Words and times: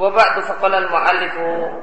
Wa 0.00 0.08
ba'du 0.08 0.40
faqala 0.48 0.80
al-mu'allifu 0.80 1.76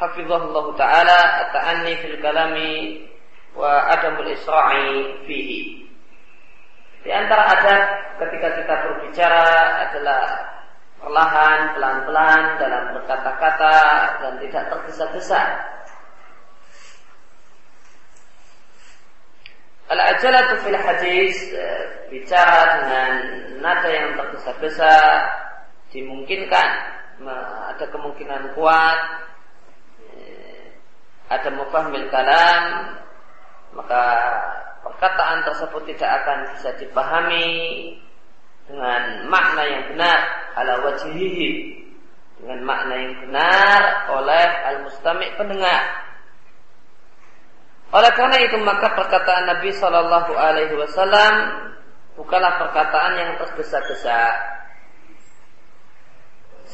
hafizahullah 0.00 0.66
taala 0.80 1.18
at-ta'anni 1.44 1.92
fil 2.00 2.16
kalami 2.24 3.04
wa 3.52 3.84
adamul 3.92 4.32
isra'i 4.32 5.20
fihi. 5.28 5.92
Di 7.04 7.12
antara 7.12 7.52
adab 7.52 7.82
ketika 8.16 8.48
kita 8.64 8.74
berbicara 8.80 9.44
adalah 9.84 10.24
perlahan, 11.04 11.76
pelan-pelan 11.76 12.42
dalam 12.64 12.84
berkata-kata 12.96 13.76
dan 14.24 14.32
tidak 14.40 14.64
tergesa-gesa. 14.72 15.42
Al-ajalatu 19.92 20.64
fil 20.64 20.80
hadis 20.80 21.36
eh, 21.52 22.08
bicara 22.08 22.80
dengan 22.80 23.12
nada 23.60 23.86
yang 23.92 24.16
tergesa-gesa 24.16 24.96
dimungkinkan. 25.96 26.70
Ada 27.72 27.88
kemungkinan 27.88 28.52
kuat 28.52 28.98
eh, 30.12 30.68
ada 31.32 31.48
mufahmil 31.48 32.12
kalam 32.12 32.64
maka 33.72 34.04
perkataan 34.84 35.48
tersebut 35.48 35.96
tidak 35.96 36.10
akan 36.22 36.38
bisa 36.52 36.76
dipahami 36.76 37.48
dengan 38.68 39.24
makna 39.32 39.62
yang 39.64 39.84
benar 39.96 40.20
ala 40.60 40.84
wajihihi 40.84 41.50
dengan 42.40 42.60
makna 42.68 42.94
yang 43.00 43.14
benar 43.24 43.80
oleh 44.12 44.44
al-mustami' 44.76 45.32
pendengar. 45.40 46.04
Oleh 47.94 48.12
karena 48.12 48.36
itu 48.42 48.60
maka 48.60 48.92
perkataan 48.92 49.46
Nabi 49.46 49.70
Shallallahu 49.72 50.32
Alaihi 50.36 50.74
Wasallam 50.74 51.34
bukanlah 52.18 52.58
perkataan 52.60 53.12
yang 53.16 53.30
tergesa-gesa, 53.40 54.20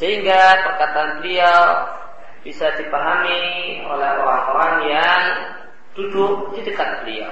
sehingga 0.03 0.67
perkataan 0.67 1.23
beliau 1.23 1.63
bisa 2.43 2.75
dipahami 2.75 3.79
oleh 3.87 4.11
orang-orang 4.19 4.75
yang 4.91 5.23
duduk 5.95 6.59
di 6.59 6.67
dekat 6.67 7.07
beliau. 7.07 7.31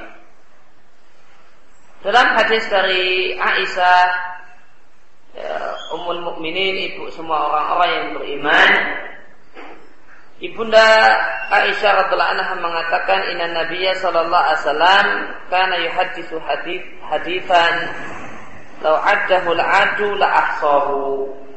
Dalam 2.06 2.30
hadis 2.38 2.62
dari 2.70 3.34
Aisyah, 3.34 4.06
ya, 5.34 5.54
Ummul 5.98 6.22
Mukminin, 6.22 6.94
ibu 6.94 7.10
semua 7.10 7.50
orang-orang 7.50 7.90
yang 7.90 8.08
beriman, 8.22 8.70
Ibunda 10.40 10.88
Aisyah 11.52 12.06
radhiallahu 12.06 12.32
anha 12.38 12.54
mengatakan 12.56 13.28
inna 13.34 13.52
Nabiya 13.52 13.98
sallallahu 14.00 14.40
alaihi 14.40 14.62
wasallam 14.64 15.06
kana 15.52 15.76
yuhadditsu 15.84 16.40
hadits 16.40 16.88
haditsan 17.12 17.74
law 18.80 19.04
addahu 19.04 19.52
al-adu 19.52 20.16
la 20.16 20.28
ahsahu. 20.32 21.49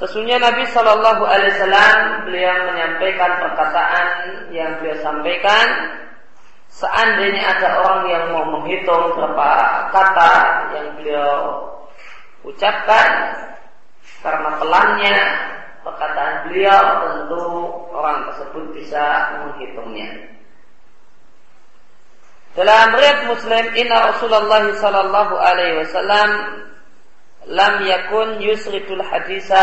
Sesungguhnya 0.00 0.40
Nabi 0.40 0.64
Shallallahu 0.72 1.22
Alaihi 1.28 1.52
Wasallam 1.56 1.96
beliau 2.24 2.56
menyampaikan 2.72 3.30
perkataan 3.44 4.06
yang 4.48 4.80
beliau 4.80 4.96
sampaikan. 5.04 5.66
Seandainya 6.72 7.52
ada 7.52 7.84
orang 7.84 8.02
yang 8.08 8.24
mau 8.32 8.44
menghitung 8.48 9.12
berapa 9.12 9.50
kata 9.92 10.32
yang 10.72 10.86
beliau 10.96 11.32
ucapkan 12.48 13.10
karena 14.24 14.50
pelannya 14.56 15.18
perkataan 15.84 16.34
beliau 16.48 16.82
tentu 17.04 17.44
orang 17.92 18.18
tersebut 18.32 18.64
bisa 18.72 19.04
menghitungnya. 19.44 20.32
Dalam 22.52 22.92
riwayat 22.92 23.32
Muslim, 23.32 23.64
Inna 23.76 24.12
Rasulullah 24.12 24.64
sallallahu 24.76 25.34
alaihi 25.40 25.80
wasallam 25.80 26.28
lam 27.48 27.74
yakun 27.82 28.38
yusridul 28.42 29.02
hadisa 29.02 29.62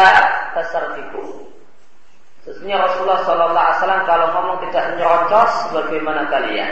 tasarfiku. 0.56 1.48
Sesungguhnya 2.44 2.80
Rasulullah 2.80 3.22
sallallahu 3.28 3.66
alaihi 3.68 3.80
wasallam 3.84 4.04
kalau 4.08 4.28
ngomong 4.34 4.58
tidak 4.68 4.86
nyerocos 4.96 5.54
bagaimana 5.76 6.22
kalian. 6.32 6.72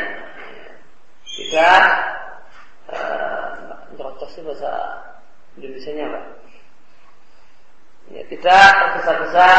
Tidak 1.27 1.83
uh, 2.91 3.45
nyerocos 3.93 4.31
itu 4.33 4.41
bahasa 4.47 4.71
Indonesia-nya 5.59 6.05
apa? 6.07 6.21
ya, 8.11 8.21
tidak 8.31 8.67
tergesa-gesa 8.79 9.51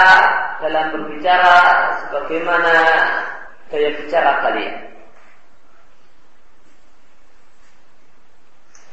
dalam 0.64 0.84
berbicara 0.97 1.56
sebagaimana 2.04 2.75
gaya 3.69 3.91
bicara 4.00 4.32
kalian. 4.44 4.76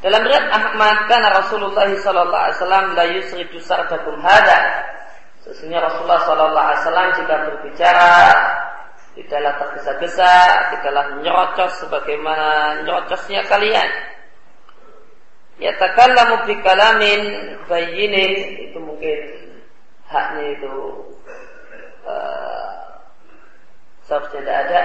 Dalam 0.05 0.21
riwayat 0.21 0.53
Ahmad 0.53 1.09
karena 1.09 1.33
Rasulullah 1.33 1.89
sallallahu 1.89 2.43
alaihi 2.45 2.57
wasallam 2.61 2.85
la 2.93 3.05
yusridu 3.09 3.57
sardakum 3.57 4.21
hada. 4.21 4.85
Sesungguhnya 5.41 5.81
Rasulullah 5.81 6.21
sallallahu 6.29 6.61
alaihi 6.61 6.81
wasallam 6.85 7.07
jika 7.17 7.35
berbicara 7.49 8.13
tidaklah 9.17 9.53
tergesa-gesa, 9.57 10.33
tidaklah 10.77 11.05
nyerocos 11.25 11.73
sebagaimana 11.81 12.85
nyerocosnya 12.85 13.49
kalian. 13.49 13.89
Ya 15.57 15.73
takallamu 15.81 16.45
bi 16.45 16.53
kalamin 16.61 17.21
bayyinin 17.65 18.61
itu 18.61 18.77
mungkin 18.77 19.19
haknya 20.05 20.53
itu 20.53 20.73
uh, 22.05 23.01
seharusnya 24.05 24.37
tidak 24.37 24.57
ada. 24.69 24.83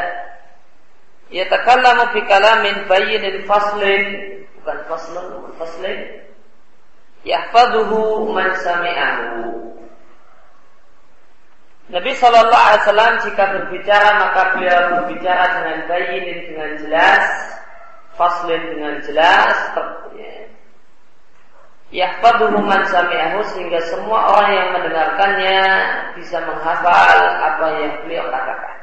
Ya 1.28 1.44
takallamu 1.44 2.08
fi 2.16 2.24
kalamin 2.24 2.88
bayyinin 2.88 3.44
faslin 3.44 4.39
bukan 4.60 4.78
faslun 4.86 5.26
bukan 5.40 5.52
faslin 5.56 6.00
yahfaduhu 7.24 8.30
man 8.32 8.52
sami'ahu. 8.60 9.72
Nabi 11.90 12.14
Shallallahu 12.14 12.54
Alaihi 12.54 12.82
Wasallam 12.86 13.14
jika 13.26 13.44
berbicara 13.50 14.08
maka 14.22 14.42
beliau 14.54 14.80
berbicara 14.94 15.44
dengan 15.58 15.78
bayin 15.90 16.36
dengan 16.46 16.70
jelas, 16.78 17.26
faslin 18.14 18.62
dengan 18.70 19.02
jelas, 19.02 19.74
Yahfaduhu 21.90 22.62
man 22.62 22.86
sami'ahu 22.86 23.42
sehingga 23.50 23.82
semua 23.90 24.30
orang 24.30 24.50
yang 24.54 24.68
mendengarkannya 24.78 25.58
bisa 26.14 26.38
menghafal 26.46 27.18
apa 27.42 27.66
yang 27.82 27.92
beliau 28.06 28.30
katakan. 28.30 28.79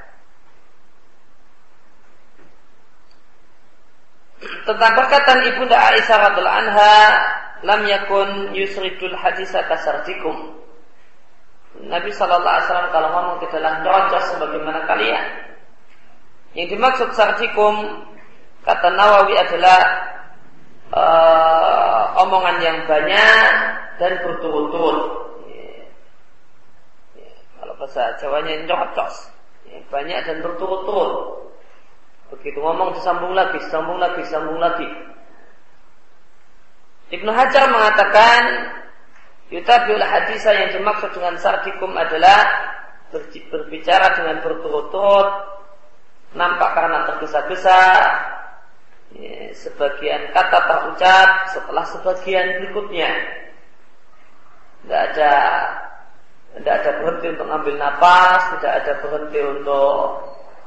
Tentang 4.38 4.94
perkataan 4.94 5.50
Ibunda 5.50 5.74
Aisyah 5.74 6.18
radhiallahu 6.30 6.59
anha, 6.62 6.96
lam 7.66 7.81
yakun 7.90 8.53
yusridul 8.53 9.18
hadis 9.18 9.50
kasarjikum. 9.50 10.53
Nabi 11.78 12.09
Shallallahu 12.09 12.46
Alaihi 12.46 12.66
Wasallam 12.70 12.90
kalau 12.90 13.09
ngomong 13.14 13.38
tidaklah 13.42 13.74
nyocos 13.86 14.26
sebagaimana 14.34 14.86
kalian. 14.90 15.26
Yang 16.58 16.68
dimaksud 16.74 17.09
sarjikum 17.14 18.02
kata 18.66 18.90
Nawawi 18.97 19.38
adalah 19.38 19.81
uh, 20.90 22.22
omongan 22.26 22.58
yang 22.66 22.78
banyak 22.90 23.46
dan 24.02 24.12
berturut-turut. 24.26 25.02
Ya. 25.53 25.86
Ya. 27.14 27.30
Kalau 27.62 27.74
bahasa 27.78 28.18
Jawanya 28.18 28.66
nyocos, 28.66 29.30
ya. 29.70 29.78
banyak 29.94 30.18
dan 30.26 30.38
berturut-turut. 30.42 31.46
Begitu 32.28 32.60
ngomong 32.60 32.96
disambung 32.98 33.32
lagi, 33.32 33.56
disambung 33.62 34.00
lagi, 34.04 34.20
disambung 34.20 34.60
lagi. 34.60 34.88
Ibnu 37.08 37.32
Hajar 37.32 37.72
mengatakan 37.72 38.42
Yutabiul 39.48 40.04
hadisah 40.04 40.52
yang 40.52 40.70
dimaksud 40.76 41.16
dengan 41.16 41.40
sardikum 41.40 41.96
adalah 41.96 42.68
berbicara 43.48 44.20
dengan 44.20 44.44
berturut-turut, 44.44 45.30
nampak 46.36 46.76
karena 46.76 47.08
tergesa-gesa, 47.08 47.84
ya, 49.16 49.56
sebagian 49.56 50.36
kata 50.36 50.59
terucap 50.68 51.30
setelah 51.56 51.86
sebagian 51.88 52.59
berikutnya. 52.59 53.08
Tidak 54.84 55.02
ada 55.16 55.34
tidak 56.59 56.73
ada 56.84 56.91
berhenti 57.00 57.28
untuk 57.32 57.47
ambil 57.47 57.76
nafas, 57.80 58.41
tidak 58.59 58.73
ada 58.84 58.94
berhenti 59.00 59.40
untuk 59.47 59.96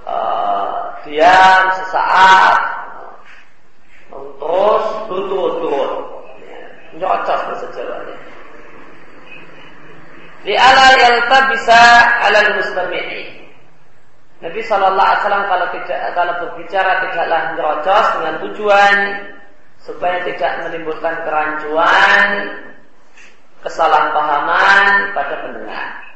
uh, 0.07 1.01
diam 1.05 1.65
sesaat, 1.81 2.61
terus 4.11 4.85
berturut-turut. 5.09 5.93
Nyocok 6.91 7.41
bahasa. 7.47 7.69
Di 10.41 10.57
ala 10.57 10.87
yalta 10.97 11.39
bisa 11.53 11.81
alal 12.25 12.57
mustami'i 12.57 13.41
Nabi 14.41 14.61
Shallallahu 14.65 14.97
Alaihi 15.05 15.21
Wasallam 15.21 15.47
kalau 15.53 15.67
tidak 15.77 16.01
kalau 16.17 16.35
berbicara 16.41 16.93
tidaklah 17.05 17.41
nyerocos 17.53 18.07
dengan 18.17 18.35
tujuan 18.49 18.97
supaya 19.85 20.17
tidak 20.25 20.65
menimbulkan 20.65 21.15
kerancuan, 21.29 22.29
kesalahpahaman 23.61 25.13
pada 25.13 25.35
pendengar. 25.45 26.10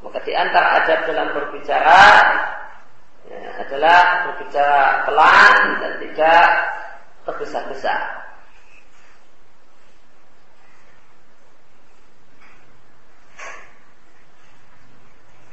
Maka 0.00 0.18
di 0.24 0.32
antara 0.32 0.80
adab 0.80 1.00
dalam 1.04 1.28
berbicara 1.36 2.02
ya, 3.28 3.40
adalah 3.60 3.98
berbicara 4.32 5.04
pelan 5.04 5.56
dan 5.84 5.92
tidak 6.00 6.48
tergesa-gesa. 7.28 7.96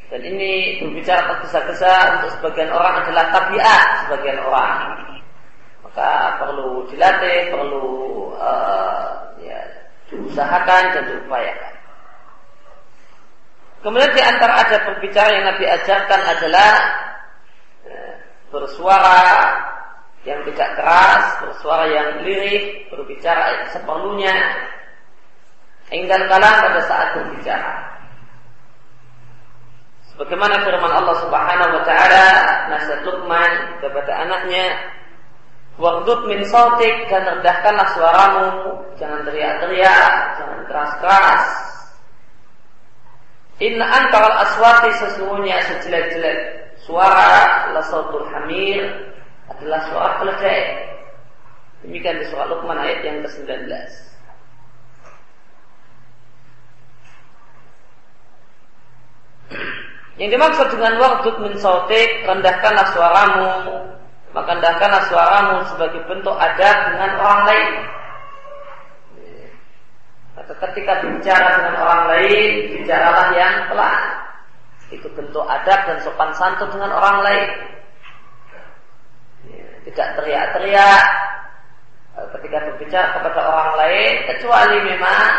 Dan 0.08 0.24
ini 0.24 0.80
berbicara 0.80 1.36
tergesa-gesa 1.36 1.94
untuk 2.20 2.32
sebagian 2.40 2.72
orang 2.72 3.04
adalah 3.04 3.28
tabiat 3.36 4.08
sebagian 4.08 4.40
orang. 4.40 5.04
Maka 5.84 6.40
perlu 6.40 6.88
dilatih, 6.88 7.52
perlu 7.52 7.88
uh, 8.40 9.36
ya, 9.44 9.60
diusahakan 10.08 10.84
dan 10.96 11.04
diupayakan. 11.12 11.77
Kemudian 13.88 14.12
di 14.12 14.20
antara 14.20 14.68
ada 14.68 14.84
berbicara 14.84 15.32
yang 15.32 15.48
Nabi 15.48 15.64
ajarkan 15.64 16.22
adalah 16.28 16.72
uh, 17.88 18.14
bersuara 18.52 19.24
yang 20.28 20.44
tidak 20.44 20.76
keras, 20.76 21.40
bersuara 21.40 21.88
yang 21.88 22.20
lirik, 22.28 22.92
berbicara 22.92 23.64
seperlunya, 23.72 24.36
hingga 25.88 26.20
kalah 26.28 26.68
pada 26.68 26.82
saat 26.84 27.08
berbicara. 27.16 27.96
Bagaimana 30.20 30.68
firman 30.68 30.92
Allah 30.92 31.18
Subhanahu 31.24 31.72
wa 31.80 31.84
taala 31.88 32.28
nasihat 32.68 33.08
Luqman 33.08 33.52
kepada 33.80 34.28
anaknya 34.28 34.66
Wardud 35.80 36.28
min 36.28 36.42
sautik 36.44 37.06
dan 37.06 37.38
rendahkanlah 37.38 37.86
suaramu 37.94 38.48
Jangan 38.98 39.30
teriak-teriak 39.30 40.42
Jangan 40.42 40.60
keras-keras 40.66 41.77
Inna 43.58 43.86
antaral 43.90 44.38
aswati 44.46 44.90
sesungguhnya 45.02 45.62
sejelek-jelek. 45.66 46.40
Suara 46.86 47.74
la 47.76 47.84
sautul 47.84 48.24
hamir 48.32 48.86
Adalah 49.52 49.82
suara 49.92 50.10
keledai 50.24 50.88
Demikian 51.84 52.22
di 52.22 52.26
surah 52.32 52.48
Luqman 52.50 52.78
ayat 52.80 53.06
yang 53.06 53.22
ke-19. 53.22 53.70
Yang 60.18 60.30
dimaksud 60.34 60.68
dengan 60.74 60.98
wardud 60.98 61.36
min 61.46 61.54
sautik, 61.62 62.26
rendahkanlah 62.26 62.90
suaramu, 62.98 63.50
maka 64.34 64.50
rendahkanlah 64.58 65.04
suaramu 65.14 65.58
sebagai 65.70 66.02
bentuk 66.10 66.34
adab 66.34 66.76
dengan 66.90 67.12
orang 67.22 67.42
lain. 67.46 67.74
Ketika 70.48 71.04
bicara 71.04 71.60
dengan 71.60 71.76
orang 71.84 72.04
lain, 72.08 72.52
bicaralah 72.80 73.28
yang 73.36 73.56
pelan. 73.68 74.02
Itu 74.88 75.08
bentuk 75.12 75.44
adab 75.44 75.80
dan 75.84 75.98
sopan 76.00 76.32
santun 76.40 76.72
dengan 76.72 76.96
orang 76.96 77.20
lain. 77.20 77.50
Tidak 79.84 80.08
teriak-teriak 80.20 81.04
ketika 82.18 82.58
berbicara 82.66 83.08
kepada 83.14 83.42
orang 83.46 83.72
lain, 83.78 84.14
kecuali 84.26 84.78
memang 84.90 85.32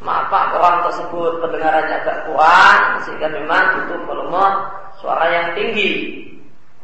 maaf 0.00 0.28
pak 0.28 0.52
orang 0.52 0.84
tersebut 0.88 1.40
pendengarannya 1.40 1.96
agak 2.04 2.28
kurang 2.28 3.00
sehingga 3.08 3.32
memang 3.32 3.64
butuh 3.80 4.00
volume 4.04 4.46
suara 5.00 5.24
yang 5.32 5.46
tinggi 5.56 6.20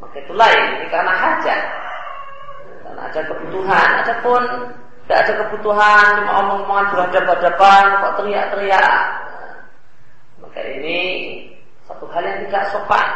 maka 0.00 0.16
itu 0.16 0.32
lain 0.32 0.64
ini 0.80 0.86
karena 0.88 1.12
hajat 1.12 1.60
karena 2.82 3.00
ada 3.04 3.20
kebutuhan 3.28 3.88
pun 4.24 4.42
tidak 5.06 5.18
ada 5.26 5.32
kebutuhan 5.46 6.04
cuma 6.20 6.32
omong-omongan 6.46 6.86
berhadapan-hadapan 6.94 7.82
kok 7.90 8.14
teriak-teriak 8.22 8.96
maka 10.42 10.60
ini 10.78 11.00
satu 11.86 12.04
hal 12.10 12.22
yang 12.22 12.38
tidak 12.48 12.64
sopan 12.70 13.08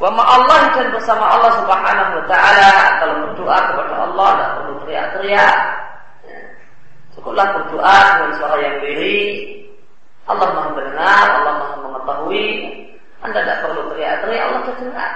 Wa 0.00 0.08
Allah 0.16 0.72
dan 0.80 0.96
bersama 0.96 1.28
Allah 1.28 1.60
Subhanahu 1.60 2.12
wa 2.16 2.24
taala 2.24 2.72
kalau 3.04 3.14
berdoa 3.28 3.58
kepada 3.68 3.94
Allah 4.08 4.28
tidak 4.32 4.50
perlu 4.56 4.74
teriak-teriak 4.80 5.56
Cukuplah 7.20 7.52
berdoa 7.52 7.96
dengan 8.16 8.32
suara 8.38 8.56
yang 8.62 8.76
diri. 8.80 9.20
Allah 10.30 10.48
maha 10.56 10.68
mendengar, 10.72 11.26
Allah 11.42 11.54
maha 11.58 11.76
mengetahui. 11.82 12.48
Anda 13.20 13.38
tidak 13.44 13.58
perlu 13.66 13.80
teriak-teriak, 13.92 14.42
Allah 14.46 14.60
sudah 14.64 14.78
dengar. 14.78 15.12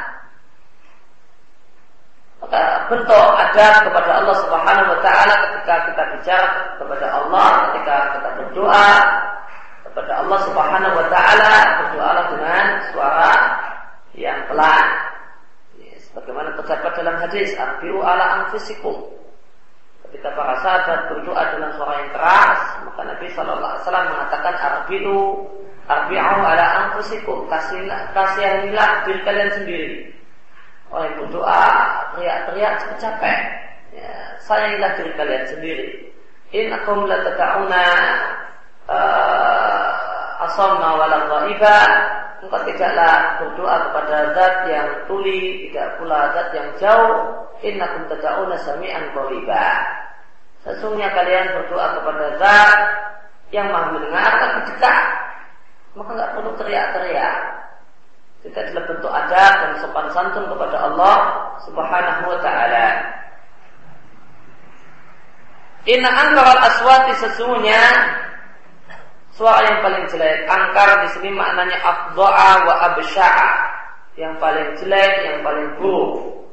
Maka 2.44 2.92
bentuk 2.92 3.26
adab 3.40 3.88
kepada 3.88 4.10
Allah 4.20 4.36
Subhanahu 4.44 4.92
wa 4.92 5.00
taala 5.00 5.34
ketika 5.48 5.74
kita 5.88 6.02
bicara 6.12 6.48
kepada 6.76 7.06
Allah, 7.08 7.48
ketika 7.72 7.96
kita 8.12 8.28
berdoa 8.36 8.92
kepada 9.88 10.12
Allah 10.20 10.38
Subhanahu 10.44 10.92
wa 10.92 11.06
taala, 11.08 11.54
berdoalah 11.80 12.24
dengan 12.36 12.64
suara 12.92 13.32
yang 14.12 14.44
pelan. 14.44 14.86
Sebagaimana 16.04 16.52
terdapat 16.60 16.92
dalam 17.00 17.16
hadis, 17.16 17.56
"Arbiu 17.56 18.04
ala 18.04 18.44
anfusikum." 18.44 19.08
Ketika 20.04 20.28
para 20.36 20.60
sahabat 20.60 21.16
berdoa 21.16 21.42
dengan 21.48 21.72
suara 21.80 21.96
yang 21.96 22.12
keras, 22.12 22.60
maka 22.84 23.00
Nabi 23.08 23.26
Shallallahu 23.32 23.72
Alaihi 23.72 23.82
Wasallam 23.88 24.06
mengatakan 24.12 24.54
Arbiu, 24.60 25.18
Arbiu 25.88 26.20
ala 26.20 26.64
anfusikum, 26.86 27.48
kasihanilah 28.12 28.90
diri 29.08 29.20
kalian 29.24 29.50
sendiri. 29.56 30.12
Orang 30.94 31.10
yang 31.10 31.18
berdoa 31.26 31.66
teriak-teriak 32.14 32.72
cepet 32.78 32.98
capek. 33.02 33.38
Ya, 33.98 34.14
sayangilah 34.46 34.90
diri 34.94 35.12
kalian 35.18 35.44
sendiri. 35.50 35.88
In 36.54 36.70
akum 36.70 37.10
la 37.10 37.18
tada'una 37.18 37.86
uh, 38.86 40.46
asamna 40.46 40.94
wala 40.94 41.18
ghaiba 41.26 41.78
engkau 42.46 42.62
tidaklah 42.62 43.42
berdoa 43.42 43.90
kepada 43.90 44.16
zat 44.38 44.54
yang 44.70 44.88
tuli, 45.10 45.66
tidak 45.66 45.98
pula 45.98 46.30
zat 46.30 46.54
yang 46.54 46.70
jauh. 46.78 47.42
Innakum 47.66 48.06
tada'una 48.06 48.54
sami'an 48.62 49.10
qariba. 49.10 49.66
Sesungguhnya 50.62 51.10
kalian 51.10 51.58
berdoa 51.58 51.86
kepada 51.98 52.26
zat 52.38 52.78
yang 53.50 53.66
maha 53.66 53.98
mendengar 53.98 54.30
tapi 54.30 54.60
dekat. 54.70 55.04
Maka 55.98 56.10
nggak 56.14 56.32
perlu 56.38 56.50
teriak-teriak. 56.54 57.53
Kita 58.44 58.60
adalah 58.60 58.84
bentuk 58.84 59.08
adab 59.08 59.52
dan 59.56 59.72
sopan 59.80 60.06
santun 60.12 60.44
kepada 60.52 60.76
Allah 60.76 61.16
Subhanahu 61.64 62.28
wa 62.28 62.38
taala. 62.44 62.88
Inna 65.88 66.12
angkar 66.12 66.60
aswati 66.60 67.12
sesungguhnya 67.24 67.80
suara 69.32 69.64
yang 69.64 69.80
paling 69.80 70.04
jelek. 70.12 70.44
Angkar 70.44 70.88
di 71.04 71.08
sini 71.16 71.32
maknanya 71.32 71.80
afdha'a 71.80 72.50
wa 72.68 72.74
absya'a. 72.92 73.52
Yang 74.20 74.34
paling 74.36 74.68
jelek, 74.76 75.12
yang 75.24 75.38
paling 75.40 75.68
buruk. 75.80 76.44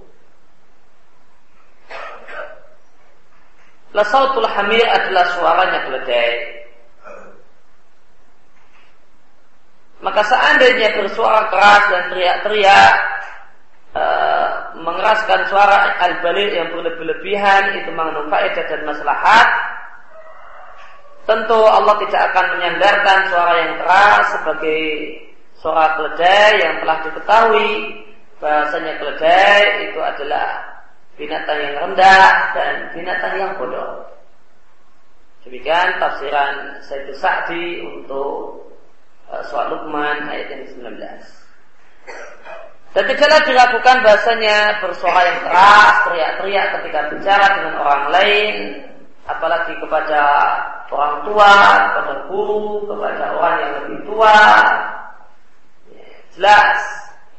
Lasautul 3.91 4.47
hamir 4.47 4.87
adalah 4.87 5.27
suaranya 5.35 5.79
keledai. 5.91 6.60
Maka 10.01 10.21
seandainya 10.25 10.97
bersuara 10.97 11.45
keras 11.53 11.83
dan 11.93 12.03
teriak-teriak 12.09 12.93
e, 13.93 14.03
mengeraskan 14.81 15.41
suara 15.45 15.93
al-balil 16.01 16.49
yang 16.49 16.73
berlebih-lebihan 16.73 17.77
itu 17.77 17.89
mengandung 17.93 18.25
faedah 18.33 18.65
dan 18.65 18.81
maslahat 18.81 19.47
tentu 21.29 21.59
Allah 21.69 21.95
tidak 22.01 22.21
akan 22.33 22.45
menyandarkan 22.57 23.19
suara 23.29 23.53
yang 23.61 23.73
keras 23.77 24.23
sebagai 24.33 24.81
suara 25.61 25.85
keledai 25.93 26.51
yang 26.65 26.75
telah 26.81 26.97
diketahui 27.05 27.71
bahasanya 28.41 28.93
keledai 28.97 29.61
itu 29.85 29.99
adalah 30.01 30.65
binatang 31.13 31.59
yang 31.61 31.75
rendah 31.77 32.29
dan 32.57 32.73
binatang 32.97 33.33
yang 33.37 33.53
bodoh. 33.61 34.09
Demikian 35.45 36.01
tafsiran 36.01 36.81
Sayyid 36.85 37.17
Sa'di 37.17 37.85
untuk 37.85 38.65
uh, 39.31 39.41
surat 39.47 39.71
Luqman 39.71 40.27
ayat 40.27 40.47
yang 40.51 40.63
19. 40.67 40.99
Dan 42.91 43.03
tidaklah 43.07 43.41
dilakukan 43.47 43.97
bahasanya 44.03 44.83
bersuara 44.83 45.21
yang 45.23 45.39
keras, 45.47 45.93
teriak-teriak 46.11 46.65
ketika 46.75 46.99
bicara 47.15 47.45
dengan 47.55 47.75
orang 47.79 48.03
lain, 48.11 48.55
apalagi 49.31 49.73
kepada 49.79 50.21
orang 50.91 51.23
tua, 51.23 51.55
kepada 51.95 52.13
guru, 52.27 52.83
kepada 52.91 53.25
orang 53.39 53.55
yang 53.63 53.71
lebih 53.79 53.99
tua. 54.11 54.39
Ya, 55.87 56.07
jelas, 56.35 56.79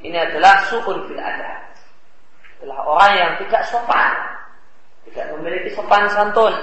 ini 0.01 0.17
adalah 0.17 0.65
sukun 0.73 1.05
fil 1.05 1.21
adab 1.21 1.63
adalah 2.63 2.79
orang 2.87 3.13
yang 3.19 3.33
tidak 3.43 3.63
sopan, 3.67 4.15
tidak 5.11 5.35
memiliki 5.35 5.75
sopan 5.75 6.07
santun. 6.15 6.55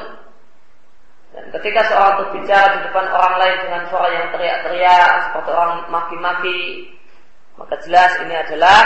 Dan 1.29 1.45
ketika 1.53 1.85
seorang 1.85 2.15
berbicara 2.25 2.65
di 2.73 2.79
depan 2.89 3.05
orang 3.13 3.33
lain 3.37 3.57
dengan 3.61 3.81
suara 3.87 4.09
yang 4.09 4.27
teriak-teriak 4.33 5.09
seperti 5.29 5.49
orang 5.53 5.73
maki-maki, 5.93 6.61
maka 7.53 7.75
jelas 7.85 8.11
ini 8.25 8.33
adalah 8.33 8.79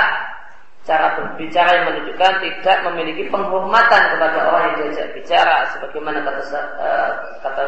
cara 0.84 1.16
berbicara 1.16 1.70
yang 1.80 1.86
menunjukkan 1.96 2.34
tidak 2.44 2.78
memiliki 2.92 3.32
penghormatan 3.32 4.02
kepada 4.12 4.40
orang 4.52 4.64
yang 4.68 4.76
diajak 4.84 5.16
bicara 5.16 5.72
sebagaimana 5.72 6.20
kata 6.28 6.42
uh, 6.52 7.12
kata 7.40 7.64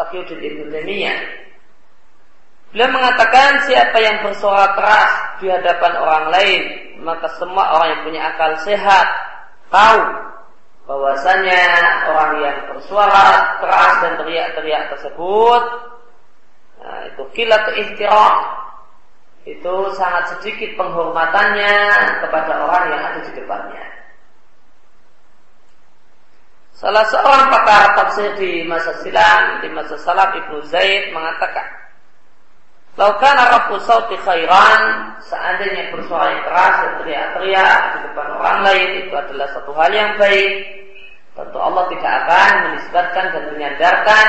Taqiyuddin 0.00 0.40
Ibnu 0.40 0.72
Taimiyah. 0.72 1.18
Beliau 2.72 2.88
mengatakan 2.88 3.68
siapa 3.68 4.00
yang 4.00 4.24
bersuara 4.24 4.72
keras 4.72 5.12
di 5.44 5.52
hadapan 5.52 5.92
orang 5.92 6.24
lain, 6.32 6.62
maka 7.04 7.28
semua 7.36 7.76
orang 7.76 7.88
yang 7.92 8.02
punya 8.08 8.20
akal 8.32 8.56
sehat 8.64 9.06
tahu 9.68 10.31
bahwasanya 10.92 11.62
orang 12.12 12.32
yang 12.44 12.58
bersuara 12.68 13.56
keras 13.64 13.92
dan 14.04 14.12
teriak-teriak 14.20 14.92
tersebut 14.92 15.62
nah, 16.84 17.00
itu 17.08 17.22
kilat 17.32 17.64
ihtiram 17.80 18.34
itu 19.48 19.74
sangat 19.96 20.36
sedikit 20.36 20.76
penghormatannya 20.76 21.76
kepada 22.22 22.52
orang 22.62 22.84
yang 22.94 23.02
ada 23.02 23.20
di 23.26 23.32
depannya. 23.34 23.86
Salah 26.78 27.06
seorang 27.10 27.50
pakar 27.50 27.94
tafsir 27.98 28.30
di 28.38 28.62
masa 28.66 28.94
silam, 29.02 29.62
di 29.62 29.68
masa 29.74 29.98
salam 29.98 30.30
Ibnu 30.34 30.62
Zaid 30.70 31.10
mengatakan, 31.10 31.82
Laukan 32.92 33.32
Arabu 33.34 33.80
sauti 33.88 34.20
khairan, 34.20 35.16
seandainya 35.24 35.96
bersuara 35.96 36.44
keras 36.44 36.74
dan 36.76 36.92
teriak-teriak 37.00 37.80
di 37.88 37.98
depan 38.04 38.26
orang 38.36 38.58
lain 38.68 38.88
itu 39.00 39.14
adalah 39.16 39.48
satu 39.56 39.72
hal 39.72 39.90
yang 39.96 40.12
baik. 40.20 40.81
Tentu 41.32 41.58
Allah 41.58 41.88
tidak 41.88 42.12
akan 42.24 42.52
menisbatkan 42.68 43.26
dan 43.32 43.44
menyandarkan 43.56 44.28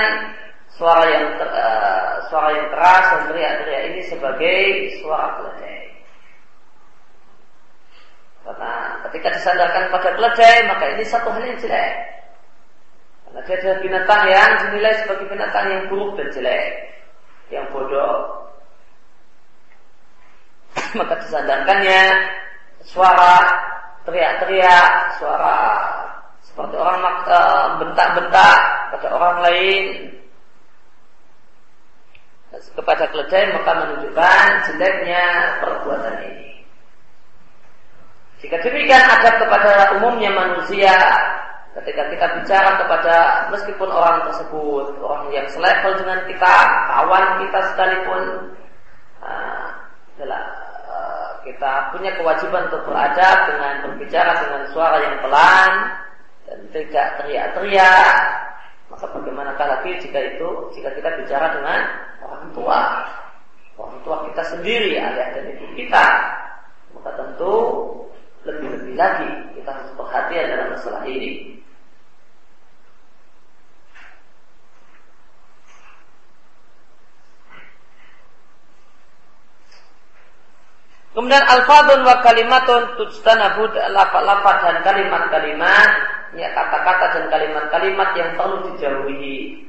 suara 0.72 1.04
yang 1.12 1.36
ter, 1.36 1.50
uh, 1.52 2.24
suara 2.32 2.50
yang 2.56 2.68
keras 2.72 3.06
dan 3.12 3.22
teriak-teriak 3.28 3.84
ini 3.92 4.02
sebagai 4.08 4.60
suara 5.04 5.28
keledai. 5.36 5.84
Karena 8.44 8.74
ketika 9.08 9.28
disandarkan 9.36 9.84
pada 9.92 10.10
keledai 10.16 10.58
maka 10.72 10.86
ini 10.96 11.04
satu 11.04 11.28
hal 11.28 11.44
yang 11.44 11.60
jelek. 11.60 11.94
Karena 13.28 13.40
dia 13.44 13.56
adalah 13.60 13.80
binatang 13.84 14.24
yang 14.32 14.52
dinilai 14.64 14.94
sebagai 15.04 15.26
binatang 15.28 15.66
yang 15.68 15.84
buruk 15.92 16.12
dan 16.16 16.28
jelek, 16.32 16.68
yang 17.52 17.66
bodoh. 17.76 18.48
maka 21.00 21.20
disandarkannya 21.20 22.02
suara 22.88 23.36
teriak-teriak, 24.08 25.20
suara 25.20 25.56
seperti 26.54 26.78
orang 26.78 27.02
eh, 27.26 27.66
bentak-bentak 27.82 28.60
pada 28.94 29.08
orang 29.10 29.42
lain 29.42 29.84
kepada 32.78 33.10
keledai 33.10 33.58
maka 33.58 33.72
menunjukkan 33.74 34.46
jeleknya 34.70 35.26
perbuatan 35.66 36.16
ini. 36.30 36.62
Jika 38.46 38.62
demikian 38.62 39.02
adab 39.02 39.42
kepada 39.42 39.98
umumnya 39.98 40.30
manusia 40.30 40.94
ketika 41.82 42.06
kita 42.14 42.26
bicara 42.38 42.86
kepada 42.86 43.16
meskipun 43.50 43.90
orang 43.90 44.30
tersebut 44.30 44.94
orang 45.02 45.34
yang 45.34 45.50
selevel 45.50 45.98
dengan 45.98 46.22
kita, 46.30 46.56
kawan 46.94 47.26
kita 47.42 47.60
sekalipun 47.74 48.22
uh, 49.26 49.68
adalah 50.14 50.44
uh, 50.86 51.30
kita 51.42 51.90
punya 51.98 52.14
kewajiban 52.14 52.70
untuk 52.70 52.86
beradab 52.86 53.38
dengan 53.50 53.74
berbicara 53.90 54.38
dengan 54.46 54.62
suara 54.70 55.02
yang 55.02 55.18
pelan 55.26 55.72
dan 56.48 56.60
tidak 56.72 57.08
teriak-teriak. 57.22 58.18
Maka 58.92 59.06
bagaimanakah 59.10 59.68
lagi 59.80 59.98
jika 60.06 60.20
itu 60.22 60.50
jika 60.78 60.94
kita 60.94 61.10
bicara 61.24 61.50
dengan 61.58 61.82
orang 62.22 62.46
tua, 62.54 62.80
orang 63.80 63.98
tua 64.06 64.16
kita 64.30 64.44
sendiri, 64.54 65.02
ayah 65.02 65.34
dan 65.34 65.50
ibu 65.58 65.66
kita, 65.74 66.06
maka 66.94 67.10
tentu 67.18 67.56
lebih-lebih 68.44 68.94
lagi 69.00 69.32
kita 69.58 69.70
harus 69.72 69.92
perhatian 69.98 70.46
dalam 70.52 70.68
masalah 70.76 71.04
ini. 71.10 71.54
Kemudian 81.14 81.46
alfadun 81.46 82.02
wa 82.02 82.26
kalimatun 82.26 82.98
tujtanabud 82.98 83.70
lafad-lafad 83.94 84.56
dan 84.66 84.78
kalimat-kalimat 84.82 85.90
ya 86.34 86.50
kata-kata 86.52 87.06
dan 87.14 87.26
kalimat-kalimat 87.30 88.10
yang 88.18 88.30
perlu 88.38 88.58
dijauhi. 88.74 89.64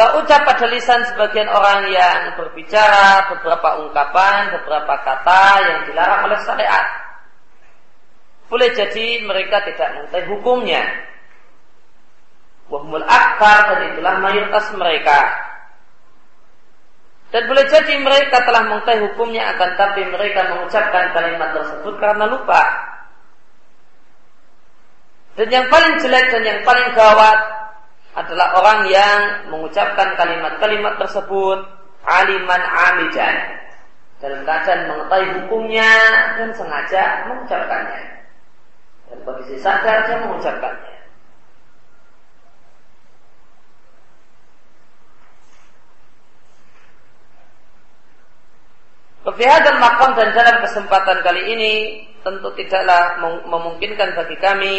Terucap 0.00 0.48
pada 0.48 0.64
lisan 0.72 1.04
sebagian 1.12 1.44
orang 1.52 1.92
yang 1.92 2.32
berbicara 2.40 3.36
beberapa 3.36 3.84
ungkapan, 3.84 4.56
beberapa 4.56 4.94
kata 5.04 5.44
yang 5.60 5.78
dilarang 5.92 6.24
oleh 6.24 6.40
syariat. 6.40 6.86
Boleh 8.48 8.72
jadi 8.72 9.20
mereka 9.28 9.60
tidak 9.68 10.00
mengetahui 10.00 10.30
hukumnya. 10.32 10.82
Wahmul 12.72 13.04
akbar 13.04 13.76
dan 13.76 13.92
itulah 13.92 14.14
mayoritas 14.24 14.72
mereka. 14.78 15.49
Dan 17.30 17.46
boleh 17.46 17.62
jadi 17.70 17.94
mereka 18.02 18.42
telah 18.42 18.66
mengetahui 18.66 19.06
hukumnya 19.14 19.54
akan 19.54 19.70
tapi 19.78 20.02
mereka 20.02 20.50
mengucapkan 20.50 21.14
kalimat 21.14 21.54
tersebut 21.54 21.94
karena 22.02 22.26
lupa. 22.26 22.62
Dan 25.38 25.46
yang 25.46 25.66
paling 25.70 25.94
jelek 26.02 26.26
dan 26.34 26.42
yang 26.42 26.60
paling 26.66 26.90
gawat 26.90 27.38
adalah 28.18 28.58
orang 28.58 28.90
yang 28.90 29.20
mengucapkan 29.54 30.18
kalimat-kalimat 30.18 30.98
tersebut 30.98 31.58
aliman 32.02 32.62
amidan 32.66 33.36
dalam 34.18 34.42
keadaan 34.42 34.90
mengetahui 34.90 35.28
hukumnya 35.38 35.92
dan 36.34 36.50
sengaja 36.50 37.30
mengucapkannya. 37.30 38.02
Dan 39.06 39.18
kondisi 39.22 39.54
sadar 39.62 40.02
dia 40.10 40.18
mengucapkannya 40.18 40.89
dan 49.20 49.76
makam 49.76 50.16
dan 50.16 50.32
dalam 50.32 50.64
kesempatan 50.64 51.20
kali 51.20 51.42
ini 51.52 51.74
tentu 52.24 52.48
tidaklah 52.56 53.20
memungkinkan 53.48 54.16
bagi 54.16 54.36
kami 54.40 54.78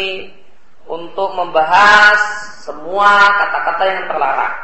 untuk 0.90 1.30
membahas 1.38 2.18
semua 2.66 3.30
kata-kata 3.38 3.82
yang 3.86 4.02
terlarang. 4.10 4.56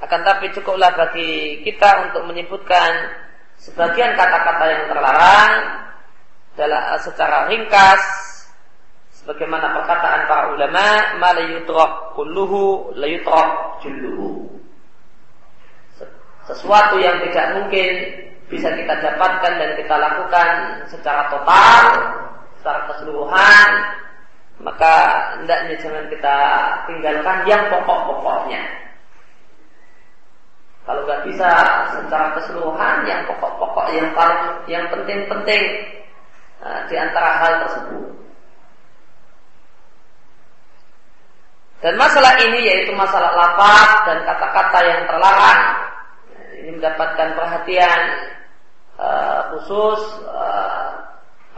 Akan 0.00 0.20
tapi 0.24 0.48
cukuplah 0.56 0.96
bagi 0.96 1.60
kita 1.62 2.08
untuk 2.08 2.24
menyebutkan 2.26 3.12
sebagian 3.60 4.16
kata-kata 4.16 4.64
yang 4.66 4.84
terlarang 4.88 5.52
dalam 6.56 6.82
secara 7.00 7.48
ringkas 7.52 8.02
sebagaimana 9.22 9.76
perkataan 9.76 10.26
para 10.26 10.44
ulama 10.52 11.16
ma 11.22 11.30
la 11.32 11.44
yutrak 11.46 12.16
kulluhu 12.18 12.92
la 12.98 13.06
yutrak 13.06 13.48
julluhu 13.86 14.61
sesuatu 16.46 16.98
yang 16.98 17.22
tidak 17.28 17.46
mungkin 17.58 17.88
bisa 18.50 18.68
kita 18.74 18.94
dapatkan 19.00 19.52
dan 19.56 19.70
kita 19.78 19.94
lakukan 19.96 20.48
secara 20.90 21.30
total 21.32 21.82
secara 22.60 22.80
keseluruhan 22.92 23.68
maka 24.62 24.94
hendaknya 25.38 25.74
jangan 25.82 26.06
kita 26.06 26.36
tinggalkan 26.86 27.36
yang 27.50 27.62
pokok-pokoknya. 27.66 28.62
Kalau 30.82 31.02
nggak 31.06 31.22
bisa 31.30 31.50
secara 31.94 32.34
keseluruhan 32.38 33.06
yang 33.06 33.26
pokok-pokok 33.26 33.86
yang 33.94 34.10
paling 34.14 34.42
yang 34.66 34.86
penting-penting 34.90 35.62
uh, 36.62 36.86
di 36.86 36.94
antara 36.94 37.38
hal 37.42 37.52
tersebut. 37.66 38.06
Dan 41.82 41.98
masalah 41.98 42.38
ini 42.38 42.62
yaitu 42.62 42.94
masalah 42.94 43.34
lapak 43.34 44.06
dan 44.06 44.18
kata-kata 44.22 44.78
yang 44.86 45.02
terlarang 45.10 45.62
ini 46.62 46.78
mendapatkan 46.78 47.34
perhatian 47.34 48.00
uh, 48.94 49.50
khusus 49.50 50.22
uh, 50.30 50.94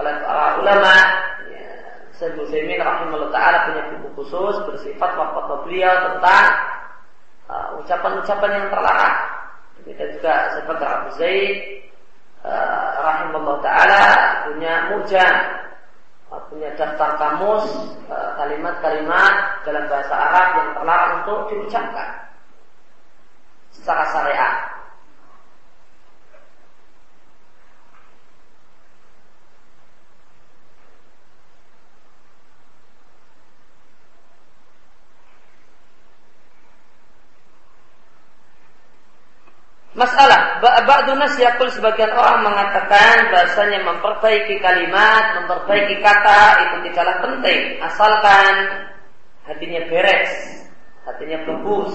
oleh 0.00 0.16
para 0.24 0.64
ulama 0.64 0.94
Syekh 2.16 2.40
Muslimin 2.40 2.80
rahimahullah 2.80 3.28
taala 3.34 3.58
punya 3.68 3.82
buku 3.92 4.08
khusus 4.22 4.54
bersifat 4.64 5.10
fatwa 5.12 5.60
beliau 5.66 5.92
tentang 6.08 6.46
uh, 7.52 7.68
ucapan-ucapan 7.84 8.48
uh, 8.48 8.56
yang 8.56 8.66
terlarang. 8.72 9.16
Kita 9.84 10.04
juga 10.16 10.34
seperti 10.56 10.84
Abu 10.88 11.08
Zaid 11.20 11.54
uh, 12.48 12.88
rahimahullah 13.04 13.58
taala 13.60 14.04
punya 14.48 14.74
mujam 14.94 15.36
punya 16.50 16.66
daftar 16.74 17.14
kamus 17.14 17.62
kalimat-kalimat 18.10 19.34
dalam 19.62 19.86
bahasa 19.86 20.14
Arab 20.18 20.46
yang 20.58 20.70
terlarang 20.74 21.12
untuk 21.22 21.38
diucapkan 21.46 22.10
secara 23.70 24.02
syariat. 24.10 24.54
Masalah, 39.94 40.58
ba'du 40.58 41.14
nas 41.14 41.38
yakul 41.38 41.70
sebagian 41.70 42.10
orang 42.10 42.42
mengatakan 42.42 43.30
bahasanya 43.30 43.78
memperbaiki 43.86 44.58
kalimat, 44.58 45.38
memperbaiki 45.38 46.02
kata 46.02 46.42
itu 46.66 46.76
tidaklah 46.90 47.22
penting. 47.22 47.78
Asalkan 47.78 48.54
hatinya 49.46 49.86
beres, 49.86 50.34
hatinya 51.06 51.38
bagus. 51.46 51.94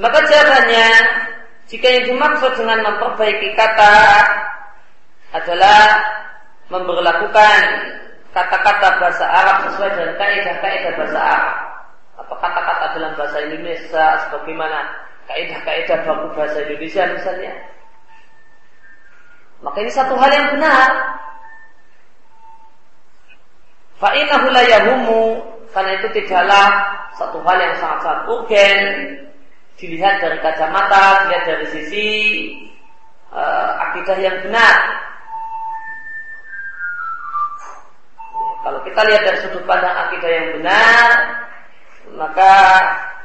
Maka 0.00 0.24
caranya 0.24 0.88
jika 1.68 1.88
yang 1.92 2.04
dimaksud 2.08 2.56
dengan 2.56 2.80
memperbaiki 2.88 3.52
kata 3.60 3.96
adalah 5.36 6.00
memperlakukan 6.72 7.62
kata-kata 8.32 8.88
bahasa 9.04 9.24
Arab 9.28 9.56
sesuai 9.68 9.90
dengan 10.00 10.12
kaidah-kaidah 10.16 10.92
bahasa 10.96 11.20
Arab 11.20 11.68
atau 12.28 12.36
kata-kata 12.44 12.92
dalam 12.92 13.16
bahasa 13.16 13.40
Indonesia 13.40 14.20
sebagaimana 14.28 14.78
kaidah-kaidah 15.32 16.04
baku 16.04 16.28
bahasa 16.36 16.60
Indonesia 16.60 17.08
misalnya. 17.08 17.56
Maka 19.64 19.80
ini 19.80 19.88
satu 19.88 20.12
hal 20.12 20.28
yang 20.28 20.52
benar. 20.52 20.88
Fa'inahu 23.96 24.46
la 24.52 24.62
yahumu 24.68 25.40
karena 25.72 25.96
itu 25.96 26.08
tidaklah 26.20 26.68
satu 27.16 27.40
hal 27.48 27.56
yang 27.56 27.74
sangat-sangat 27.80 28.20
urgen 28.28 28.78
dilihat 29.80 30.20
dari 30.20 30.36
kacamata, 30.44 31.24
dilihat 31.24 31.44
dari 31.48 31.66
sisi 31.72 32.08
uh, 33.32 33.72
akidah 33.88 34.20
yang 34.20 34.36
benar. 34.44 34.76
Kalau 38.68 38.84
kita 38.84 39.00
lihat 39.00 39.22
dari 39.24 39.38
sudut 39.40 39.64
pandang 39.64 39.96
akidah 39.96 40.28
yang 40.28 40.48
benar, 40.60 41.06
maka 42.16 42.52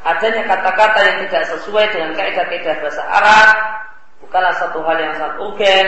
adanya 0.04 0.44
kata-kata 0.50 1.00
yang 1.00 1.18
tidak 1.28 1.44
sesuai 1.56 1.86
dengan 1.96 2.12
kaidah-kaidah 2.18 2.75
bahasa 2.84 3.04
Arab 3.08 3.50
bukanlah 4.20 4.54
satu 4.60 4.80
hal 4.84 4.98
yang 5.00 5.13
sangat 5.16 5.36
urgen 5.40 5.88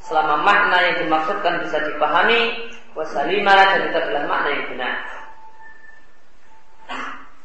selama 0.00 0.40
makna 0.40 0.78
yang 0.82 0.96
dimaksudkan 1.04 1.60
bisa 1.66 1.78
dipahami 1.84 2.70
wasalimah 2.96 3.54
dan 3.54 3.80
itu 3.88 3.96
adalah 3.96 4.24
makna 4.28 4.48
yang 4.52 4.66
benar. 4.72 4.94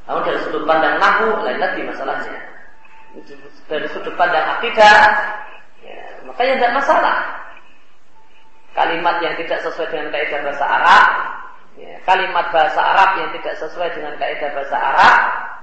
Namun 0.07 0.21
dari 0.23 0.39
sudut 0.47 0.63
pandang 0.63 0.95
nahu 1.03 1.43
lain 1.43 1.59
lagi 1.59 1.81
masalahnya. 1.83 2.39
Dari 3.67 3.87
sudut 3.91 4.15
pandang 4.15 4.59
akidah, 4.59 4.99
ya, 5.83 5.99
makanya 6.23 6.53
tidak 6.63 6.75
masalah. 6.79 7.17
Kalimat 8.71 9.19
yang 9.19 9.35
tidak 9.41 9.59
sesuai 9.67 9.89
dengan 9.89 10.07
kaidah 10.13 10.39
bahasa 10.47 10.65
Arab, 10.69 11.05
ya, 11.77 11.95
kalimat 12.03 12.49
bahasa 12.49 12.81
Arab 12.81 13.09
yang 13.21 13.29
tidak 13.39 13.55
sesuai 13.61 13.89
dengan 13.93 14.13
kaidah 14.17 14.49
bahasa 14.51 14.77
Arab, 14.77 15.15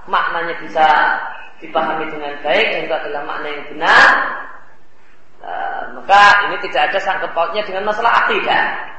maknanya 0.07 0.55
bisa 0.63 0.87
dipahami 1.59 2.07
dengan 2.11 2.35
baik 2.41 2.67
dan 2.71 2.81
itu 2.87 2.95
adalah 2.95 3.23
makna 3.27 3.49
yang 3.51 3.67
benar. 3.71 4.09
Uh, 5.45 5.83
maka 6.01 6.49
ini 6.49 6.57
tidak 6.65 6.89
ada 6.89 6.99
sangkut 7.05 7.31
pautnya 7.37 7.61
dengan 7.69 7.85
masalah 7.85 8.25
akidah. 8.25 8.95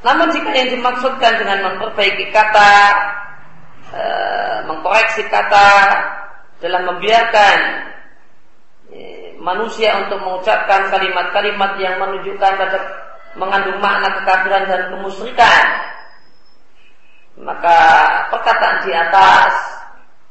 Namun 0.00 0.32
jika 0.32 0.50
yang 0.56 0.70
dimaksudkan 0.72 1.32
dengan 1.36 1.58
memperbaiki 1.60 2.32
kata, 2.32 2.72
e, 3.92 4.02
mengkoreksi 4.64 5.28
kata 5.28 5.68
dalam 6.64 6.88
membiarkan 6.88 7.58
e, 8.88 8.98
manusia 9.36 10.00
untuk 10.00 10.24
mengucapkan 10.24 10.88
kalimat-kalimat 10.88 11.76
yang 11.76 12.00
menunjukkan 12.00 12.52
pada 12.56 12.78
mengandung 13.38 13.78
makna 13.78 14.10
kekafiran 14.22 14.64
dan 14.66 14.82
kemusyrikan, 14.90 15.64
maka 17.40 17.78
perkataan 18.34 18.82
di 18.84 18.92
atas 18.92 19.54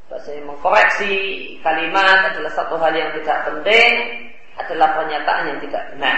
bahasanya 0.10 0.42
mengkoreksi 0.50 1.14
kalimat 1.62 2.34
adalah 2.34 2.52
satu 2.52 2.76
hal 2.82 2.92
yang 2.92 3.14
tidak 3.22 3.46
penting, 3.46 3.92
adalah 4.58 4.98
pernyataan 4.98 5.44
yang 5.54 5.60
tidak 5.64 5.84
benar. 5.96 6.18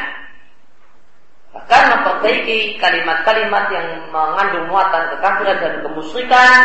Bahkan 1.51 1.83
memperbaiki 1.91 2.79
kalimat-kalimat 2.79 3.65
yang 3.75 3.88
mengandung 4.07 4.71
muatan 4.71 5.11
kekafiran 5.11 5.57
dan 5.59 5.73
kemusyrikan 5.83 6.59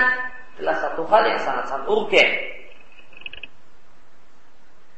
adalah 0.56 0.76
satu 0.78 1.02
hal 1.10 1.22
yang 1.26 1.40
sangat-sangat 1.42 1.86
urgen. 1.90 2.30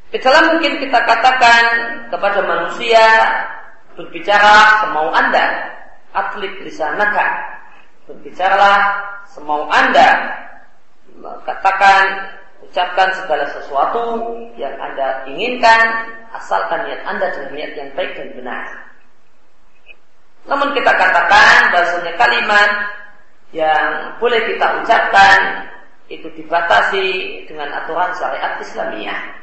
Tidaklah 0.08 0.42
mungkin 0.56 0.72
kita 0.80 0.98
katakan 1.04 1.64
kepada 2.08 2.40
manusia 2.44 3.04
berbicara 3.98 4.86
semau 4.86 5.10
anda, 5.10 5.74
atlet 6.14 6.54
lisanaka. 6.62 7.58
Berbicaralah 8.06 8.78
semau 9.28 9.66
anda, 9.68 10.32
katakan, 11.44 12.32
ucapkan 12.64 13.10
segala 13.18 13.44
sesuatu 13.52 14.32
yang 14.56 14.72
anda 14.80 15.26
inginkan, 15.28 16.14
asalkan 16.32 16.86
niat 16.88 17.02
anda 17.04 17.26
dengan 17.34 17.52
niat 17.52 17.72
yang 17.74 17.90
baik 17.98 18.16
dan 18.16 18.28
benar. 18.38 18.64
Namun 20.48 20.72
kita 20.72 20.88
katakan 20.88 21.74
bahasanya 21.74 22.16
kalimat 22.16 22.70
yang 23.52 24.16
boleh 24.16 24.40
kita 24.48 24.80
ucapkan 24.80 25.68
itu 26.08 26.24
dibatasi 26.32 27.06
dengan 27.44 27.68
aturan 27.84 28.08
syariat 28.16 28.56
Islamiyah. 28.56 29.37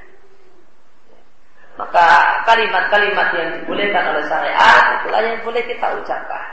Maka 1.75 2.07
kalimat-kalimat 2.47 3.27
yang 3.35 3.49
dibolehkan 3.59 4.15
oleh 4.15 4.23
syariat 4.31 5.01
itulah 5.01 5.19
yang 5.19 5.37
boleh 5.43 5.63
kita 5.67 5.87
ucapkan. 5.99 6.47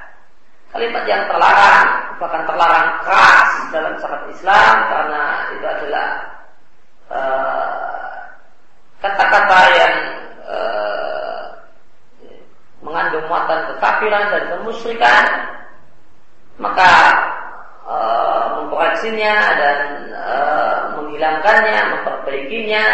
Kalimat 0.75 1.05
yang 1.07 1.23
terlarang, 1.31 1.87
bahkan 2.19 2.43
terlarang 2.49 2.87
keras 3.07 3.51
dalam 3.71 3.95
syariat 4.03 4.27
Islam 4.35 4.75
karena 4.89 5.23
itu 5.53 5.67
adalah 5.69 6.07
eh, 7.13 8.13
kata-kata 9.05 9.59
uh, 9.63 9.71
yang 9.77 9.95
uh, 10.49 11.43
mengandung 12.83 13.27
muatan 13.31 13.61
kekafiran 13.75 14.25
dan 14.33 14.43
kemusyrikan 14.59 15.25
maka 16.61 16.91
e, 17.83 17.97
mengkoreksinya 18.61 19.35
dan 19.57 19.79
e, 20.13 20.35
menghilangkannya, 20.99 21.81
memperbaikinya, 21.97 22.87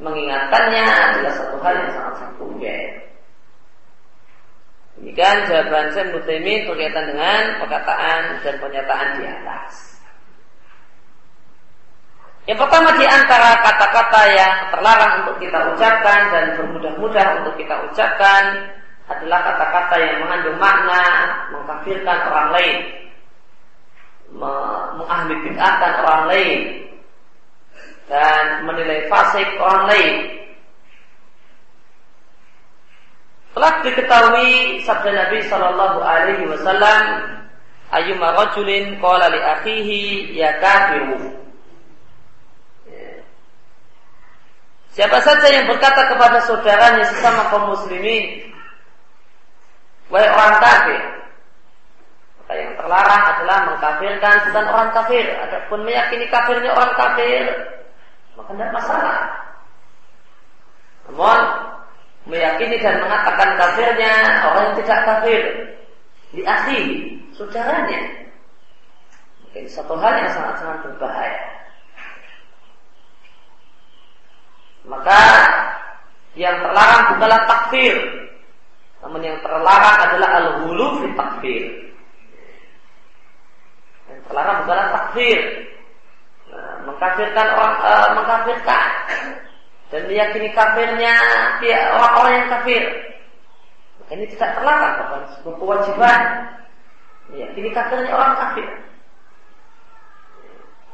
mengingatkannya 0.00 0.86
adalah 0.86 1.32
satu 1.32 1.56
hal 1.64 1.74
yang 1.74 1.90
sangat 1.92 2.14
sangat 2.20 2.36
urgen. 2.42 2.90
Demikian 4.96 5.36
jawaban 5.44 5.92
saya 5.92 6.08
Mutaimin 6.08 6.64
berkaitan 6.64 7.04
dengan 7.12 7.42
perkataan 7.60 8.20
dan 8.40 8.54
pernyataan 8.56 9.08
di 9.20 9.24
atas. 9.28 9.72
Yang 12.46 12.58
pertama 12.62 12.94
di 12.94 13.04
antara 13.04 13.58
kata-kata 13.58 14.20
yang 14.32 14.54
terlarang 14.70 15.12
untuk 15.26 15.36
kita 15.42 15.58
ucapkan 15.74 16.20
dan 16.30 16.44
bermudah-mudah 16.54 17.26
untuk 17.42 17.54
kita 17.58 17.74
ucapkan 17.90 18.70
adalah 19.10 19.42
kata-kata 19.42 19.94
yang 19.98 20.16
mengandung 20.22 20.58
makna 20.62 21.02
mengkafirkan 21.50 22.18
orang 22.30 22.48
lain, 22.54 22.76
mengahli 24.94 25.34
bid'ahkan 25.42 25.92
orang 26.06 26.22
lain, 26.30 26.85
dan 28.06 28.66
menilai 28.66 29.10
fasik 29.10 29.46
orang 29.58 29.84
lain. 29.90 30.14
Telah 33.56 33.72
diketahui 33.82 34.84
sabda 34.84 35.10
Nabi 35.16 35.38
Shallallahu 35.48 35.98
Alaihi 36.04 36.44
Wasallam, 36.44 37.02
"Ayyuma 37.88 38.36
rajulin 38.36 39.00
qala 39.00 39.32
li 39.32 39.40
akhihi 39.40 40.00
ya 40.36 40.60
kafiru." 40.60 41.32
Siapa 44.96 45.20
saja 45.20 45.52
yang 45.52 45.68
berkata 45.68 46.08
kepada 46.08 46.40
saudaranya 46.48 47.04
sesama 47.04 47.52
kaum 47.52 47.68
muslimin, 47.68 48.46
Wahai 50.06 50.30
orang 50.30 50.54
kafir. 50.62 51.02
Maka 52.38 52.52
yang 52.54 52.72
terlarang 52.78 53.22
adalah 53.34 53.58
mengkafirkan 53.66 54.34
bukan 54.48 54.66
orang 54.70 54.90
kafir. 54.94 55.24
Adapun 55.34 55.80
meyakini 55.82 56.30
kafirnya 56.30 56.70
orang 56.70 56.94
kafir, 56.94 57.42
maka 58.36 58.50
tidak 58.52 58.72
masalah. 58.76 59.18
Namun 61.08 61.40
meyakini 62.26 62.76
dan 62.82 63.00
mengatakan 63.00 63.50
kafirnya 63.56 64.12
orang 64.44 64.62
yang 64.70 64.76
tidak 64.82 65.00
kafir 65.08 65.42
di 66.34 66.42
asli 66.44 66.80
saudaranya. 67.32 68.00
Mungkin 69.46 69.64
satu 69.72 69.94
hal 69.96 70.12
yang 70.20 70.30
sangat-sangat 70.34 70.78
berbahaya. 70.84 71.40
Maka 74.86 75.20
yang 76.38 76.62
terlarang 76.62 77.16
bukanlah 77.16 77.42
takfir, 77.48 77.96
namun 79.02 79.20
yang 79.24 79.38
terlarang 79.42 79.96
adalah 79.98 80.30
al-hulu 80.42 80.86
fi 81.02 81.06
takfir. 81.16 81.64
Yang 84.06 84.20
terlarang 84.30 84.56
adalah 84.66 84.86
takfir. 84.94 85.38
Mengkafirkan 86.86 87.46
orang 87.56 87.74
uh, 87.82 88.08
mengkafirkan. 88.14 88.88
Dan 89.86 90.02
meyakini 90.10 90.50
kafirnya 90.50 91.14
dia 91.62 91.94
orang-orang 91.94 92.32
yang 92.42 92.48
kafir. 92.50 92.84
Ini 94.06 94.24
tidak 94.34 94.54
terlarang 94.58 94.94
bahkan 95.02 95.22
sebuah 95.38 95.56
kewajiban. 95.58 96.20
Meyakini 97.34 97.68
kafirnya 97.74 98.12
orang 98.14 98.34
kafir. 98.38 98.68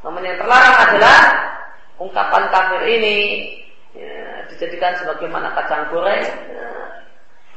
Namun 0.03 0.23
yang 0.27 0.39
terlarang 0.41 0.77
adalah 0.89 1.19
ungkapan 2.01 2.45
kafir 2.51 2.83
ini 2.89 3.17
ya, 3.95 4.49
dijadikan 4.51 4.97
sebagaimana 4.99 5.55
kacang 5.55 5.87
goreng. 5.93 6.25
Ya, 6.51 6.69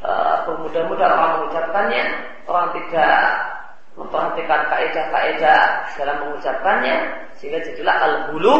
uh, 0.05 0.35
bermudah-mudah 0.45 1.07
orang 1.07 1.31
mengucapkannya, 1.39 2.03
orang 2.45 2.67
tidak 2.77 3.17
memperhatikan 3.95 4.67
kaidah-kaidah 4.67 5.61
dalam 5.95 6.15
mengucapkannya, 6.27 6.97
sehingga 7.39 7.63
jadilah 7.63 7.95
al-hulu 8.03 8.55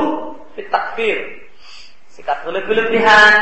fit 0.56 0.67
takfir. 0.71 1.19
Sikap 2.12 2.48
berlebih-lebihan, 2.48 3.34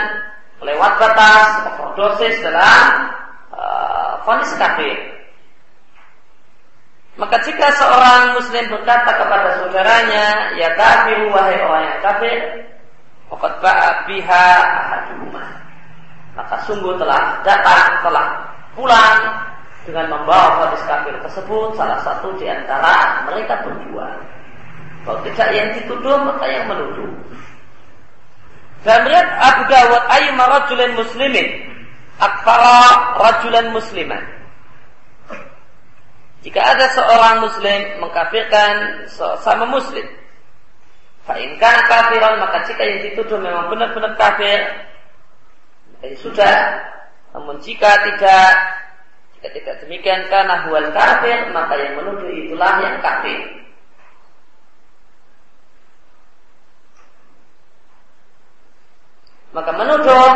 lewat 0.65 0.93
batas, 0.97 1.69
overdosis 1.77 2.41
dalam 2.41 3.13
uh, 3.53 4.17
kafir. 4.57 4.97
Maka 7.13 7.37
jika 7.45 7.69
seorang 7.77 8.41
muslim 8.41 8.73
berkata 8.73 9.13
kepada 9.13 9.61
saudaranya, 9.61 10.57
ya 10.57 10.73
kafir 10.73 11.29
wahai 11.29 11.61
orang 11.61 11.83
yang 11.85 12.01
kafir, 12.01 12.37
Fakat 13.33 14.05
biha. 14.05 14.49
Maka 16.33 16.55
sungguh 16.65 16.97
telah 16.97 17.41
datang, 17.45 18.01
telah 18.05 18.25
pulang 18.73 19.17
dengan 19.83 20.05
membawa 20.11 20.67
hadis 20.67 20.83
kafir 20.87 21.15
tersebut 21.19 21.75
salah 21.75 21.99
satu 22.03 22.31
di 22.39 22.47
antara 22.47 23.27
mereka 23.27 23.63
berdua. 23.67 24.15
Kalau 25.03 25.19
tidak 25.27 25.49
yang 25.51 25.69
dituduh 25.75 26.17
maka 26.23 26.45
yang 26.47 26.65
menuduh. 26.71 27.11
Dan 28.83 29.07
melihat 29.07 29.27
Abu 29.39 29.61
Dawud 29.67 30.03
ayyuma 30.11 30.43
rajulan 30.47 30.91
muslimin 30.95 31.47
akfara 32.19 33.15
rajulan 33.19 33.71
musliman. 33.75 34.23
Jika 36.43 36.59
ada 36.59 36.91
seorang 36.91 37.35
muslim 37.39 37.79
mengkafirkan 38.03 39.07
sama 39.15 39.63
muslim, 39.63 40.03
fa'inkan 41.23 41.77
kafiran 41.87 42.35
maka 42.43 42.67
jika 42.67 42.83
yang 42.83 42.99
dituduh 43.07 43.39
memang 43.39 43.71
benar-benar 43.71 44.19
kafir, 44.19 44.59
sudah. 46.19 46.83
Namun 47.31 47.63
jika 47.63 47.89
tidak, 48.11 48.53
tidak 49.51 49.83
demikian 49.83 50.23
karena 50.31 50.63
huwal 50.63 50.87
kafir, 50.95 51.51
maka 51.51 51.75
yang 51.75 51.99
menuduh 51.99 52.31
itulah 52.31 52.79
yang 52.79 53.03
kafir. 53.03 53.63
Maka 59.53 59.71
menuduh 59.75 60.27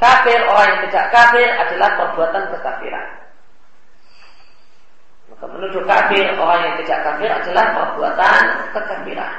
kafir 0.00 0.38
orang 0.46 0.66
yang 0.70 0.80
tidak 0.88 1.06
kafir 1.10 1.48
adalah 1.50 1.90
perbuatan 2.00 2.42
kekafiran. 2.54 3.08
Maka 5.34 5.44
menuduh 5.58 5.82
kafir 5.84 6.24
orang 6.38 6.60
yang 6.64 6.74
tidak 6.86 6.98
kafir 7.02 7.28
adalah 7.28 7.64
perbuatan 7.74 8.42
kekafiran. 8.72 9.34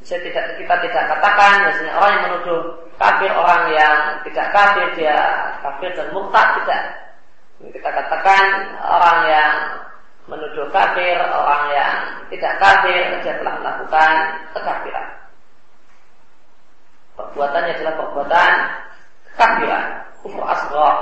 Saya 0.00 0.20
tidak, 0.24 0.56
kita 0.56 0.74
tidak 0.80 1.04
katakan 1.12 1.68
biasanya 1.68 1.92
orang 2.00 2.12
yang 2.16 2.24
menuduh 2.32 2.60
kafir 2.96 3.30
orang 3.32 3.62
yang 3.72 3.96
tidak 4.24 4.46
kafir 4.48 4.86
dia 4.96 5.16
kafir 5.60 5.92
dan 5.92 6.08
murtad 6.12 6.56
tidak 6.60 6.82
kita 7.60 7.88
katakan 7.92 8.44
orang 8.80 9.18
yang 9.28 9.54
menuduh 10.24 10.72
kafir, 10.72 11.20
orang 11.20 11.64
yang 11.76 11.96
tidak 12.32 12.56
kafir, 12.56 13.20
dia 13.20 13.36
telah 13.36 13.54
melakukan 13.60 14.10
kekafiran. 14.56 15.08
Perbuatannya 17.20 17.72
adalah 17.76 17.94
perbuatan 18.00 18.52
kekafiran, 19.28 19.84
kufur 20.24 20.44
asghar. 20.48 20.96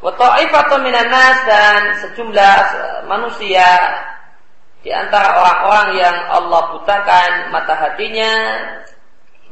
Wa 0.00 0.12
ta'ifatu 0.16 0.80
minan 0.82 1.06
nas 1.12 1.38
dan 1.44 1.80
sejumlah 2.02 2.58
manusia 3.06 3.68
di 4.80 4.88
antara 4.88 5.36
orang-orang 5.36 5.88
yang 6.00 6.16
Allah 6.32 6.62
butakan 6.72 7.32
mata 7.52 7.76
hatinya 7.76 8.32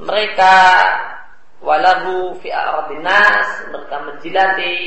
mereka 0.00 0.56
walahu 1.60 2.38
fi 2.40 2.48
nas 3.02 3.48
mereka 3.68 3.96
menjilati 4.08 4.78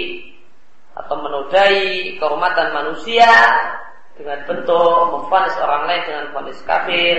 atau 0.98 1.16
menodai 1.22 2.18
kehormatan 2.18 2.74
manusia 2.74 3.30
dengan 4.18 4.44
bentuk 4.50 4.98
memfonis 5.14 5.56
orang 5.62 5.88
lain 5.88 6.04
dengan 6.10 6.26
fonis 6.36 6.60
kafir 6.68 7.18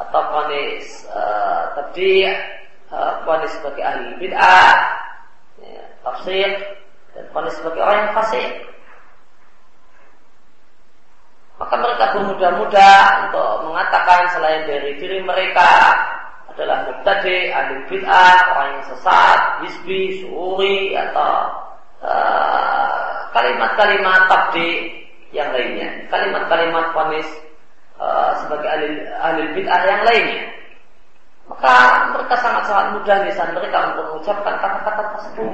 atau 0.00 0.22
fonis 0.34 0.86
uh, 1.12 1.72
tadi 1.78 2.26
uh, 2.90 3.22
fonis 3.22 3.52
sebagai 3.60 3.82
ahli 3.86 4.10
bid'ah 4.18 4.72
ya, 5.62 5.84
tafsir 6.02 6.48
dan 7.14 7.24
fonis 7.30 7.54
sebagai 7.60 7.80
orang 7.80 7.98
yang 8.08 8.14
fasik 8.18 8.50
maka 11.60 11.74
mereka 11.76 12.04
bermudah-mudah 12.16 12.96
untuk 13.28 13.50
mengatakan 13.68 14.20
selain 14.32 14.64
dari 14.64 14.96
diri 14.96 15.20
mereka 15.20 15.92
adalah 16.52 16.84
mubtadi, 16.88 17.48
ahli 17.48 17.74
bid'ah, 17.88 18.36
orang 18.52 18.68
yang 18.76 18.84
sesat, 18.92 19.40
hisbi, 19.64 20.20
suuri 20.20 20.92
atau 20.96 21.32
uh, 22.04 23.28
kalimat-kalimat 23.32 24.28
tabdi 24.28 25.00
yang 25.32 25.48
lainnya, 25.56 25.88
kalimat-kalimat 26.12 26.92
panis 26.92 27.28
uh, 27.96 28.36
sebagai 28.44 28.68
ahli, 28.68 28.88
ahli 29.16 29.42
bid'ah 29.56 29.80
yang 29.88 30.02
lainnya. 30.04 30.44
Maka 31.48 31.74
mereka 32.16 32.34
sangat-sangat 32.40 32.86
mudah 32.96 33.16
lisan 33.28 33.50
mereka 33.52 33.92
untuk 33.92 34.04
mengucapkan 34.12 34.54
kata-kata 34.60 35.02
tersebut. 35.16 35.52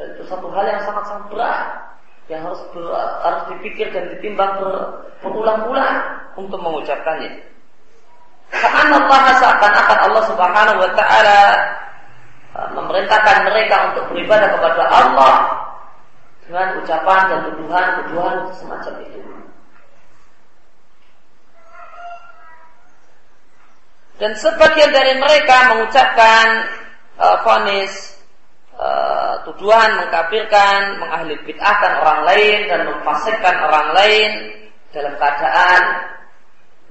Dan 0.00 0.06
itu 0.16 0.22
satu 0.24 0.48
hal 0.56 0.64
yang 0.64 0.80
sangat-sangat 0.80 1.24
berat 1.28 1.90
yang 2.30 2.46
harus 2.46 2.62
ber, 2.70 2.86
harus 3.26 3.42
dipikir 3.50 3.90
dan 3.90 4.06
ditimbang 4.14 4.62
berulang-ulang 5.18 6.22
untuk 6.38 6.62
mengucapkannya. 6.62 7.42
Karena 8.54 9.02
Allah 9.02 9.34
seakan-akan 9.34 9.98
Allah 10.10 10.22
Subhanahu 10.30 10.78
wa 10.78 10.90
taala 10.94 11.40
uh, 12.54 12.68
memerintahkan 12.78 13.36
mereka 13.50 13.76
untuk 13.90 14.14
beribadah 14.14 14.48
kepada 14.54 14.84
Allah 14.90 15.34
dengan 16.46 16.78
ucapan 16.82 17.20
dan 17.30 17.38
tuduhan-tuduhan 17.50 18.36
semacam 18.54 18.94
itu. 19.06 19.20
Dan 24.22 24.36
sebagian 24.38 24.90
dari 24.94 25.18
mereka 25.18 25.74
mengucapkan 25.74 26.46
uh, 27.18 27.38
uh, 28.80 29.34
tuduhan 29.44 30.00
mengkafirkan, 30.00 30.96
menghali 30.96 31.36
bid'ahkan 31.44 31.92
orang 32.00 32.20
lain 32.24 32.58
dan 32.66 32.80
memfasikkan 32.88 33.56
orang 33.68 33.88
lain 33.92 34.30
dalam 34.90 35.14
keadaan 35.20 35.82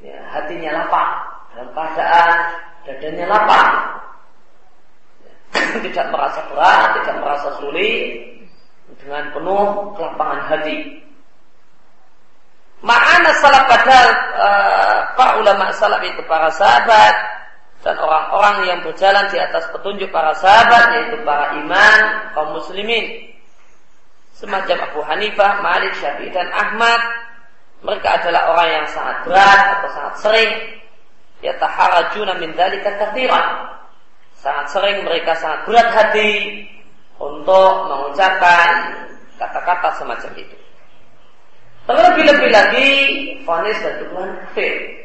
ya, 0.05 0.17
hatinya 0.31 0.71
lapang 0.85 1.11
dalam 1.57 1.69
keadaan 1.73 2.37
dadanya 2.85 3.25
lapang 3.27 3.71
tidak 5.89 6.05
merasa 6.13 6.39
berat, 6.53 7.01
tidak 7.01 7.15
merasa 7.25 7.49
sulit 7.57 8.37
dengan 9.01 9.33
penuh 9.33 9.97
kelapangan 9.97 10.41
hati. 10.45 11.01
Ma'ana 12.79 13.31
salaf 13.43 13.67
padahal 13.67 14.09
uh, 14.39 14.97
para 15.19 15.31
ulama 15.41 15.67
salaf 15.75 15.99
itu 15.99 16.21
para 16.29 16.47
sahabat 16.55 17.38
dan 17.79 17.95
orang-orang 17.95 18.55
yang 18.67 18.79
berjalan 18.83 19.25
di 19.31 19.39
atas 19.39 19.71
petunjuk 19.71 20.11
para 20.11 20.35
sahabat 20.35 20.99
yaitu 20.99 21.23
para 21.23 21.55
iman 21.63 21.99
kaum 22.35 22.59
muslimin 22.59 23.31
semacam 24.35 24.87
Abu 24.91 24.99
Hanifah, 25.03 25.63
Malik, 25.63 25.95
Syafi'i 25.99 26.31
dan 26.31 26.47
Ahmad 26.51 26.99
mereka 27.79 28.19
adalah 28.19 28.51
orang 28.51 28.69
yang 28.75 28.87
sangat 28.91 29.17
berat 29.23 29.59
atau 29.79 29.89
sangat 29.95 30.15
sering 30.19 30.51
yataharajuna 31.39 32.35
min 32.39 32.51
dzalika 32.51 32.99
katsiran. 32.99 33.47
Sangat 34.39 34.67
sering 34.71 34.97
mereka 35.03 35.35
sangat 35.39 35.67
berat 35.67 35.87
hati 35.91 36.63
untuk 37.19 37.71
mengucapkan 37.87 38.99
kata-kata 39.35 39.95
semacam 39.99 40.31
itu. 40.39 40.55
Terlebih-lebih 41.87 42.49
lagi 42.51 42.89
fonis 43.43 43.79
dan 43.79 43.95
kafir. 44.11 44.98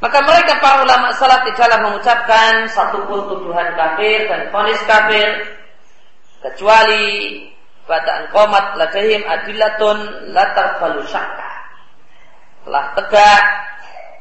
Maka 0.00 0.18
mereka 0.24 0.56
para 0.64 0.80
ulama 0.80 1.12
salat 1.20 1.44
tidaklah 1.44 1.84
mengucapkan 1.84 2.64
satu 2.72 3.04
pun 3.04 3.20
tuduhan 3.28 3.76
kafir 3.76 4.32
dan 4.32 4.48
fonis 4.48 4.80
kafir 4.88 5.44
kecuali 6.40 7.04
Badaan 7.90 8.30
komat 8.30 8.78
ladahim 8.78 9.26
adilatun 9.26 10.30
latar 10.30 10.78
balu 10.78 11.02
syakka. 11.10 11.50
Telah 12.62 12.94
tegak, 12.94 13.44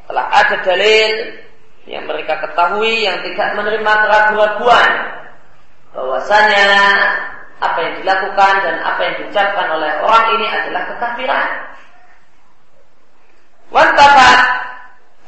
telah 0.10 0.26
ada 0.26 0.58
dalil 0.66 1.38
yang 1.86 2.10
mereka 2.10 2.42
ketahui 2.42 3.06
yang 3.06 3.22
tidak 3.22 3.54
menerima 3.54 3.94
keraguan-keraguan 3.94 4.92
bahwasanya 5.94 6.70
apa 7.62 7.78
yang 7.78 7.94
dilakukan 8.02 8.54
dan 8.66 8.76
apa 8.82 9.00
yang 9.06 9.14
diucapkan 9.22 9.68
oleh 9.70 9.92
orang 10.02 10.26
ini 10.34 10.48
adalah 10.50 10.84
kekafiran. 10.90 11.50
Wantafat 13.70 14.40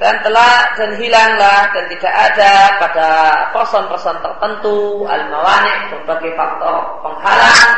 dan 0.01 0.17
telah 0.25 0.73
dan 0.81 0.97
hilanglah 0.97 1.69
dan 1.77 1.85
tidak 1.93 2.09
ada 2.09 2.53
pada 2.81 3.07
person-person 3.53 4.17
tertentu 4.17 5.05
al-mawani 5.05 5.93
berbagai 5.93 6.33
faktor 6.33 7.05
penghalang 7.05 7.69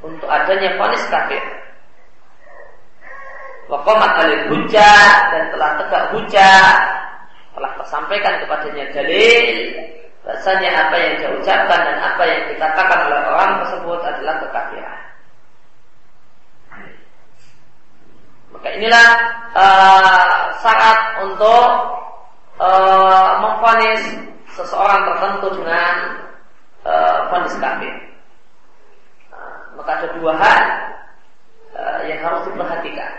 untuk 0.00 0.24
adanya 0.24 0.72
fonis 0.80 1.04
kafir. 1.12 1.44
Wakomat 3.68 4.24
alil 4.24 4.48
hujah 4.48 5.04
dan 5.36 5.52
telah 5.52 5.70
tegak 5.84 6.04
hujah 6.16 6.64
telah 7.52 7.70
tersampaikan 7.76 8.40
kepadanya 8.40 8.84
dalil 8.96 9.46
bahasanya 10.24 10.70
apa 10.88 10.96
yang 10.96 11.12
dia 11.20 11.28
ucapkan 11.28 11.80
dan 11.84 11.96
apa 12.00 12.22
yang 12.24 12.42
dikatakan 12.56 12.98
oleh 13.04 13.20
orang 13.28 13.50
tersebut 13.60 14.00
adalah 14.00 14.34
kekafiran. 14.48 15.09
Inilah 18.80 19.08
uh, 19.52 20.56
syarat 20.64 21.00
untuk 21.28 21.68
uh, 22.56 23.30
memfonis 23.44 24.02
seseorang 24.56 25.04
tertentu 25.04 25.60
dengan 25.60 25.92
fonis 27.28 27.54
uh, 27.56 27.60
kafir. 27.60 27.94
Uh, 29.28 29.58
maka 29.76 29.90
ada 30.00 30.08
dua 30.16 30.32
hal 30.40 30.60
uh, 31.76 32.00
yang 32.08 32.24
harus 32.24 32.48
diperhatikan. 32.48 33.12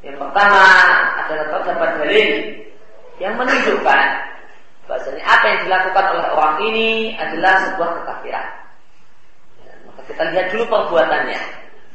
Yang 0.00 0.16
pertama 0.16 0.64
adalah 1.20 1.46
terdapat 1.52 1.90
dalil 2.00 2.30
yang 3.20 3.36
menunjukkan 3.36 4.06
bahasanya 4.88 5.22
apa 5.22 5.44
yang 5.44 5.60
dilakukan 5.68 6.04
oleh 6.16 6.26
orang 6.34 6.56
ini 6.72 6.88
adalah 7.20 7.68
sebuah 7.68 7.90
kekafiran. 8.00 8.48
Ya, 9.60 9.72
maka 9.84 10.00
kita 10.08 10.22
lihat 10.32 10.46
dulu 10.50 10.64
perbuatannya, 10.66 11.40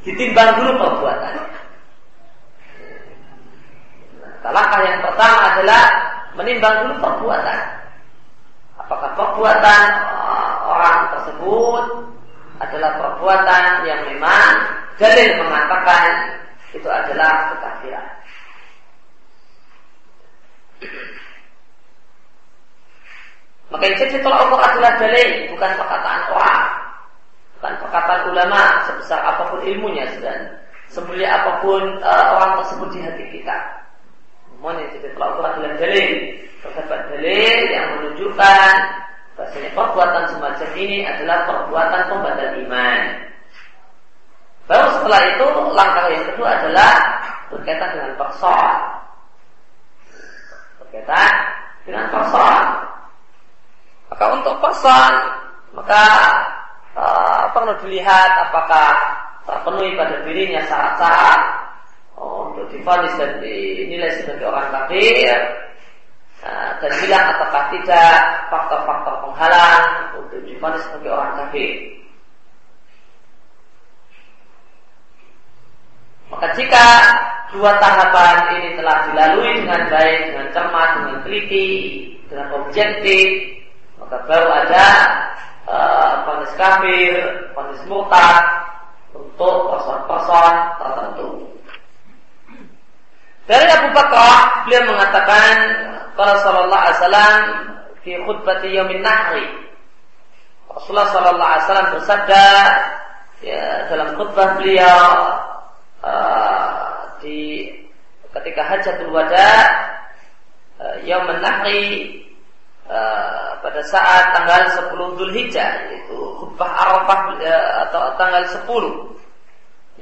ditimbang 0.05 0.51
dulu 0.61 0.71
perbuatannya. 0.79 1.64
Langkah 4.53 4.81
yang 4.85 5.01
pertama 5.01 5.39
adalah 5.53 5.83
menimbang 6.37 6.75
dulu 6.85 6.93
perbuatan. 7.01 7.61
Apakah 8.85 9.09
perbuatan 9.17 9.81
uh, 10.05 10.53
orang 10.69 10.99
tersebut 11.17 11.83
adalah 12.61 12.91
perbuatan 13.01 13.63
yang 13.89 14.01
memang 14.13 14.51
dalil 15.01 15.29
mengatakan 15.41 16.05
itu 16.75 16.85
adalah 16.85 17.55
kekafiran. 17.55 18.07
Maka 23.73 23.83
yang 23.89 23.97
jadi 23.97 24.15
tolak 24.21 24.45
ukur 24.45 24.61
adalah 24.61 24.91
dalil, 25.01 25.29
bukan 25.51 25.71
perkataan 25.73 26.21
orang, 26.29 26.63
bukan 27.57 27.73
perkataan 27.81 28.21
ulama 28.29 28.61
sebesar 28.85 29.19
apa 29.25 29.43
pun 29.49 29.59
ilmunya 29.65 30.05
dan 30.21 30.61
semulia 30.93 31.33
apa 31.33 31.65
pun 31.65 31.81
uh, 32.05 32.25
orang 32.37 32.61
tersebut 32.61 32.87
di 32.93 32.99
hati 33.01 33.25
kita. 33.33 33.84
Yang 34.65 34.97
jadi 34.97 35.09
ukur 35.13 35.45
adalah 35.45 35.73
dalil, 35.77 36.09
terdapat 36.65 36.99
dalil 37.13 37.57
yang 37.69 37.85
menunjukkan 37.93 38.73
bahasanya 39.37 39.69
perbuatan 39.77 40.23
semacam 40.33 40.69
ini 40.73 40.97
adalah 41.05 41.37
perbuatan 41.45 42.01
pembatal 42.09 42.51
iman. 42.65 43.01
Baru 44.65 44.87
setelah 44.97 45.21
itu 45.29 45.47
langkah 45.77 46.05
yang 46.09 46.25
kedua 46.33 46.49
adalah 46.57 46.93
berkaitan 47.53 47.89
dengan 47.93 48.13
persoalan. 48.17 48.81
Berkaitan 50.81 51.33
dengan 51.85 52.05
persoalan. 52.09 52.69
Maka 54.09 54.25
untuk 54.33 54.55
person 54.63 55.13
maka 55.75 56.03
uh, 56.95 57.43
perlu 57.51 57.75
dilihat 57.85 58.31
apakah 58.49 58.89
terpenuhi 59.45 59.93
pada 59.99 60.23
dirinya 60.23 60.63
syarat-syarat 60.65 61.64
oh, 62.19 62.51
untuk 62.51 62.71
difonis 62.71 63.13
dan 63.19 63.39
dinilai 63.39 64.11
sebagai 64.19 64.47
orang 64.47 64.67
kafir 64.71 65.15
uh, 66.43 66.69
dan 66.79 66.91
bilang 67.03 67.25
ataukah 67.35 67.65
tidak 67.75 68.11
faktor-faktor 68.51 69.15
penghalang 69.29 69.85
untuk 70.23 70.39
difonis 70.43 70.83
sebagai 70.87 71.11
orang 71.13 71.31
kafir. 71.45 71.71
Maka 76.25 76.47
jika 76.57 76.85
dua 77.53 77.77
tahapan 77.77 78.35
ini 78.59 78.69
telah 78.75 78.97
dilalui 79.07 79.61
dengan 79.61 79.87
baik, 79.87 80.19
dengan 80.33 80.47
cermat, 80.51 80.89
dengan 80.99 81.17
teliti, 81.21 81.69
dengan 82.27 82.47
objektif, 82.59 83.29
maka 84.01 84.17
baru 84.25 84.49
ada 84.49 84.85
uh, 85.69 86.25
kafir, 86.55 87.13
ponis 87.53 87.81
murtad 87.87 88.43
untuk 89.15 89.71
person-person 89.71 90.53
tertentu. 90.79 91.29
Dari 93.45 93.69
Abu 93.69 93.93
Bakar, 93.93 94.65
beliau 94.65 94.89
mengatakan, 94.89 95.53
kalau 96.17 96.33
Sallallahu 96.41 96.81
Alaihi 96.81 96.97
Wasallam 96.97 97.41
di 98.01 98.11
khutbah 98.25 98.57
Yamin 98.65 99.05
Nahri, 99.05 99.45
Rasulullah 100.65 101.13
Sallallahu 101.13 101.51
Alaihi 101.53 101.65
Wasallam 101.69 101.89
bersabda 101.93 102.45
ya, 103.45 103.85
dalam 103.93 104.17
khutbah 104.17 104.57
beliau 104.57 105.05
uh, 106.01 107.21
di 107.21 107.69
ketika 108.33 108.65
hajatul 108.65 109.13
wada 109.13 109.53
uh, 110.81 110.97
yang 111.05 111.29
menahri 111.29 112.25
uh, 112.89 113.61
pada 113.61 113.81
saat 113.85 114.33
tanggal 114.41 114.89
10 114.89 115.21
Dzulhijjah 115.21 115.71
yaitu 115.93 116.17
khutbah 116.41 116.69
Arafah 116.81 117.21
uh, 117.37 117.71
atau 117.87 118.01
tanggal 118.17 118.43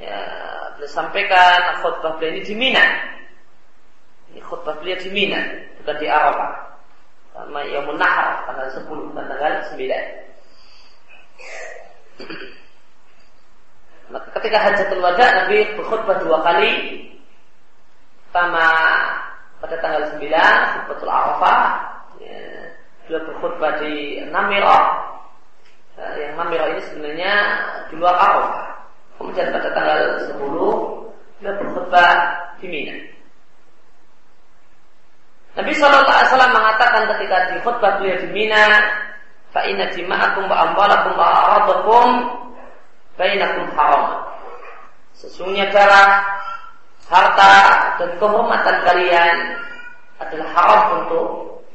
ya 0.00 0.20
beliau 0.74 0.90
sampaikan 0.90 1.78
khutbah 1.84 2.16
beliau 2.18 2.34
ini 2.34 2.42
di 2.42 2.54
Mina 2.56 2.82
ini 4.34 4.42
khutbah 4.42 4.74
beliau 4.82 4.98
di 4.98 5.10
Mina 5.14 5.38
bukan 5.78 5.96
di 6.02 6.06
Arafah 6.10 6.74
sama 7.34 7.62
yang 7.66 7.86
menahar 7.86 8.42
tanggal 8.50 8.66
10 8.82 9.14
bukan 9.14 9.24
tanggal 9.30 9.52
9 9.70 9.78
maka 14.12 14.28
ketika 14.38 14.58
hajatul 14.60 15.00
wada 15.00 15.26
Nabi 15.42 15.74
berkhutbah 15.74 16.20
dua 16.20 16.44
kali. 16.44 16.72
Pertama 18.28 18.66
pada 19.62 19.76
tanggal 19.80 20.02
9 20.14 20.20
khutbatul 20.20 21.08
Arafah. 21.08 21.60
Ya, 22.20 22.42
beliau 23.06 23.22
berkhutbah 23.32 23.80
di 23.80 24.20
Namirah. 24.28 24.84
Ya, 25.96 26.04
yang 26.20 26.34
Namirah 26.36 26.76
ini 26.76 26.82
sebenarnya 26.84 27.32
di 27.88 27.94
luar 27.96 28.14
Arafah. 28.14 28.66
Kemudian 29.16 29.48
pada 29.54 29.68
tanggal 29.72 29.98
10 30.36 30.36
beliau 31.40 31.54
berkhutbah 31.64 32.10
di 32.60 32.66
Mina. 32.68 33.13
Nabi 35.54 35.70
Shallallahu 35.70 36.10
Alaihi 36.10 36.30
Wasallam 36.34 36.52
mengatakan 36.54 37.02
ketika 37.14 37.36
di 37.54 37.56
khutbah 37.62 37.92
beliau 38.02 38.18
di 38.18 38.28
Mina, 38.34 38.66
fa 39.54 39.62
inna 39.70 39.86
dima'akum 39.86 40.50
wa 40.50 40.56
amwalakum 40.66 41.12
wa 41.14 41.26
aradakum 41.30 42.08
bainakum 43.14 43.70
haram. 43.78 44.26
Sesungguhnya 45.14 45.70
darah, 45.70 46.26
harta 47.06 47.54
dan 48.02 48.10
kehormatan 48.18 48.76
kalian 48.82 49.36
adalah 50.18 50.48
haram 50.58 50.82
untuk 51.06 51.26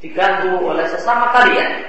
diganggu 0.04 0.60
oleh 0.60 0.84
sesama 0.92 1.32
kalian. 1.32 1.88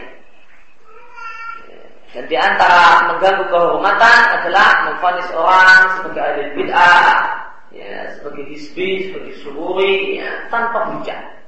Dan 2.14 2.26
di 2.30 2.38
antara 2.38 3.10
mengganggu 3.10 3.50
kehormatan 3.50 4.18
adalah 4.38 4.86
memfonis 4.86 5.30
orang 5.34 5.78
sebagai 5.98 6.22
ahli 6.22 6.42
bid'ah, 6.54 7.10
ya, 7.74 8.14
sebagai 8.14 8.46
hisbi, 8.50 9.10
sebagai 9.10 9.34
suhuri, 9.42 10.22
ya, 10.22 10.30
tanpa 10.54 10.86
hujah. 10.90 11.39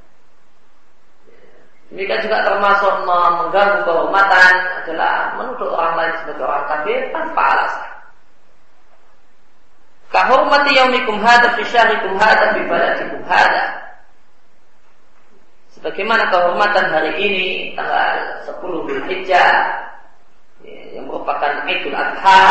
Demikian 1.92 2.24
juga 2.24 2.40
termasuk 2.40 3.04
mengganggu 3.04 3.84
kehormatan 3.84 4.52
adalah 4.80 5.36
menuduh 5.36 5.76
orang 5.76 5.94
lain 6.00 6.14
sebagai 6.24 6.48
orang 6.48 6.64
kafir 6.64 6.98
tanpa 7.12 7.42
alasan. 7.52 7.92
Kahurmati 10.08 10.72
yaumikum 10.72 11.20
hada 11.20 11.52
fi 11.52 11.62
syahrikum 11.68 12.16
hada 12.16 12.56
fi 12.56 12.64
baladikum 12.64 13.20
hada. 13.28 13.64
Sebagaimana 15.76 16.32
kehormatan 16.32 16.96
hari 16.96 17.12
ini 17.28 17.48
tanggal 17.76 18.40
10 18.48 18.88
Dzulhijjah 18.88 19.52
yang 20.96 21.04
merupakan 21.04 21.68
Idul 21.68 21.92
Adha. 21.92 22.44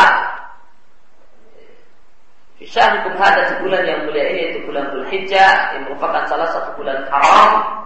Fi 2.62 2.64
syahrikum 2.70 3.18
hada 3.18 3.50
di 3.50 3.54
bulan 3.58 3.82
yang 3.90 4.06
mulia 4.06 4.22
ini 4.22 4.54
itu 4.54 4.70
bulan 4.70 4.86
Dzulhijjah 4.94 5.74
yang 5.74 5.82
merupakan 5.90 6.30
salah 6.30 6.46
satu 6.54 6.78
bulan 6.78 7.10
haram. 7.10 7.82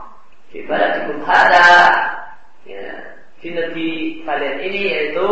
Fi 0.56 0.64
baladikum 0.64 1.20
hada 1.28 1.68
ya, 2.64 2.88
di 3.44 3.52
negeri 3.52 4.24
kalian 4.24 4.56
ini 4.64 4.80
yaitu 4.88 5.28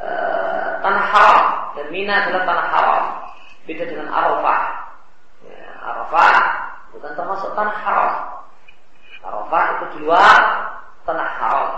uh, 0.00 0.80
tanah 0.80 1.04
haram 1.12 1.44
dan 1.76 1.86
Mina 1.92 2.24
adalah 2.24 2.48
tanah 2.48 2.66
haram 2.72 3.04
Beda 3.68 3.84
dengan 3.84 4.08
Arafah. 4.08 4.88
Ya, 5.44 5.68
Arafah 5.84 6.34
bukan 6.96 7.12
termasuk 7.12 7.52
tanah 7.52 7.76
haram. 7.76 8.12
Arafah 9.20 9.64
itu 9.68 9.84
di 9.92 9.98
luar 10.08 10.40
tanah 11.04 11.28
haram. 11.36 11.70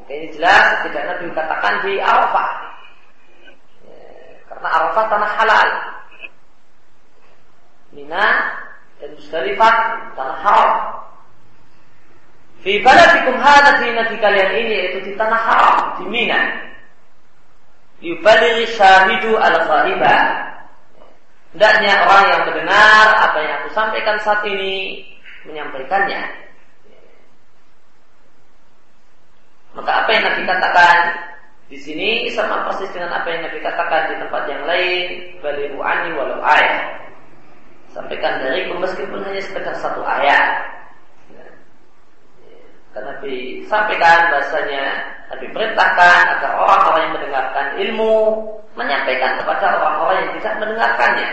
Maka 0.00 0.12
ini 0.16 0.32
jelas 0.32 0.80
tidak 0.88 1.02
Nabi 1.12 1.24
katakan 1.36 1.74
di 1.84 1.92
Arafah. 2.00 2.48
Ya, 3.84 4.00
karena 4.48 4.68
Arafah 4.80 5.04
tanah 5.12 5.30
halal. 5.44 5.68
Mina 7.92 8.24
dan 9.00 9.10
Musdalifah 9.16 9.74
tanah 10.16 10.38
haram. 10.40 10.72
Di 12.64 12.82
baladikum 12.82 13.38
hada 13.38 13.78
di 13.78 13.94
negeri 13.94 14.18
kalian 14.18 14.50
ini 14.58 14.72
yaitu 14.74 14.98
di 15.06 15.12
tanah 15.14 15.38
haram, 15.38 15.76
di 16.02 16.04
Mina 16.10 16.66
yubalighi 18.00 18.72
syahidu 18.74 19.38
al-ghaiba. 19.38 20.16
Hendaknya 21.56 22.04
orang 22.04 22.24
yang 22.28 22.42
mendengar 22.52 23.06
apa 23.16 23.38
yang 23.40 23.52
aku 23.64 23.68
sampaikan 23.72 24.20
saat 24.20 24.44
ini 24.44 25.08
menyampaikannya. 25.48 26.44
Maka 29.76 29.92
apa 30.04 30.08
yang 30.08 30.24
Nabi 30.24 30.42
katakan 30.48 30.96
Di 31.66 31.74
sini 31.82 32.30
sama 32.30 32.62
persis 32.62 32.86
dengan 32.94 33.10
apa 33.10 33.26
yang 33.26 33.42
Nabi 33.42 33.58
katakan 33.58 34.06
di 34.06 34.14
tempat 34.22 34.42
yang 34.46 34.62
lain, 34.70 35.04
balihu 35.42 35.82
ani 35.82 36.14
walau 36.14 36.38
ayat. 36.38 37.05
Sampaikan 37.96 38.44
dari 38.44 38.68
meskipun 38.68 39.24
hanya 39.24 39.40
sekedar 39.40 39.72
satu 39.80 40.04
ayat. 40.04 40.68
Karena 42.92 43.16
Nabi 43.16 43.64
sampaikan 43.64 44.28
bahasanya 44.32 44.84
Nabi 45.32 45.46
perintahkan 45.52 46.22
agar 46.36 46.52
orang-orang 46.60 47.00
yang 47.08 47.14
mendengarkan 47.16 47.66
ilmu 47.80 48.14
menyampaikan 48.76 49.40
kepada 49.40 49.80
orang-orang 49.80 50.16
yang 50.28 50.32
tidak 50.40 50.54
mendengarkannya. 50.60 51.30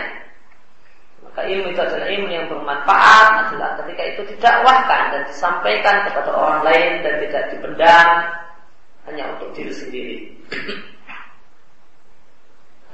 Maka 1.28 1.40
ilmu 1.52 1.66
itu 1.68 1.80
adalah 1.84 2.08
ilmu 2.08 2.28
yang 2.32 2.46
bermanfaat 2.48 3.28
adalah 3.44 3.70
ketika 3.84 4.02
itu 4.08 4.20
didakwahkan 4.32 5.02
dan 5.12 5.22
disampaikan 5.28 5.96
kepada 6.08 6.30
orang 6.32 6.60
lain 6.64 6.90
dan 7.04 7.14
tidak 7.28 7.42
dipendam 7.52 8.06
hanya 9.04 9.24
untuk 9.36 9.52
diri 9.52 9.72
sendiri. 9.72 10.16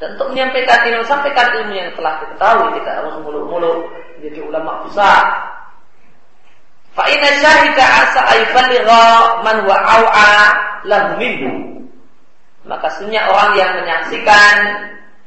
Dan 0.01 0.17
untuk 0.17 0.33
menyampaikan 0.33 0.81
ilmu, 0.89 1.05
sampaikan 1.05 1.53
ilmu 1.61 1.77
yang 1.77 1.93
telah 1.93 2.25
diketahui, 2.25 2.81
tidak 2.81 2.95
harus 3.05 3.15
muluk-muluk 3.21 3.79
menjadi 4.17 4.41
ulama 4.49 4.81
besar. 4.89 5.23
Fa'ina 6.97 7.29
syahida 7.37 7.85
asa 7.85 8.21
ayballigha 8.33 9.05
man 9.45 9.57
wa 9.69 9.77
aw'a 9.77 10.33
lahu. 10.89 11.21
Maka 12.65 12.87
sebenarnya 12.97 13.29
orang 13.29 13.51
yang 13.61 13.71
menyaksikan 13.77 14.57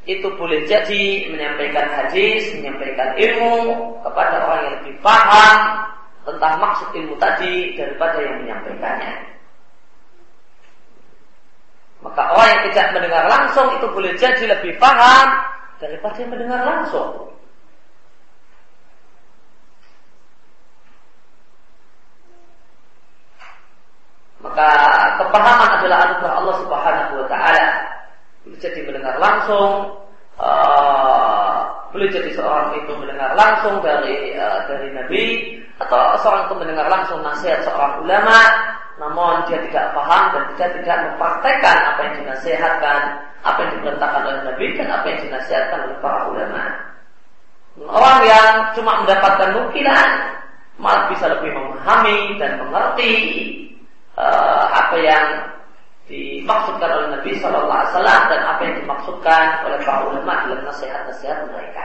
itu 0.10 0.28
boleh 0.36 0.66
jadi 0.66 1.32
menyampaikan 1.32 1.88
hadis, 1.94 2.50
menyampaikan 2.58 3.14
ilmu 3.16 3.56
kepada 4.02 4.36
orang 4.44 4.60
yang 4.66 4.74
lebih 4.82 4.96
paham 5.06 5.58
tentang 6.26 6.54
maksud 6.60 6.90
ilmu 6.98 7.16
tadi 7.22 7.78
daripada 7.78 8.20
yang 8.20 8.42
menyampaikannya. 8.42 9.33
Maka 12.04 12.36
orang 12.36 12.48
yang 12.52 12.63
tidak 12.70 12.88
mendengar 12.92 13.24
langsung 13.32 13.68
itu 13.80 13.88
boleh 13.88 14.12
jadi 14.20 14.44
lebih 14.60 14.76
paham 14.76 15.28
daripada 15.80 16.20
yang 16.20 16.32
mendengar 16.36 16.60
langsung. 16.68 17.32
Maka 24.44 24.70
kepahaman 25.24 25.70
adalah 25.80 25.98
anugerah 26.04 26.34
Allah 26.44 26.56
Subhanahu 26.60 27.13
wa 27.24 27.28
taala. 27.32 27.68
Jadi 28.60 28.80
mendengar 28.84 29.16
langsung, 29.16 30.04
uh, 30.36 31.33
boleh 31.94 32.10
jadi 32.10 32.30
seorang 32.34 32.74
itu 32.82 32.92
mendengar 32.98 33.38
langsung 33.38 33.78
dari 33.86 34.34
uh, 34.34 34.66
dari 34.66 34.90
Nabi 34.92 35.24
atau 35.78 36.18
seorang 36.20 36.50
itu 36.50 36.56
mendengar 36.58 36.90
langsung 36.90 37.22
nasihat 37.22 37.62
seorang 37.62 38.02
ulama 38.02 38.42
namun 39.02 39.50
dia 39.50 39.58
tidak 39.70 39.92
paham 39.98 40.24
dan 40.38 40.44
dia 40.54 40.68
tidak 40.80 40.98
mempraktekkan 41.10 41.78
apa 41.82 42.00
yang 42.06 42.14
dinasihatkan, 42.24 43.02
apa 43.42 43.58
yang 43.66 43.72
diperintahkan 43.80 44.22
oleh 44.22 44.42
Nabi 44.46 44.66
dan 44.78 44.88
apa 44.94 45.06
yang 45.10 45.20
dinasihatkan 45.26 45.80
oleh 45.90 45.98
para 45.98 46.20
ulama. 46.30 46.64
Orang 47.90 48.20
yang 48.22 48.54
cuma 48.78 49.02
mendapatkan 49.02 49.50
nukilan 49.58 50.10
malah 50.78 51.10
bisa 51.10 51.26
lebih 51.26 51.58
memahami 51.58 52.38
dan 52.38 52.62
mengerti 52.62 53.14
uh, 54.14 54.66
apa 54.70 54.96
yang 55.02 55.26
dimaksudkan 56.06 56.90
oleh 56.94 57.08
Nabi 57.18 57.32
Shallallahu 57.42 57.74
Alaihi 57.74 57.92
Wasallam 57.98 58.22
dan 58.30 58.42
apa 58.46 58.62
yang 58.62 58.76
dimaksudkan 58.78 59.44
oleh 59.66 59.80
para 59.82 60.02
ulama 60.06 60.34
dalam 60.46 60.62
nasihat-nasihat 60.70 61.50
mereka. 61.50 61.83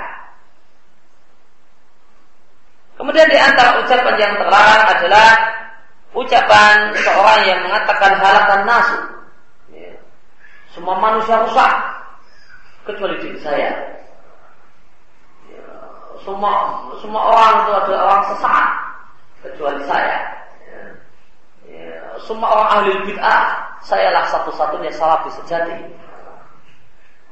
Kemudian 3.18 3.35
di 3.35 3.42
antara 3.50 3.83
ucapan 3.83 4.14
yang 4.14 4.35
terlarang 4.38 4.85
adalah 4.94 5.31
ucapan 6.14 6.94
seorang 7.02 7.40
yang 7.50 7.61
mengatakan 7.66 8.14
halakan 8.14 8.62
nasu. 8.62 8.98
Ya. 9.74 9.90
Semua 10.70 11.02
manusia 11.02 11.42
rusak 11.42 11.72
kecuali 12.87 13.18
diri 13.18 13.35
saya. 13.42 13.74
Ya. 15.50 15.66
Semua 16.22 16.78
semua 17.02 17.22
orang 17.26 17.54
itu 17.66 17.72
adalah 17.74 18.00
orang 18.07 18.22
sesat 18.31 18.66
kecuali 19.42 19.83
saya. 19.90 20.18
Ya. 21.66 21.98
Semua 22.22 22.54
orang 22.54 22.70
ahli 22.70 23.02
bid'ah, 23.02 23.42
sayalah 23.83 24.31
satu-satunya 24.31 24.94
salafi 24.94 25.35
sejati. 25.42 25.90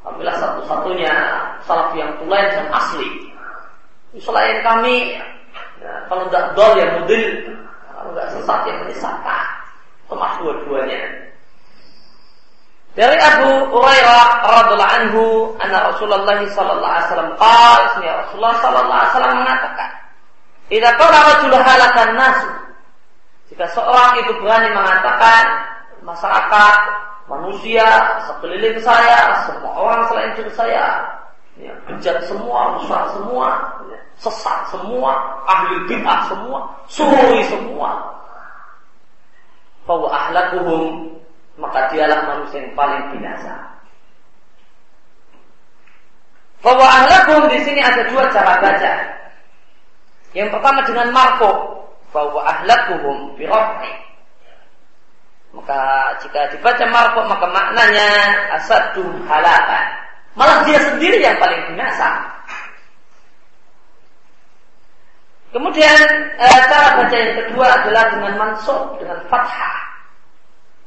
Alhamdulillah 0.03 0.35
satu-satunya 0.35 1.15
salafi 1.63 2.03
yang 2.03 2.11
tulen 2.19 2.47
dan 2.51 2.75
asli. 2.75 3.31
Selain 4.19 4.67
kami, 4.67 5.15
ya, 5.87 5.95
kalau 6.11 6.27
tidak 6.27 6.45
dol 6.59 6.75
ya 6.75 6.87
mudil, 6.99 7.55
enggak 8.11 8.27
sesat 8.35 8.61
yang 8.67 8.79
menyesatkan. 8.83 9.45
Kemas 10.07 10.35
dua-duanya. 10.43 11.03
Dari 12.97 13.19
Abu 13.21 13.77
Hurairah 13.77 14.25
radhiallahu 14.41 14.95
anhu, 14.97 15.25
anna 15.61 15.93
Rasulullah 15.93 16.25
sallallahu 16.25 16.95
alaihi 16.97 17.07
wasallam 17.13 17.33
qala, 17.37 17.87
ya 18.01 18.13
Rasulullah 18.25 18.57
sallallahu 18.63 18.97
alaihi 18.97 19.13
wasallam 19.13 19.35
mengatakan, 19.37 19.91
"Idza 20.73 20.91
qala 20.97 21.19
rajul 21.29 21.53
halakan 21.53 22.11
nas." 22.17 22.39
Jika 23.53 23.67
seorang 23.77 24.13
itu 24.25 24.33
berani 24.41 24.73
mengatakan 24.73 25.45
masyarakat, 26.03 26.77
manusia, 27.29 27.87
sekeliling 28.31 28.79
saya, 28.81 29.45
semua 29.45 29.73
orang 29.77 30.03
selain 30.09 30.31
diri 30.39 30.53
saya, 30.55 31.03
ya, 31.61 31.73
bejat 31.89 32.25
semua, 32.29 32.77
rusak 32.81 33.03
semua, 33.17 33.49
ya, 33.89 33.99
sesat 34.21 34.61
semua, 34.73 35.13
ahli 35.49 35.77
bid'ah 35.89 36.21
semua, 36.29 36.59
suri 36.89 37.41
semua. 37.49 38.13
Bahwa 39.87 40.09
ahlakuhum 40.11 41.15
maka 41.57 41.89
dialah 41.95 42.27
manusia 42.29 42.61
yang 42.61 42.75
paling 42.77 43.05
binasa. 43.17 43.55
Bahwa 46.61 46.85
ahlakuhum 46.85 47.49
di 47.49 47.61
sini 47.65 47.81
ada 47.81 48.03
dua 48.11 48.29
cara 48.35 48.59
baca. 48.61 48.95
Yang 50.37 50.49
pertama 50.53 50.85
dengan 50.85 51.09
marko, 51.15 51.53
bahwa 52.13 52.41
ahlakuhum 52.45 53.39
birrohmi. 53.41 53.93
Maka 55.57 56.13
jika 56.21 56.53
dibaca 56.53 56.85
marko 56.93 57.25
maka 57.25 57.47
maknanya 57.49 58.09
asadu 58.61 59.09
halakan. 59.25 60.06
Malah 60.37 60.69
dia 60.69 60.79
sendiri 60.85 61.19
yang 61.25 61.41
paling 61.41 61.73
binasa. 61.73 62.21
Kemudian 65.57 66.01
e, 66.37 66.47
cara 66.69 67.01
baca 67.01 67.17
yang 67.17 67.35
kedua 67.41 67.67
adalah 67.81 68.05
dengan 68.13 68.33
mansub 68.37 69.01
dengan 69.01 69.17
fathah. 69.33 69.81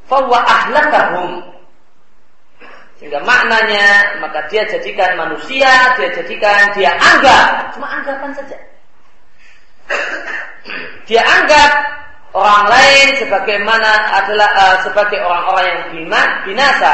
Fawa 0.05 0.45
ahlakahum. 0.45 1.41
Sehingga 3.01 3.25
maknanya 3.25 4.21
maka 4.21 4.45
dia 4.53 4.61
jadikan 4.69 5.17
manusia, 5.17 5.97
dia 5.97 6.09
jadikan, 6.13 6.69
dia 6.77 6.93
anggap, 6.99 7.73
cuma 7.73 7.87
anggapan 7.89 8.29
saja. 8.37 8.57
Dia 11.09 11.25
anggap 11.25 11.71
orang 12.37 12.69
lain 12.69 13.07
sebagaimana 13.17 13.91
adalah 14.21 14.49
uh, 14.53 14.77
sebagai 14.85 15.17
orang-orang 15.25 15.65
yang 15.65 15.81
binasa. 16.45 16.93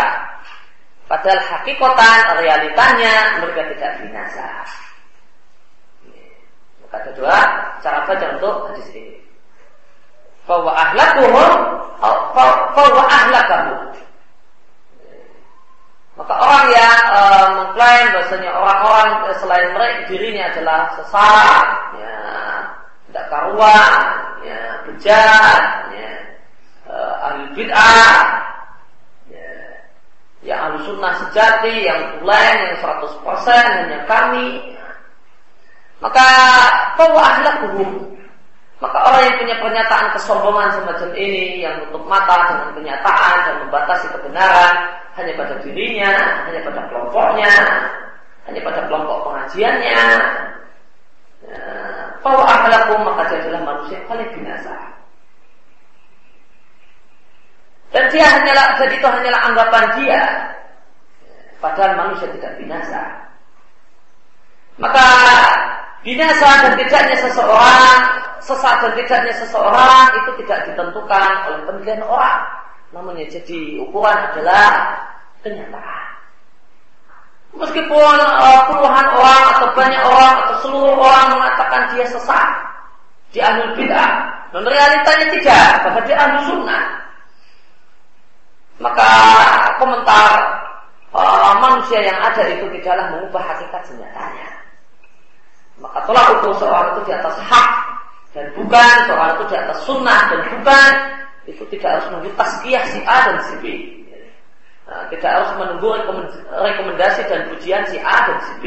Padahal 1.05 1.37
hakikatan 1.37 2.19
realitanya 2.41 3.37
mereka 3.37 3.61
tidak 3.77 3.91
binasa. 4.01 4.47
Ada 6.95 7.11
dua 7.11 7.37
cara 7.83 8.07
baca 8.07 8.25
untuk 8.39 8.55
hadis 8.71 8.87
ini. 8.95 9.19
Bahwa 10.47 10.71
ahlakuhum, 10.71 11.53
bahwa 12.71 13.03
ahlakamu. 13.03 13.91
Maka 16.15 16.33
orang 16.39 16.65
yang 16.71 16.99
e, 17.11 17.21
mengklaim 17.59 18.05
bahasanya 18.15 18.51
orang-orang 18.55 19.09
selain 19.35 19.67
mereka 19.75 20.07
dirinya 20.07 20.47
adalah 20.47 20.79
sesat, 20.95 21.65
ya, 21.99 22.15
tidak 23.11 23.25
karuan, 23.27 23.91
ya, 24.47 24.61
bejat, 24.87 25.61
ya, 25.91 26.11
e, 26.87 26.95
ahli 27.19 27.45
bid'ah, 27.51 28.15
yang 30.45 30.59
ahli 30.61 30.77
sunnah 30.85 31.13
sejati, 31.25 31.89
yang 31.89 32.21
tulen, 32.21 32.55
yang 32.69 32.77
100% 32.77 33.09
hanya 33.49 33.99
kami, 34.05 34.61
maka 35.99 36.27
bahwa 36.95 37.21
ahlakuhum 37.21 38.15
maka 38.83 38.97
orang 39.07 39.21
yang 39.23 39.37
punya 39.39 39.55
pernyataan 39.63 40.07
kesombongan 40.13 40.69
semacam 40.75 41.09
ini 41.15 41.63
yang 41.63 41.79
tutup 41.87 42.03
mata 42.11 42.51
dengan 42.51 42.69
pernyataan 42.75 43.35
dan 43.47 43.55
membatasi 43.65 44.05
kebenaran 44.11 44.73
hanya 45.15 45.31
pada 45.39 45.55
dirinya, 45.63 46.11
hanya 46.43 46.59
pada 46.59 46.81
kelompoknya, 46.91 47.53
hanya 48.45 48.61
pada 48.61 48.79
kelompok 48.91 49.17
pengajiannya. 49.31 50.03
Ya, 51.45 51.65
bahwa 52.19 52.43
akhlakum 52.43 52.99
maka 53.05 53.31
dia 53.31 53.37
adalah 53.47 53.61
manusia 53.63 53.95
yang 54.01 54.07
paling 54.11 54.29
binasa. 54.35 54.75
Dan 57.95 58.11
dia 58.11 58.27
hanyalah 58.27 58.75
jadi 58.75 58.91
itu 58.99 59.07
hanyalah 59.07 59.41
anggapan 59.47 59.85
dia. 59.95 60.23
Padahal 61.63 61.95
manusia 61.95 62.27
tidak 62.35 62.59
binasa. 62.59 62.99
Maka 64.75 65.07
binasa 66.03 66.67
dan 66.67 66.73
tidaknya 66.75 67.15
seseorang, 67.23 67.99
sesat 68.43 68.83
dan 68.83 68.91
tidaknya 68.99 69.33
seseorang 69.39 70.11
itu 70.11 70.31
tidak 70.43 70.67
ditentukan 70.67 71.31
oleh 71.47 71.59
penilaian 71.63 72.03
orang. 72.03 72.43
Namun 72.91 73.15
yang 73.15 73.31
jadi 73.31 73.79
ukuran 73.79 74.19
adalah 74.27 74.99
kenyataan. 75.39 76.05
Meskipun 77.55 78.17
uh, 78.19 78.61
puluhan 78.75 79.07
orang 79.15 79.43
atau 79.55 79.67
banyak 79.71 80.03
orang 80.03 80.35
atau 80.43 80.55
seluruh 80.67 80.99
orang 80.99 81.39
mengatakan 81.39 81.95
dia 81.95 82.03
sesat 82.11 82.49
di 83.31 83.39
ahlul 83.39 83.71
bid'ah, 83.79 84.11
dan 84.51 84.63
realitanya 84.67 85.27
tidak, 85.31 85.67
bahkan 85.87 86.03
dia 86.03 86.17
ahlu 86.19 86.39
sunnah. 86.51 86.83
Maka 88.75 89.07
komentar 89.79 90.31
uh, 91.15 91.55
manusia 91.63 92.03
yang 92.03 92.19
ada 92.19 92.43
itu 92.51 92.67
tidaklah 92.75 93.15
mengubah 93.15 93.43
hakikat 93.55 93.81
senyatanya. 93.87 94.49
Maka 95.79 96.07
tolak 96.07 96.39
ukur 96.39 96.55
seorang 96.59 96.95
itu 96.95 97.01
di 97.07 97.13
atas 97.15 97.35
hak 97.39 97.69
dan 98.35 98.45
bukan, 98.55 98.95
seorang 99.07 99.31
itu 99.39 99.43
di 99.51 99.55
atas 99.55 99.77
sunnah 99.87 100.21
dan 100.27 100.41
bukan, 100.59 100.93
itu 101.47 101.63
tidak 101.71 101.89
harus 101.99 102.05
menunggu 102.11 102.31
taskiyah 102.35 102.83
si 102.91 102.99
A 103.03 103.17
dan 103.31 103.37
si 103.47 103.53
B. 103.63 103.65
Nah, 104.85 105.03
tidak 105.09 105.29
harus 105.33 105.51
menunggu 105.57 105.87
rekomendasi 106.51 107.21
dan 107.31 107.41
pujian 107.49 107.83
si 107.89 107.97
A 107.99 108.15
dan 108.27 108.37
si 108.43 108.53
B. 108.59 108.65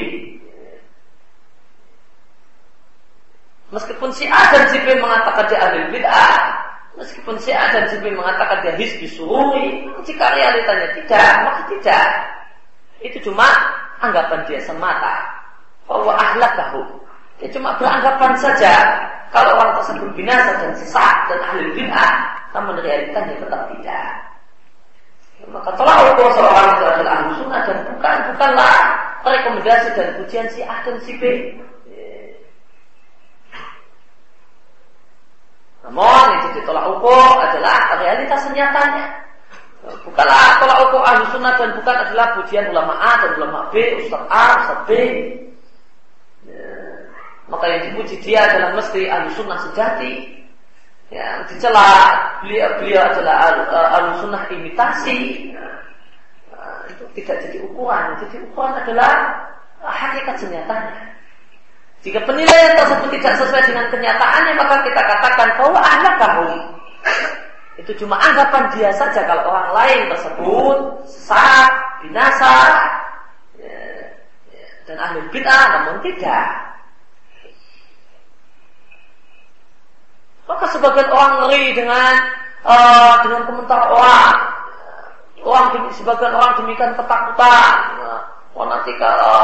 Meskipun 3.69 4.11
si 4.17 4.25
A 4.25 4.49
dan 4.49 4.65
si 4.73 4.81
B 4.81 4.97
mengatakan 4.97 5.45
dia 5.53 5.61
ahli 5.61 5.93
bid'ah, 5.93 6.68
meskipun 6.99 7.39
si 7.39 7.55
A 7.55 7.71
dan 7.71 7.87
si 7.89 7.97
B 8.03 8.11
mengatakan 8.11 8.61
dia 8.67 8.75
hisbi 8.75 9.07
sururi, 9.07 9.87
jika 10.03 10.35
realitanya 10.35 10.89
tidak, 10.99 11.31
maka 11.47 11.63
tidak. 11.71 12.07
Itu 12.99 13.31
cuma 13.31 13.47
anggapan 14.03 14.43
dia 14.51 14.61
semata. 14.67 15.25
Bahwa 15.87 16.13
ahlakahu. 16.19 16.85
Dia 17.39 17.49
cuma 17.55 17.79
beranggapan 17.79 18.35
saja 18.37 18.75
kalau 19.31 19.57
orang 19.57 19.79
tersebut 19.81 20.11
binasa 20.19 20.59
dan 20.59 20.73
sesat 20.75 21.17
dan 21.31 21.39
ahli 21.49 21.71
bid'ah, 21.73 22.13
namun 22.53 22.77
realitanya 22.83 23.39
tetap 23.39 23.63
tidak. 23.73 24.09
Maka 25.49 25.71
telah 25.79 25.97
ukur 26.13 26.29
seorang 26.35 26.67
itu 26.75 26.85
adalah 26.85 27.13
ahli 27.15 27.31
sunnah 27.39 27.63
dan 27.63 27.79
bukan 27.87 28.17
bukanlah 28.35 28.75
rekomendasi 29.23 29.89
dan 29.95 30.09
pujian 30.19 30.47
si 30.51 30.61
A 30.67 30.83
dan 30.83 30.99
si 31.07 31.15
B. 31.17 31.55
Namun 35.89 36.25
yang 36.37 36.41
jadi 36.53 36.61
tolak 36.69 36.85
ukur 37.01 37.33
adalah 37.41 37.97
realitas 37.97 38.45
nyatanya. 38.53 39.09
Bukanlah 40.05 40.61
tolak 40.61 40.79
ukur 40.85 41.01
ahli 41.01 41.25
sunnah 41.33 41.57
dan 41.57 41.73
bukan 41.81 41.97
adalah 41.97 42.27
pujian 42.37 42.69
ulama 42.69 42.93
A 43.01 43.25
dan 43.25 43.41
ulama 43.41 43.73
B, 43.73 44.05
Ustaz 44.05 44.21
A, 44.29 44.45
Ustaz 44.61 44.81
B. 44.85 44.91
Ya. 46.45 46.77
Maka 47.49 47.65
yang 47.73 47.83
dipuji 47.89 48.21
dia 48.21 48.45
adalah 48.45 48.77
mesti 48.77 49.09
ahli 49.09 49.33
sunnah 49.33 49.57
sejati. 49.65 50.13
Ya, 51.09 51.41
dicela 51.49 52.21
beliau 52.45 52.69
beliau 52.85 53.01
adalah 53.09 53.37
ahli 53.97 54.21
sunnah 54.21 54.45
imitasi. 54.53 55.49
Nah, 56.53 56.85
itu 56.93 57.05
tidak 57.17 57.49
jadi 57.49 57.65
ukuran. 57.65 58.21
Jadi 58.29 58.45
ukuran 58.45 58.77
adalah 58.77 59.41
hakikat 59.81 60.37
senyatanya. 60.37 61.17
Jika 61.99 62.23
penilaian 62.23 62.79
tersebut 62.79 63.11
tidak 63.19 63.35
sesuai 63.43 63.63
dengan 63.67 63.87
kenyataannya, 63.91 64.55
maka 64.55 64.87
kita 64.87 65.03
katakan 65.03 65.49
bahwa 65.59 65.83
kamu 66.19 66.51
itu 67.79 67.93
cuma 68.05 68.19
anggapan 68.19 68.71
dia 68.75 68.91
saja 68.95 69.23
kalau 69.27 69.55
orang 69.55 69.71
lain 69.75 70.01
tersebut 70.11 70.77
sesat, 71.07 71.71
binasa, 72.03 72.59
ya, 73.59 73.83
ya, 74.51 74.67
dan 74.87 74.99
ahli 74.99 75.23
bid'ah, 75.31 75.65
namun 75.75 76.03
tidak. 76.03 76.47
Maka 80.51 80.65
sebagian 80.75 81.11
orang 81.11 81.33
ngeri 81.45 81.65
dengan 81.75 82.13
uh, 82.67 83.15
dengan 83.27 83.43
komentar 83.47 83.79
orang, 83.95 84.37
orang 85.43 85.67
sebagian 85.95 86.35
orang 86.35 86.59
demikian 86.59 86.95
ketakutan 86.99 87.75
Oh 88.59 88.67
nanti 88.67 88.91
kalau 88.99 89.39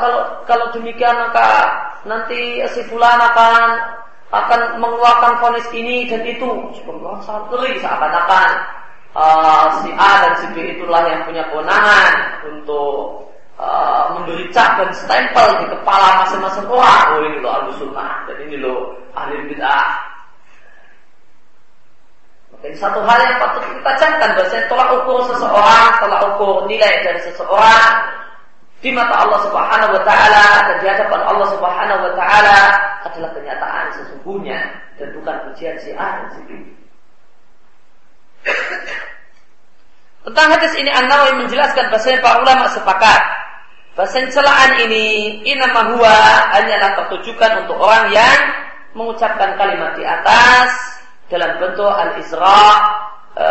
kalau 0.00 0.20
kalau 0.48 0.66
demikian 0.72 1.12
maka 1.20 1.68
nanti 2.08 2.64
si 2.72 2.80
fulan 2.88 3.20
akan 3.20 3.76
akan 4.32 4.60
mengeluarkan 4.80 5.36
vonis 5.44 5.68
ini 5.76 6.08
dan 6.08 6.24
itu. 6.24 6.48
Subhanallah 6.80 7.20
sangat 7.28 7.44
geli 7.52 7.76
seakan-akan 7.84 8.50
uh, 9.12 9.66
si 9.84 9.92
A 9.92 10.12
dan 10.24 10.34
si 10.40 10.46
B 10.56 10.80
itulah 10.80 11.04
yang 11.04 11.28
punya 11.28 11.44
kewenangan 11.52 12.40
untuk 12.48 13.28
uh, 13.60 14.16
memberi 14.16 14.48
cap 14.48 14.80
dan 14.80 14.90
stempel 14.96 15.60
di 15.60 15.66
kepala 15.68 16.24
masing-masing 16.24 16.64
orang. 16.72 17.04
Oh 17.12 17.20
ini 17.28 17.38
loh 17.44 17.52
ahli 17.52 17.70
sunnah 17.76 18.24
dan 18.24 18.36
ini 18.48 18.56
loh 18.56 18.96
ahli 19.12 19.44
bid'ah. 19.52 19.86
Dan 22.62 22.72
satu 22.78 23.02
hal 23.02 23.18
yang 23.26 23.36
patut 23.42 23.62
kita 23.66 23.92
camkan 23.98 24.30
bahwasanya 24.38 24.64
tolak 24.70 24.88
ukur 25.02 25.18
seseorang, 25.34 25.90
tolak 25.98 26.20
ukur 26.30 26.70
nilai 26.70 26.94
dari 27.02 27.20
seseorang 27.26 27.90
di 28.82 28.90
mata 28.94 29.14
Allah 29.14 29.38
Subhanahu 29.46 29.94
wa 29.94 30.02
taala 30.06 30.46
dan 30.70 30.76
di 30.82 30.86
hadapan 30.86 31.20
Allah 31.26 31.48
Subhanahu 31.54 32.00
wa 32.06 32.12
taala 32.18 32.58
adalah 33.06 33.30
kenyataan 33.34 33.86
sesungguhnya 33.98 34.58
dan 34.98 35.10
bukan 35.14 35.36
pujian 35.50 35.74
si 35.82 35.90
A 35.94 36.22
dan 36.22 36.26
si 36.34 36.40
B. 36.46 36.50
Tentang 40.22 40.48
hadis 40.54 40.72
ini 40.78 40.90
An-Nawawi 40.90 41.46
menjelaskan 41.46 41.90
bahasa 41.90 42.14
para 42.22 42.46
ulama 42.46 42.70
sepakat 42.70 43.22
bahasa 43.98 44.22
celaan 44.30 44.70
ini 44.86 45.38
inama 45.46 45.98
huwa 45.98 46.14
hanyalah 46.54 46.94
tertujukan 46.94 47.66
untuk 47.66 47.76
orang 47.78 48.08
yang 48.14 48.38
mengucapkan 48.94 49.58
kalimat 49.58 49.98
di 49.98 50.06
atas 50.06 51.01
dalam 51.32 51.56
bentuk 51.56 51.88
al-isra 51.88 52.60
e, 53.32 53.48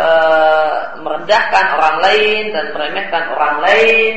merendahkan 1.02 1.64
orang 1.74 1.96
lain 1.98 2.42
dan 2.54 2.64
meremehkan 2.70 3.22
orang 3.34 3.56
lain 3.58 4.14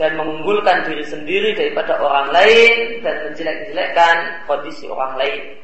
dan 0.00 0.16
mengunggulkan 0.16 0.88
diri 0.88 1.04
sendiri 1.04 1.52
daripada 1.52 2.00
orang 2.00 2.32
lain 2.32 3.04
dan 3.04 3.28
menjelek-jelekkan 3.28 4.16
kondisi 4.48 4.88
orang 4.88 5.20
lain. 5.20 5.60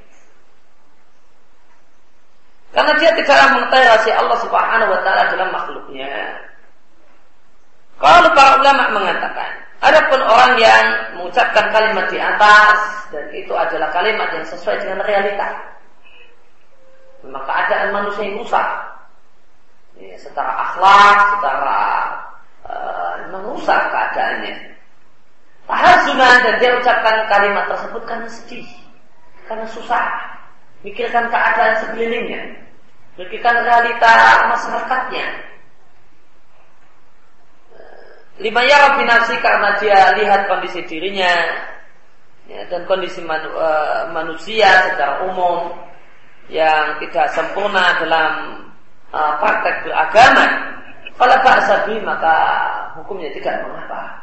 Karena 2.73 2.93
dia 2.97 3.13
tidaklah 3.13 3.49
mengetahui 3.53 3.85
rahasia 3.85 4.15
Allah 4.17 4.39
Subhanahu 4.41 4.91
wa 4.93 5.01
taala 5.05 5.23
dalam 5.29 5.49
makhluknya. 5.53 6.13
Kalau 8.01 8.33
para 8.33 8.59
ulama 8.59 8.85
mengatakan, 8.97 9.53
adapun 9.85 10.21
orang 10.25 10.57
yang 10.57 10.85
mengucapkan 11.21 11.69
kalimat 11.69 12.09
di 12.09 12.19
atas 12.19 12.77
dan 13.13 13.25
itu 13.37 13.53
adalah 13.53 13.93
kalimat 13.93 14.33
yang 14.33 14.45
sesuai 14.49 14.81
dengan 14.81 15.05
realita. 15.05 15.72
Maka 17.23 17.47
keadaan 17.47 17.95
manusia 17.95 18.27
yang 18.27 18.43
rusak. 18.43 18.69
Ya, 20.03 20.17
secara 20.19 20.51
akhlak, 20.51 21.17
secara 21.39 21.81
uh, 22.67 23.15
merusak 23.31 23.81
keadaannya. 23.93 24.75
Tahazunan 25.63 26.37
dan 26.43 26.55
dia 26.59 26.75
ucapkan 26.75 27.31
kalimat 27.31 27.71
tersebut 27.71 28.03
karena 28.03 28.27
sedih, 28.27 28.67
karena 29.47 29.63
susah, 29.71 30.05
mikirkan 30.83 31.31
keadaan 31.31 31.79
sekelilingnya, 31.81 32.59
mikirkan 33.15 33.63
realita 33.63 34.15
masyarakatnya. 34.51 35.27
Lima 38.43 38.65
ya 38.67 38.99
nafsi 39.07 39.39
karena 39.39 39.79
dia 39.79 40.19
lihat 40.19 40.51
kondisi 40.51 40.83
dirinya 40.89 41.31
ya, 42.51 42.67
dan 42.67 42.83
kondisi 42.91 43.23
manu, 43.23 43.55
uh, 43.55 44.11
manusia 44.11 44.67
secara 44.91 45.23
umum 45.31 45.71
yang 46.53 47.01
tidak 47.01 47.33
sempurna 47.33 47.97
dalam 47.97 48.33
uh, 49.09 49.33
praktek 49.41 49.89
beragama 49.89 50.45
kalau 51.17 51.37
ba'asabi 51.41 51.97
maka 52.05 52.37
hukumnya 53.01 53.33
tidak 53.33 53.65
mengapa. 53.65 54.21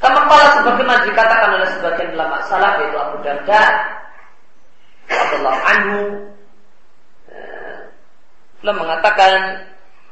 Kama 0.00 0.24
kala 0.24 0.46
sebagaimana 0.56 1.04
dikatakan 1.04 1.50
oleh 1.60 1.68
sebagian 1.76 2.16
ulama 2.16 2.40
salaf 2.48 2.80
yaitu 2.80 2.96
Abu 2.96 3.16
Darda 3.20 3.62
Allah 5.10 5.56
anhu 5.76 6.00
eh, 7.28 7.78
beliau 8.64 8.80
mengatakan 8.80 9.66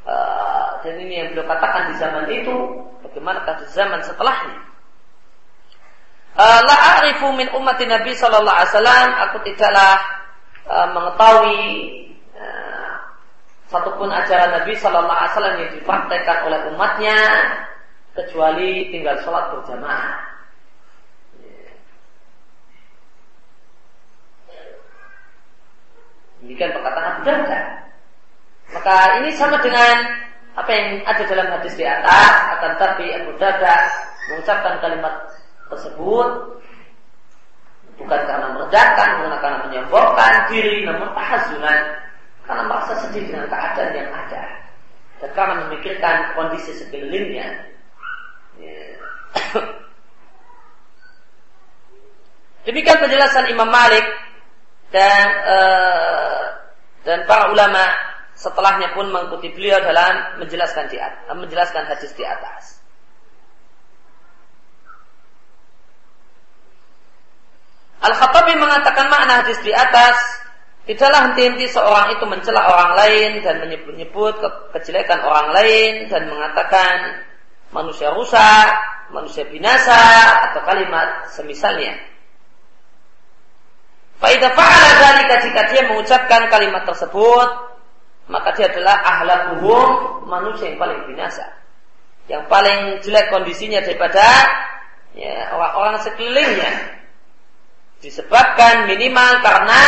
uh, 0.05 0.77
dan 0.85 0.95
ini 1.01 1.25
yang 1.25 1.29
beliau 1.33 1.49
katakan 1.49 1.89
di 1.89 1.95
zaman 1.97 2.25
itu 2.29 2.55
bagaimana 3.01 3.45
di 3.49 3.67
zaman 3.73 4.01
setelahnya 4.05 4.68
la 6.39 6.77
a'rifu 6.95 7.35
min 7.35 7.51
ummati 7.51 7.85
Nabi 7.91 8.15
sallallahu 8.15 8.55
alaihi 8.55 8.71
wasallam 8.71 9.07
aku 9.27 9.37
tidaklah 9.43 9.95
uh, 10.71 10.89
mengetahui 10.95 11.99
satupun 13.69 14.09
ajaran 14.09 14.51
Nabi 14.61 14.73
Shallallahu 14.75 15.13
Alaihi 15.13 15.33
Wasallam 15.37 15.57
yang 15.61 15.71
dipraktekkan 15.77 16.39
oleh 16.49 16.61
umatnya 16.73 17.19
kecuali 18.17 18.89
tinggal 18.91 19.21
sholat 19.23 19.53
berjamaah. 19.53 20.17
Demikian 26.43 26.71
perkataan 26.73 27.07
Abu 27.13 27.23
Darda. 27.29 27.61
Maka 28.73 28.97
ini 29.21 29.31
sama 29.37 29.61
dengan 29.61 29.97
apa 30.59 30.71
yang 30.75 30.89
ada 31.07 31.23
dalam 31.29 31.49
hadis 31.55 31.75
di 31.77 31.85
atas, 31.87 32.33
akan 32.59 32.73
tapi 32.81 33.07
Abu 33.15 33.37
Darda 33.37 33.77
mengucapkan 34.33 34.81
kalimat 34.81 35.15
tersebut 35.69 36.59
bukan 37.99 38.21
karena 38.25 38.47
merendahkan, 38.55 39.09
bukan 39.21 39.39
karena 39.43 39.59
menyombongkan 39.67 40.33
diri, 40.49 40.87
namun 40.87 41.11
tahazunan 41.13 41.81
karena 42.47 42.63
merasa 42.65 42.95
sedih 43.05 43.29
dengan 43.29 43.51
keadaan 43.51 43.93
yang 43.93 44.09
ada 44.09 44.43
dan 45.19 45.31
karena 45.35 45.55
memikirkan 45.67 46.39
kondisi 46.39 46.73
sekelilingnya. 46.79 47.49
Ya. 48.63 48.79
Demikian 52.71 53.03
penjelasan 53.03 53.51
Imam 53.51 53.69
Malik 53.69 54.07
dan 54.95 55.27
uh, 55.45 56.43
dan 57.03 57.27
para 57.27 57.51
ulama 57.51 57.83
setelahnya 58.39 58.95
pun 58.95 59.11
mengikuti 59.11 59.51
beliau 59.51 59.83
dalam 59.83 60.39
menjelaskan 60.39 60.87
di 60.87 61.03
menjelaskan 61.35 61.91
hadis 61.91 62.15
di 62.15 62.23
atas. 62.23 62.78
Al-Khattabi 67.99 68.55
mengatakan 68.59 69.11
makna 69.11 69.43
hadis 69.43 69.59
di 69.67 69.75
atas 69.75 70.17
Tidaklah 70.89 71.21
henti-henti 71.29 71.69
seorang 71.69 72.17
itu 72.17 72.25
mencela 72.25 72.65
orang 72.65 72.97
lain 72.97 73.45
dan 73.45 73.61
menyebut-nyebut 73.61 74.41
ke 74.41 74.49
kejelekan 74.73 75.21
orang 75.21 75.53
lain 75.53 76.09
dan 76.09 76.33
mengatakan 76.33 77.29
manusia 77.77 78.09
rusak, 78.17 78.73
manusia 79.13 79.45
binasa 79.53 80.01
atau 80.49 80.65
kalimat 80.65 81.29
semisalnya. 81.29 81.93
Faidah 84.17 84.49
fa'ala 84.57 84.91
dalika 84.97 85.35
jika 85.45 85.61
dia 85.69 85.83
mengucapkan 85.93 86.49
kalimat 86.49 86.89
tersebut, 86.89 87.49
maka 88.33 88.57
dia 88.57 88.73
adalah 88.73 88.97
ahlakuhum 89.05 90.25
manusia 90.25 90.73
yang 90.73 90.81
paling 90.81 91.05
binasa. 91.05 91.45
Yang 92.33 92.49
paling 92.49 93.05
jelek 93.05 93.29
kondisinya 93.29 93.85
daripada 93.85 94.25
ya, 95.13 95.53
orang-orang 95.53 96.01
sekelilingnya. 96.01 96.98
Disebabkan 97.99 98.87
minimal 98.87 99.43
karena 99.43 99.83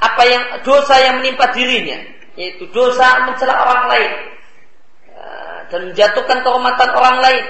apa 0.00 0.22
yang 0.24 0.42
dosa 0.64 0.96
yang 1.00 1.20
menimpa 1.20 1.52
dirinya, 1.52 2.00
yaitu 2.40 2.68
dosa 2.72 3.28
mencela 3.28 3.52
orang 3.52 3.82
lain 3.92 4.12
eh, 5.12 5.58
dan 5.68 5.80
menjatuhkan 5.92 6.40
kehormatan 6.40 6.90
orang 6.92 7.18
lain. 7.20 7.44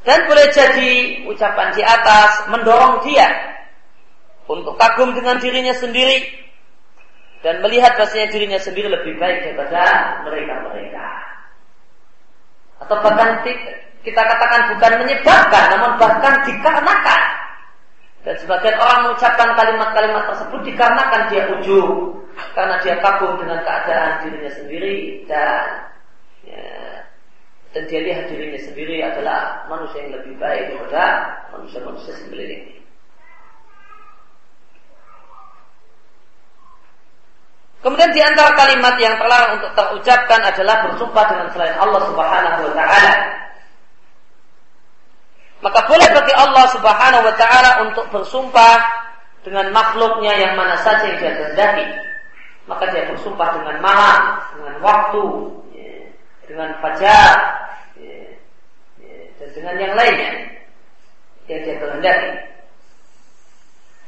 Dan 0.00 0.24
boleh 0.26 0.48
jadi 0.50 0.92
ucapan 1.28 1.76
di 1.76 1.82
atas 1.84 2.48
mendorong 2.48 3.04
dia 3.04 3.28
untuk 4.48 4.74
kagum 4.80 5.12
dengan 5.12 5.36
dirinya 5.38 5.76
sendiri 5.76 6.40
dan 7.44 7.60
melihat 7.64 7.96
bahasanya 7.96 8.32
dirinya 8.32 8.60
sendiri 8.60 8.88
lebih 8.88 9.16
baik 9.20 9.44
daripada 9.44 9.82
mereka-mereka. 10.24 11.08
Atau 12.80 12.96
bahkan 13.04 13.44
kita 14.00 14.22
katakan 14.24 14.72
bukan 14.72 14.92
menyebabkan, 15.04 15.64
namun 15.76 15.90
bahkan 16.00 16.34
dikarenakan 16.48 17.22
dan 18.20 18.34
sebagian 18.36 18.76
orang 18.76 18.98
mengucapkan 19.08 19.56
kalimat-kalimat 19.56 20.24
tersebut 20.34 20.60
dikarenakan 20.68 21.22
dia 21.32 21.42
ujung, 21.56 22.20
karena 22.52 22.76
dia 22.84 23.00
kagum 23.00 23.40
dengan 23.40 23.64
keadaan 23.64 24.24
dirinya 24.24 24.52
sendiri 24.52 25.24
dan 25.24 25.88
ya, 26.44 26.68
dan 27.72 27.82
dia 27.88 28.00
lihat 28.04 28.28
dirinya 28.28 28.60
sendiri 28.60 29.00
adalah 29.00 29.64
manusia 29.72 30.04
yang 30.04 30.20
lebih 30.20 30.34
baik 30.36 30.68
daripada 30.68 31.04
manusia-manusia 31.54 32.12
sekeliling. 32.18 32.80
Kemudian 37.80 38.12
di 38.12 38.20
antara 38.20 38.52
kalimat 38.52 38.92
yang 39.00 39.16
terlarang 39.16 39.56
untuk 39.56 39.72
terucapkan 39.72 40.40
adalah 40.44 40.84
bersumpah 40.84 41.24
dengan 41.32 41.48
selain 41.56 41.76
Allah 41.80 42.02
Subhanahu 42.12 42.60
wa 42.68 42.72
taala. 42.76 43.12
Maka 45.60 45.80
boleh 45.84 46.08
bagi 46.08 46.34
Allah 46.36 46.64
Subhanahu 46.72 47.24
wa 47.28 47.34
taala 47.36 47.70
untuk 47.84 48.08
bersumpah 48.08 48.80
dengan 49.44 49.68
makhluknya 49.72 50.32
yang 50.36 50.52
mana 50.56 50.76
saja 50.80 51.04
yang 51.04 51.20
dia 51.20 51.32
kehendaki. 51.36 51.86
Maka 52.64 52.88
dia 52.92 53.08
bersumpah 53.12 53.60
dengan 53.60 53.76
malam, 53.82 54.20
dengan 54.56 54.76
waktu, 54.80 55.24
ya, 55.74 55.96
dengan 56.48 56.70
fajar, 56.80 57.34
ya, 57.98 58.16
ya, 59.04 59.16
dan 59.36 59.48
dengan 59.52 59.74
yang 59.76 59.94
lainnya 59.96 60.32
yang 61.50 61.60
dia 61.66 61.76
kehendaki. 61.76 62.32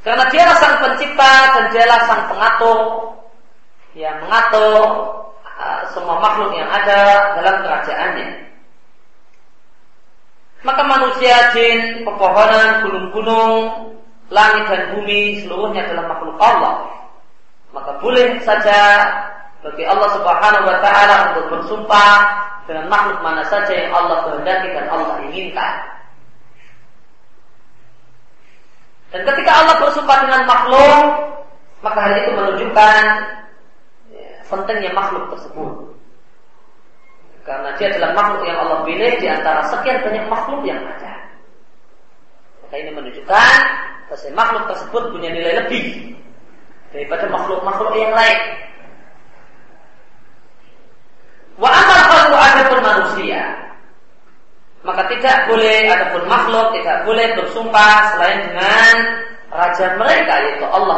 Karena 0.02 0.24
dia 0.34 0.46
sang 0.58 0.76
pencipta 0.82 1.34
dan 1.54 1.64
dialah 1.70 2.00
sang 2.10 2.22
pengatur 2.26 2.80
yang 3.94 4.18
mengatur 4.24 4.82
uh, 5.46 5.82
semua 5.92 6.16
makhluk 6.18 6.50
yang 6.56 6.66
ada 6.66 7.30
dalam 7.38 7.56
kerajaannya. 7.62 8.51
Maka 10.62 10.82
manusia, 10.86 11.50
jin, 11.50 12.06
pepohonan, 12.06 12.86
gunung-gunung, 12.86 13.92
langit 14.30 14.64
dan 14.70 14.82
bumi 14.96 15.42
seluruhnya 15.42 15.90
adalah 15.90 16.16
makhluk 16.16 16.38
Allah. 16.38 16.74
Maka 17.74 17.98
boleh 17.98 18.38
saja 18.46 18.78
bagi 19.62 19.84
Allah 19.86 20.08
Subhanahu 20.14 20.66
wa 20.66 20.78
taala 20.78 21.16
untuk 21.32 21.44
bersumpah 21.50 22.14
dengan 22.66 22.86
makhluk 22.86 23.18
mana 23.26 23.42
saja 23.50 23.70
yang 23.74 23.90
Allah 23.90 24.26
kehendaki 24.26 24.68
dan 24.70 24.86
Allah 24.86 25.16
inginkan. 25.26 25.74
Dan 29.12 29.28
ketika 29.28 29.52
Allah 29.52 29.76
bersumpah 29.76 30.18
dengan 30.24 30.42
makhluk, 30.48 31.04
maka 31.84 31.98
hal 32.00 32.14
itu 32.16 32.30
menunjukkan 32.32 33.02
ya, 34.14 34.30
pentingnya 34.48 34.92
makhluk 34.96 35.28
tersebut. 35.36 35.92
Karena 37.42 37.74
dia 37.74 37.90
adalah 37.90 38.10
makhluk 38.14 38.42
yang 38.46 38.58
Allah 38.62 38.78
pilih 38.86 39.12
di 39.18 39.26
antara 39.26 39.66
sekian 39.66 39.98
banyak 40.06 40.26
makhluk 40.30 40.62
yang 40.62 40.78
ada. 40.78 41.14
Maka 42.62 42.74
ini 42.78 42.90
menunjukkan 42.94 43.58
bahwa 44.06 44.28
makhluk 44.38 44.64
tersebut 44.70 45.02
punya 45.10 45.28
nilai 45.34 45.54
lebih 45.66 46.14
daripada 46.94 47.26
makhluk-makhluk 47.26 47.92
yang 47.98 48.14
lain. 48.14 48.40
Wa 51.58 51.68
amal 51.68 52.32
ada 52.32 52.62
pun 52.70 52.80
manusia, 52.80 53.42
maka 54.82 55.06
tidak 55.12 55.46
boleh 55.46 55.84
ataupun 55.94 56.24
makhluk 56.26 56.66
tidak 56.80 57.04
boleh 57.06 57.26
bersumpah 57.38 57.96
selain 58.16 58.38
dengan 58.50 58.94
raja 59.52 59.86
mereka 60.00 60.32
yaitu 60.48 60.66
Allah 60.66 60.96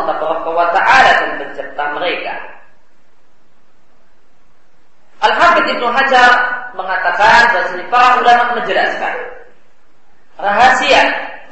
Taala 0.73 1.11
dan 1.21 1.31
pencipta 1.43 1.85
mereka. 1.99 2.35
Al-Hafidh 5.23 5.79
Ibnu 5.79 5.87
Hajar 5.93 6.31
mengatakan 6.75 7.55
bahwa 7.55 7.83
para 7.93 8.09
ulama 8.19 8.45
menjelaskan 8.59 9.15
rahasia 10.39 11.03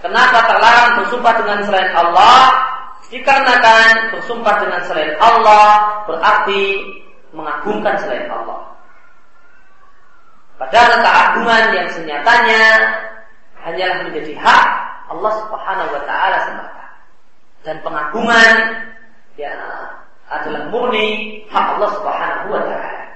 kenapa 0.02 0.38
terlarang 0.50 0.90
bersumpah 0.98 1.34
dengan 1.38 1.58
selain 1.62 1.90
Allah 1.94 2.42
dikarenakan 3.12 4.16
bersumpah 4.16 4.54
dengan 4.58 4.80
selain 4.88 5.14
Allah 5.20 5.66
berarti 6.08 6.64
mengagungkan 7.36 7.94
selain 8.00 8.26
Allah. 8.32 8.72
Padahal 10.56 11.00
keagungan 11.02 11.64
yang 11.74 11.88
senyatanya 11.92 12.64
hanyalah 13.60 13.98
menjadi 14.08 14.32
hak 14.40 14.66
Allah 15.12 15.32
Subhanahu 15.44 15.90
wa 15.92 16.02
taala 16.08 16.38
semata. 16.48 16.86
Dan 17.62 17.76
pengagungan 17.84 18.54
ya 19.36 19.52
adalah 20.32 20.72
murni 20.72 21.42
hak 21.52 21.76
Allah 21.76 21.90
Subhanahu 22.00 22.46
wa 22.48 22.62
taala. 22.64 23.11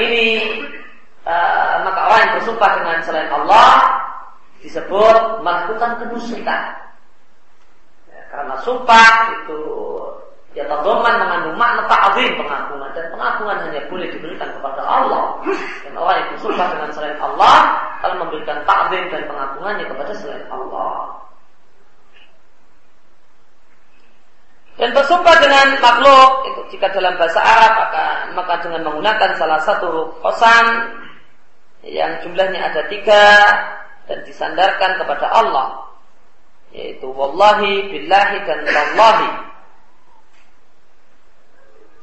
Ini 0.00 0.26
uh, 1.26 1.74
maka 1.86 2.00
orang 2.10 2.20
yang 2.26 2.32
bersumpah 2.40 2.70
dengan 2.80 2.96
selain 3.06 3.30
Allah 3.30 3.70
disebut 4.64 5.16
melakukan 5.44 5.90
kemusyrikan. 6.00 6.62
Ya, 8.08 8.22
karena 8.32 8.54
sumpah 8.64 9.12
itu 9.42 9.60
ya 10.54 10.64
tadoman 10.70 11.18
mengandung 11.18 11.58
makna 11.58 11.84
ta'zim 11.90 12.38
pengakuan 12.38 12.90
dan 12.94 13.06
pengakuan 13.10 13.56
hanya 13.68 13.80
boleh 13.90 14.08
diberikan 14.10 14.48
kepada 14.54 14.82
Allah. 14.82 15.38
Dan 15.86 15.94
orang 15.94 16.16
yang 16.18 16.28
bersumpah 16.34 16.66
dengan 16.74 16.90
selain 16.90 17.18
Allah 17.22 17.56
kalau 18.02 18.16
memberikan 18.26 18.58
ta'zim 18.66 19.02
dan 19.12 19.22
pengakuannya 19.30 19.84
kepada 19.86 20.12
selain 20.16 20.46
Allah. 20.50 21.13
Dan 24.84 24.92
bersumpah 24.92 25.40
dengan 25.40 25.80
makhluk 25.80 26.44
itu 26.44 26.76
jika 26.76 26.92
dalam 26.92 27.16
bahasa 27.16 27.40
Arab 27.40 27.72
maka, 27.72 28.04
maka 28.36 28.54
dengan 28.60 28.84
menggunakan 28.84 29.32
salah 29.40 29.56
satu 29.64 30.12
kosan 30.20 30.92
yang 31.88 32.20
jumlahnya 32.20 32.60
ada 32.68 32.84
tiga 32.92 33.24
dan 34.04 34.20
disandarkan 34.28 35.00
kepada 35.00 35.24
Allah 35.32 35.88
yaitu 36.76 37.08
wallahi 37.08 37.88
billahi 37.96 38.44
dan 38.44 38.60
wallahi. 38.60 39.32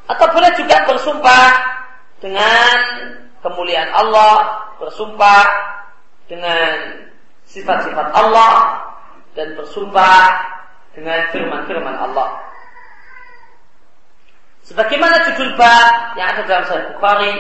Atau 0.10 0.26
boleh 0.34 0.50
juga 0.58 0.82
bersumpah 0.90 1.50
dengan 2.18 2.78
kemuliaan 3.46 3.94
Allah 3.94 4.58
bersumpah 4.82 5.46
dengan 6.26 6.98
sifat-sifat 7.46 8.10
Allah 8.10 8.82
dan 9.38 9.54
bersumpah 9.54 10.50
dengan 10.98 11.30
firman-firman 11.30 12.10
Allah 12.10 12.50
Sebagaimana 14.62 15.26
judul 15.32 15.58
bab 15.58 16.14
yang 16.16 16.38
ada 16.38 16.46
dalam 16.46 16.66
Sahih 16.70 16.94
Bukhari, 16.94 17.34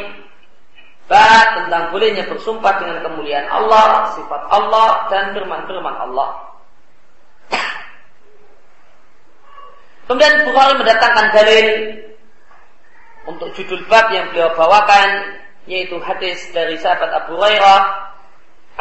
bab 1.05 1.47
tentang 1.61 1.93
bolehnya 1.93 2.25
bersumpah 2.25 2.81
dengan 2.81 3.05
kemuliaan 3.05 3.45
Allah, 3.45 4.09
sifat 4.17 4.41
Allah 4.49 5.05
dan 5.13 5.37
firman-firman 5.37 5.95
Allah. 6.09 6.29
Kemudian 10.09 10.49
Bukhari 10.49 10.73
mendatangkan 10.81 11.27
dalil 11.29 11.67
untuk 13.29 13.53
judul 13.53 13.85
bab 13.85 14.09
yang 14.09 14.33
beliau 14.33 14.57
bawakan 14.57 15.37
yaitu 15.69 16.01
hadis 16.01 16.41
dari 16.57 16.73
sahabat 16.81 17.13
Abu 17.13 17.37
Hurairah 17.37 18.09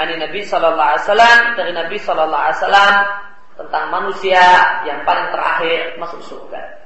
ani 0.00 0.16
Nabi 0.16 0.48
sallallahu 0.48 0.96
alaihi 0.96 1.04
wasallam 1.04 1.38
dari 1.60 1.72
Nabi 1.76 1.96
sallallahu 2.00 2.40
alaihi 2.40 2.56
wasallam 2.56 2.94
tentang 3.60 3.84
manusia 3.92 4.44
yang 4.88 5.04
paling 5.04 5.28
terakhir 5.28 6.00
masuk 6.00 6.24
surga 6.24 6.79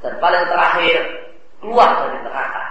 dan 0.00 0.12
paling 0.16 0.44
terakhir 0.48 0.98
keluar 1.60 1.88
dari 2.00 2.18
neraka. 2.24 2.64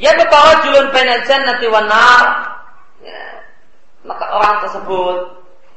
Ya 0.00 0.16
bahwa 0.16 0.64
julun 0.64 0.88
bainal 0.96 1.22
jannati 1.28 1.66
wan. 1.68 1.92
Ya. 3.04 3.24
Maka 4.08 4.24
orang 4.32 4.64
tersebut 4.64 5.16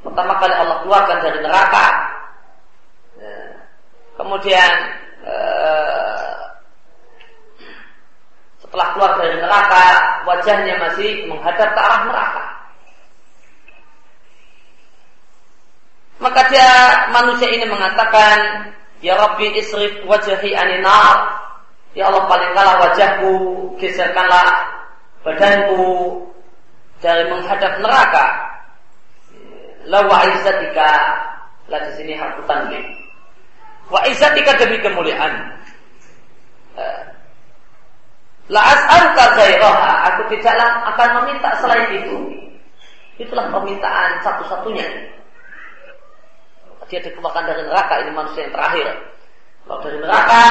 pertama 0.00 0.40
kali 0.40 0.54
Allah 0.56 0.80
keluarkan 0.80 1.18
dari 1.20 1.38
neraka. 1.44 1.86
Ya. 3.20 3.36
Kemudian 4.16 4.72
eh, 5.28 6.34
setelah 8.64 8.86
keluar 8.96 9.12
dari 9.20 9.36
neraka, 9.36 9.84
wajahnya 10.24 10.74
masih 10.80 11.28
menghadap 11.28 11.68
ke 11.76 11.80
arah 11.84 12.00
neraka. 12.08 12.44
Maka 16.24 16.40
dia 16.48 16.68
manusia 17.12 17.52
ini 17.52 17.68
mengatakan, 17.68 18.72
Ya 19.04 19.12
Rabbi 19.12 19.60
isrif 19.60 20.08
wajahi 20.08 20.56
aninar. 20.56 21.36
Ya 21.92 22.08
Allah 22.08 22.24
palingkanlah 22.24 22.76
wajahku, 22.80 23.32
geserkanlah 23.76 24.64
badanku 25.20 26.16
dari 27.04 27.28
menghadap 27.28 27.76
neraka. 27.84 28.24
La 29.84 30.00
wa 30.08 30.24
izzatika. 30.32 30.92
Lah 31.68 31.80
di 31.84 31.92
sini 32.00 32.16
harfu 32.16 32.40
tanbih. 32.48 32.80
Wa 33.92 34.00
izzatika 34.08 34.56
demi 34.56 34.80
kemuliaan. 34.80 35.60
Eh, 36.80 37.02
La 38.48 38.64
as'aluka 38.64 39.24
ghairaha. 39.36 39.92
Aku 40.08 40.32
tidaklah 40.32 40.88
akan 40.96 41.08
meminta 41.20 41.52
selain 41.60 42.00
itu. 42.00 42.16
Itulah 43.20 43.52
permintaan 43.52 44.24
satu-satunya 44.24 45.14
dia 46.88 47.00
dikeluarkan 47.00 47.44
dari 47.48 47.62
neraka 47.64 47.94
ini 48.04 48.10
manusia 48.12 48.44
yang 48.44 48.54
terakhir. 48.54 48.86
Kalau 49.64 49.80
dari 49.80 49.98
neraka 50.00 50.42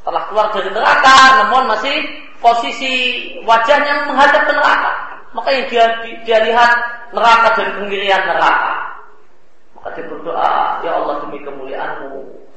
setelah 0.00 0.22
keluar 0.30 0.46
dari 0.54 0.70
neraka 0.70 1.16
namun 1.44 1.62
masih 1.76 1.96
posisi 2.40 2.92
wajahnya 3.44 4.08
menghadap 4.08 4.42
ke 4.46 4.52
neraka. 4.54 4.90
Maka 5.30 5.48
yang 5.54 5.66
dia, 5.70 5.84
dia 6.26 6.38
lihat 6.42 6.70
neraka 7.14 7.54
dari 7.54 7.70
penggirian 7.78 8.22
neraka. 8.26 8.72
Maka 9.78 9.88
dia 9.94 10.04
berdoa 10.10 10.82
ya 10.82 10.90
Allah 10.98 11.14
demi 11.26 11.38
kemuliaanmu 11.42 12.10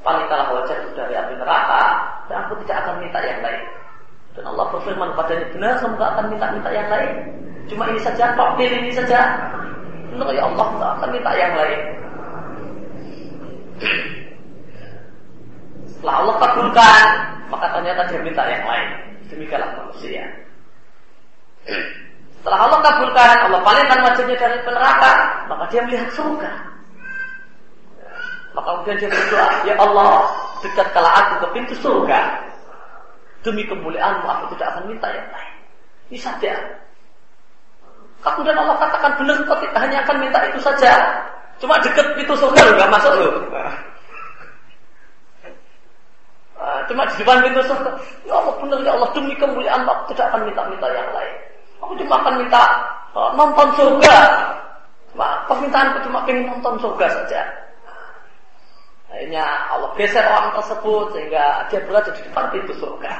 palingkanlah 0.04 0.48
wajahku 0.52 0.92
dari 0.92 1.14
api 1.16 1.34
neraka 1.38 1.82
dan 2.28 2.44
aku 2.44 2.58
tidak 2.64 2.84
akan 2.84 2.94
minta 3.00 3.18
yang 3.22 3.40
lain. 3.40 3.64
Dan 4.34 4.44
Allah 4.50 4.66
berfirman 4.74 5.14
padanya 5.14 5.46
benar 5.54 5.72
saya 5.78 5.94
tidak 5.94 6.10
akan 6.10 6.24
minta-minta 6.26 6.70
yang 6.74 6.88
lain. 6.90 7.12
Cuma 7.70 7.86
ini 7.88 8.00
saja 8.02 8.34
takdir 8.34 8.70
ini 8.70 8.90
saja. 8.90 9.20
Benar 10.10 10.28
ya 10.34 10.42
Allah 10.46 10.66
tidak 10.74 10.90
akan 10.98 11.08
minta 11.14 11.32
yang 11.38 11.54
lain 11.54 11.80
setelah 15.90 16.14
Allah 16.20 16.36
kabulkan, 16.36 17.06
maka 17.48 17.66
ternyata 17.74 18.02
dia 18.12 18.20
minta 18.20 18.42
yang 18.44 18.64
lain. 18.68 18.88
Demikianlah 19.32 19.70
manusia. 19.72 20.24
Setelah 22.38 22.60
Allah 22.68 22.78
kabulkan, 22.84 23.36
Allah 23.48 23.60
palingkan 23.64 23.98
wajahnya 24.04 24.36
dari 24.36 24.58
neraka, 24.62 25.12
maka 25.48 25.64
dia 25.72 25.80
melihat 25.88 26.12
surga. 26.12 26.52
Maka 28.54 28.68
kemudian 28.70 28.96
dia 29.02 29.10
berdoa, 29.10 29.48
Ya 29.66 29.74
Allah, 29.80 30.14
dekatkanlah 30.62 31.14
aku 31.18 31.32
ke 31.42 31.46
pintu 31.58 31.74
surga. 31.82 32.20
Demi 33.42 33.66
kemuliaanmu, 33.66 34.24
aku 34.24 34.44
tidak 34.54 34.76
akan 34.76 34.84
minta 34.92 35.08
yang 35.10 35.28
lain. 35.32 35.54
Ini 36.12 36.18
saja. 36.20 36.54
Kemudian 38.24 38.56
Allah 38.56 38.76
katakan 38.80 39.20
benar 39.20 39.36
kau 39.44 39.56
hanya 39.60 40.00
akan 40.06 40.16
minta 40.16 40.38
itu 40.48 40.60
saja. 40.64 40.96
Cuma 41.62 41.78
deket 41.80 42.06
pintu 42.18 42.34
surga 42.34 42.62
gak 42.74 42.90
masuk 42.90 43.12
lo. 43.14 43.28
Ah, 46.64 46.80
cuma 46.88 47.04
di 47.04 47.14
depan 47.20 47.44
pintu 47.44 47.60
surga. 47.66 47.90
Ya 48.24 48.34
Allah 48.40 48.54
benar 48.58 48.78
ya 48.82 48.92
Allah 48.96 49.08
demi 49.12 49.34
kemuliaan 49.36 49.84
aku 49.84 50.14
tidak 50.14 50.32
akan 50.32 50.48
minta-minta 50.48 50.86
yang 50.90 51.10
lain. 51.12 51.36
Aku 51.84 51.92
cuma 52.00 52.16
akan 52.24 52.34
minta 52.40 52.62
uh, 53.12 53.30
nonton 53.36 53.68
surga. 53.76 54.16
Cuma 55.12 55.46
permintaanku 55.46 55.98
cuma 56.08 56.24
ingin 56.26 56.48
nonton 56.50 56.74
surga 56.80 57.06
saja. 57.06 57.42
Akhirnya 59.14 59.46
Allah 59.70 59.94
geser 59.94 60.26
orang 60.26 60.58
tersebut 60.58 61.06
sehingga 61.14 61.70
dia 61.70 61.80
berada 61.86 62.10
di 62.10 62.22
depan 62.26 62.50
pintu 62.50 62.74
surga. 62.82 63.14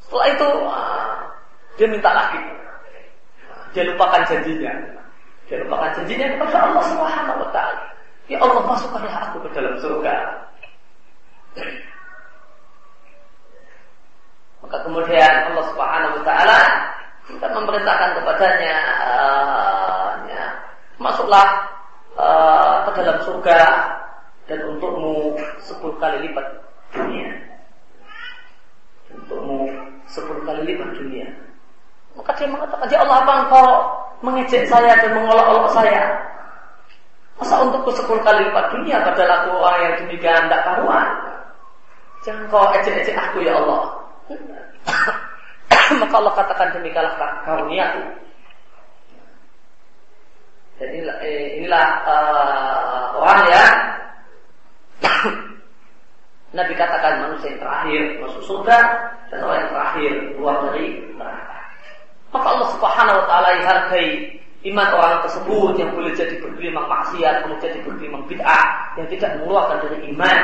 Setelah 0.00 0.26
itu 0.32 0.48
uh, 0.64 1.16
dia 1.76 1.86
minta 1.92 2.10
lagi. 2.14 2.40
Dia 3.76 3.84
lupakan 3.84 4.24
janjinya. 4.24 4.97
Dia 5.48 5.64
lupakan 5.64 5.90
janjinya 5.96 6.36
kepada 6.36 6.56
Allah 6.60 6.84
Subhanahu 6.92 7.40
wa 7.40 7.50
taala. 7.56 7.84
Ya 8.28 8.36
Allah 8.44 8.60
masukkanlah 8.68 9.16
aku 9.32 9.36
ke 9.48 9.48
dalam 9.56 9.74
surga. 9.80 10.14
Maka 14.60 14.76
kemudian 14.84 15.32
Allah 15.48 15.64
Subhanahu 15.72 16.20
wa 16.20 16.22
taala 16.28 16.60
kita 17.28 17.46
memerintahkan 17.48 18.10
kepadanya 18.20 18.76
ya, 20.28 20.44
masuklah 21.00 21.48
uh, 22.16 22.84
ke 22.88 23.00
dalam 23.00 23.20
surga 23.24 23.60
dan 24.48 24.58
untukmu 24.68 25.36
sepuluh 25.64 25.96
kali 25.96 26.28
lipat 26.28 26.44
dunia. 26.92 27.32
Untukmu 29.16 29.72
sepuluh 30.08 30.44
kali 30.44 30.60
lipat 30.68 30.88
dunia. 30.92 31.28
Maka 32.16 32.36
dia 32.36 32.48
mengatakan, 32.50 32.88
Ya 32.92 33.00
Allah 33.04 33.16
apa 33.24 33.32
engkau 33.46 33.68
mengejek 34.22 34.66
saya 34.66 34.98
dan 34.98 35.14
mengolok-olok 35.14 35.70
saya. 35.70 36.18
Masa 37.38 37.62
untukku 37.62 37.94
sepuluh 37.94 38.18
kali 38.26 38.50
lipat 38.50 38.66
dunia 38.74 38.98
padahal 39.06 39.30
aku 39.30 39.50
orang 39.62 39.80
yang 39.86 39.94
demikian 40.02 40.50
tidak 40.50 40.62
karuan. 40.66 41.08
Jangan 42.26 42.44
kau 42.50 42.66
ejek-ejek 42.74 43.14
aku 43.14 43.46
ya 43.46 43.54
Allah. 43.54 43.82
Maka 46.02 46.14
Allah 46.18 46.34
katakan 46.34 46.68
demikianlah 46.74 47.14
karuniaku. 47.46 48.02
Dan 50.78 50.88
inilah, 50.94 51.16
eh, 51.26 51.58
inilah 51.58 51.86
uh, 52.06 53.06
orang 53.18 53.40
yang 53.50 53.74
Nabi 56.58 56.74
katakan 56.74 57.22
manusia 57.26 57.54
yang 57.54 57.60
terakhir 57.62 58.02
masuk 58.22 58.42
surga 58.46 58.78
dan 59.30 59.38
orang 59.42 59.58
yang 59.62 59.70
terakhir 59.74 60.12
keluar 60.34 60.56
dari 60.70 60.86
neraka. 61.18 61.47
Maka 62.28 62.46
Allah 62.46 62.68
Subhanahu 62.76 63.18
wa 63.24 63.26
taala 63.26 63.48
hargai 63.64 64.38
iman 64.68 64.88
orang 64.90 65.22
tersebut 65.24 65.72
yang 65.78 65.90
boleh 65.94 66.12
jadi 66.12 66.34
bergelimang 66.42 66.86
maksiat, 66.90 67.46
boleh 67.46 67.58
jadi 67.62 67.78
bergelimang 67.86 68.26
bid'ah 68.26 68.64
yang 68.98 69.06
tidak 69.08 69.30
mengeluarkan 69.38 69.78
dari 69.86 69.98
iman. 70.12 70.40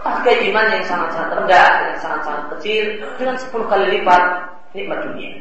Hargai 0.00 0.36
iman 0.48 0.66
yang 0.72 0.84
sangat-sangat 0.88 1.30
rendah, 1.44 1.70
yang 1.92 1.98
sangat-sangat 2.00 2.44
kecil 2.56 2.84
dengan 3.20 3.36
10 3.36 3.70
kali 3.70 3.84
lipat 4.00 4.22
nikmat 4.72 4.98
dunia. 5.06 5.32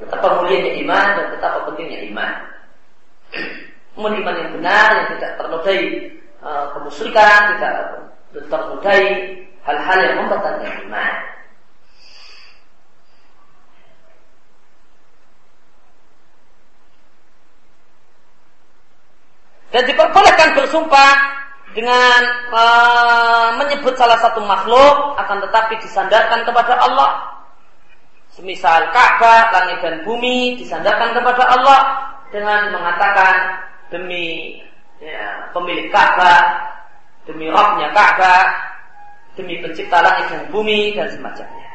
Betapa 0.00 0.40
mulianya 0.40 0.72
iman 0.84 1.06
dan 1.16 1.26
betapa 1.32 1.58
pentingnya 1.68 2.00
iman. 2.12 2.32
Namun 3.96 4.16
iman 4.24 4.36
yang 4.36 4.50
benar 4.56 4.88
yang 4.96 5.06
tidak 5.16 5.30
ternodai 5.36 5.80
uh, 6.40 6.64
kemusyrikan, 6.72 7.40
tidak 7.56 7.74
ternodai 8.48 9.02
hal-hal 9.64 9.98
yang 10.00 10.16
membatalkan 10.24 10.88
iman. 10.88 11.12
Dan 19.70 19.82
diperbolehkan 19.86 20.58
bersumpah 20.58 21.14
dengan 21.70 22.20
uh, 22.50 23.48
menyebut 23.62 23.94
salah 23.94 24.18
satu 24.18 24.42
makhluk 24.42 25.14
akan 25.14 25.38
tetapi 25.46 25.78
disandarkan 25.78 26.42
kepada 26.42 26.74
Allah. 26.82 27.10
Semisal 28.30 28.90
Ka'bah, 28.94 29.50
langit 29.50 29.78
dan 29.82 30.02
bumi 30.06 30.54
disandarkan 30.58 31.14
kepada 31.14 31.50
Allah 31.50 31.80
dengan 32.30 32.70
mengatakan 32.74 33.58
demi 33.90 34.58
ya, 35.02 35.50
pemilik 35.50 35.90
Ka'bah, 35.90 36.62
demi 37.26 37.50
Rabbnya 37.50 37.90
Ka'bah, 37.90 38.70
demi 39.34 39.58
pencipta 39.58 39.98
langit 40.02 40.30
dan 40.30 40.42
bumi 40.50 40.94
dan 40.94 41.10
semacamnya. 41.10 41.68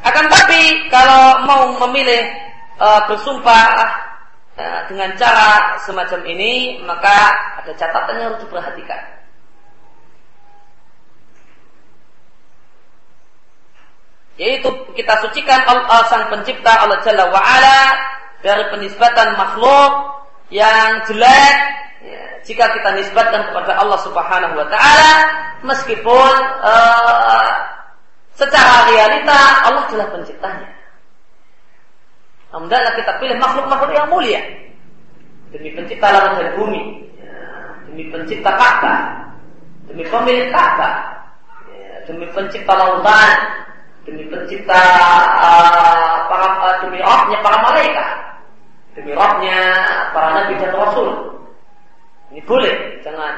Akan 0.00 0.26
tapi 0.32 0.60
kalau 0.88 1.44
mau 1.44 1.62
memilih 1.88 2.49
uh, 2.80 3.00
bersumpah 3.06 3.68
uh, 4.56 4.80
dengan 4.88 5.12
cara 5.20 5.76
semacam 5.84 6.20
ini, 6.26 6.80
maka 6.82 7.30
ada 7.60 7.72
catatan 7.76 8.16
yang 8.16 8.26
harus 8.32 8.42
diperhatikan. 8.42 9.02
Yaitu 14.40 14.72
kita 14.96 15.20
sucikan 15.20 15.60
Allah 15.68 16.00
sang 16.08 16.32
pencipta 16.32 16.72
Allah 16.80 17.04
Jalla 17.04 17.28
wa'ala 17.28 17.80
dari 18.40 18.64
penisbatan 18.72 19.36
makhluk 19.36 19.92
yang 20.48 21.04
jelek 21.04 21.56
ya, 22.00 22.24
jika 22.48 22.72
kita 22.72 22.88
nisbatkan 22.96 23.52
kepada 23.52 23.76
Allah 23.76 24.00
Subhanahu 24.00 24.56
wa 24.56 24.66
taala 24.72 25.12
meskipun 25.60 26.32
uh, 26.64 27.52
secara 28.32 28.88
realita 28.88 29.68
Allah 29.68 29.84
adalah 29.92 30.08
penciptanya. 30.08 30.79
Namun 32.50 32.66
kita 32.66 33.12
pilih 33.22 33.36
makhluk-makhluk 33.38 33.94
yang 33.94 34.10
mulia. 34.10 34.42
Demi 35.50 35.74
pencipta 35.74 36.14
langit 36.14 36.34
dan 36.38 36.50
bumi, 36.58 36.82
demi 37.90 38.06
pencipta 38.10 38.54
Ka'bah, 38.54 38.98
demi 39.90 40.06
pemilik 40.06 40.46
ya, 40.54 40.90
demi 42.06 42.26
pencipta 42.30 42.70
lautan, 42.78 43.38
demi 44.06 44.30
pencipta 44.30 44.82
uh, 45.42 46.30
para 46.30 46.46
uh, 46.62 46.74
demi 46.86 47.02
rohnya 47.02 47.38
para 47.42 47.58
malaikat. 47.66 48.10
Demi 48.94 49.10
rohnya 49.14 49.58
para 50.14 50.28
nabi 50.38 50.54
dan 50.58 50.74
rasul. 50.74 51.08
Ini 52.30 52.40
boleh 52.46 53.02
jangan. 53.02 53.34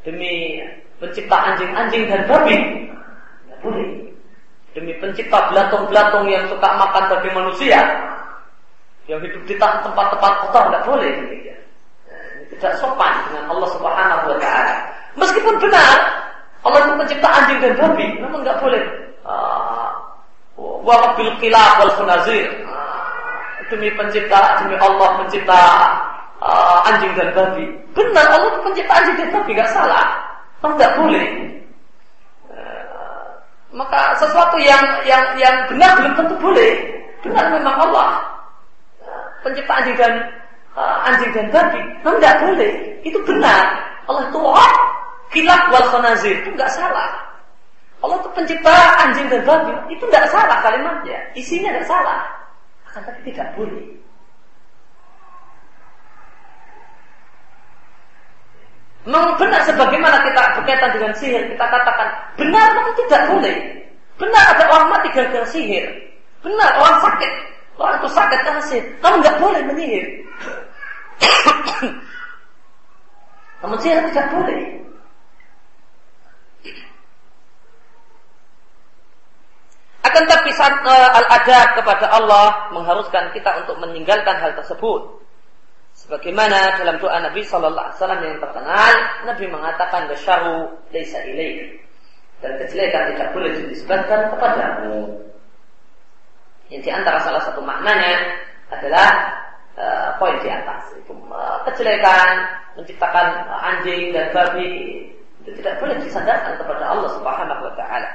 Demi 0.00 0.64
pencipta 0.96 1.36
anjing-anjing 1.52 2.08
dan 2.08 2.24
babi. 2.24 2.56
Tidak 2.56 3.58
boleh. 3.60 3.88
Demi 4.72 4.96
pencipta 4.96 5.52
belatung-belatung 5.52 6.24
yang 6.28 6.48
suka 6.48 6.68
makan 6.72 7.04
babi 7.12 7.28
manusia 7.36 7.80
yang 9.10 9.20
hidup 9.26 9.42
di 9.42 9.58
tempat-tempat 9.58 10.32
kotor 10.46 10.70
tidak 10.70 10.86
boleh 10.86 11.10
Nah, 12.06 12.22
tidak 12.54 12.72
sopan 12.78 13.14
dengan 13.26 13.50
Allah 13.50 13.68
Subhanahu 13.74 14.24
wa 14.30 14.38
taala. 14.38 14.76
Meskipun 15.18 15.54
benar 15.58 15.98
Allah 16.62 16.78
itu 16.86 16.92
pencipta 16.94 17.28
anjing 17.30 17.58
dan 17.58 17.72
babi, 17.74 18.06
namun 18.22 18.46
nggak 18.46 18.58
boleh. 18.62 18.84
Uh, 19.26 19.90
wa 20.58 20.94
rabbil 21.02 21.34
qilab 21.42 21.82
wal 21.82 21.92
khunazir. 21.98 22.46
Demi 23.70 23.86
pencipta 23.94 24.58
demi 24.62 24.74
Allah 24.78 25.08
pencipta 25.22 25.60
uh, 26.42 26.78
anjing 26.90 27.10
dan 27.18 27.34
babi. 27.34 27.66
Benar 27.94 28.26
Allah 28.30 28.48
itu 28.54 28.60
pencipta 28.66 28.92
anjing 28.94 29.16
dan 29.18 29.28
babi 29.34 29.50
gak 29.58 29.70
salah. 29.74 30.06
Oh, 30.62 30.70
nggak 30.74 30.92
boleh. 30.98 31.26
Maka 33.70 34.18
sesuatu 34.18 34.58
yang 34.58 34.82
yang 35.06 35.22
yang 35.38 35.56
benar 35.70 35.94
belum 35.98 36.12
tentu 36.18 36.34
boleh. 36.42 36.72
Benar 37.22 37.54
memang 37.54 37.76
Allah 37.78 38.39
pencipta 39.42 39.72
anjing 39.80 39.96
dan 39.96 40.12
uh, 40.76 41.08
anjing 41.08 41.30
dan 41.32 41.46
babi 41.52 41.80
namun 42.04 42.16
nggak 42.20 42.36
boleh 42.44 42.72
itu 43.04 43.18
benar 43.24 43.64
Allah 44.06 44.22
itu 44.28 44.38
wah 44.38 44.74
kilap 45.30 45.62
wal 45.70 45.86
khunazir 45.92 46.34
itu 46.42 46.50
nggak 46.54 46.72
salah 46.72 47.30
Allah 48.00 48.16
itu 48.16 48.30
pencipta 48.32 48.72
anjing 49.04 49.28
dan 49.28 49.44
babi. 49.44 49.76
Itu 49.92 50.08
tidak 50.08 50.32
salah 50.32 50.64
kalimatnya. 50.64 51.20
Isinya 51.36 51.68
tidak 51.68 51.84
salah. 51.84 52.20
Akan 52.88 53.04
tapi 53.04 53.20
tidak 53.28 53.52
boleh. 53.54 54.00
Memang 59.04 59.32
benar 59.40 59.64
sebagaimana 59.64 60.20
kita 60.28 60.60
berkaitan 60.60 60.90
dengan 60.92 61.12
sihir, 61.16 61.42
kita 61.56 61.64
katakan 61.64 62.08
benar 62.36 62.68
tapi 62.76 62.90
tidak 63.04 63.22
boleh. 63.32 63.56
Benar 64.20 64.44
ada 64.52 64.64
orang 64.68 64.88
mati 64.92 65.08
gara-gara 65.16 65.48
sihir. 65.48 65.88
Benar 66.44 66.76
orang 66.76 67.00
sakit, 67.00 67.32
orang 67.80 67.98
itu 68.04 68.10
sakit 68.12 68.40
sihir. 68.68 68.84
Namun 69.00 69.18
nggak 69.24 69.38
boleh 69.40 69.62
menyihir. 69.64 70.06
Namun 73.64 73.76
sihir 73.80 74.04
tidak 74.12 74.28
boleh. 74.32 74.80
Akan 80.00 80.24
tapi 80.26 80.50
uh, 80.56 81.10
al-adab 81.22 81.68
kepada 81.76 82.06
Allah 82.08 82.72
mengharuskan 82.72 83.30
kita 83.36 83.62
untuk 83.64 83.78
meninggalkan 83.84 84.36
hal 84.40 84.56
tersebut. 84.56 85.20
Sebagaimana 85.92 86.80
dalam 86.80 86.96
doa 86.96 87.20
Nabi 87.20 87.44
Shallallahu 87.44 87.92
Alaihi 87.92 87.98
Wasallam 88.00 88.20
yang 88.24 88.38
terkenal, 88.40 88.92
Nabi 89.28 89.44
mengatakan 89.52 90.08
besharu 90.08 90.72
leisa 90.88 91.20
dan 92.40 92.56
kejelekan 92.56 93.12
tidak 93.12 93.28
boleh 93.36 93.52
dinisbatkan 93.52 94.32
kepadamu. 94.32 95.20
Yang 96.70 96.82
di 96.86 96.90
antara 96.94 97.18
salah 97.26 97.42
satu 97.42 97.58
maknanya 97.66 98.40
adalah 98.70 99.08
uh, 99.74 100.08
poin 100.22 100.38
di 100.38 100.46
atas 100.46 100.94
itu 100.94 101.10
uh, 101.28 101.58
kejelekan 101.66 102.46
menciptakan 102.78 103.50
anjing 103.50 104.14
dan 104.14 104.30
babi 104.30 104.70
itu 105.42 105.50
tidak 105.58 105.82
boleh 105.82 105.98
disandarkan 105.98 106.54
kepada 106.62 106.84
Allah 106.94 107.10
Subhanahu 107.18 107.62
Wa 107.66 107.74
Taala. 107.74 108.10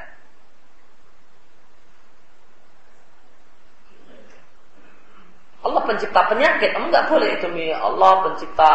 Allah 5.66 5.82
pencipta 5.90 6.22
penyakit, 6.30 6.78
kamu 6.78 6.94
nggak 6.94 7.10
boleh 7.10 7.32
demi 7.42 7.74
Allah 7.74 8.30
pencipta 8.30 8.74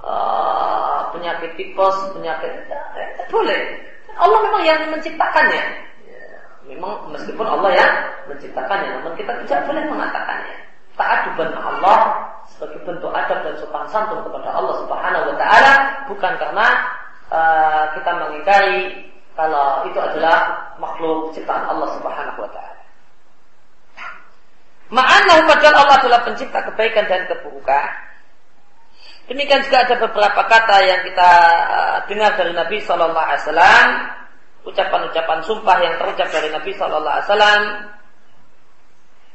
uh, 0.00 1.12
penyakit 1.12 1.52
tipes, 1.54 1.96
penyakit 2.16 2.64
tidak 2.64 3.28
boleh. 3.28 3.60
Allah 4.16 4.38
memang 4.42 4.62
yang 4.64 4.80
menciptakannya. 4.88 5.93
Memang 6.64 7.12
meskipun 7.12 7.44
Allah 7.44 7.70
yang 7.76 7.92
menciptakannya, 8.32 9.00
namun 9.00 9.12
kita 9.20 9.36
tidak 9.44 9.68
boleh 9.68 9.84
mengatakannya. 9.84 10.56
Ta'aduban 10.94 11.52
Allah 11.58 11.98
sebagai 12.48 12.80
bentuk 12.86 13.10
adab 13.10 13.42
dan 13.42 13.54
sopan 13.58 13.84
santun 13.90 14.22
kepada 14.24 14.48
Allah 14.54 14.74
Subhanahu 14.84 15.24
wa 15.32 15.36
taala 15.40 15.72
bukan 16.06 16.32
karena 16.38 16.66
uh, 17.32 17.84
kita 17.98 18.10
mengingkari 18.14 19.10
kalau 19.34 19.82
itu 19.90 19.98
adalah 19.98 20.70
makhluk 20.78 21.34
ciptaan 21.34 21.66
Allah 21.66 21.88
Subhanahu 21.98 22.46
wa 22.46 22.50
taala. 22.52 22.82
Ma'anahu 24.94 25.40
padahal 25.50 25.76
Allah 25.82 25.96
adalah 25.98 26.20
pencipta 26.22 26.62
kebaikan 26.70 27.10
dan 27.10 27.26
keburukan. 27.26 27.88
Demikian 29.24 29.64
juga 29.64 29.88
ada 29.88 29.96
beberapa 29.98 30.42
kata 30.46 30.76
yang 30.84 31.00
kita 31.08 31.30
uh, 31.64 31.98
dengar 32.06 32.36
dari 32.36 32.52
Nabi 32.52 32.76
Shallallahu 32.84 33.24
Alaihi 33.24 33.42
Wasallam, 33.48 33.86
ucapan-ucapan 34.64 35.40
sumpah 35.44 35.76
yang 35.84 35.94
terucap 36.00 36.28
dari 36.32 36.48
Nabi 36.48 36.72
Shallallahu 36.72 37.14
Alaihi 37.14 37.28
Wasallam, 37.28 37.62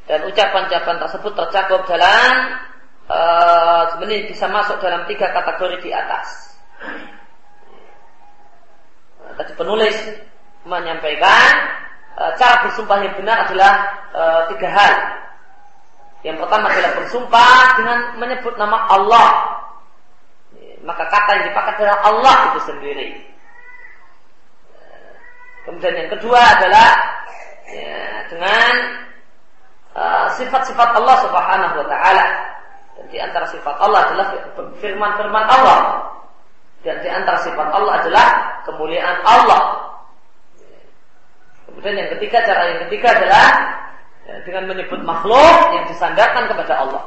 dan 0.09 0.19
ucapan-ucapan 0.25 0.95
tersebut 1.05 1.32
tercakup 1.38 1.86
dalam 1.86 2.57
uh, 3.05 3.82
sebenarnya 3.93 4.25
bisa 4.25 4.49
masuk 4.49 4.82
dalam 4.82 5.05
tiga 5.05 5.30
kategori 5.30 5.86
di 5.86 5.93
atas. 5.93 6.57
Nah, 9.21 9.34
tadi 9.38 9.53
penulis 9.53 9.93
menyampaikan 10.65 11.53
uh, 12.17 12.34
cara 12.41 12.65
bersumpah 12.65 12.97
yang 13.05 13.13
benar 13.21 13.45
adalah 13.45 13.73
uh, 14.09 14.41
tiga 14.49 14.69
hal. 14.73 14.93
Yang 16.25 16.41
pertama 16.41 16.73
adalah 16.73 16.91
bersumpah 16.97 17.61
dengan 17.77 17.97
menyebut 18.17 18.57
nama 18.57 18.89
Allah. 18.89 19.30
Maka 20.82 21.05
kata 21.05 21.30
yang 21.38 21.45
dipakai 21.53 21.86
adalah 21.86 21.99
Allah 22.01 22.36
itu 22.49 22.59
sendiri. 22.65 23.28
Kemudian 25.68 25.95
yang 25.95 26.10
kedua 26.16 26.39
adalah 26.39 26.88
ya, 27.68 28.26
dengan 28.32 28.72
uh, 29.95 30.28
sifat-sifat 30.39 30.89
uh, 30.95 30.97
Allah 31.03 31.16
Subhanahu 31.28 31.76
wa 31.84 31.88
taala. 31.88 32.26
Dan 32.99 33.05
di 33.12 33.18
antara 33.20 33.45
sifat 33.47 33.76
Allah 33.80 33.99
adalah 34.12 34.26
firman-firman 34.80 35.45
Allah. 35.47 35.80
Dan 36.80 36.95
di 37.03 37.10
antara 37.12 37.39
sifat 37.43 37.68
Allah 37.76 37.99
adalah 37.99 38.28
kemuliaan 38.64 39.20
Allah. 39.28 39.62
Kemudian 41.68 41.95
yang 41.95 42.10
ketiga, 42.18 42.43
cara 42.43 42.76
yang 42.76 42.82
ketiga 42.88 43.14
adalah 43.20 43.47
ya, 44.26 44.36
dengan 44.47 44.64
menyebut 44.74 44.99
makhluk 45.03 45.76
yang 45.76 45.86
disandarkan 45.91 46.47
kepada 46.49 46.74
Allah. 46.88 47.03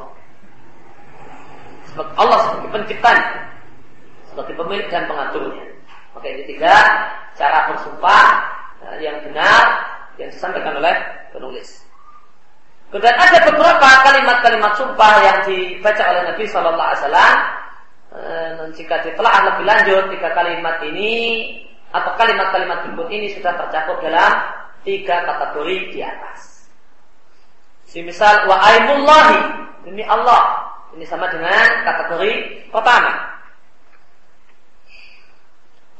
Sebab 1.93 2.07
Allah 2.17 2.37
sebagai 2.49 2.69
penciptanya, 2.73 3.53
sebagai 4.33 4.53
pemilik 4.57 4.87
dan 4.89 5.05
pengaturnya. 5.05 5.72
Maka 6.13 6.25
ini 6.29 6.43
tiga 6.45 6.75
cara 7.33 7.73
bersumpah 7.73 8.25
ya, 8.85 9.11
yang 9.11 9.17
benar 9.25 9.63
yang 10.21 10.29
disampaikan 10.29 10.77
oleh 10.77 10.93
penulis. 11.33 11.81
Kemudian 12.93 13.17
ada 13.17 13.41
beberapa 13.49 13.89
kalimat-kalimat 14.05 14.77
sumpah 14.77 15.13
yang 15.25 15.37
dibaca 15.49 16.03
oleh 16.13 16.21
Nabi 16.29 16.43
Shallallahu 16.45 16.89
Alaihi 16.93 17.01
Wasallam. 17.01 17.37
Eh, 18.13 18.49
jika 18.77 19.01
ditelaah 19.01 19.41
lebih 19.49 19.65
lanjut 19.65 20.03
tiga 20.13 20.29
kalimat 20.37 20.77
ini 20.85 21.13
atau 21.89 22.13
kalimat-kalimat 22.13 22.85
berikut 22.85 23.09
ini 23.09 23.33
sudah 23.33 23.57
tercakup 23.57 23.97
dalam 24.05 24.29
tiga 24.85 25.25
kategori 25.25 25.77
di 25.89 25.99
atas. 26.05 26.69
Semisal 27.89 28.45
wa 28.45 28.61
aimullahi 28.61 29.41
demi 29.89 30.05
Allah. 30.05 30.69
Ini 30.93 31.09
sama 31.09 31.25
dengan 31.33 31.81
kategori 31.81 32.69
pertama. 32.69 33.32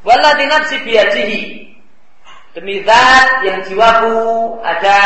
Walladzi 0.04 0.46
nafsi 0.52 0.76
biyadihi 0.84 1.42
demi 2.54 2.84
zat 2.84 3.44
yang 3.48 3.64
jiwaku 3.64 4.60
ada 4.62 5.00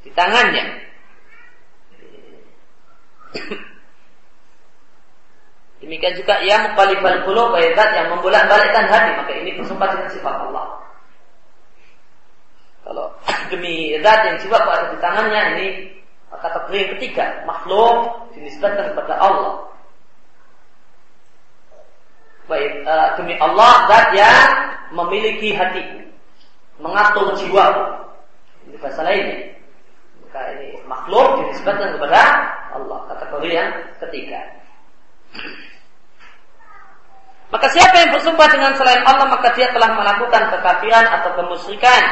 di 0.00 0.10
tangannya. 0.16 0.80
Demikian 5.82 6.14
juga 6.14 6.40
ia 6.40 6.72
muqallibal 6.72 7.26
qulub 7.26 7.52
zat 7.76 7.90
yang 7.94 8.14
membolak-balikkan 8.16 8.86
hati, 8.88 9.10
maka 9.18 9.32
ini 9.34 9.60
bersumpah 9.60 9.88
dengan 9.92 10.08
sifat 10.08 10.34
Allah. 10.48 10.66
Kalau 12.82 13.06
demi 13.52 13.94
zat 14.00 14.20
yang 14.26 14.36
jiwaku 14.40 14.68
ada 14.72 14.86
di 14.94 14.98
tangannya 14.98 15.42
ini 15.56 15.66
kategori 16.42 16.74
yang 16.74 16.90
ketiga 16.98 17.24
makhluk 17.46 18.26
dinisbatkan 18.34 18.92
kepada 18.92 19.14
Allah 19.14 19.71
baik 22.52 22.84
uh, 22.84 23.16
demi 23.16 23.34
Allah 23.40 23.88
zat 23.88 24.12
yang 24.12 24.48
memiliki 24.92 25.56
hati. 25.56 26.04
Mengatur 26.76 27.32
jiwa. 27.40 27.66
Ini 28.68 28.76
bahasa 28.76 29.00
lain. 29.08 29.56
Maka 30.28 30.40
ini 30.56 30.68
makhluk 30.84 31.40
dinisbatkan 31.40 31.96
kepada 31.96 32.20
Allah. 32.76 32.98
Kategori 33.08 33.48
yang 33.48 33.70
ketiga. 34.04 34.40
Maka 37.52 37.68
siapa 37.72 37.96
yang 38.00 38.10
bersumpah 38.16 38.48
dengan 38.48 38.72
selain 38.80 39.04
Allah 39.04 39.28
maka 39.28 39.52
dia 39.52 39.68
telah 39.72 39.92
melakukan 39.92 40.42
kekafiran 40.52 41.04
atau 41.20 41.30
kemusyrikan. 41.36 42.02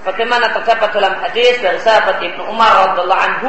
Sebagaimana 0.00 0.52
terdapat 0.52 0.92
dalam 0.92 1.14
hadis 1.24 1.56
dari 1.64 1.80
sahabat 1.80 2.20
Ibnu 2.20 2.52
Umar 2.52 2.92
radhiallahu 2.92 3.22
anhu 3.32 3.48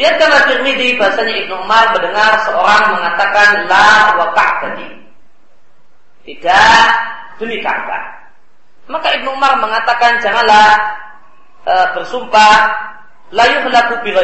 Dia 0.00 0.16
telah 0.16 0.48
Tirmidzi 0.48 0.96
bahasanya 0.96 1.44
Ibnu 1.44 1.60
Umar 1.60 1.92
mendengar 1.92 2.40
seorang 2.48 2.96
mengatakan 2.96 3.68
la 3.68 4.16
wa 4.16 4.32
ka'bati. 4.32 4.88
Tidak 6.24 6.84
demi 7.36 7.60
Ka'bah. 7.60 8.32
Maka 8.88 9.12
Ibnu 9.20 9.28
Umar 9.28 9.60
mengatakan 9.60 10.16
janganlah 10.24 10.72
e, 11.68 11.72
bersumpah 12.00 12.56
la 13.28 13.44
yuhlaku 13.44 14.00
bi 14.00 14.16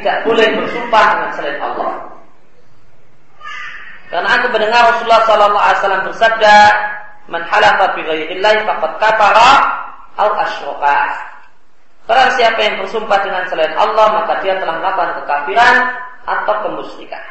tidak 0.00 0.16
boleh 0.24 0.48
bersumpah 0.56 1.06
dengan 1.12 1.30
selain 1.36 1.60
Allah. 1.60 1.92
Karena 4.08 4.40
aku 4.40 4.46
mendengar 4.56 4.88
Rasulullah 4.88 5.24
sallallahu 5.28 5.64
alaihi 5.68 5.80
wasallam 5.84 6.04
bersabda, 6.08 6.54
"Man 7.28 7.44
halafa 7.44 7.92
bi 7.92 8.08
ghairillahi 8.08 8.64
faqad 8.64 8.92
kafara 9.04 9.52
au 10.16 10.32
asyraka." 10.32 11.33
Barang 12.04 12.36
siapa 12.36 12.60
yang 12.60 12.84
bersumpah 12.84 13.18
dengan 13.24 13.48
selain 13.48 13.72
Allah 13.80 14.06
maka 14.12 14.44
dia 14.44 14.60
telah 14.60 14.76
melakukan 14.76 15.24
kekafiran 15.24 15.74
atau 16.28 16.54
kemusyrikan. 16.68 17.24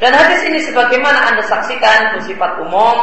Dan 0.00 0.16
hadis 0.16 0.40
ini 0.48 0.60
sebagaimana 0.64 1.32
Anda 1.32 1.44
saksikan 1.44 2.16
bersifat 2.16 2.60
umum 2.64 2.96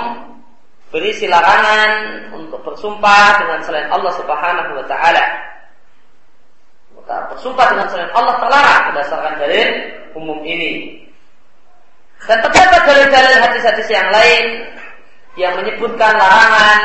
berisi 0.89 1.29
larangan 1.29 1.91
untuk 2.33 2.61
bersumpah 2.65 3.37
dengan 3.41 3.59
selain 3.65 3.89
Allah 3.89 4.13
Subhanahu 4.17 4.71
wa 4.77 4.85
taala. 4.89 5.25
Maka 6.97 7.15
bersumpah 7.33 7.65
dengan 7.73 7.87
selain 7.89 8.11
Allah 8.13 8.35
terlarang 8.41 8.81
berdasarkan 8.93 9.33
dalil 9.41 9.67
umum 10.17 10.39
ini. 10.45 11.01
Dan 12.25 12.41
terdapat 12.41 12.81
dalil-dalil 12.81 13.35
hadis-hadis 13.45 13.87
yang 13.93 14.09
lain 14.09 14.45
yang 15.37 15.53
menyebutkan 15.53 16.17
larangan 16.17 16.79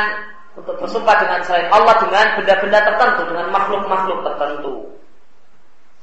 untuk 0.53 0.75
bersumpah 0.77 1.15
dengan 1.17 1.41
selain 1.41 1.69
Allah 1.73 1.95
dengan 1.97 2.25
benda-benda 2.37 2.79
tertentu, 2.85 3.21
dengan 3.29 3.47
makhluk-makhluk 3.49 4.19
tertentu. 4.21 4.73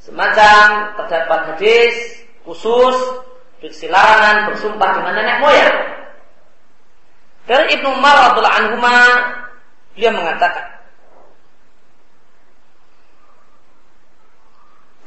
Semacam 0.00 0.96
terdapat 0.98 1.40
hadis 1.54 1.94
khusus 2.42 2.96
bersilarangan 3.60 4.50
bersumpah 4.50 4.90
dengan 4.96 5.12
nenek 5.14 5.36
moyang. 5.38 5.78
Dari 7.46 7.66
Ibnu 7.78 7.88
Umar 7.98 8.30
radhiallahu 8.30 8.58
anhu 8.58 8.76
dia 9.98 10.10
mengatakan 10.14 10.80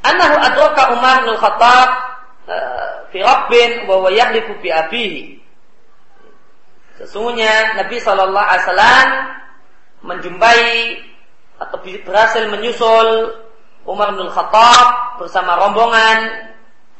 Anahu 0.04 0.36
adraka 0.36 0.82
Umar 0.92 1.24
bin 1.24 1.32
Khattab 1.40 1.88
uh, 2.44 3.08
fi 3.08 3.24
rabbin 3.24 3.88
wa 3.88 4.12
yahlifu 4.12 4.52
bi 4.60 4.68
abihi 4.68 5.40
Sesungguhnya 7.04 7.76
Nabi 7.76 8.00
Shallallahu 8.00 8.48
Alaihi 8.48 8.64
Wasallam 8.64 9.06
menjumpai 10.04 10.64
atau 11.60 11.78
berhasil 11.84 12.48
menyusul 12.48 13.08
Umar 13.84 14.16
bin 14.16 14.24
Khattab 14.32 15.20
bersama 15.20 15.60
rombongan 15.60 16.48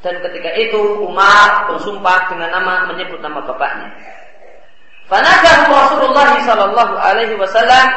dan 0.05 0.20
ketika 0.20 0.52
itu 0.61 1.00
Umar 1.00 1.72
bersumpah 1.72 2.28
dengan 2.28 2.52
nama 2.52 2.84
menyebut 2.92 3.24
nama 3.24 3.40
bapaknya. 3.40 3.88
Fanadahu 5.09 5.72
Rasulullah 5.72 6.28
Shallallahu 6.44 6.94
Alaihi 7.00 7.34
Wasallam 7.40 7.88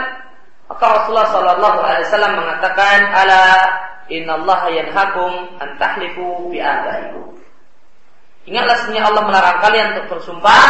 maka 0.72 0.86
Rasulullah 0.88 1.28
Shallallahu 1.28 1.80
Alaihi 1.84 2.08
Wasallam 2.08 2.34
mengatakan 2.40 2.98
ala 3.12 3.44
Inna 4.08 4.40
yanhakum 4.72 5.60
an 5.60 5.76
tahlifu 5.76 6.48
bi 6.48 6.64
Ingatlah 8.48 8.76
sesungguhnya 8.80 9.04
Allah 9.12 9.24
melarang 9.28 9.60
kalian 9.60 9.88
untuk 10.00 10.06
bersumpah 10.16 10.64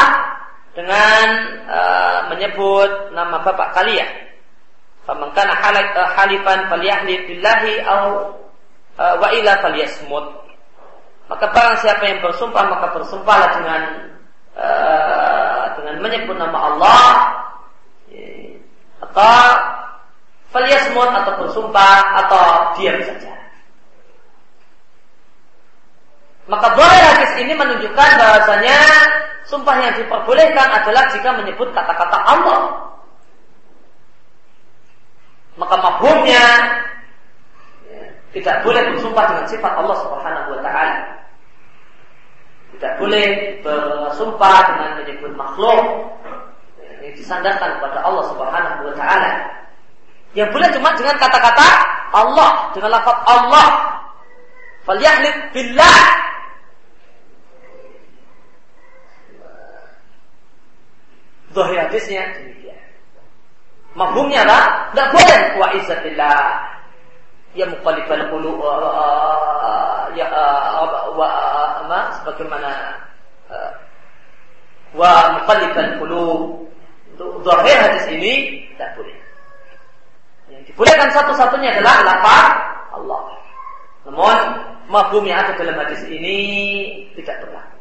dengan 0.77 1.25
uh, 1.65 2.19
menyebut 2.29 3.09
nama 3.17 3.41
bapak 3.41 3.73
kalian. 3.73 4.29
Faman 5.09 5.33
kana 5.33 5.57
uh, 5.57 6.09
halifan 6.13 6.69
falyahlif 6.69 7.25
billahi 7.25 7.81
au 7.81 8.37
uh, 9.01 9.15
wa 9.17 9.27
ila 9.33 9.51
falyasmut. 9.65 10.25
Maka 11.33 11.45
barang 11.49 11.77
siapa 11.81 12.03
yang 12.05 12.21
bersumpah 12.21 12.63
maka 12.69 12.93
bersumpahlah 12.93 13.49
dengan 13.57 13.81
uh, 14.53 15.63
dengan 15.81 15.95
menyebut 16.05 16.37
nama 16.37 16.57
Allah 16.69 17.09
atau 19.01 19.37
falyasmut 20.53 21.09
atau 21.09 21.33
bersumpah 21.41 21.97
atau 22.21 22.45
diam 22.77 23.01
saja. 23.01 23.36
Maka 26.47 26.67
boleh 26.79 26.99
hadis 27.11 27.31
ini 27.43 27.51
menunjukkan 27.51 28.09
bahwasanya 28.15 28.79
sumpah 29.43 29.75
yang 29.83 29.93
diperbolehkan 29.99 30.67
adalah 30.79 31.03
jika 31.11 31.35
menyebut 31.35 31.75
kata-kata 31.75 32.17
Allah. 32.23 32.59
Maka 35.59 35.75
mafhumnya 35.75 36.45
ya, 37.83 38.03
tidak 38.31 38.63
boleh 38.63 38.81
bersumpah 38.95 39.25
dengan 39.27 39.45
sifat 39.51 39.73
Allah 39.75 39.97
Subhanahu 39.99 40.49
wa 40.55 40.59
taala. 40.63 40.97
Tidak 42.77 42.93
boleh 42.95 43.25
bersumpah 43.65 44.57
dengan 44.71 44.89
menyebut 45.03 45.31
makhluk 45.35 45.83
yang 47.03 47.13
disandarkan 47.19 47.75
kepada 47.75 47.99
Allah 48.07 48.23
Subhanahu 48.31 48.81
wa 48.87 48.95
taala. 48.95 49.31
Yang 50.31 50.55
boleh 50.55 50.69
cuma 50.71 50.95
dengan 50.95 51.17
kata-kata 51.19 51.67
Allah, 52.15 52.71
dengan 52.71 52.95
lafaz 52.95 53.17
Allah. 53.27 53.67
Falyahlif 54.87 55.35
billah 55.51 56.27
Zahir 61.57 61.89
hadisnya 61.89 62.21
demikian. 62.37 62.77
Mafhumnya 63.97 64.45
lah, 64.45 64.93
tidak 64.93 65.07
boleh 65.09 65.41
wa 65.57 65.67
izzatillah. 65.73 66.41
Ya 67.57 67.65
muqallibal 67.65 68.29
qulub 68.29 68.61
ya 70.13 70.29
wa 71.17 71.29
ma 71.89 72.13
sebagaimana 72.21 73.01
wa 74.93 75.41
muqallibal 75.41 75.91
qulub. 75.97 76.39
Zahir 77.17 77.77
hadis 77.81 78.05
ini 78.13 78.61
tidak 78.77 78.93
boleh. 78.93 79.17
Yang 80.53 80.61
dibolehkan 80.69 81.09
satu-satunya 81.09 81.73
adalah 81.73 82.05
lafaz 82.05 82.53
Allah. 82.93 83.21
Namun 84.05 84.37
mafhum 84.93 85.25
yang 85.25 85.41
ada 85.41 85.57
dalam 85.57 85.73
hadis 85.81 86.05
ini 86.05 86.37
tidak 87.17 87.41
berlaku. 87.41 87.77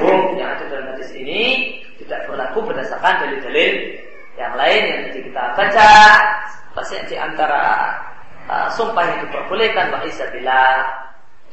Mafhum 0.00 0.40
yang 0.40 0.48
ada 0.56 0.64
dalam 0.72 0.96
hadis 0.96 1.12
ini 1.12 1.76
tidak 2.04 2.20
berlaku 2.28 2.58
berdasarkan 2.68 3.24
dalil-dalil 3.24 3.74
yang 4.34 4.52
lain 4.58 4.82
yang 4.90 5.02
kita 5.14 5.42
baca 5.54 5.90
pasti 6.74 6.98
di 7.06 7.16
antara 7.16 7.94
uh, 8.50 8.68
sumpah 8.74 9.04
yang 9.06 9.18
diperbolehkan 9.26 9.94
wa 9.94 10.02
isabillah 10.02 10.84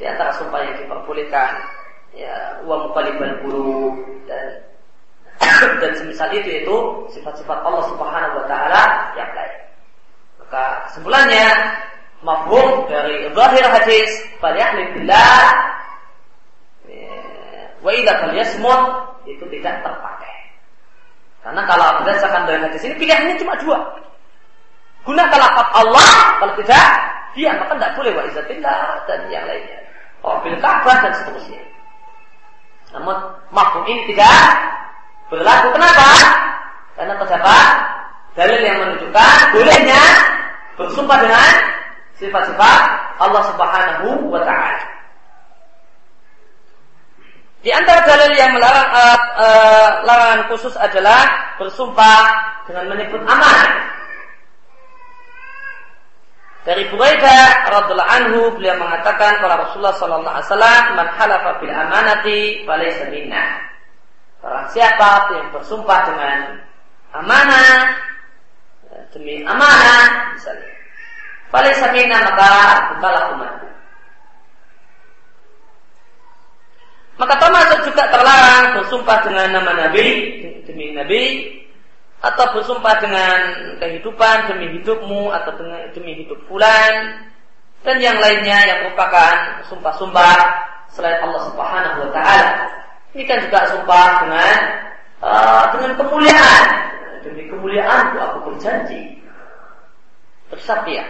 di 0.01 0.03
antara 0.09 0.33
sumpah 0.33 0.59
yang 0.65 0.75
diperbolehkan 0.81 1.61
ya 2.17 2.57
wa 2.65 2.89
muqallibal 2.89 3.37
qulub 3.45 3.95
dan 4.25 4.65
dan 5.81 5.91
semisal 5.97 6.29
itu 6.33 6.65
itu 6.65 6.77
sifat-sifat 7.17 7.57
Allah 7.61 7.83
Subhanahu 7.89 8.33
wa 8.41 8.45
taala 8.45 9.13
yang 9.17 9.31
lain. 9.33 9.57
Maka 10.41 10.89
kesimpulannya 10.89 11.47
mafhum 12.21 12.85
dari 12.89 13.29
zahir 13.33 13.65
hadis 13.65 14.11
falyahlil 14.37 14.89
billah 14.93 15.41
ya, 16.85 17.17
wa 17.81 17.89
idza 17.93 18.13
falyasmut 18.25 18.81
itu 19.25 19.45
tidak 19.57 19.81
terpakai. 19.81 20.40
Karena 21.41 21.61
kalau 21.65 21.87
berdasarkan 22.01 22.45
dari 22.45 22.59
hadis 22.61 22.81
ini 22.85 22.95
pilihannya 23.01 23.35
cuma 23.41 23.57
dua. 23.57 23.77
Gunakan 25.01 25.39
lafaz 25.41 25.67
Allah, 25.73 26.09
kalau 26.37 26.53
tidak 26.61 26.87
dia 27.33 27.49
maka 27.57 27.73
tidak 27.79 27.93
boleh 27.97 28.11
wa 28.13 28.23
izatillah 28.29 28.77
dan 29.09 29.19
yang 29.33 29.45
lainnya. 29.49 29.79
Oh, 30.21 30.37
bil 30.45 30.53
Ka'bah 30.61 31.01
dan 31.01 31.13
seterusnya. 31.17 31.63
Namun 32.93 33.15
makhluk 33.49 33.89
ini 33.89 34.13
tidak 34.13 34.37
berlaku. 35.33 35.73
Kenapa? 35.73 36.09
Karena 36.93 37.13
terdapat 37.17 37.65
dalil 38.37 38.61
yang 38.61 38.77
menunjukkan 38.85 39.35
bolehnya 39.55 40.03
bersumpah 40.77 41.17
dengan 41.23 41.51
sifat-sifat 42.21 42.79
Allah 43.17 43.43
Subhanahu 43.49 44.29
wa 44.29 44.41
taala. 44.45 44.90
Di 47.61 47.69
antara 47.69 48.01
dalil 48.09 48.33
yang 48.33 48.57
melarang 48.57 48.89
uh, 48.89 49.19
uh, 49.37 49.89
larangan 50.01 50.41
khusus 50.49 50.73
adalah 50.81 51.53
bersumpah 51.61 52.25
dengan 52.65 52.89
menyebut 52.89 53.21
amanah. 53.21 54.01
Dari 56.61 56.89
Buraidah 56.93 57.69
radhiallahu 57.73 58.13
anhu 58.21 58.41
beliau 58.57 58.77
mengatakan 58.77 59.41
kalau 59.41 59.65
Rasulullah 59.65 59.97
sallallahu 59.97 60.29
alaihi 60.29 60.49
wasallam 60.49 60.81
man 60.93 61.07
halafa 61.17 61.49
bil 61.57 61.73
amanati 61.73 62.39
falaysa 62.65 63.09
minna. 63.09 63.45
Orang 64.41 64.65
siapa 64.73 65.29
yang 65.37 65.49
bersumpah 65.53 65.99
dengan 66.05 66.37
amanah 67.13 67.97
demi 69.13 69.41
amanah 69.45 70.33
misalnya. 70.37 70.69
Falaysa 71.49 71.93
minna 71.93 72.17
maka 72.25 72.49
bukalah 72.93 73.23
umat. 73.37 73.53
Maka 77.21 77.37
termasuk 77.37 77.85
juga 77.85 78.09
terlarang 78.09 78.81
bersumpah 78.81 79.21
dengan 79.21 79.61
nama 79.61 79.71
Nabi 79.77 80.05
demi 80.65 80.89
Nabi 80.97 81.53
atau 82.17 82.49
bersumpah 82.57 82.97
dengan 82.97 83.37
kehidupan 83.77 84.49
demi 84.49 84.81
hidupmu 84.81 85.29
atau 85.29 85.53
dengan, 85.53 85.85
demi 85.93 86.17
hidup 86.17 86.41
fulan 86.49 87.21
dan 87.85 88.01
yang 88.01 88.17
lainnya 88.17 88.57
yang 88.65 88.77
merupakan 88.89 89.61
sumpah-sumpah 89.69 90.37
selain 90.89 91.21
Allah 91.21 91.41
Subhanahu 91.53 91.97
wa 92.05 92.09
taala. 92.09 92.53
Ini 93.13 93.23
kan 93.29 93.37
juga 93.45 93.69
sumpah 93.69 94.07
dengan 94.25 94.57
uh, 95.21 95.63
dengan 95.77 95.91
kemuliaan. 96.01 96.65
Demi 97.21 97.45
kemuliaanku 97.53 98.17
aku 98.17 98.37
berjanji. 98.49 99.21
Bersabda. 100.49 101.05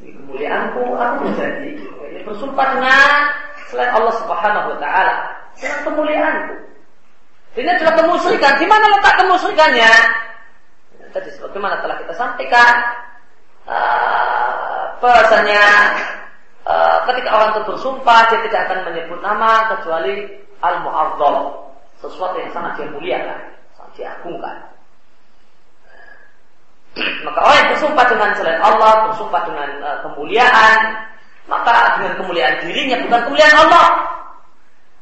Demi 0.00 0.16
kemuliaanku 0.16 0.80
aku 0.96 1.14
berjanji. 1.28 1.70
Bersumpah 2.24 2.66
dengan 2.72 3.08
selain 3.68 3.92
Allah 3.92 4.14
Subhanahu 4.16 4.66
wa 4.72 4.78
taala. 4.80 5.14
Dengan 5.60 5.80
kemuliaanku. 5.84 6.56
Ini 7.60 7.68
adalah 7.76 7.94
kemusyrikan. 8.00 8.56
Di 8.56 8.64
mana 8.64 8.88
letak 8.96 9.14
kemusyrikannya? 9.20 9.92
Tadi 11.10 11.28
sebagaimana 11.36 11.82
telah 11.84 11.98
kita 12.00 12.14
sampaikan, 12.14 12.74
uh, 13.66 14.94
bahasanya 15.02 15.64
uh, 16.62 17.02
ketika 17.10 17.28
orang 17.34 17.50
itu 17.50 17.62
bersumpah 17.66 18.30
dia 18.30 18.40
tidak 18.46 18.60
akan 18.70 18.78
menyebut 18.88 19.18
nama 19.18 19.74
kecuali 19.74 20.30
al-mu'azzam, 20.62 21.50
sesuatu 21.98 22.38
yang 22.38 22.54
sangat 22.54 22.78
dia 22.78 22.88
muliakan, 22.94 23.38
sangat 23.74 23.92
diagungkan. 23.98 24.69
Maka 27.00 27.38
orang 27.40 27.58
yang 27.64 27.70
bersumpah 27.76 28.04
dengan 28.08 28.30
selain 28.36 28.60
Allah, 28.60 28.92
bersumpah 29.08 29.42
dengan 29.48 29.68
uh, 29.80 29.98
kemuliaan, 30.04 30.78
maka 31.48 31.98
dengan 31.98 32.14
kemuliaan 32.20 32.54
dirinya 32.62 32.96
bukan 33.08 33.20
kemuliaan 33.30 33.56
Allah. 33.66 33.86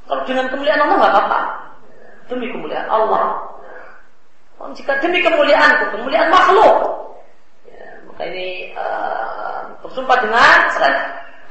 Kalau 0.09 0.23
dengan 0.25 0.47
kemuliaan 0.49 0.81
Allah 0.81 0.97
nggak 0.97 1.13
apa-apa 1.13 1.41
demi 2.29 2.47
kemuliaan 2.53 2.89
Allah. 2.89 3.25
Oh, 4.59 4.71
jika 4.75 4.99
demi 4.99 5.23
kemuliaan, 5.23 5.95
kemuliaan 5.95 6.35
makhluk, 6.35 6.77
ya, 7.71 8.03
maka 8.11 8.23
ini 8.27 8.75
uh, 8.75 9.71
bersumpah 9.87 10.19
dengan 10.19 10.67
selain 10.75 10.99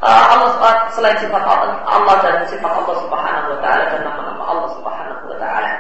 uh, 0.04 0.26
Allah 0.36 0.50
selain 0.92 1.16
sifat 1.16 1.44
Allah 1.88 2.16
dan 2.20 2.44
sifat 2.52 2.68
Allah 2.68 2.96
Subhanahu 3.00 3.48
Wa 3.56 3.60
Taala 3.64 3.84
dan 3.96 4.02
nama-nama 4.04 4.44
Allah 4.44 4.70
Subhanahu 4.76 5.24
Wa 5.32 5.38
Taala. 5.40 5.74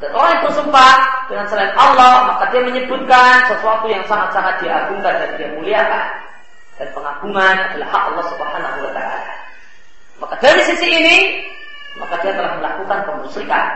Dan 0.00 0.10
orang 0.16 0.30
yang 0.32 0.44
bersumpah 0.48 0.94
dengan 1.28 1.46
selain 1.52 1.76
Allah, 1.76 2.32
maka 2.32 2.48
dia 2.48 2.64
menyebutkan 2.64 3.44
sesuatu 3.52 3.84
yang 3.86 4.00
sangat-sangat 4.08 4.64
diagungkan 4.64 5.14
dan 5.20 5.30
dia 5.36 5.48
muliakan. 5.52 6.06
Dan 6.80 6.88
pengagungan 6.96 7.56
adalah 7.68 7.88
hak 7.92 8.02
Allah 8.08 8.24
Subhanahu 8.32 8.78
Wa 8.88 8.92
Taala. 8.96 9.32
Maka 10.20 10.34
dari 10.40 10.62
sisi 10.64 10.88
ini, 10.88 11.16
maka 12.00 12.16
dia 12.24 12.32
telah 12.32 12.56
melakukan 12.60 12.98
kemusyrikan 13.08 13.66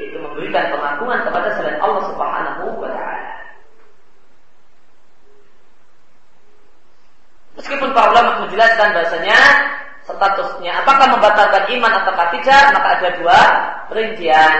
yaitu 0.00 0.16
memberikan 0.16 0.72
pengagungan 0.72 1.20
kepada 1.28 1.48
selain 1.56 1.78
Allah 1.84 2.02
Subhanahu 2.08 2.64
wa 2.80 2.88
taala. 2.88 3.32
Meskipun 7.60 7.92
para 7.92 8.08
ulama 8.16 8.48
menjelaskan 8.48 8.96
bahasanya 8.96 9.40
statusnya 10.08 10.72
apakah 10.80 11.06
membatalkan 11.12 11.68
iman 11.76 11.92
atau 12.00 12.12
tidak, 12.40 12.64
maka 12.72 12.88
ada 12.96 13.08
dua 13.20 13.38
perincian. 13.92 14.52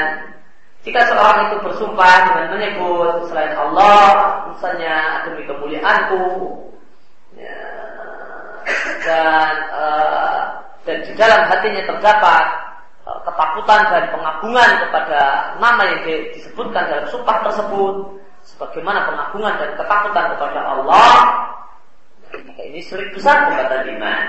Jika 0.83 1.01
seorang 1.07 1.51
itu 1.51 1.57
bersumpah 1.62 2.16
dengan 2.26 2.47
menyebut 2.59 3.30
selain 3.30 3.55
Allah, 3.55 4.03
misalnya 4.51 5.22
demi 5.30 5.47
kemuliaanku, 5.47 6.22
ya, 7.39 7.61
dan 9.07 9.55
uh, 9.70 10.43
dan 10.83 10.99
di 11.07 11.14
dalam 11.14 11.47
hatinya 11.47 11.87
terdapat 11.87 12.45
Eh, 13.03 13.20
ketakutan 13.26 13.83
dan 13.91 14.14
pengagungan 14.14 14.70
kepada 14.87 15.20
nama 15.59 15.83
yang 15.91 16.07
disebutkan 16.39 16.87
dalam 16.87 17.03
sumpah 17.11 17.43
tersebut 17.43 18.14
sebagaimana 18.47 19.11
pengagungan 19.11 19.59
dan 19.59 19.74
ketakutan 19.74 20.24
kepada 20.39 20.61
Allah 20.62 21.18
maka 22.30 22.62
ini 22.62 22.78
syirik 22.78 23.11
besar 23.11 23.51
kepada 23.51 23.83
iman. 23.91 24.22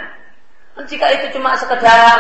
Dan 0.74 0.84
jika 0.90 1.06
itu 1.14 1.38
cuma 1.38 1.54
sekedar 1.54 2.18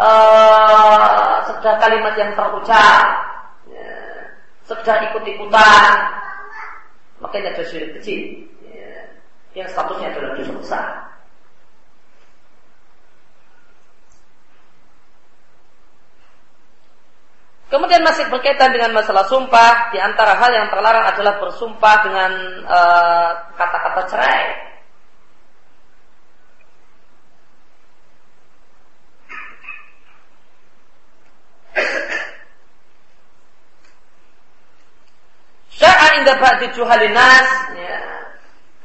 uh, 0.00 1.36
sekedar 1.52 1.76
kalimat 1.84 2.16
yang 2.16 2.32
terucap 2.32 3.04
ya, 3.72 3.92
sekedar 4.68 5.12
ikut-ikutan. 5.12 5.96
Maka 7.18 7.34
ini 7.38 7.48
adalah 7.50 7.68
syirik 7.68 7.98
kecil. 7.98 8.46
Ya, 8.62 8.94
yang 9.58 9.68
statusnya 9.70 10.14
adalah 10.14 10.38
dosa 10.38 10.54
besar. 10.54 10.86
Kemudian 17.68 18.00
masih 18.00 18.32
berkaitan 18.32 18.72
dengan 18.72 18.96
masalah 18.96 19.28
sumpah, 19.28 19.92
di 19.92 20.00
antara 20.00 20.40
hal 20.40 20.50
yang 20.56 20.72
terlarang 20.72 21.04
adalah 21.04 21.36
bersumpah 21.36 21.96
dengan 22.00 22.32
eh, 22.64 23.30
kata-kata 23.60 24.00
uh, 24.00 24.08
cerai. 24.08 24.68
Inda 36.20 36.34
ba'di 36.40 36.66
juhalinas 36.72 37.48
ya, 37.76 37.98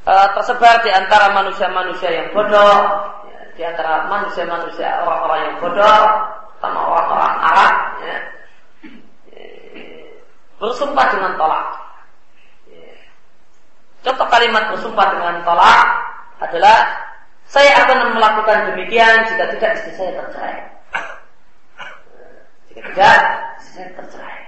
uh, 0.08 0.28
tersebar 0.36 0.84
di 0.84 0.90
antara 0.92 1.32
manusia-manusia 1.32 2.10
yang 2.12 2.28
bodoh, 2.36 2.76
ya, 3.28 3.38
di 3.56 3.62
antara 3.64 4.08
manusia-manusia 4.10 5.04
orang-orang 5.04 5.40
yang 5.48 5.56
bodoh, 5.62 6.02
sama 6.60 6.80
orang-orang 6.80 7.34
Arab, 7.40 7.74
ya, 8.04 8.18
bersumpah 10.60 11.06
dengan 11.12 11.32
tolak. 11.36 11.84
Contoh 14.04 14.28
kalimat 14.28 14.68
bersumpah 14.68 15.06
dengan 15.16 15.40
tolak 15.48 15.80
adalah 16.44 16.76
saya 17.48 17.72
akan 17.84 18.12
melakukan 18.12 18.72
demikian 18.72 19.24
jika 19.32 19.48
tidak 19.56 19.70
istri 19.80 19.92
saya 19.96 20.12
tercerai. 20.20 20.56
Jika 22.68 22.80
tidak 22.92 23.18
istri 23.60 23.72
saya 23.80 23.88
tercerai. 23.96 24.40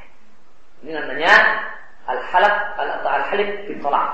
Ini 0.85 0.91
namanya 0.93 1.33
atau 3.27 3.35
al-halif 3.35 3.51
bitolak. 3.67 4.11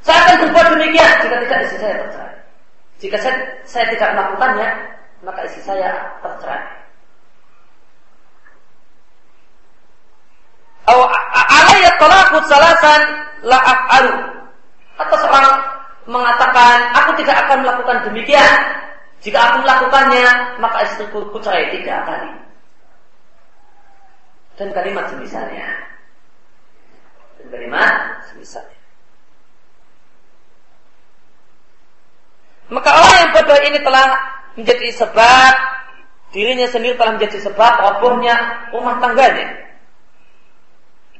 Saya 0.00 0.20
akan 0.28 0.36
berbuat 0.48 0.66
demikian 0.76 1.12
jika 1.24 1.36
tidak 1.44 1.58
istri 1.64 1.78
saya 1.80 1.94
tercerai. 2.04 2.36
Jika 3.00 3.16
saya, 3.20 3.36
saya 3.64 3.84
tidak 3.96 4.10
melakukannya, 4.16 4.68
maka 5.24 5.40
istri 5.48 5.62
saya 5.64 5.90
tercerai. 6.20 6.64
Alayat 11.50 11.96
talaqut 12.00 12.44
salasan 12.48 13.02
la. 13.44 13.58
Atau 15.00 15.16
seorang 15.16 15.56
mengatakan, 16.04 16.76
aku 16.92 17.10
tidak 17.24 17.48
akan 17.48 17.64
melakukan 17.64 18.04
demikian. 18.12 18.58
Jika 19.20 19.36
aku 19.36 19.56
melakukannya, 19.64 20.60
maka 20.60 20.84
istriku 20.88 21.24
ku 21.28 21.40
cerai 21.40 21.72
tiga 21.72 22.04
kali. 22.04 22.32
Dan 24.60 24.76
kalimat 24.76 25.08
semisalnya. 25.08 25.79
Kalimat 27.50 28.24
semisalnya. 28.30 28.78
Maka 32.70 32.90
orang 32.94 33.18
yang 33.18 33.30
bodoh 33.34 33.60
ini 33.66 33.78
telah 33.82 34.06
menjadi 34.54 34.88
sebab 34.94 35.52
dirinya 36.30 36.70
sendiri 36.70 36.94
telah 36.94 37.18
menjadi 37.18 37.50
sebab 37.50 37.72
robohnya 37.82 38.70
rumah 38.70 39.02
tangganya 39.02 39.70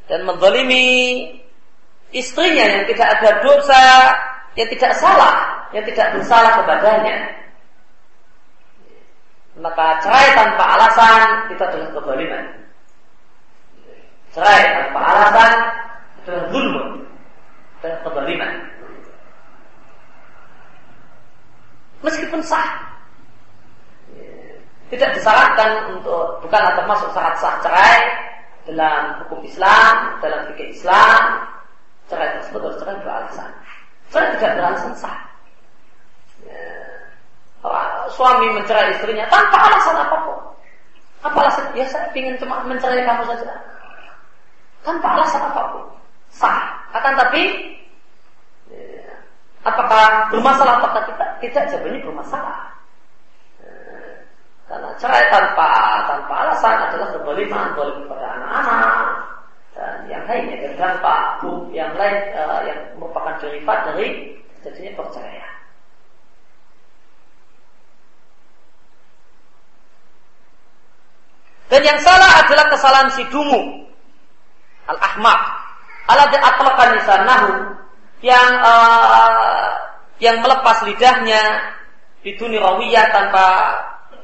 dan 0.06 0.22
menzalimi 0.26 0.86
istrinya 2.10 2.66
yang 2.66 2.84
tidak 2.90 3.08
ada 3.18 3.30
dosa, 3.42 3.82
yang 4.58 4.68
tidak 4.70 4.92
salah, 4.98 5.66
yang 5.70 5.86
tidak 5.86 6.18
bersalah 6.18 6.62
kepadanya. 6.62 7.16
Maka 9.58 10.02
cerai 10.02 10.28
tanpa 10.34 10.64
alasan 10.78 11.20
itu 11.54 11.62
adalah 11.62 11.88
kezaliman. 11.94 12.44
Cerai 14.34 14.62
tanpa 14.78 15.00
alasan 15.14 15.52
zulm 16.26 17.06
dan 17.80 17.92
kezaliman. 18.04 18.52
Meskipun 22.00 22.40
sah, 22.40 22.80
tidak 24.88 25.10
disyaratkan 25.14 26.00
untuk 26.00 26.40
bukan 26.40 26.62
termasuk 26.74 27.12
syarat 27.12 27.36
sah 27.36 27.60
cerai 27.60 28.00
dalam 28.64 29.22
hukum 29.24 29.44
Islam, 29.44 30.16
dalam 30.24 30.48
fikih 30.52 30.72
Islam, 30.72 31.44
cerai 32.08 32.40
tersebut 32.40 32.60
harus 32.64 32.78
cerai 32.80 32.96
beralasan. 33.04 33.50
Cerai 34.08 34.34
tidak 34.40 34.52
beralasan 34.56 34.92
sah. 34.96 35.18
Ya. 36.48 36.68
Suami 38.10 38.48
mencerai 38.56 38.96
istrinya 38.96 39.28
tanpa 39.28 39.60
alasan 39.70 39.96
apa 40.00 40.16
pun. 40.24 40.38
Apa 41.20 41.36
alasan? 41.36 41.68
Ya 41.76 41.84
saya 41.86 42.08
ingin 42.16 42.40
cuma 42.40 42.64
mencerai 42.64 43.04
kamu 43.04 43.28
saja. 43.28 43.60
Tanpa 44.80 45.20
alasan 45.20 45.44
apa 45.52 45.62
pun. 45.76 45.99
Sah. 46.40 46.72
Akan 46.96 47.12
tapi 47.20 47.76
ya, 48.72 49.12
apakah 49.68 50.32
bermasalah 50.32 50.80
apakah 50.80 51.04
tidak? 51.12 51.28
Tidak 51.44 51.64
jawabannya 51.68 52.00
bermasalah. 52.00 52.58
Karena 54.70 54.90
cerai 55.02 55.26
tanpa 55.28 55.68
tanpa 56.06 56.34
alasan 56.46 56.78
adalah 56.88 57.10
kezaliman, 57.10 57.74
zalim 57.74 57.96
kepada 58.06 58.26
anak-anak 58.38 58.94
dan 59.74 59.98
yang 60.06 60.24
lainnya 60.30 60.56
dan 60.62 60.74
tanpa 60.78 61.42
yang 61.74 61.90
lain 61.98 62.16
uh, 62.38 62.62
yang 62.62 62.78
merupakan 62.94 63.34
derivat 63.42 63.78
dari 63.90 64.38
terjadinya 64.62 65.02
perceraian. 65.02 65.54
Dan 71.70 71.82
yang 71.86 71.98
salah 72.02 72.46
adalah 72.46 72.66
kesalahan 72.70 73.10
si 73.14 73.22
dungu 73.30 73.90
al-ahmaq 74.86 75.69
alladhi 76.10 76.38
atlaqan 76.42 76.88
lisanahu 76.98 77.52
yang 78.20 78.50
uh, 78.60 79.70
yang 80.20 80.42
melepas 80.44 80.84
lidahnya 80.84 81.42
biduni 82.20 82.60
rawiyah 82.60 83.08
tanpa 83.14 83.46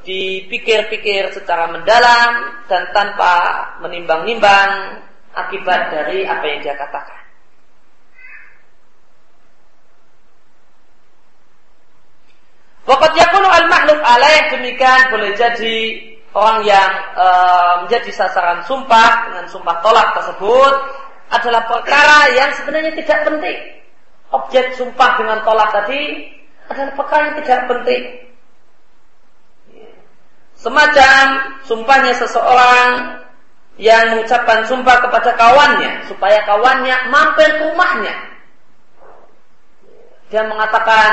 dipikir-pikir 0.05 1.35
secara 1.35 1.67
mendalam 1.67 2.63
dan 2.71 2.93
tanpa 2.95 3.35
menimbang-nimbang 3.83 5.03
akibat 5.35 5.91
dari 5.91 6.23
apa 6.23 6.45
yang 6.47 6.59
dia 6.63 6.75
katakan. 6.79 7.17
Wakat 12.87 13.19
yakunu 13.19 13.51
al 13.51 13.67
makhluk 13.67 13.99
alaih 13.99 14.47
demikian 14.47 15.11
boleh 15.11 15.35
jadi 15.35 15.77
orang 16.31 16.63
yang 16.63 16.91
e, 17.19 17.27
menjadi 17.83 18.11
sasaran 18.15 18.63
sumpah 18.63 19.27
dengan 19.27 19.45
sumpah 19.51 19.83
tolak 19.83 20.15
tersebut 20.15 20.73
adalah 21.27 21.67
perkara 21.67 22.31
yang 22.35 22.51
sebenarnya 22.55 22.93
tidak 22.95 23.19
penting. 23.27 23.57
Objek 24.31 24.75
sumpah 24.75 25.19
dengan 25.19 25.39
tolak 25.43 25.71
tadi 25.71 26.31
adalah 26.67 26.91
perkara 26.95 27.21
yang 27.31 27.37
tidak 27.43 27.61
penting. 27.67 28.03
Semacam 30.57 31.25
sumpahnya 31.63 32.13
seseorang 32.17 32.89
yang 33.77 34.17
mengucapkan 34.17 34.65
sumpah 34.65 35.05
kepada 35.05 35.37
kawannya 35.37 36.09
supaya 36.09 36.41
kawannya 36.49 36.97
mampir 37.13 37.45
ke 37.45 37.63
rumahnya. 37.71 38.15
Dia 40.27 40.43
mengatakan, 40.43 41.11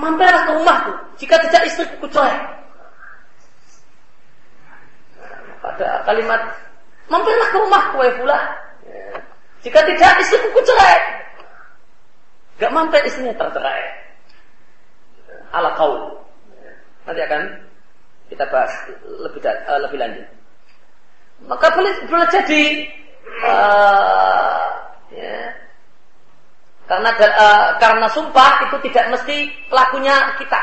mampirlah 0.00 0.48
ke 0.48 0.52
rumahku. 0.56 0.92
Jika 1.20 1.36
tidak 1.44 1.62
istriku 1.68 2.08
cerai. 2.08 2.40
Pada 5.60 6.08
kalimat, 6.08 6.40
mampirlah 7.10 7.48
ke 7.50 7.58
rumahku, 7.58 7.98
ya 8.06 8.12
pula. 8.16 8.38
Jika 9.60 9.80
tidak 9.84 10.12
istriku 10.24 10.60
cerai. 10.64 10.98
Gak 12.56 12.72
mampir 12.72 13.04
istrinya 13.04 13.36
tercerai. 13.36 13.82
Ala 15.52 15.76
kaul. 15.76 16.16
Nanti 17.04 17.20
akan 17.26 17.42
kita 18.30 18.44
bahas 18.48 18.72
lebih 19.02 19.40
uh, 19.42 19.80
lebih 19.84 19.98
lanjut. 19.98 20.26
Maka 21.48 21.66
boleh 21.72 21.92
boleh 22.06 22.28
jadi 22.28 22.62
uh, 23.42 24.70
karena 26.90 27.10
uh, 27.14 27.68
karena 27.78 28.06
sumpah 28.10 28.66
itu 28.66 28.76
tidak 28.90 29.14
mesti 29.14 29.36
pelakunya 29.70 30.34
kita. 30.42 30.62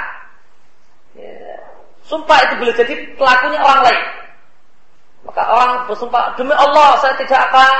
Ya, 1.15 1.55
sumpah 2.03 2.37
itu 2.43 2.53
boleh 2.59 2.75
jadi 2.75 2.93
pelakunya 3.15 3.63
orang 3.63 3.81
lain. 3.87 4.03
Maka 5.27 5.43
orang 5.43 5.91
bersumpah 5.91 6.39
demi 6.39 6.55
Allah 6.55 6.95
saya 7.03 7.19
tidak 7.19 7.51
akan 7.51 7.75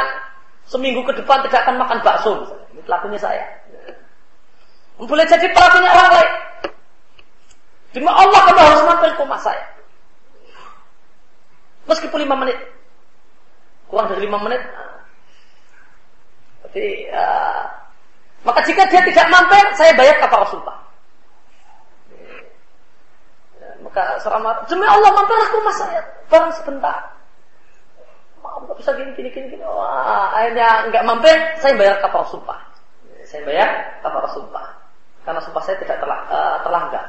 seminggu 0.67 0.99
ke 1.07 1.15
depan 1.15 1.39
tidak 1.47 1.63
akan 1.63 1.79
makan 1.79 1.97
bakso. 2.03 2.33
Ini 2.75 2.83
pelakunya 2.83 3.15
saya. 3.15 3.43
Boleh 4.99 5.23
jadi 5.23 5.47
pelakunya 5.55 5.89
orang 5.95 6.11
lain. 6.11 6.31
Demi 7.95 8.11
Allah 8.11 8.39
kamu 8.51 8.59
harus 8.59 8.83
mampir 8.83 9.09
ke 9.15 9.21
rumah 9.23 9.39
saya. 9.39 9.63
Meskipun 11.87 12.19
lima 12.19 12.35
menit. 12.35 12.59
Kurang 13.87 14.11
dari 14.11 14.27
lima 14.27 14.43
menit. 14.43 14.59
Jadi, 16.67 17.07
uh, 17.15 17.63
maka 18.43 18.59
jika 18.67 18.83
dia 18.91 18.99
tidak 19.07 19.31
mampir, 19.31 19.63
saya 19.79 19.95
bayar 19.95 20.19
kapal 20.19 20.43
sumpah. 20.51 20.77
Maka 23.87 24.19
selama 24.19 24.67
demi 24.67 24.83
Allah 24.83 25.15
mampirlah 25.15 25.47
ke 25.47 25.55
rumah 25.63 25.75
saya, 25.79 26.01
barang 26.27 26.51
sebentar. 26.59 27.16
Nggak 28.57 28.77
bisa 28.81 28.91
gini, 28.97 29.11
gini, 29.13 29.29
gini, 29.29 29.47
gini. 29.53 29.63
Wah, 29.63 30.33
akhirnya 30.33 30.89
nggak 30.89 31.03
mampir, 31.05 31.37
saya 31.61 31.73
bayar 31.77 32.01
kapal 32.01 32.25
sumpah. 32.25 32.57
Saya 33.27 33.43
bayar 33.45 33.69
kapal 34.01 34.25
sumpah. 34.33 34.67
Karena 35.27 35.39
sumpah 35.43 35.61
saya 35.61 35.77
tidak 35.83 35.97
telah, 35.99 36.19
uh, 36.31 36.57
terlanggar. 36.63 37.05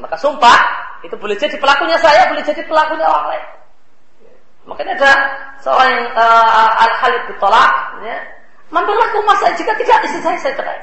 Maka 0.00 0.16
sumpah 0.18 0.58
itu 1.06 1.16
boleh 1.16 1.36
jadi 1.38 1.56
pelakunya 1.56 1.96
saya, 2.00 2.28
boleh 2.28 2.44
jadi 2.44 2.62
pelakunya 2.66 3.06
orang 3.06 3.26
lain. 3.32 3.46
Makanya 4.68 4.92
ada 5.00 5.12
seorang 5.64 5.88
yang 5.88 6.06
uh, 6.12 6.70
al-halid 6.84 7.22
ditolak, 7.32 7.72
ya, 8.04 8.16
mampirlah 8.68 9.08
ke 9.08 9.16
rumah 9.18 9.36
saya 9.40 9.52
jika 9.56 9.72
tidak 9.80 10.04
istri 10.04 10.20
saya 10.20 10.38
saya 10.38 10.54
cerai. 10.56 10.80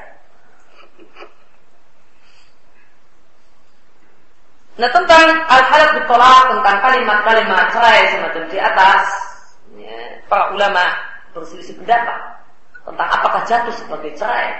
Nah 4.78 4.88
tentang 4.94 5.26
al-halid 5.50 5.90
ditolak 5.98 6.54
tentang 6.54 6.76
kalimat-kalimat 6.78 7.66
cerai 7.74 8.14
semacam 8.14 8.42
di 8.46 8.58
atas, 8.62 9.02
ya, 9.74 9.98
para 10.30 10.54
ulama 10.54 10.86
berselisih 11.34 11.74
pendapat 11.82 12.38
tentang 12.86 13.08
apakah 13.10 13.42
jatuh 13.42 13.74
sebagai 13.74 14.14
cerai 14.14 14.54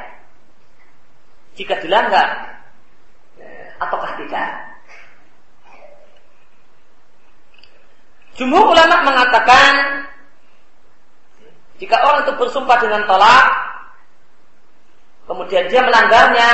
jika 1.55 1.79
dilanggar 1.79 2.59
ataukah 3.79 4.11
tidak. 4.19 4.51
Jumhur 8.35 8.75
ulama 8.75 9.07
mengatakan 9.07 10.03
jika 11.79 11.95
orang 11.95 12.27
itu 12.27 12.33
bersumpah 12.35 12.79
dengan 12.83 13.07
tolak, 13.07 13.47
kemudian 15.31 15.71
dia 15.71 15.79
melanggarnya, 15.87 16.51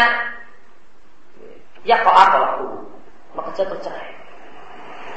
ya 1.89 1.97
kau 2.05 2.13
apa 2.13 2.39
aku, 2.45 2.69
maka 3.35 3.51
jatuh 3.59 3.79
cerai. 3.83 4.11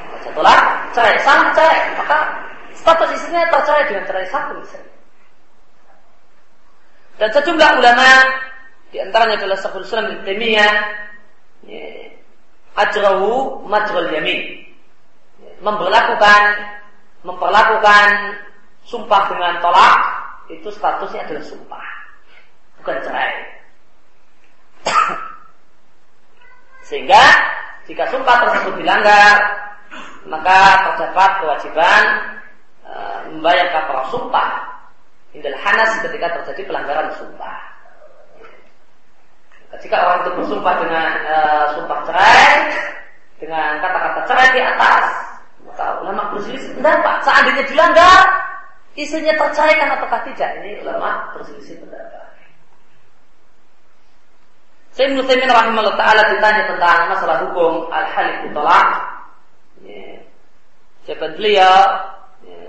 Maka 0.10 0.18
jatuhlah 0.27 0.60
cerai, 0.94 1.15
salah 1.22 1.49
cerai, 1.53 1.81
maka 1.98 2.18
status 2.73 3.10
istrinya 3.18 3.49
tercerai 3.49 3.84
dengan 3.89 4.03
cerai 4.06 4.27
satu 4.30 4.53
misalnya. 4.57 4.94
Dan 7.18 7.30
sejumlah 7.34 7.69
ulama 7.81 8.10
di 8.94 8.98
antaranya 9.02 9.41
adalah 9.41 9.57
Syekhul 9.57 9.85
Islam 9.85 10.06
bin 10.14 10.19
Taimiyah 10.22 10.73
ajrahu 12.77 13.65
majral 13.65 14.14
yamin 14.14 14.64
memperlakukan 15.60 16.44
memperlakukan 17.26 18.07
sumpah 18.85 19.34
dengan 19.34 19.57
tolak 19.60 19.98
itu 20.53 20.69
statusnya 20.69 21.26
adalah 21.26 21.44
sumpah 21.44 21.88
bukan 22.80 22.98
cerai 23.02 23.34
sehingga 26.88 27.23
jika 27.88 28.04
sumpah 28.12 28.36
tersebut 28.44 28.84
dilanggar 28.84 29.36
maka 30.28 30.60
terdapat 30.92 31.32
kewajiban 31.40 32.04
e, 32.84 32.94
membayar 33.32 33.72
kafarah 33.72 34.08
sumpah 34.12 34.50
indal 35.32 35.56
hanas 35.56 36.04
ketika 36.04 36.28
terjadi 36.36 36.68
pelanggaran 36.68 37.10
sumpah 37.16 37.68
jika 39.76 39.98
orang 40.00 40.20
itu 40.24 40.32
bersumpah 40.40 40.74
dengan 40.80 41.12
uh, 41.28 41.66
sumpah 41.76 42.00
cerai, 42.08 42.52
dengan 43.38 43.84
kata-kata 43.84 44.22
cerai 44.26 44.48
di 44.56 44.62
atas, 44.64 45.06
maka 45.68 45.86
ulama 46.02 46.32
berselisih 46.32 46.72
pendapat. 46.80 47.16
Seandainya 47.28 47.64
dilanggar, 47.68 48.22
istrinya 48.96 49.34
terceraikan 49.36 50.00
ataukah 50.00 50.22
tidak? 50.32 50.50
Ini 50.64 50.88
ulama 50.88 51.36
berselisih 51.36 51.84
pendapat. 51.84 52.27
Saya 54.98 55.14
Muslimin 55.14 55.45
rahimahullah 55.45 55.94
ta'ala 55.94 56.26
ditanya 56.34 56.74
tentang 56.74 57.14
masalah 57.14 57.38
hukum 57.45 57.86
al-halif 57.94 58.49
ditolak. 58.49 58.90
Ya. 59.86 60.26
Jawaban 61.06 61.38
beliau, 61.38 61.78
ya. 62.41 62.65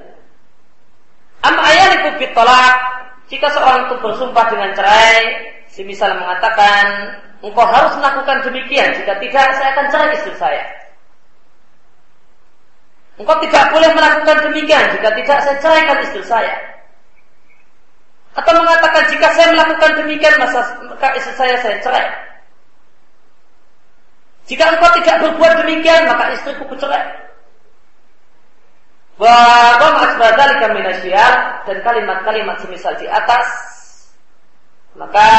Am 1.41 1.57
ayaliku 1.57 2.21
bitolak, 2.21 2.77
jika 3.33 3.49
seorang 3.49 3.89
itu 3.89 3.97
bersumpah 4.05 4.45
dengan 4.53 4.77
cerai, 4.77 5.49
Semisal 5.73 6.21
mengatakan 6.21 7.17
engkau 7.41 7.65
harus 7.65 7.97
melakukan 7.97 8.45
demikian. 8.45 8.93
Jika 8.93 9.17
tidak, 9.25 9.47
saya 9.57 9.73
akan 9.73 9.87
cerai 9.89 10.13
istri 10.13 10.35
saya. 10.37 10.65
Engkau 13.17 13.41
tidak 13.41 13.73
boleh 13.73 13.89
melakukan 13.97 14.53
demikian. 14.53 14.85
Jika 15.01 15.17
tidak, 15.17 15.39
saya 15.49 15.57
ceraikan 15.65 15.99
istri 16.05 16.21
saya. 16.29 16.68
Atau 18.39 18.55
mengatakan 18.55 19.11
jika 19.11 19.35
saya 19.35 19.51
melakukan 19.51 19.99
demikian 19.99 20.39
maka 20.39 21.09
istri 21.19 21.35
saya 21.35 21.59
saya 21.59 21.83
cerai. 21.83 22.07
Jika 24.47 24.79
engkau 24.79 24.91
tidak 25.03 25.17
berbuat 25.27 25.67
demikian 25.67 26.07
maka 26.07 26.39
istriku 26.39 26.63
kucerai. 26.71 27.27
Wa 29.19 29.75
dan 31.67 31.79
kalimat-kalimat 31.83 32.57
semisal 32.63 32.95
di 33.03 33.11
atas 33.11 33.47
maka 34.95 35.31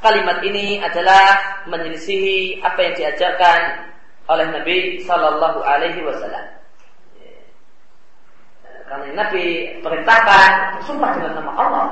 kalimat 0.00 0.40
ini 0.40 0.80
adalah 0.80 1.60
menyelisihi 1.68 2.64
apa 2.64 2.78
yang 2.80 2.94
diajarkan 2.96 3.60
oleh 4.32 4.46
Nabi 4.48 4.76
Sallallahu 5.04 5.60
Alaihi 5.60 6.00
Wasallam. 6.00 6.63
Karena 8.84 9.16
Nabi 9.16 9.44
perintahkan 9.80 10.50
bersumpah 10.78 11.10
dengan 11.16 11.32
nama 11.40 11.52
Allah, 11.56 11.86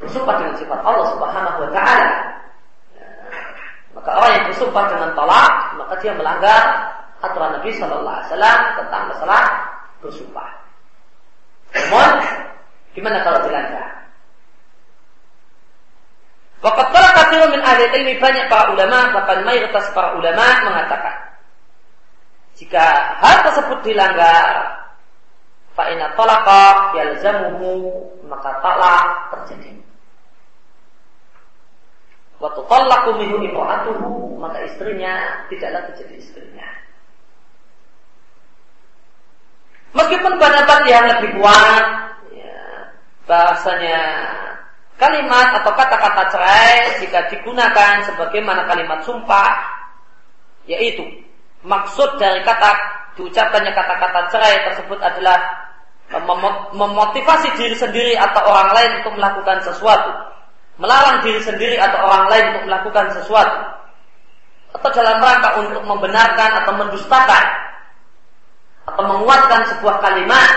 bersumpah 0.00 0.34
dengan 0.40 0.54
sifat 0.56 0.80
Allah 0.80 1.06
Subhanahu 1.12 1.58
Wa 1.68 1.70
Taala. 1.76 2.10
Maka 3.94 4.10
orang 4.10 4.32
yang 4.34 4.46
bersumpah 4.50 4.84
dengan 4.90 5.10
tolak, 5.14 5.52
maka 5.78 5.94
dia 6.02 6.12
melanggar 6.16 6.62
aturan 7.22 7.50
Nabi 7.60 7.70
Sallallahu 7.78 8.16
Alaihi 8.16 8.28
Wasallam 8.32 8.58
tentang 8.80 9.02
masalah 9.12 9.42
bersumpah. 10.02 10.50
Namun, 11.74 12.10
gimana 12.96 13.22
kalau 13.22 13.40
dilanggar? 13.46 14.04
Waqat 16.64 16.88
para 16.96 17.08
kathirun 17.12 17.50
min 17.52 17.60
ahli 17.60 17.84
ilmi 17.92 18.14
banyak 18.16 18.48
para 18.48 18.72
ulama 18.72 19.12
bahkan 19.12 19.44
mayoritas 19.44 19.84
para 19.92 20.16
ulama 20.16 20.64
mengatakan 20.64 21.12
jika 22.56 22.80
hal 23.20 23.44
tersebut 23.44 23.84
dilanggar 23.84 24.72
fa'ina 25.74 26.14
talaqa 26.14 26.94
yalzamuhu 26.98 27.70
maka 28.30 28.50
talak 28.62 29.06
terjadi. 29.34 29.74
Waktu 32.42 32.60
tolaku 32.66 33.10
minhu 33.18 33.36
imra'atuhu 33.46 34.38
maka 34.38 34.62
istrinya 34.66 35.46
tidaklah 35.50 35.86
menjadi 35.90 36.14
istrinya. 36.18 36.68
Meskipun 39.94 40.42
pendapat 40.42 40.80
yang 40.90 41.06
lebih 41.06 41.38
kuat, 41.38 41.86
ya, 42.34 42.90
bahasanya 43.30 44.00
kalimat 44.98 45.54
atau 45.62 45.70
kata-kata 45.70 46.22
cerai 46.34 46.98
jika 46.98 47.30
digunakan 47.30 48.02
sebagaimana 48.02 48.66
kalimat 48.66 49.06
sumpah, 49.06 49.54
yaitu 50.66 51.06
maksud 51.62 52.18
dari 52.18 52.42
kata 52.42 52.74
diucapkannya 53.14 53.72
kata-kata 53.72 54.20
cerai 54.30 54.56
tersebut 54.70 54.98
adalah 54.98 55.38
memotivasi 56.74 57.56
diri 57.56 57.76
sendiri 57.78 58.12
atau 58.18 58.42
orang 58.44 58.70
lain 58.76 58.90
untuk 59.02 59.12
melakukan 59.16 59.58
sesuatu, 59.64 60.10
melarang 60.76 61.24
diri 61.24 61.40
sendiri 61.40 61.76
atau 61.80 61.98
orang 62.04 62.26
lain 62.28 62.44
untuk 62.52 62.64
melakukan 62.68 63.06
sesuatu, 63.16 63.58
atau 64.74 64.90
dalam 64.90 65.22
rangka 65.22 65.50
untuk 65.62 65.82
membenarkan 65.86 66.50
atau 66.62 66.72
mendustakan. 66.74 67.46
Atau 68.84 69.04
menguatkan 69.08 69.64
sebuah 69.72 69.96
kalimat. 70.02 70.52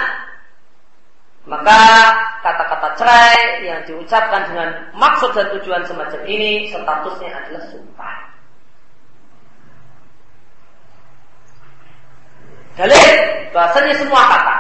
Maka 1.48 1.80
kata-kata 2.44 3.00
cerai 3.00 3.64
yang 3.64 3.80
diucapkan 3.88 4.52
dengan 4.52 4.92
maksud 5.00 5.32
dan 5.32 5.48
tujuan 5.56 5.80
semacam 5.88 6.28
ini 6.28 6.68
statusnya 6.68 7.32
adalah 7.32 7.64
sumpah. 7.72 8.27
Dalil 12.78 13.10
bahasanya 13.52 13.94
semua 13.98 14.22
kata. 14.30 14.56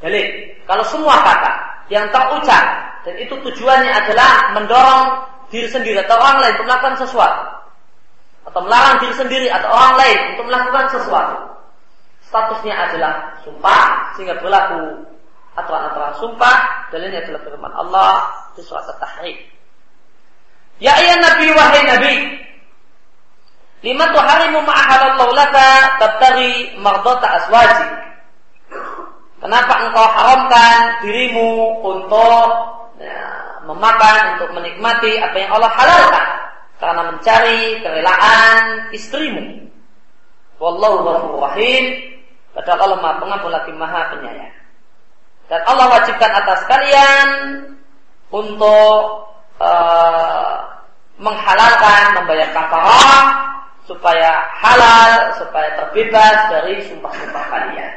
Dalil 0.00 0.26
kalau 0.64 0.84
semua 0.88 1.20
kata 1.20 1.52
yang 1.92 2.08
terucap 2.08 2.64
dan 3.04 3.14
itu 3.20 3.34
tujuannya 3.36 3.92
adalah 3.92 4.56
mendorong 4.56 5.04
diri 5.50 5.68
sendiri 5.68 5.98
atau 6.06 6.16
orang 6.16 6.38
lain 6.40 6.52
untuk 6.56 6.66
melakukan 6.70 6.96
sesuatu 7.04 7.44
atau 8.48 8.60
melarang 8.64 8.96
diri 9.04 9.14
sendiri 9.18 9.46
atau 9.52 9.68
orang 9.68 9.94
lain 10.00 10.18
untuk 10.34 10.44
melakukan 10.48 10.86
sesuatu 10.94 11.36
statusnya 12.30 12.74
adalah 12.78 13.42
sumpah 13.42 14.14
sehingga 14.14 14.38
berlaku 14.38 15.02
aturan-aturan 15.58 16.14
sumpah 16.22 16.56
dalilnya 16.94 17.26
adalah 17.26 17.40
firman 17.42 17.72
Allah 17.74 18.12
di 18.54 18.62
surat 18.62 18.86
At-Tahrim. 18.86 19.36
Ya 20.80 20.96
ayat 20.96 21.18
Nabi 21.20 21.46
wahai 21.52 21.82
Nabi 21.84 22.14
lima 23.80 24.04
tuharimu 24.12 24.60
ma'ahalallahu 24.64 25.32
laka 25.32 25.68
tabtari 26.00 26.76
mardota 26.80 27.26
aswaji 27.40 28.00
Kenapa 29.40 29.72
engkau 29.88 30.04
haramkan 30.04 31.00
dirimu 31.00 31.80
untuk 31.80 32.48
ya, 33.00 33.24
memakan, 33.64 34.36
untuk 34.36 34.52
menikmati 34.52 35.16
apa 35.16 35.36
yang 35.40 35.50
Allah 35.56 35.72
halalkan? 35.72 36.28
Karena 36.76 37.02
mencari 37.08 37.80
kerelaan 37.80 38.92
istrimu. 38.92 39.64
Wallahu 40.60 40.96
ghafurur 41.08 41.40
rahim. 41.48 41.84
Allah 42.52 43.00
Maha 43.00 43.16
Pengampun 43.16 43.48
lagi 43.48 43.72
Maha 43.72 44.12
Penyayang. 44.12 44.54
Dan 45.48 45.60
Allah 45.64 45.86
wajibkan 45.88 46.30
atas 46.36 46.60
kalian 46.68 47.28
untuk 48.28 49.24
uh, 49.56 50.56
menghalalkan 51.16 52.20
membayar 52.20 52.52
kafarah 52.52 53.24
supaya 53.90 54.46
halal, 54.54 55.34
supaya 55.34 55.74
terbebas 55.74 56.38
dari 56.54 56.78
sumpah-sumpah 56.86 57.44
kalian. 57.50 57.92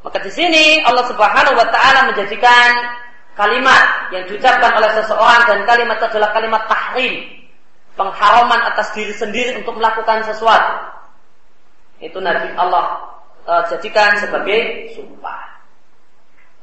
Maka 0.00 0.18
di 0.24 0.32
sini 0.32 0.80
Allah 0.88 1.04
Subhanahu 1.12 1.52
wa 1.52 1.68
taala 1.68 2.08
menjadikan 2.08 2.96
kalimat 3.36 4.08
yang 4.08 4.24
diucapkan 4.24 4.72
oleh 4.72 4.88
seseorang 4.96 5.44
dan 5.44 5.58
kalimat 5.68 6.00
adalah 6.00 6.32
kalimat 6.32 6.64
tahrim, 6.64 7.44
pengharaman 7.92 8.60
atas 8.72 8.88
diri 8.96 9.12
sendiri 9.12 9.60
untuk 9.60 9.76
melakukan 9.76 10.24
sesuatu 10.24 10.96
itu 12.04 12.18
Nabi 12.20 12.52
Allah 12.58 13.00
uh, 13.48 13.62
jadikan 13.72 14.18
sebagai 14.20 14.92
sumpah. 14.92 15.40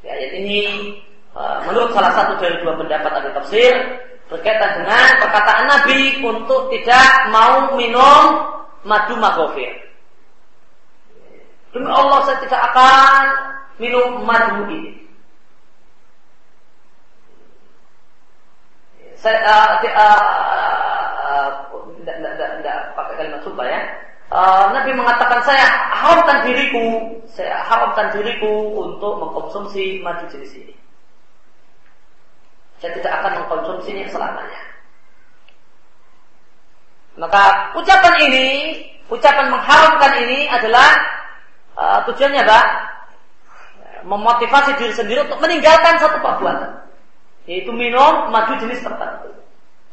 Ya, 0.06 0.18
ayat 0.18 0.32
ini 0.38 0.62
uh, 1.34 1.66
menurut 1.70 1.94
salah 1.94 2.14
satu 2.14 2.42
dari 2.42 2.62
dua 2.62 2.78
pendapat 2.78 3.12
ahli 3.22 3.30
tafsir 3.38 3.74
berkaitan 4.32 4.80
dengan 4.80 5.20
perkataan 5.20 5.68
Nabi 5.68 6.24
untuk 6.24 6.72
tidak 6.72 7.28
mau 7.36 7.76
minum 7.76 8.48
madu 8.88 9.20
magofir. 9.20 9.76
Demi 11.76 11.92
Allah 11.92 12.24
saya 12.24 12.40
tidak 12.40 12.62
akan 12.72 13.24
minum 13.76 14.24
madu 14.24 14.72
ini. 14.72 15.04
Saya 19.20 19.38
uh, 19.46 19.86
uh, 19.86 20.24
uh, 21.28 21.50
tidak, 22.02 22.34
tidak, 22.64 22.78
pakai 22.98 23.14
kalimat 23.22 23.42
sumpah 23.46 23.68
ya 23.70 23.80
Nabi 24.72 24.96
mengatakan 24.96 25.44
saya 25.44 25.68
haramkan 25.92 26.48
diriku, 26.48 27.20
saya 27.28 27.68
haramkan 27.68 28.16
diriku 28.16 28.80
untuk 28.80 29.20
mengkonsumsi 29.20 30.00
madu 30.00 30.26
jenis 30.32 30.56
ini. 30.56 30.81
Saya 32.82 32.98
tidak 32.98 33.14
akan 33.22 33.32
mengkonsumsinya 33.46 34.10
selamanya. 34.10 34.62
Maka 37.22 37.78
ucapan 37.78 38.16
ini, 38.26 38.48
ucapan 39.06 39.54
mengharamkan 39.54 40.12
ini 40.26 40.50
adalah 40.50 40.90
uh, 41.78 42.00
tujuannya 42.10 42.42
apa? 42.42 42.60
Memotivasi 44.02 44.82
diri 44.82 44.94
sendiri 44.98 45.30
untuk 45.30 45.38
meninggalkan 45.46 46.02
satu 46.02 46.18
perbuatan, 46.26 46.90
yaitu 47.46 47.70
minum 47.70 48.34
madu 48.34 48.58
jenis 48.58 48.82
tertentu. 48.82 49.30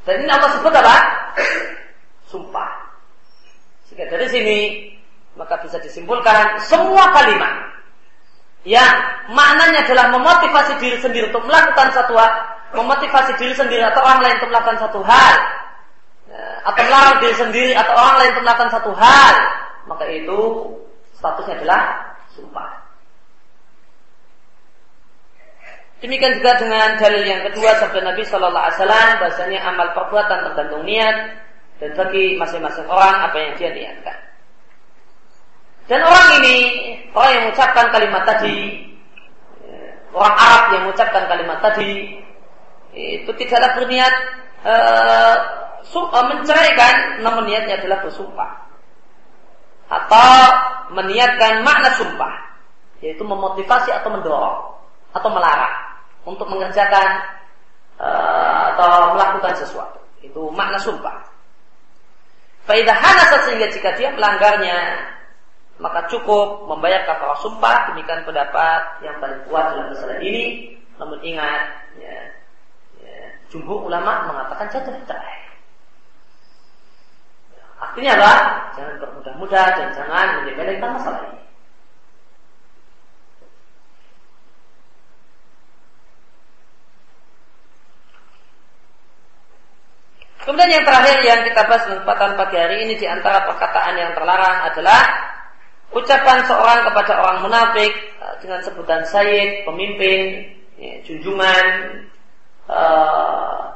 Dan 0.08 0.24
ini 0.24 0.30
Allah 0.32 0.56
sebut 0.56 0.72
apa? 0.72 0.96
Sumpah. 2.32 2.72
Sehingga 3.84 4.08
dari 4.08 4.26
sini 4.32 4.58
maka 5.36 5.60
bisa 5.60 5.76
disimpulkan 5.84 6.56
semua 6.64 7.12
kalimat 7.12 7.77
yang 8.68 8.94
maknanya 9.32 9.88
adalah 9.88 10.12
memotivasi 10.12 10.76
diri 10.76 11.00
sendiri 11.00 11.32
untuk 11.32 11.48
melakukan 11.48 11.88
satu 11.96 12.12
hal, 12.20 12.32
memotivasi 12.76 13.32
diri 13.40 13.56
sendiri 13.56 13.80
atau 13.80 14.04
orang 14.04 14.20
lain 14.20 14.36
untuk 14.44 14.50
melakukan 14.52 14.78
satu 14.84 15.00
hal, 15.08 15.34
ya, 16.28 16.44
atau 16.68 16.82
melarang 16.84 17.16
diri 17.24 17.34
sendiri 17.40 17.72
atau 17.72 17.92
orang 17.96 18.16
lain 18.20 18.30
untuk 18.36 18.44
melakukan 18.44 18.70
satu 18.76 18.92
hal, 18.92 19.34
maka 19.88 20.04
itu 20.12 20.40
statusnya 21.16 21.64
adalah 21.64 22.12
sumpah. 22.36 22.70
Demikian 25.98 26.38
juga 26.38 26.60
dengan 26.60 26.94
dalil 27.00 27.24
yang 27.26 27.42
kedua 27.50 27.74
sabda 27.80 28.04
Nabi 28.04 28.22
Shallallahu 28.22 28.64
Alaihi 28.70 28.78
Wasallam 28.78 29.08
bahasanya 29.18 29.60
amal 29.66 29.88
perbuatan 29.96 30.38
tergantung 30.46 30.84
niat 30.86 31.16
dan 31.82 31.90
bagi 31.96 32.38
masing-masing 32.38 32.86
orang 32.86 33.16
apa 33.32 33.34
yang 33.34 33.52
dia 33.58 33.70
niatkan. 33.74 34.27
Dan 35.88 36.04
orang 36.04 36.44
ini, 36.44 36.56
orang 37.16 37.30
yang 37.32 37.42
mengucapkan 37.48 37.86
kalimat 37.88 38.22
tadi, 38.28 38.84
orang 40.12 40.36
Arab 40.36 40.62
yang 40.76 40.82
mengucapkan 40.84 41.24
kalimat 41.32 41.58
tadi, 41.64 41.92
itu 42.92 43.30
tidaklah 43.40 43.72
berniat 43.80 44.14
uh, 44.68 45.36
menceraikan 46.28 47.24
namun 47.24 47.48
niatnya 47.48 47.80
adalah 47.80 48.04
bersumpah. 48.04 48.52
Atau 49.88 50.32
meniatkan 50.92 51.64
makna 51.64 51.96
sumpah 51.96 52.34
yaitu 53.00 53.22
memotivasi 53.22 53.88
atau 53.94 54.10
mendorong 54.10 54.74
atau 55.14 55.30
melarang 55.32 55.76
untuk 56.28 56.44
mengerjakan 56.50 57.24
uh, 57.96 58.76
atau 58.76 59.16
melakukan 59.16 59.56
sesuatu. 59.56 60.00
Itu 60.20 60.52
makna 60.52 60.76
sumpah. 60.76 61.24
Faidah 62.68 62.92
hanasat 62.92 63.48
sehingga 63.48 63.72
jika 63.72 63.96
dia 63.96 64.12
melanggarnya 64.12 64.76
maka 65.78 66.10
cukup 66.10 66.66
membayar 66.66 67.06
kafarah 67.06 67.38
sumpah 67.38 67.90
demikian 67.90 68.26
pendapat 68.26 68.82
yang 69.06 69.14
paling 69.22 69.40
kuat 69.46 69.64
dalam 69.74 69.86
masalah 69.94 70.18
ini. 70.18 70.74
Namun 70.98 71.18
ingat 71.22 71.62
ya, 72.02 72.16
ya, 72.98 73.18
jumhur 73.54 73.86
ulama 73.86 74.26
mengatakan 74.26 74.66
jatuh 74.74 74.94
cerai 75.06 75.38
artinya 77.78 78.14
apa? 78.18 78.32
Jangan 78.74 78.94
bermudah-mudah 79.02 79.66
dan 79.74 79.88
jangan 79.94 80.26
menyepelekan 80.42 80.90
masalah 80.98 81.20
ini. 81.30 81.42
Kemudian 90.46 90.80
yang 90.80 90.84
terakhir 90.88 91.16
yang 91.28 91.40
kita 91.44 91.60
bahas 91.68 91.84
kesempatan 91.84 92.30
pagi 92.40 92.56
hari 92.56 92.76
ini 92.88 92.94
di 92.96 93.04
antara 93.04 93.44
perkataan 93.44 93.94
yang 94.00 94.16
terlarang 94.16 94.64
adalah 94.72 95.27
ucapan 95.92 96.38
seorang 96.44 96.80
kepada 96.84 97.12
orang 97.20 97.38
munafik 97.44 97.92
eh, 97.94 98.34
dengan 98.44 98.60
sebutan 98.64 99.02
sayyid, 99.08 99.64
pemimpin, 99.64 100.44
ya, 100.76 101.00
junjungan, 101.04 101.66
uh, 102.68 103.72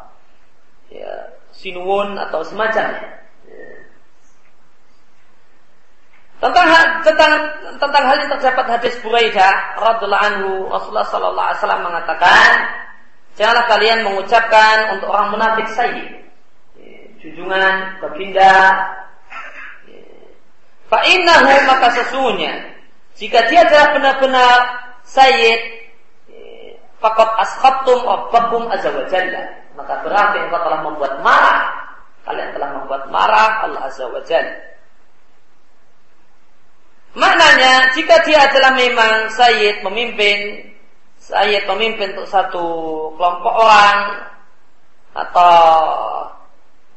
ya, 0.92 1.12
sinuwun 1.56 2.14
atau 2.16 2.44
semacamnya. 2.44 3.24
Ya. 3.48 3.68
Tentang 6.42 6.66
hal, 6.66 6.84
tentang 7.06 7.32
tentang 7.78 8.02
hal 8.02 8.16
ini 8.18 8.28
terdapat 8.38 8.66
hadis 8.78 8.94
Buraidah 9.02 9.78
radhiallahu 9.78 10.26
anhu 10.26 10.50
Rasulullah 10.70 11.06
sallallahu 11.06 11.86
mengatakan 11.86 12.50
janganlah 13.38 13.66
kalian 13.70 14.02
mengucapkan 14.02 14.98
untuk 14.98 15.08
orang 15.10 15.30
munafik 15.32 15.70
sayyid 15.70 16.22
junjungan, 17.22 18.02
baginda. 18.02 18.54
Fa'innahu 20.92 21.52
maka 21.64 21.88
sesungguhnya 21.96 22.52
jika 23.16 23.48
dia 23.48 23.64
adalah 23.64 23.96
benar-benar 23.96 24.56
sayyid 25.08 25.60
fakot 27.00 27.30
askhattum 27.40 28.04
rabbakum 28.04 28.68
azza 28.68 28.92
wa 28.92 29.08
jalla 29.08 29.62
maka 29.72 30.04
berarti 30.04 30.36
engkau 30.44 30.60
telah 30.60 30.80
membuat 30.84 31.14
marah. 31.24 31.60
Kalian 32.22 32.54
telah 32.54 32.70
membuat 32.78 33.02
marah 33.10 33.66
Allah 33.66 33.88
azza 33.88 34.06
wa 34.06 34.20
jalla. 34.22 34.52
Maknanya 37.12 37.92
jika 37.92 38.24
dia 38.24 38.48
adalah 38.48 38.72
memang 38.72 39.28
sayyid 39.32 39.84
memimpin 39.84 40.70
sayyid 41.20 41.68
pemimpin 41.68 42.16
untuk 42.16 42.28
satu 42.28 42.64
kelompok 43.20 43.52
orang 43.52 44.26
atau 45.12 45.56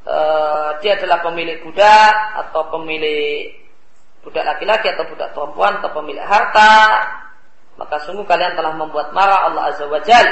uh, 0.07 0.69
dia 0.79 0.95
adalah 0.95 1.19
pemilik 1.19 1.59
budak 1.67 2.15
atau 2.39 2.63
pemilik 2.71 3.64
budak 4.25 4.43
laki-laki 4.43 4.89
atau 4.89 5.05
budak 5.05 5.29
perempuan 5.37 5.77
atau 5.77 5.93
pemilik 5.93 6.25
harta, 6.25 7.05
maka 7.77 7.95
sungguh 8.03 8.25
kalian 8.25 8.57
telah 8.57 8.73
membuat 8.73 9.13
marah 9.13 9.45
Allah 9.47 9.69
Azza 9.69 9.85
wa 9.85 10.01
Jal. 10.01 10.25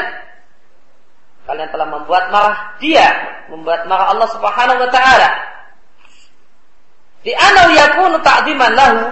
Kalian 1.43 1.69
telah 1.69 1.87
membuat 1.91 2.33
marah 2.33 2.73
dia, 2.81 3.07
membuat 3.53 3.85
marah 3.85 4.09
Allah 4.15 4.27
Subhanahu 4.33 4.81
wa 4.81 4.89
taala. 4.89 5.29
Di 7.23 7.31
anau 7.31 7.71
yakunu 7.71 8.17
ta'ziman 8.19 8.71
lahu 8.75 9.03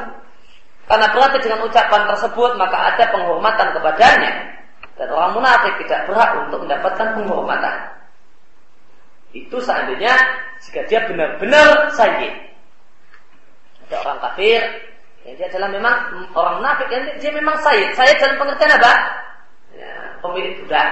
karena 0.91 1.07
berarti 1.15 1.39
dengan 1.39 1.63
ucapan 1.63 2.03
tersebut 2.11 2.59
maka 2.59 2.91
ada 2.91 3.03
penghormatan 3.15 3.71
kepadanya 3.71 4.31
dan 4.99 5.07
orang 5.07 5.31
munafik 5.39 5.79
tidak 5.87 6.03
berhak 6.11 6.31
untuk 6.43 6.67
mendapatkan 6.67 7.07
penghormatan. 7.15 7.75
Itu 9.31 9.63
seandainya 9.63 10.11
jika 10.59 10.83
dia 10.91 11.07
benar-benar 11.07 11.95
sayyid. 11.95 12.50
Orang 13.99 14.23
kafir, 14.23 14.63
ya 15.27 15.31
dia 15.35 15.47
adalah 15.51 15.67
memang 15.67 15.95
orang 16.31 16.63
munafik, 16.63 16.87
ya 16.87 16.99
dia 17.19 17.31
memang 17.35 17.59
sayyid. 17.59 17.91
Sayyid 17.99 18.15
dalam 18.23 18.39
pengertian 18.39 18.71
apa? 18.79 18.93
Ya, 19.75 19.93
pemilik 20.23 20.53
budak. 20.63 20.89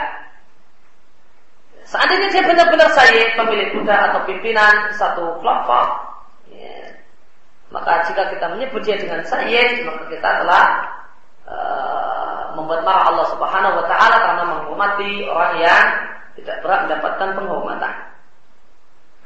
Seandainya 1.87 2.27
dia 2.29 2.43
benar-benar 2.43 2.89
sayyid, 2.91 3.39
pemilik 3.39 3.69
budak 3.79 4.11
atau 4.11 4.21
pimpinan 4.27 4.91
satu 4.93 5.39
kelompok, 5.41 5.87
ya, 6.51 6.99
maka 7.73 8.05
jika 8.05 8.29
kita 8.35 8.45
menyebut 8.51 8.83
dia 8.85 8.99
dengan 8.99 9.23
sayyid, 9.25 9.87
maka 9.87 10.03
kita 10.11 10.29
telah 10.45 10.65
uh, 11.49 12.43
membuat 12.53 12.85
marah 12.85 13.09
Allah 13.09 13.25
Subhanahu 13.33 13.79
wa 13.81 13.85
taala 13.89 14.17
karena 14.21 14.43
menghormati 14.53 15.25
orang 15.25 15.53
yang 15.57 15.85
tidak 16.37 16.61
berhak 16.61 16.85
mendapatkan 16.85 17.29
penghormatan. 17.33 17.93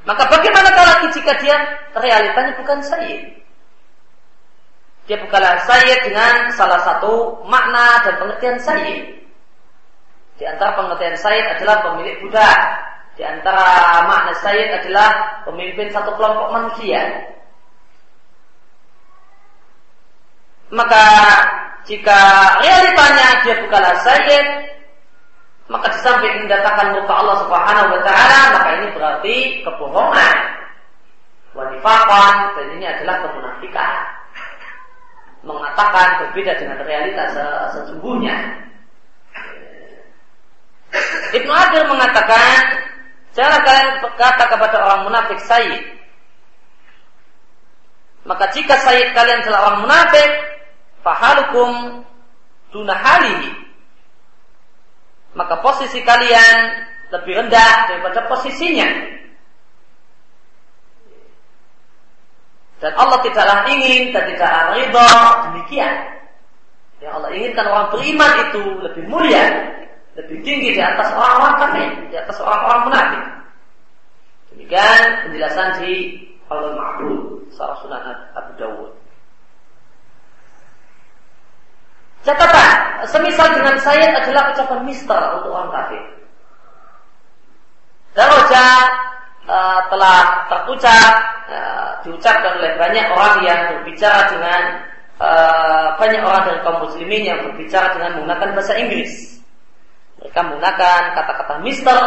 Maka 0.04 0.24
bagaimana 0.28 0.70
kalau 0.72 1.12
jika 1.16 1.34
dia 1.40 1.56
realitanya 1.96 2.56
bukan 2.60 2.80
sayyid? 2.84 3.43
Dia 5.04 5.20
bukanlah 5.20 5.68
sayyid 5.68 6.00
dengan 6.08 6.48
salah 6.56 6.80
satu 6.88 7.44
makna 7.44 8.00
dan 8.08 8.16
pengertian 8.24 8.58
sayyid. 8.64 9.04
Di 10.40 10.48
antara 10.48 10.80
pengertian 10.80 11.20
sayyid 11.20 11.60
adalah 11.60 11.84
pemilik 11.84 12.16
budak. 12.24 12.60
Di 13.20 13.24
antara 13.28 14.00
makna 14.08 14.34
sayyid 14.40 14.80
adalah 14.80 15.44
pemimpin 15.44 15.92
satu 15.92 16.16
kelompok 16.16 16.48
manusia. 16.56 17.04
Maka 20.74 21.06
jika 21.84 22.20
realitanya 22.64 23.44
dia 23.44 23.56
bukanlah 23.62 23.96
sayyid, 24.08 24.48
maka 25.68 25.92
di 25.92 26.00
samping 26.00 26.48
mendatangkan 26.48 26.96
muka 26.96 27.14
Allah 27.14 27.38
Subhanahu 27.44 27.92
wa 27.92 28.02
taala, 28.08 28.40
maka 28.56 28.70
ini 28.80 28.88
berarti 28.96 29.36
kebohongan. 29.68 30.36
Wanifaqan 31.54 32.36
dan 32.58 32.68
ini 32.80 32.86
adalah 32.90 33.16
kemunafikan. 33.30 34.23
Mengatakan 35.44 36.24
berbeda 36.24 36.56
dengan 36.56 36.80
realitas 36.84 37.36
sesungguhnya. 37.76 38.64
Ibnu 41.34 41.52
Adil 41.52 41.84
mengatakan, 41.90 42.80
jangan 43.36 43.60
kalian 43.66 43.90
berkata 44.00 44.44
kepada 44.48 44.78
orang 44.80 45.02
munafik 45.10 45.40
sayyid. 45.44 45.84
Maka 48.24 48.48
jika 48.56 48.80
sayyid 48.88 49.12
kalian 49.12 49.44
adalah 49.44 49.60
orang 49.68 49.80
munafik, 49.84 50.32
fahalukum 51.04 51.72
dunahalihi 52.72 53.64
maka 55.34 55.60
posisi 55.66 56.02
kalian 56.06 56.58
lebih 57.10 57.34
rendah 57.46 57.90
daripada 57.90 58.26
posisinya. 58.30 58.90
Dan 62.84 62.92
Allah 63.00 63.24
tidaklah 63.24 63.64
ingin 63.72 64.12
dan 64.12 64.28
tidaklah 64.28 64.76
ridha 64.76 65.08
demikian. 65.48 65.94
Yang 67.00 67.12
Allah 67.16 67.32
inginkan 67.32 67.66
orang 67.72 67.88
beriman 67.96 68.32
itu 68.52 68.64
lebih 68.84 69.04
mulia, 69.08 69.46
lebih 70.20 70.44
tinggi 70.44 70.76
di 70.76 70.82
atas 70.84 71.16
orang-orang 71.16 71.56
kafir, 71.64 71.90
di 72.12 72.16
atas 72.20 72.38
orang-orang 72.44 72.82
munafik. 72.92 73.24
Demikian 74.52 75.00
penjelasan 75.24 75.68
di 75.80 75.92
Al-Ma'bud, 76.52 77.56
Sarah 77.56 77.80
Sunan 77.80 78.04
Abu 78.36 78.52
Dawud. 78.60 78.92
Catatan, 82.28 83.04
semisal 83.08 83.48
dengan 83.64 83.80
saya 83.80 84.12
adalah 84.20 84.52
ucapan 84.52 84.80
mister 84.84 85.22
untuk 85.40 85.56
orang 85.56 85.72
kafir. 85.72 86.04
Daroja 88.12 88.68
uh, 89.48 89.80
telah 89.92 90.48
terucap, 90.50 91.14
uh, 91.50 91.90
diucapkan 92.04 92.60
oleh 92.60 92.74
banyak 92.80 93.06
orang 93.12 93.36
yang 93.44 93.60
berbicara 93.76 94.32
dengan 94.32 94.62
uh, 95.20 95.88
banyak 96.00 96.22
orang 96.24 96.42
dari 96.48 96.60
kaum 96.64 96.80
muslimin 96.84 97.24
yang 97.24 97.40
berbicara 97.48 97.96
dengan 97.96 98.20
menggunakan 98.20 98.50
bahasa 98.56 98.74
Inggris. 98.80 99.12
Mereka 100.20 100.40
menggunakan 100.40 101.02
kata-kata 101.20 101.54
mister 101.64 102.00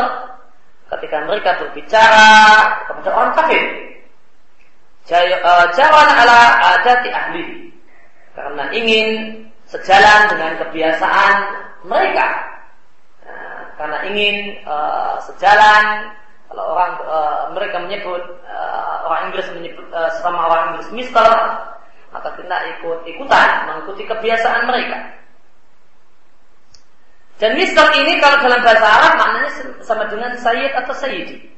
ketika 0.96 1.16
mereka 1.26 1.50
berbicara 1.60 2.28
kepada 2.88 3.10
orang 3.12 3.32
kafir. 3.36 3.64
Jawan 5.06 6.08
ala 6.18 6.40
adati 6.74 7.08
ahli 7.14 7.70
karena 8.34 8.64
ingin 8.74 9.08
sejalan 9.70 10.20
dengan 10.34 10.52
kebiasaan 10.66 11.34
mereka. 11.86 12.26
Nah, 13.22 13.60
karena 13.78 13.98
ingin 14.10 14.36
uh, 14.66 15.14
sejalan 15.22 16.10
kalau 16.50 16.64
orang 16.74 16.92
uh, 17.06 17.25
mereka 17.56 17.80
menyebut 17.80 18.20
uh, 18.44 19.08
orang 19.08 19.32
Inggris 19.32 19.48
menyebut 19.56 19.88
uh, 19.96 20.12
sama 20.20 20.44
orang 20.52 20.76
Inggris 20.76 20.92
Mister, 20.92 21.24
maka 22.12 22.28
kita 22.36 22.56
ikut 22.76 23.08
ikutan 23.08 23.48
mengikuti 23.64 24.04
kebiasaan 24.04 24.68
mereka. 24.68 25.16
Dan 27.40 27.56
Mister 27.56 27.88
ini 27.96 28.20
kalau 28.20 28.44
dalam 28.44 28.60
bahasa 28.60 28.84
Arab 28.84 29.12
maknanya 29.16 29.50
sama 29.80 30.04
dengan 30.12 30.36
Sayyid 30.36 30.72
atau 30.76 30.92
Sayyidi. 30.92 31.48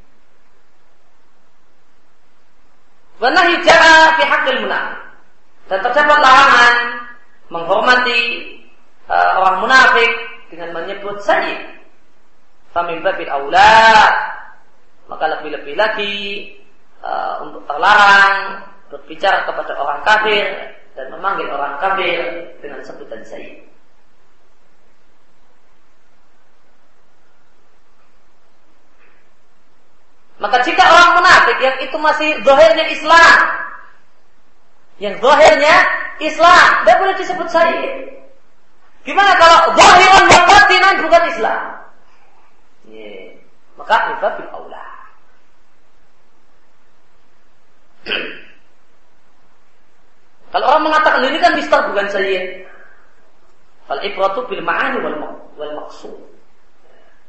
Wanahi 3.19 3.59
ja'a 3.67 4.15
fi 4.15 4.23
haqqil. 4.23 4.63
Dan 5.69 5.79
terdapat 5.85 6.19
larangan 6.23 6.77
menghormati 7.51 8.21
uh, 9.11 9.43
orang 9.43 9.67
munafik 9.67 10.13
dengan 10.49 10.73
menyebut 10.73 11.21
sayyid. 11.21 11.61
Famin 12.73 13.05
babil 13.05 13.29
maka 15.09 15.25
lebih-lebih 15.39 15.75
lagi 15.75 16.17
uh, 17.01 17.43
untuk 17.49 17.65
terlarang 17.65 18.69
berbicara 18.93 19.45
kepada 19.49 19.73
orang 19.77 20.01
kafir 20.05 20.47
dan 20.97 21.07
memanggil 21.13 21.49
orang 21.53 21.81
kafir 21.81 22.53
dengan 22.61 22.81
sebutan 22.85 23.25
sayyid. 23.25 23.69
Maka 30.39 30.63
jika 30.63 30.85
orang 30.87 31.19
munafik 31.19 31.59
yang 31.59 31.77
itu 31.83 31.97
masih 31.99 32.31
zahirnya 32.47 32.87
Islam, 32.95 33.39
yang 35.03 35.15
zahirnya 35.19 35.77
Islam, 36.23 36.67
tidak 36.87 36.97
boleh 37.03 37.15
disebut 37.19 37.49
syahid. 37.51 37.93
Gimana 39.03 39.35
kalau 39.35 39.75
zahiran 39.75 40.27
batinan 40.31 40.95
bukan 41.03 41.23
Islam? 41.33 41.63
Yeah. 42.87 43.39
Maka 43.79 44.15
ibabil 44.19 44.49
Allah. 44.51 44.88
Kalau 50.49 50.65
orang 50.65 50.85
mengatakan 50.89 51.21
ini 51.29 51.39
kan 51.39 51.53
mister 51.55 51.81
bukan 51.93 52.07
syahid. 52.09 52.65
Fal 53.89 54.01
ibratu 54.05 54.45
bil 54.49 54.65
ma'ani 54.65 55.01
wal, 55.01 55.17
wal 55.57 55.75
maksud. 55.85 56.17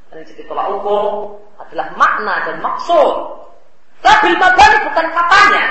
Dan 0.09 0.25
jadi 0.25 0.43
tolak 0.49 0.67
ukur 0.79 1.37
adalah 1.61 1.87
makna 1.95 2.35
dan 2.47 2.57
maksud. 2.63 3.15
Kabil 3.99 4.35
mabani 4.39 4.77
bukan 4.87 5.05
katanya. 5.11 5.65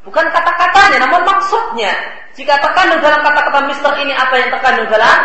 Bukan 0.00 0.26
kata-katanya, 0.32 0.96
namun 1.06 1.22
maksudnya. 1.28 1.92
Jika 2.32 2.56
terkandung 2.62 3.04
dalam 3.04 3.20
kata-kata 3.20 3.68
mister 3.68 3.92
ini 4.00 4.16
apa 4.16 4.34
yang 4.38 4.48
terkandung 4.48 4.88
dalam 4.88 5.18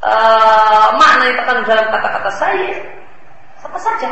uh, 0.00 0.88
makna 0.96 1.28
yang 1.28 1.38
terkandung 1.38 1.66
dalam 1.68 1.86
kata-kata 1.92 2.30
saya, 2.40 2.78
apa 3.60 3.78
saja. 3.78 4.10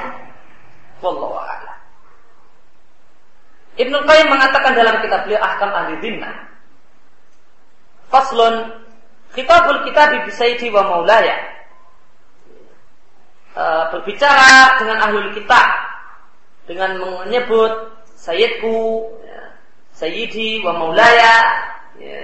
Wallahu 1.00 1.38
a'lam. 1.38 1.76
Ibnu 3.77 3.97
Qayyim 4.09 4.28
mengatakan 4.32 4.73
dalam 4.73 5.05
kitab 5.05 5.28
beliau 5.28 5.40
Ahkam 5.44 5.70
Ahli 5.73 6.01
Dhimmah. 6.01 6.36
Faslun 8.09 8.73
Kitabul 9.36 9.85
Kitab 9.85 10.16
Bisaidi 10.24 10.73
wa 10.73 10.86
Maulaya 10.86 11.57
e, 13.57 13.65
berbicara 13.93 14.81
dengan 14.81 14.97
ahli 15.01 15.32
kitab 15.32 15.66
dengan 16.69 16.98
menyebut 16.98 17.94
sayyidku 18.19 19.07
ya, 19.23 19.43
sayyidi 19.94 20.61
wa 20.66 20.74
maulaya 20.77 21.36
ya, 21.97 22.20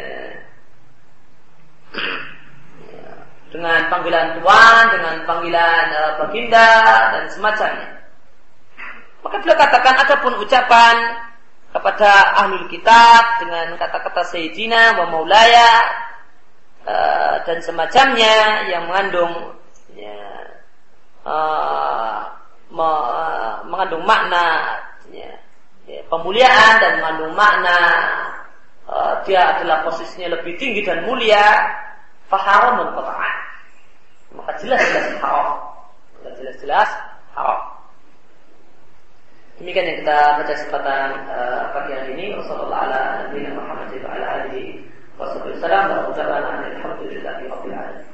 ya, 2.91 3.07
dengan 3.55 3.87
panggilan 3.87 4.43
tuan 4.43 4.85
dengan 4.91 5.15
panggilan 5.29 5.87
uh, 5.95 6.13
baginda 6.19 6.69
dan 7.15 7.25
semacamnya 7.31 8.03
maka 9.23 9.37
beliau 9.39 9.55
katakan 9.55 9.95
adapun 10.03 10.35
ucapan 10.43 10.97
kepada 11.73 12.37
ahli 12.37 12.69
kitab 12.69 13.41
dengan 13.41 13.81
kata-kata 13.81 14.29
sayyidina 14.29 15.01
wa 15.01 15.09
maulaya 15.09 15.71
uh, 16.85 17.35
dan 17.49 17.59
semacamnya 17.65 18.69
yang 18.69 18.85
mengandung 18.93 19.57
ya, 19.97 20.21
uh, 21.25 22.29
me, 22.69 22.91
mengandung 23.73 24.05
makna 24.05 24.77
ya, 25.09 25.33
ya, 25.89 26.01
pemuliaan 26.13 26.73
dan 26.77 27.01
mengandung 27.01 27.33
makna 27.33 27.79
uh, 28.85 29.25
dia 29.25 29.57
adalah 29.57 29.81
posisinya 29.89 30.37
lebih 30.37 30.61
tinggi 30.61 30.85
dan 30.85 31.09
mulia 31.09 31.73
faharam 32.29 32.85
dan 32.85 32.93
maka 34.33 34.53
jelas-jelas 34.65 35.21
haram. 35.21 35.61
Jelas-jelas 36.25 36.89
haram 37.37 37.82
demikian 39.61 39.89
yang 39.89 39.99
kita 40.05 40.19
baca 40.41 40.53
kesempatan 40.53 41.09
uh, 41.29 41.63
pagi 41.75 41.93
hari 41.93 42.09
ini. 42.17 42.25
Wassalamualaikum 42.39 42.73
warahmatullahi 42.73 43.53
wabarakatuh 47.51 48.12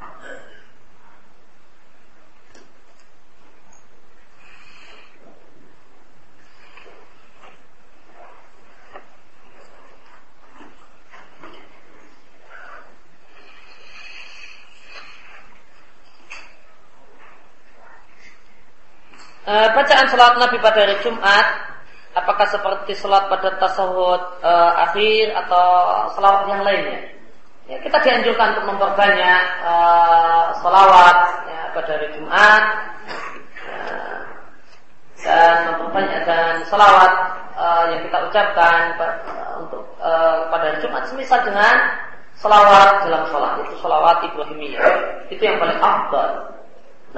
E, 19.49 19.55
bacaan 19.73 20.05
salat 20.13 20.37
Nabi 20.37 20.61
pada 20.61 20.85
hari 20.85 21.01
Jumat 21.01 21.73
apakah 22.13 22.53
seperti 22.53 22.93
salat 22.93 23.33
pada 23.33 23.57
tasawuf 23.57 24.45
e, 24.45 24.53
akhir 24.85 25.33
atau 25.41 25.67
salawat 26.13 26.53
yang 26.53 26.61
lainnya? 26.69 27.17
Ya, 27.65 27.81
kita 27.81 27.97
dianjurkan 28.05 28.61
untuk 28.61 28.77
memperbanyak 28.77 29.43
e, 29.65 29.75
salawat 30.61 31.49
ya, 31.49 31.61
pada 31.73 31.91
hari 31.97 32.09
Jumat 32.13 32.63
ya, 33.57 33.81
dan 35.25 35.57
memperbanyak 35.81 36.21
dan 36.29 36.55
salawat 36.69 37.13
e, 37.57 37.67
yang 37.97 38.01
kita 38.05 38.19
ucapkan 38.29 38.81
untuk 39.65 39.81
e, 39.97 40.11
pada 40.53 40.65
hari 40.77 40.79
Jumat 40.85 41.09
semisal 41.09 41.41
dengan 41.49 41.97
salawat 42.37 43.01
dalam 43.01 43.25
salat 43.33 43.65
itu 43.65 43.81
salawat 43.81 44.29
Ibrahimiyah 44.29 44.93
itu 45.33 45.41
yang 45.41 45.57
paling 45.57 45.81
afdal 45.81 46.58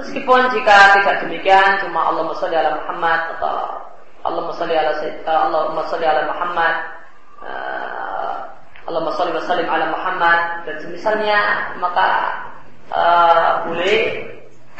Meskipun 0.01 0.40
jika 0.56 0.97
tidak 0.97 1.16
demikian 1.28 1.77
cuma 1.85 2.09
Allah 2.09 2.32
sholli 2.40 2.56
ala 2.56 2.81
Muhammad 2.81 3.20
atau 3.36 3.85
Allah 4.24 4.48
sholli 4.56 4.72
ala 4.72 4.97
Allah 5.28 5.85
sholli 5.93 6.06
ala 6.09 6.24
Muhammad 6.24 6.74
uh, 7.44 8.36
Allah 8.89 9.12
sholli 9.12 9.36
wa 9.36 9.44
ala 9.77 9.86
Muhammad 9.93 10.40
dan 10.64 10.77
semisalnya 10.81 11.39
maka 11.77 12.09
uh, 12.97 13.68
boleh 13.68 14.24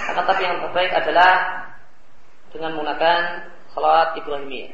akan 0.01 0.25
tapi 0.25 0.43
yang 0.49 0.65
terbaik 0.65 0.93
adalah 0.97 1.33
dengan 2.51 2.81
menggunakan 2.81 3.19
salat 3.77 4.17
Ibrahimiyah. 4.17 4.73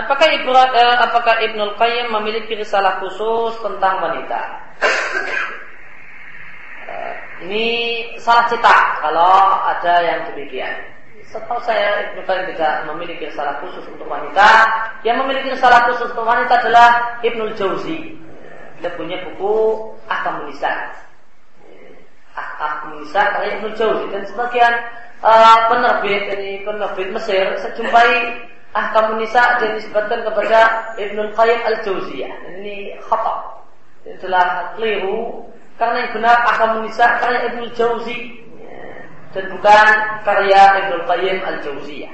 Apakah 0.00 0.28
Ibnu 0.32 0.52
eh, 0.56 0.96
apakah 0.96 1.34
Ibnu 1.44 1.76
Qayyim 1.76 2.08
memiliki 2.08 2.56
risalah 2.56 3.04
khusus 3.04 3.60
tentang 3.60 4.00
wanita? 4.00 4.40
Eh, 6.90 7.14
ini 7.44 7.66
salah 8.16 8.48
cetak 8.48 9.04
kalau 9.04 9.60
ada 9.68 9.94
yang 10.00 10.20
demikian. 10.32 10.72
Setahu 11.28 11.60
saya 11.62 12.10
Ibnu 12.10 12.24
Qayyim 12.24 12.56
tidak 12.56 12.88
memiliki 12.88 13.28
risalah 13.28 13.60
khusus 13.60 13.84
untuk 13.92 14.08
wanita. 14.08 14.48
Yang 15.04 15.16
memiliki 15.22 15.48
risalah 15.52 15.86
khusus 15.92 16.08
untuk 16.16 16.24
wanita 16.24 16.64
adalah 16.64 17.20
Ibnu 17.20 17.52
Jauzi. 17.54 18.16
Dia 18.80 18.90
punya 18.96 19.20
buku 19.28 19.84
Ahkam 20.08 20.48
Nisa. 20.48 20.96
Ahkam 22.34 22.98
Nisa 22.98 23.20
karya 23.36 23.60
Ibnu 23.60 23.68
Jauzi 23.76 24.08
dan 24.08 24.24
sebagian 24.24 24.74
uh, 25.20 25.68
penerbit 25.68 26.32
ini 26.40 26.64
penerbit 26.64 27.12
Mesir 27.12 27.52
saya 27.60 27.72
ahkam 28.70 29.18
nisa 29.18 29.58
disebutkan 29.58 30.22
kepada 30.22 30.94
Ibnu 30.94 31.34
Qayyim 31.34 31.60
al-Jauziyah. 31.66 32.32
Ini 32.54 33.02
khata. 33.02 33.64
Ini 34.06 34.16
adalah 34.16 34.74
keliru 34.78 35.44
karena 35.76 36.06
yang 36.06 36.12
benar 36.14 36.36
ahkam 36.46 36.84
nisa 36.86 37.18
karya 37.18 37.50
Ibnu 37.50 37.66
Jauzi 37.74 38.40
dan 39.30 39.44
bukan 39.54 39.86
karya 40.26 40.62
Ibnu 40.86 40.96
Qayyim 41.06 41.38
al-Jauziyah. 41.42 42.12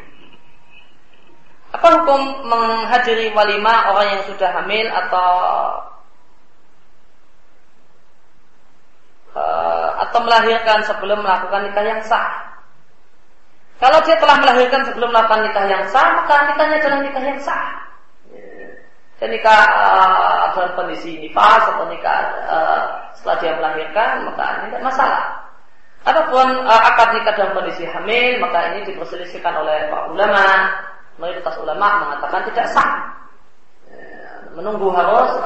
Apa 1.77 1.89
hukum 2.01 2.49
menghadiri 2.49 3.37
walimah 3.37 3.93
orang 3.93 4.17
yang 4.17 4.23
sudah 4.25 4.49
hamil 4.49 4.87
atau 4.89 5.31
uh, 9.37 9.89
atau 10.09 10.19
melahirkan 10.25 10.81
sebelum 10.89 11.21
melakukan 11.21 11.69
nikah 11.69 11.85
yang 11.85 12.01
sah? 12.07 12.56
Kalau 13.77 13.99
dia 14.09 14.17
telah 14.17 14.41
melahirkan 14.41 14.89
sebelum 14.89 15.13
melakukan 15.13 15.45
nikah 15.45 15.67
yang 15.69 15.85
sah, 15.93 16.17
maka 16.17 16.49
nikahnya 16.49 16.77
adalah 16.81 16.99
nikah 17.05 17.25
yang 17.25 17.41
sah. 17.45 17.65
Dan 19.17 19.33
nikah 19.33 19.61
uh, 19.73 20.53
dalam 20.53 20.73
kondisi 20.77 21.17
nifas 21.21 21.65
atau 21.73 21.89
nikah 21.89 22.19
uh, 22.49 22.81
setelah 23.17 23.37
dia 23.41 23.53
melahirkan, 23.57 24.29
maka 24.29 24.45
ini 24.61 24.67
tidak 24.73 24.85
masalah. 24.93 25.25
Adapun 26.05 26.47
uh, 26.69 26.83
akad 26.93 27.09
nikah 27.17 27.33
dalam 27.37 27.53
kondisi 27.57 27.85
hamil, 27.89 28.41
maka 28.41 28.59
ini 28.73 28.89
diperselisihkan 28.93 29.55
oleh 29.57 29.89
para 29.93 30.09
ulama. 30.13 30.45
Mayoritas 31.17 31.57
ulama 31.57 31.89
mengatakan 32.05 32.45
tidak 32.53 32.67
sah. 32.77 32.93
menunggu 34.57 34.89
harus 34.89 35.37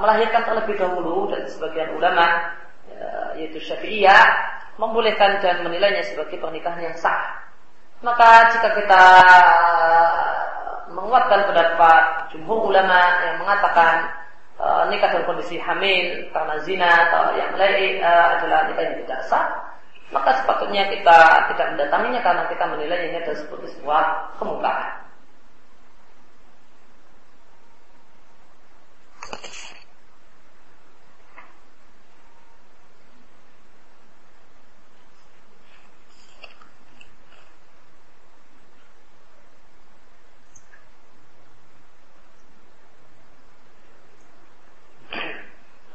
melahirkan 0.00 0.42
terlebih 0.48 0.80
dahulu 0.80 1.28
dan 1.28 1.44
sebagian 1.44 1.92
ulama 1.92 2.56
uh, 2.96 3.36
yaitu 3.36 3.60
Syafi'iyah 3.60 4.24
membolehkan 4.80 5.44
dan 5.44 5.60
menilainya 5.60 6.00
sebagai 6.08 6.40
pernikahan 6.40 6.80
yang 6.80 6.96
sah. 6.96 7.44
Maka 8.00 8.48
jika 8.56 8.68
kita 8.80 9.04
menguatkan 10.96 11.52
pendapat 11.52 12.32
jumhur 12.32 12.72
ulama 12.72 13.00
yang 13.28 13.36
mengatakan 13.44 14.08
uh, 14.56 14.88
nikah 14.88 15.12
dalam 15.12 15.28
kondisi 15.28 15.60
hamil 15.60 16.32
karena 16.32 16.56
zina 16.64 16.90
atau 17.08 17.36
yang 17.36 17.52
lain 17.60 18.00
uh, 18.00 18.40
adalah 18.40 18.72
nikah 18.72 18.84
yang 18.88 18.96
tidak 19.04 19.20
sah, 19.28 19.46
maka 20.10 20.32
sepatutnya 20.42 20.88
kita 20.90 21.18
tidak 21.52 21.66
mendatanginya 21.76 22.20
karena 22.24 22.42
kita 22.48 22.64
menilainya 22.72 23.06
ini 23.12 23.18
adalah 23.20 23.38
seperti 23.38 23.66
sebuah 23.76 24.04
kemungkaran. 24.40 25.00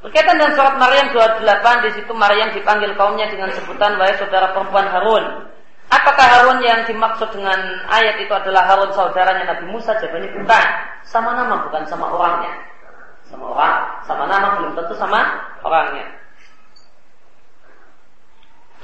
Berkaitan 0.05 0.37
dengan 0.37 0.53
surat 0.53 0.77
Maryam 0.77 1.09
28 1.17 1.81
di 1.81 1.91
situ 1.97 2.13
Maryam 2.13 2.53
dipanggil 2.53 2.93
kaumnya 2.93 3.25
dengan 3.25 3.49
sebutan 3.49 3.97
wahai 3.97 4.13
saudara 4.21 4.53
perempuan 4.53 4.85
Harun. 4.85 5.49
Apakah 5.89 6.25
Harun 6.29 6.61
yang 6.61 6.85
dimaksud 6.85 7.33
dengan 7.33 7.57
ayat 7.89 8.21
itu 8.21 8.29
adalah 8.29 8.69
Harun 8.69 8.93
saudaranya 8.93 9.49
Nabi 9.49 9.65
Musa? 9.65 9.97
Jawabannya 9.97 10.29
bukan. 10.37 10.65
Sama 11.09 11.33
nama 11.33 11.57
bukan 11.65 11.81
sama 11.89 12.05
orangnya. 12.13 12.53
Sama 13.25 13.49
orang, 13.49 13.77
sama 14.05 14.23
nama 14.29 14.47
belum 14.61 14.71
tentu 14.77 14.93
sama 14.93 15.25
orangnya. 15.65 16.05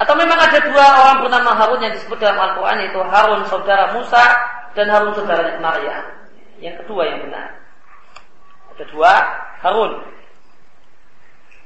Atau 0.02 0.18
memang 0.18 0.42
ada 0.42 0.58
dua 0.58 0.86
orang 1.06 1.18
bernama 1.22 1.54
Harun 1.54 1.86
yang 1.86 1.94
disebut 1.94 2.18
dalam 2.18 2.42
Al-Quran 2.42 2.82
yaitu 2.82 2.98
Harun 2.98 3.46
saudara 3.46 3.94
Musa 3.94 4.26
dan 4.74 4.90
Harun 4.90 5.14
saudaranya 5.14 5.62
Maryam. 5.62 6.02
Yang 6.58 6.82
kedua 6.82 7.06
yang 7.06 7.30
benar. 7.30 7.62
Ada 8.74 8.90
dua 8.90 9.14
Harun. 9.62 10.21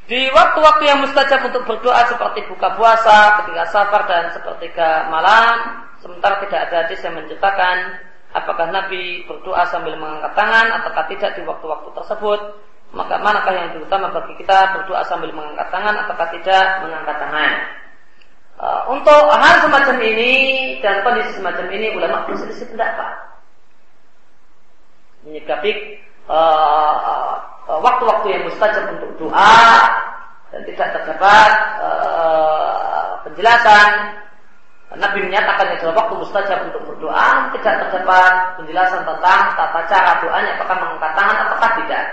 Di 0.05 0.29
waktu-waktu 0.29 0.83
yang 0.85 1.01
mustajab 1.01 1.49
untuk 1.49 1.65
berdoa 1.65 2.05
seperti 2.05 2.45
buka 2.45 2.77
puasa, 2.77 3.41
ketika 3.41 3.65
safar 3.73 4.05
dan 4.05 4.29
sepertiga 4.37 5.09
malam, 5.09 5.81
sementara 5.97 6.45
tidak 6.45 6.69
ada 6.69 6.75
hadis 6.85 7.01
yang 7.01 7.17
menceritakan 7.17 8.05
apakah 8.37 8.69
Nabi 8.69 9.25
berdoa 9.25 9.65
sambil 9.65 9.97
mengangkat 9.97 10.37
tangan 10.37 10.77
ataukah 10.77 11.09
tidak 11.09 11.33
di 11.33 11.41
waktu-waktu 11.41 11.89
tersebut, 11.97 12.39
maka 12.93 13.17
manakah 13.17 13.53
yang 13.57 13.73
terutama 13.73 14.13
bagi 14.13 14.37
kita 14.37 14.77
berdoa 14.77 15.01
sambil 15.09 15.33
mengangkat 15.33 15.73
tangan 15.73 15.95
ataukah 16.05 16.29
tidak 16.37 16.65
mengangkat 16.85 17.17
tangan. 17.17 17.53
Uh, 18.55 18.81
untuk 18.93 19.21
hal 19.35 19.55
semacam 19.57 19.97
ini 20.05 20.31
dan 20.85 21.01
kondisi 21.01 21.33
semacam 21.33 21.65
ini 21.73 21.97
ulama 21.97 22.29
berselisih 22.29 22.69
pendapat. 22.71 23.41
Menyikapi 25.25 25.71
uh, 26.29 27.54
waktu-waktu 27.65 28.27
yang 28.29 28.43
mustajab 28.45 28.85
untuk 28.93 29.11
doa 29.17 29.61
dan 30.53 30.61
tidak 30.69 30.87
terdapat 31.01 31.51
uh, 31.81 33.19
penjelasan. 33.25 34.21
Nabi 34.95 35.27
menyatakan 35.27 35.75
adalah 35.75 36.07
waktu 36.07 36.13
mustajab 36.23 36.71
untuk 36.71 36.87
berdoa 36.87 37.51
tidak 37.59 37.83
terdapat 37.83 38.31
penjelasan 38.55 39.03
tentang 39.03 39.41
tata 39.59 39.81
cara 39.91 40.23
doanya 40.23 40.55
apakah 40.55 40.77
mengangkat 40.79 41.11
tangan 41.19 41.37
ataukah 41.43 41.71
tidak. 41.83 42.05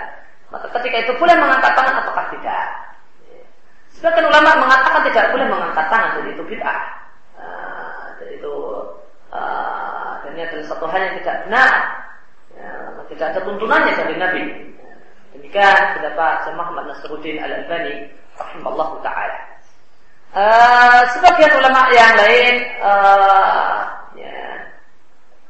Maka 0.51 0.67
ketika 0.81 0.97
itu 1.07 1.11
boleh 1.15 1.35
mengangkat 1.37 1.71
tangan 1.79 1.95
ataukah 2.03 2.27
tidak? 2.35 2.65
Sebagian 3.93 4.27
ulama 4.27 4.67
mengatakan 4.67 5.01
tidak 5.07 5.31
boleh 5.31 5.47
mengangkat 5.47 5.85
tangan 5.87 6.09
dan 6.17 6.25
itu 6.27 6.43
bid'ah. 6.43 6.81
Uh, 7.39 8.03
itu 8.27 8.53
uh, 9.31 10.19
dan 10.27 10.35
ini 10.35 10.41
adalah 10.43 10.65
satu 10.67 10.85
hal 10.89 10.99
yang 10.99 11.15
tidak 11.23 11.35
benar. 11.47 11.71
Ya, 12.53 12.69
tidak 13.15 13.27
ada 13.31 13.39
tuntunannya 13.47 13.93
dari 13.95 14.15
Nabi 14.19 14.41
Demikian 15.53 16.01
pendapat 16.01 16.49
Syekh 16.49 16.57
Muhammad 16.57 16.83
Nasruddin 16.89 17.37
Al-Albani 17.37 18.09
rahimahullah 18.41 18.89
taala. 19.05 19.37
Uh, 20.33 21.01
sebagian 21.13 21.53
ulama 21.61 21.93
yang 21.93 22.17
lain 22.17 22.55
uh, 22.81 23.85
ya, 24.17 24.33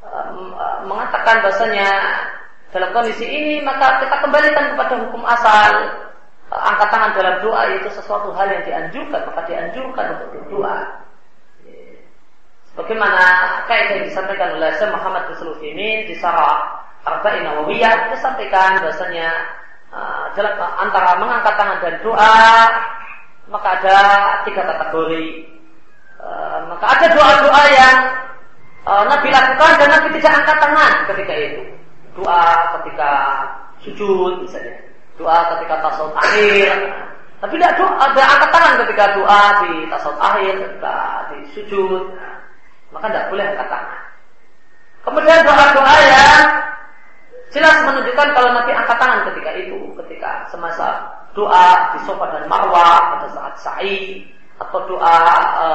uh, 0.03 0.83
mengatakan 0.83 1.39
bahasanya 1.39 1.87
dalam 2.75 2.91
kondisi 2.91 3.23
ini 3.23 3.63
maka 3.63 4.03
kita 4.03 4.27
kembalikan 4.27 4.75
kepada 4.75 5.07
hukum 5.07 5.23
asal 5.23 5.71
uh, 6.51 6.61
angkat 6.67 6.91
tangan 6.91 7.15
dalam 7.15 7.35
doa 7.39 7.63
itu 7.71 7.87
sesuatu 7.95 8.35
hal 8.35 8.51
yang 8.51 8.63
dianjurkan 8.67 9.23
maka 9.23 9.47
dianjurkan 9.47 10.19
untuk 10.19 10.35
berdoa. 10.35 10.99
Bagaimana 12.75 13.23
kaidah 13.71 14.03
yang 14.03 14.11
disampaikan 14.11 14.59
oleh 14.59 14.67
Syekh 14.75 14.91
Muhammad 14.91 15.31
Nasruddin 15.31 15.79
di 15.79 16.15
Sarah 16.19 16.83
Arba'in 17.07 17.47
Nawawiyah 17.47 18.11
disampaikan 18.11 18.83
bahasanya 18.83 19.62
Antara 20.81 21.21
mengangkat 21.21 21.53
tangan 21.55 21.77
dan 21.83 21.95
doa 22.01 22.41
maka 23.51 23.67
ada 23.79 23.97
tiga 24.47 24.63
kategori. 24.63 25.51
Uh, 26.23 26.71
maka 26.71 26.85
ada 26.95 27.05
doa-doa 27.11 27.63
yang 27.67 27.97
uh, 28.87 29.03
Nabi 29.11 29.27
lakukan 29.27 29.71
dan 29.75 29.89
Nabi 29.91 30.07
tidak 30.15 30.33
angkat 30.39 30.57
tangan 30.63 30.93
ketika 31.11 31.33
itu. 31.35 31.61
Doa 32.15 32.43
ketika 32.79 33.11
sujud 33.83 34.39
misalnya, 34.39 34.79
doa 35.19 35.37
ketika 35.57 35.75
tasawuf 35.83 36.15
akhir. 36.15 36.71
Tapi 37.43 37.59
tidak 37.59 37.75
doa, 37.75 37.91
ada 37.99 38.23
angkat 38.23 38.49
tangan 38.55 38.73
ketika 38.87 39.05
doa 39.19 39.41
di 39.67 39.71
tasawuf 39.91 40.19
akhir, 40.23 40.53
ketika 40.63 40.95
di 41.33 41.37
sujud. 41.51 42.03
Maka 42.95 43.05
tidak 43.11 43.27
boleh 43.27 43.45
angkat 43.51 43.67
tangan. 43.67 44.01
Kemudian 45.03 45.39
doa-doa 45.43 45.95
yang 46.07 46.41
Jelas 47.53 47.85
menunjukkan 47.85 48.33
kalau 48.33 48.49
Nabi 48.49 48.73
angkat 48.73 48.97
tangan 48.97 49.29
ketika 49.29 49.51
itu, 49.53 49.77
ketika 50.01 50.49
semasa 50.49 51.05
doa 51.37 51.93
di 51.93 52.01
sofa 52.01 52.25
dan 52.33 52.49
marwah 52.49 53.13
pada 53.13 53.29
saat 53.29 53.53
sa'i 53.61 54.25
atau 54.57 54.81
doa 54.89 55.17
e, 55.61 55.67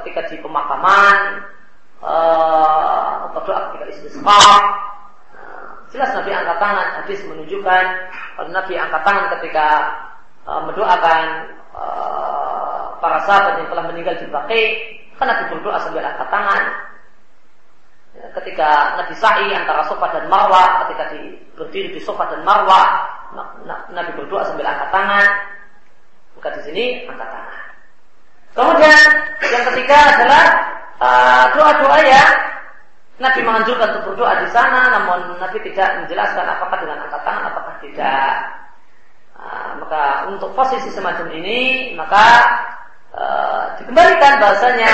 ketika 0.00 0.24
di 0.32 0.40
pemakaman 0.40 1.44
e, 2.00 2.14
atau 3.28 3.40
doa 3.44 3.60
ketika 3.68 3.84
istisqa. 3.92 4.40
Nah, 5.36 5.68
jelas 5.92 6.16
Nabi 6.16 6.32
angkat 6.32 6.58
tangan. 6.64 6.88
Hadis 7.04 7.20
menunjukkan 7.28 7.84
kalau 8.40 8.48
Nabi 8.48 8.74
angkat 8.80 9.02
tangan 9.04 9.26
ketika 9.36 9.68
e, 10.48 10.52
mendoakan 10.64 11.20
e, 11.76 11.84
para 13.04 13.18
sahabat 13.28 13.60
yang 13.60 13.68
telah 13.68 13.84
meninggal 13.84 14.16
di 14.16 14.26
Baqi, 14.32 14.64
karena 15.20 15.44
berdoa 15.52 15.76
sambil 15.76 16.08
angkat 16.08 16.28
tangan 16.32 16.95
ketika 18.40 19.00
Nabi 19.00 19.14
sa'i 19.16 19.48
antara 19.52 19.84
sofa 19.88 20.12
dan 20.12 20.28
marwah, 20.28 20.86
ketika 20.86 21.14
di, 21.14 21.36
berdiri 21.56 21.88
di 21.96 22.00
sofa 22.00 22.28
dan 22.32 22.44
marwah, 22.44 23.06
Nabi 23.92 24.10
berdoa 24.16 24.44
sambil 24.44 24.68
angkat 24.68 24.88
tangan. 24.92 25.28
Bukan 26.36 26.52
di 26.60 26.62
sini 26.68 26.84
angkat 27.08 27.28
tangan. 27.28 27.62
Kemudian 28.56 29.00
yang 29.52 29.64
ketiga 29.72 29.98
adalah 30.16 30.44
uh, 30.96 31.44
doa-doa 31.52 31.98
yang 32.04 32.32
Nabi 33.16 33.40
menganjurkan 33.44 33.96
untuk 33.96 34.12
berdoa 34.12 34.44
di 34.44 34.48
sana, 34.52 34.92
namun 34.92 35.40
Nabi 35.40 35.60
tidak 35.64 36.04
menjelaskan 36.04 36.44
apakah 36.44 36.76
dengan 36.80 37.04
angkat 37.08 37.22
tangan, 37.24 37.44
apakah 37.52 37.74
tidak. 37.84 38.32
Uh, 39.36 39.68
maka 39.84 40.28
untuk 40.32 40.52
posisi 40.56 40.88
semacam 40.88 41.28
ini, 41.36 41.92
maka 41.96 42.24
uh, 43.16 43.64
dikembalikan 43.80 44.32
bahasanya 44.38 44.92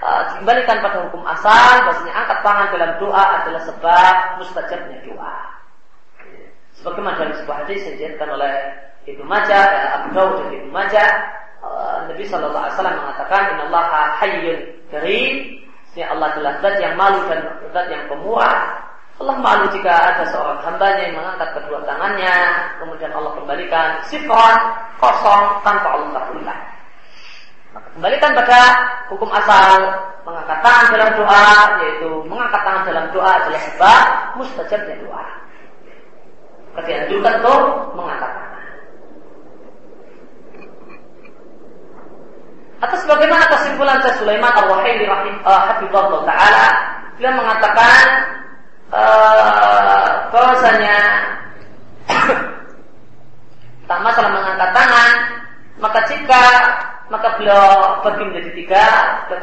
uh, 0.00 0.22
dikembalikan 0.32 0.76
pada 0.80 0.98
hukum 1.06 1.22
asal 1.28 1.74
bahasanya 1.86 2.14
angkat 2.16 2.38
tangan 2.40 2.68
dalam 2.72 2.90
doa 2.98 3.24
adalah 3.40 3.62
sebab 3.68 4.14
mustajabnya 4.40 4.98
doa. 5.04 5.36
Sebagaimana 6.80 7.20
dalam 7.20 7.36
sebuah 7.36 7.68
hadis 7.68 7.84
yang 7.84 7.94
dijelaskan 8.00 8.28
oleh 8.40 8.54
Ibnu 9.04 9.24
Majah, 9.28 9.64
ya, 9.68 9.84
Abu 10.00 10.08
Dawud 10.16 10.34
dan 10.40 10.48
Ibnu 10.56 10.72
Majah, 10.72 11.08
uh, 11.60 12.08
Nabi 12.08 12.24
Shallallahu 12.24 12.64
Alaihi 12.64 12.76
Wasallam 12.76 12.96
mengatakan, 13.04 13.42
Inna 13.52 13.64
Allah 13.68 13.86
Hayyun 14.16 14.58
Karim. 14.88 15.34
Ya 15.98 16.06
Allah 16.14 16.30
adalah 16.30 16.54
zat 16.62 16.78
yang 16.78 16.94
malu 16.94 17.18
dan 17.26 17.42
zat 17.74 17.86
yang 17.90 18.06
pemurah. 18.06 18.78
Allah 19.20 19.36
malu 19.42 19.68
jika 19.74 19.90
ada 19.90 20.24
seorang 20.32 20.62
hambanya 20.64 21.02
yang 21.02 21.18
mengangkat 21.18 21.50
kedua 21.60 21.82
tangannya, 21.84 22.36
kemudian 22.80 23.12
Allah 23.12 23.36
kembalikan 23.36 24.00
sifat 24.08 24.58
kosong 24.96 25.44
tanpa 25.60 25.98
Allah 25.98 26.24
terlihat. 26.30 26.79
Maka 27.70 27.88
kembalikan 27.94 28.30
pada 28.34 28.60
hukum 29.10 29.30
asal 29.30 29.78
mengangkat 30.26 30.58
tangan 30.58 30.86
dalam 30.90 31.10
doa, 31.14 31.48
yaitu 31.86 32.10
mengangkat 32.26 32.60
tangan 32.66 32.82
dalam 32.86 33.04
doa 33.14 33.30
adalah 33.42 33.62
sebab 33.72 34.04
mustajabnya 34.42 34.96
doa. 35.06 35.26
Maka 36.74 36.86
dianjurkan 36.86 37.34
untuk 37.42 37.62
mengangkat 37.94 38.30
tangan. 38.30 38.48
Atas 42.80 43.02
bagaimana 43.04 43.44
kesimpulan 43.52 44.00
saya 44.00 44.16
Sulaiman 44.16 44.56
Al-Wahidi 44.56 45.04
uh, 45.04 45.62
Habibullah 45.68 46.24
Ta'ala 46.24 46.66
Beliau 47.20 47.36
mengatakan 47.36 48.04
uh, 48.88 50.08
bahwasanya 50.32 50.96
tak 53.92 54.00
masalah 54.00 54.32
mengangkat 54.32 54.70
tangan, 54.72 55.12
maka 55.84 56.00
jika 56.08 56.42
maka 57.10 57.34
beliau 57.36 57.98
bagi 58.06 58.22
menjadi 58.22 58.50
tiga, 58.54 58.86
beliau 59.26 59.42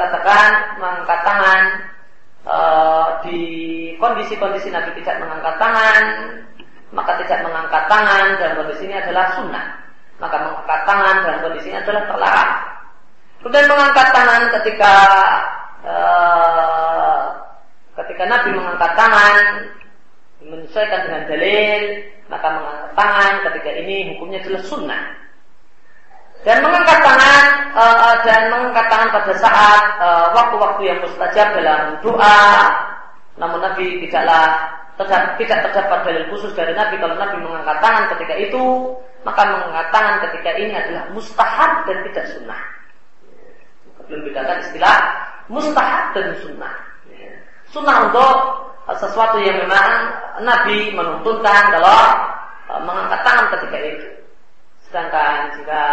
mengangkat 0.79 1.19
tangan 1.27 1.63
e, 2.47 2.57
di 3.27 3.41
kondisi-kondisi 3.99 4.71
Nabi 4.71 4.95
tidak 5.03 5.19
mengangkat 5.19 5.55
tangan, 5.59 6.03
maka 6.95 7.19
tidak 7.19 7.43
mengangkat 7.43 7.83
tangan 7.91 8.25
dalam 8.39 8.55
kondisi 8.63 8.87
ini 8.87 8.95
adalah 8.95 9.35
sunnah. 9.35 9.67
Maka 10.17 10.35
mengangkat 10.39 10.81
tangan 10.87 11.15
dalam 11.27 11.39
kondisi 11.43 11.67
ini 11.67 11.77
adalah 11.83 12.03
terlarang. 12.07 12.51
Kemudian 13.43 13.67
mengangkat 13.67 14.07
tangan 14.15 14.41
ketika 14.55 14.93
e, 15.83 15.95
ketika 17.99 18.23
Nabi 18.31 18.49
mengangkat 18.55 18.91
tangan 18.95 19.43
menyesuaikan 20.47 21.03
dengan 21.03 21.21
dalil, 21.27 21.81
maka 22.31 22.47
mengangkat 22.47 22.91
tangan 22.95 23.33
ketika 23.51 23.71
ini 23.75 24.15
hukumnya 24.15 24.39
adalah 24.39 24.63
sunnah. 24.63 25.26
Dan 26.45 26.63
mengangkat 26.63 26.99
tangan 27.01 27.45
uh, 27.73 28.15
dan 28.23 28.41
mengangkat 28.53 28.85
tangan 28.87 29.09
pada 29.09 29.33
saat 29.41 29.83
waktu-waktu 30.37 30.81
uh, 30.85 30.87
yang 30.87 30.99
mustajab 31.03 31.47
dalam 31.57 31.81
doa, 32.01 32.41
namun 33.37 33.61
Nabi 33.61 34.01
tidaklah 34.05 34.57
terdapat, 34.97 35.37
tidak 35.37 35.59
terdapat 35.69 35.99
dalil 36.09 36.25
khusus 36.33 36.51
dari 36.57 36.73
Nabi 36.73 36.97
kalau 36.97 37.15
Nabi 37.17 37.37
mengangkat 37.41 37.77
tangan 37.83 38.05
ketika 38.17 38.35
itu, 38.37 38.63
maka 39.21 39.41
mengangkat 39.45 39.87
tangan 39.93 40.15
ketika 40.29 40.51
ini 40.57 40.73
adalah 40.73 41.03
mustahab 41.13 41.71
dan 41.85 41.97
tidak 42.09 42.25
sunnah. 42.33 42.61
Belum 44.07 44.21
bedakan 44.23 44.57
istilah 44.63 44.97
mustahab 45.51 46.03
dan 46.17 46.27
sunnah. 46.41 46.75
Sunnah 47.69 47.97
untuk 48.07 48.35
sesuatu 48.95 49.37
yang 49.43 49.67
memang 49.67 49.89
Nabi 50.41 50.95
menuntunkan 50.95 51.61
kalau 51.75 52.01
mengangkat 52.87 53.19
tangan 53.27 53.45
ketika 53.59 53.77
itu. 53.83 54.07
Sedangkan 54.87 55.53
jika 55.59 55.83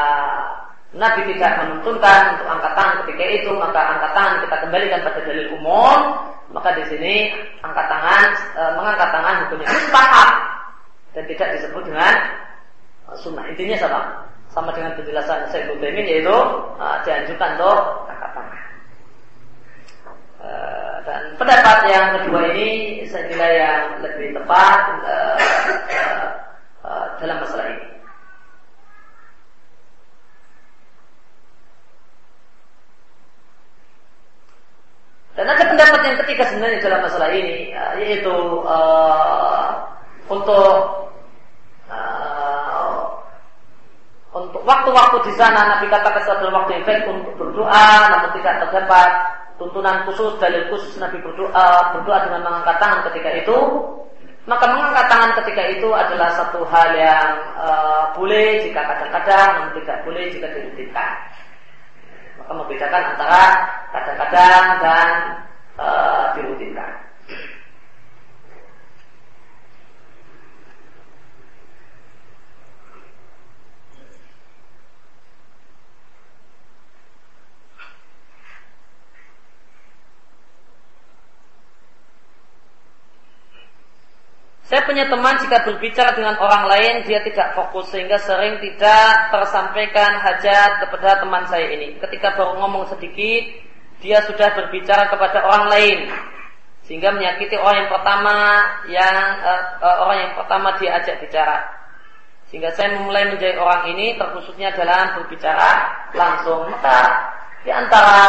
Nabi 0.95 1.21
tidak 1.35 1.53
menuntunkan 1.59 2.21
untuk 2.39 2.47
angkat 2.47 2.73
tangan 2.79 2.97
ketika 3.03 3.25
itu, 3.27 3.51
maka 3.59 3.81
angkat 3.99 4.11
tangan 4.15 4.37
kita 4.47 4.57
kembalikan 4.63 5.01
pada 5.03 5.21
dalil 5.27 5.49
umum. 5.59 5.99
Maka 6.55 6.71
di 6.79 6.85
sini 6.87 7.15
angkat 7.67 7.87
tangan, 7.91 8.27
e, 8.55 8.63
mengangkat 8.79 9.11
tangan 9.11 9.35
hukumnya 9.47 9.69
mustahab 9.75 10.31
dan 11.19 11.25
tidak 11.27 11.49
disebut 11.59 11.83
dengan 11.83 12.15
e, 13.11 13.11
sunnah. 13.19 13.45
Intinya 13.51 13.77
sama, 13.83 14.01
sama 14.55 14.71
dengan 14.71 14.95
penjelasan 14.95 15.51
Syekh 15.51 15.75
Utsaimin 15.75 16.07
yaitu 16.07 16.39
dianjurkan 17.03 17.59
untuk 17.59 18.07
angkat 18.07 18.31
tangan. 18.39 18.65
Eh, 20.45 20.97
dan 21.09 21.23
pendapat 21.41 21.89
yang 21.89 22.21
kedua 22.21 22.53
ini 22.53 23.01
saya 23.09 23.25
kira 23.33 23.49
yang 23.49 23.83
lebih 24.05 24.37
tepat 24.37 24.81
uh, 25.01 25.37
uh, 25.41 26.29
uh, 26.85 27.07
dalam 27.17 27.41
masalah 27.41 27.65
ini. 27.73 27.94
Dan 35.45 35.61
ada 35.61 35.65
pendapat 35.69 36.01
yang 36.09 36.17
ketiga 36.25 36.49
sebenarnya 36.49 36.81
dalam 36.81 37.05
masalah 37.05 37.29
ini 37.37 37.69
yaitu 38.01 38.33
uh, 38.65 39.77
untuk 40.33 41.13
uh, 41.93 43.01
untuk 44.33 44.65
waktu-waktu 44.65 45.21
di 45.29 45.33
sana 45.37 45.77
Nabi 45.77 45.93
katakan 45.93 46.25
adalah 46.25 46.65
waktu 46.65 46.81
yang 46.81 46.85
baik 46.89 47.05
untuk 47.13 47.37
berdoa 47.37 47.93
namun 48.09 48.33
tidak 48.41 48.57
terdapat 48.65 49.09
tuntunan 49.61 50.09
khusus, 50.09 50.33
dalil 50.41 50.65
khusus 50.73 50.97
Nabi 50.97 51.21
berdoa, 51.21 51.93
berdoa 51.93 52.25
dengan 52.25 52.41
mengangkat 52.41 52.81
tangan 52.81 53.01
ketika 53.13 53.31
itu, 53.45 53.59
maka 54.49 54.65
mengangkat 54.65 55.07
tangan 55.13 55.33
ketika 55.45 55.63
itu 55.77 55.89
adalah 55.93 56.33
satu 56.41 56.65
hal 56.73 56.89
yang 56.97 57.29
uh, 57.61 58.17
boleh 58.17 58.65
jika 58.65 58.81
kadang-kadang, 58.81 59.49
namun 59.61 59.73
tidak 59.85 60.09
boleh 60.09 60.25
jika 60.33 60.49
dirutinkan. 60.57 61.13
Maka 62.41 62.53
membedakan 62.57 63.03
antara 63.13 63.45
kadang-kadang 63.95 64.65
dan 64.83 65.09
uh, 65.79 66.25
dirutinkan. 66.35 66.93
Saya 84.65 84.91
punya 84.91 85.07
teman 85.07 85.39
jika 85.39 85.63
berbicara 85.63 86.19
dengan 86.19 86.35
orang 86.41 86.67
lain 86.67 87.07
dia 87.07 87.23
tidak 87.23 87.55
fokus 87.55 87.95
sehingga 87.95 88.19
sering 88.19 88.59
tidak 88.59 89.31
tersampaikan 89.31 90.19
hajat 90.19 90.83
kepada 90.83 91.23
teman 91.23 91.47
saya 91.47 91.69
ini. 91.79 91.95
Ketika 92.03 92.35
baru 92.35 92.59
ngomong 92.59 92.91
sedikit, 92.91 93.55
dia 94.05 94.21
sudah 94.29 94.53
berbicara 94.53 95.09
kepada 95.09 95.41
orang 95.49 95.73
lain 95.73 95.99
sehingga 96.85 97.17
menyakiti 97.17 97.57
orang 97.57 97.89
yang 97.89 97.91
pertama 97.97 98.37
yang 98.93 99.17
uh, 99.41 99.63
uh, 99.81 99.97
orang 100.05 100.19
yang 100.29 100.33
pertama 100.37 100.77
dia 100.77 101.01
ajak 101.01 101.17
bicara. 101.25 101.65
Sehingga 102.53 102.69
saya 102.77 103.01
memulai 103.01 103.33
menjadi 103.33 103.57
orang 103.57 103.89
ini 103.97 104.21
terkhususnya 104.21 104.77
dalam 104.77 105.17
berbicara 105.17 105.89
langsung. 106.13 106.69
Maka 106.69 106.99
di 107.65 107.73
antara 107.73 108.21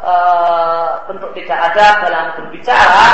uh, 0.00 0.88
bentuk 1.12 1.36
tidak 1.36 1.60
ada 1.70 1.86
dalam 2.00 2.26
berbicara 2.40 3.08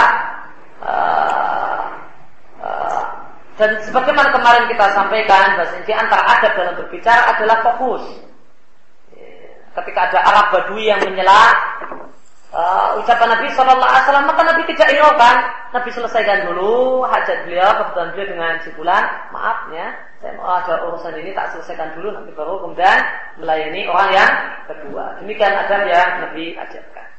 dan 3.56 3.80
sebagaimana 3.88 4.28
kemarin 4.36 4.68
kita 4.68 4.86
sampaikan, 4.92 5.56
bahwa 5.56 5.80
di 5.88 5.94
antara 5.96 6.22
adab 6.28 6.52
dalam 6.60 6.74
berbicara 6.76 7.22
adalah 7.32 7.56
fokus. 7.64 8.04
Ketika 9.76 10.00
ada 10.08 10.18
Arab 10.24 10.46
Badui 10.56 10.88
yang 10.88 11.00
menyela 11.04 11.52
uh, 12.56 12.96
ucapan 13.00 13.28
Nabi 13.36 13.52
Shallallahu 13.52 13.84
Alaihi 13.84 14.04
Wasallam, 14.08 14.26
maka 14.26 14.42
Nabi 14.48 14.62
tidak 14.72 14.88
hiraukan. 14.88 15.36
Nabi 15.76 15.88
selesaikan 15.92 16.38
dulu 16.48 17.04
hajat 17.04 17.44
beliau, 17.44 17.68
kebetulan 17.76 18.08
beliau 18.16 18.28
dengan 18.32 18.52
cipulan, 18.64 19.04
maaf 19.28 19.68
ya, 19.68 19.92
saya 20.24 20.32
mau 20.40 20.48
ada 20.56 20.80
urusan 20.88 21.12
ini 21.20 21.36
tak 21.36 21.52
selesaikan 21.52 21.92
dulu, 22.00 22.16
nanti 22.16 22.32
baru 22.32 22.64
kemudian 22.64 22.98
melayani 23.36 23.84
orang 23.84 24.08
yang 24.16 24.32
kedua. 24.64 25.04
Demikian 25.20 25.52
adab 25.52 25.84
yang 25.84 26.08
Nabi 26.24 26.56
ajarkan. 26.56 27.15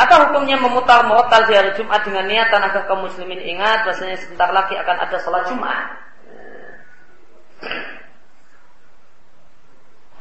Apa 0.00 0.14
hukumnya 0.24 0.56
memutar 0.56 1.04
murotal 1.04 1.44
di 1.44 1.52
hari 1.52 1.76
Jumat 1.76 2.00
dengan 2.08 2.24
niatan 2.24 2.64
agar 2.64 2.88
kaum 2.88 3.04
muslimin 3.04 3.36
ingat 3.36 3.84
bahasanya 3.84 4.16
sebentar 4.16 4.48
lagi 4.48 4.72
akan 4.72 4.96
ada 4.96 5.16
sholat 5.20 5.44
Jumat? 5.44 5.84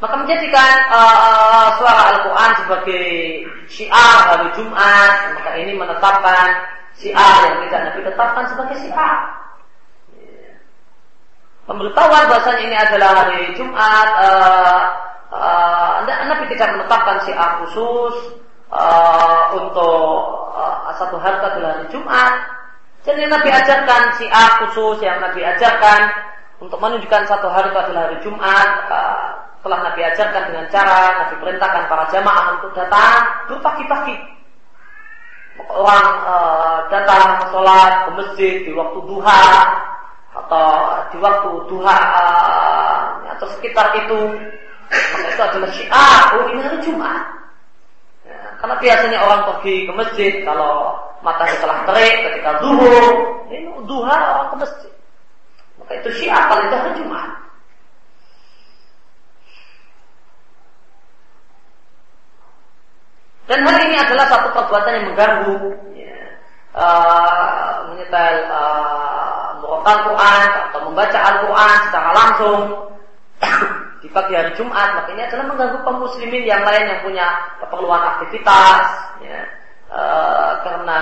Maka 0.04 0.16
menjadikan 0.20 0.74
uh, 0.92 1.80
suara 1.80 2.02
Al-Quran 2.12 2.52
sebagai 2.60 3.08
syiar 3.72 4.16
hari 4.36 4.48
Jumat, 4.60 5.14
maka 5.40 5.52
ini 5.56 5.72
menetapkan 5.72 6.48
syiar 7.00 7.48
yang 7.48 7.58
tidak 7.68 7.82
Nabi 7.88 8.00
tetapkan 8.04 8.46
sebagai 8.52 8.76
syiar. 8.84 9.18
Pemberitahuan 11.64 12.28
bahasanya 12.28 12.64
ini 12.68 12.76
adalah 12.76 13.12
hari 13.24 13.56
Jumat, 13.56 14.08
uh, 14.28 14.82
uh, 15.32 16.04
Nabi 16.04 16.52
tidak 16.52 16.76
menetapkan 16.76 17.24
syiar 17.24 17.64
khusus, 17.64 18.40
uh, 18.70 19.44
untuk 19.58 20.10
uh, 20.54 20.94
satu 20.98 21.18
harta 21.18 21.58
adalah 21.58 21.70
hari 21.78 21.88
Jumat. 21.94 22.34
Jadi 23.06 23.26
Nabi 23.26 23.50
ajarkan 23.50 24.02
A 24.30 24.44
khusus 24.64 25.02
yang 25.02 25.18
Nabi 25.24 25.42
ajarkan 25.42 26.02
untuk 26.60 26.78
menunjukkan 26.78 27.24
satu 27.26 27.48
itu 27.50 27.78
adalah 27.78 28.02
hari 28.10 28.18
Jumat. 28.22 28.70
Uh, 28.90 29.28
telah 29.60 29.80
Nabi 29.84 30.02
ajarkan 30.08 30.44
dengan 30.52 30.66
cara 30.72 31.00
Nabi 31.20 31.36
perintahkan 31.36 31.84
para 31.92 32.06
jamaah 32.14 32.46
untuk 32.60 32.72
datang 32.78 33.18
berpagi-pagi. 33.52 34.16
Orang 35.60 36.08
uh, 36.24 36.80
datang 36.88 37.52
sholat 37.52 38.08
ke 38.08 38.10
masjid 38.16 38.54
di 38.64 38.72
waktu 38.72 39.00
duha 39.04 39.44
atau 40.30 40.68
di 41.12 41.18
waktu 41.20 41.50
duha 41.68 42.00
uh, 42.00 42.98
atau 43.36 43.48
sekitar 43.60 43.92
itu 43.98 44.20
maka 44.90 45.28
itu 45.30 45.42
adalah 45.42 45.70
syiar 45.74 46.24
oh 46.38 46.44
ini 46.50 46.62
hari 46.64 46.80
Jumat 46.82 47.22
karena 48.60 48.76
biasanya 48.76 49.18
orang 49.24 49.42
pergi 49.48 49.76
ke 49.88 49.92
masjid 49.96 50.32
kalau 50.44 51.00
matahari 51.24 51.56
telah 51.64 51.80
terik 51.88 52.16
ketika 52.28 52.50
zuhur, 52.60 53.06
ini 53.48 53.72
duha 53.88 54.18
orang 54.36 54.50
ke 54.52 54.58
masjid. 54.68 54.94
Maka 55.80 55.92
itu 56.04 56.10
syiar 56.20 56.44
paling 56.52 56.68
hari 56.68 56.92
Jumat. 57.00 57.30
Dan 63.50 63.66
hal 63.66 63.78
ini 63.82 63.98
adalah 63.98 64.26
satu 64.30 64.54
perbuatan 64.54 64.94
yang 64.94 65.06
mengganggu 65.10 65.56
ya, 65.98 66.18
uh, 66.78 67.90
menyetel 67.90 68.46
uh, 68.46 69.58
Quran 69.82 70.48
atau 70.70 70.80
membaca 70.86 71.18
Al-Quran 71.18 71.78
secara 71.90 72.10
langsung 72.14 72.60
di 74.00 74.08
pagi 74.10 74.34
hari 74.36 74.56
Jumat, 74.56 74.96
maka 74.96 75.10
ini 75.12 75.22
adalah 75.28 75.46
mengganggu 75.52 75.78
kaum 75.84 76.00
muslimin 76.00 76.48
yang 76.48 76.64
lain 76.64 76.88
yang 76.88 77.02
punya 77.04 77.28
keperluan 77.60 78.04
aktivitas, 78.16 78.86
ya, 79.20 79.40
e, 79.92 80.02
karena 80.64 81.00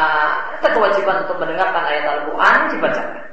ada 0.57 0.67
kewajiban 0.73 1.25
untuk 1.25 1.37
mendengarkan 1.37 1.83
ayat 1.85 2.05
Al-Quran 2.09 2.57
dibacakan. 2.73 3.23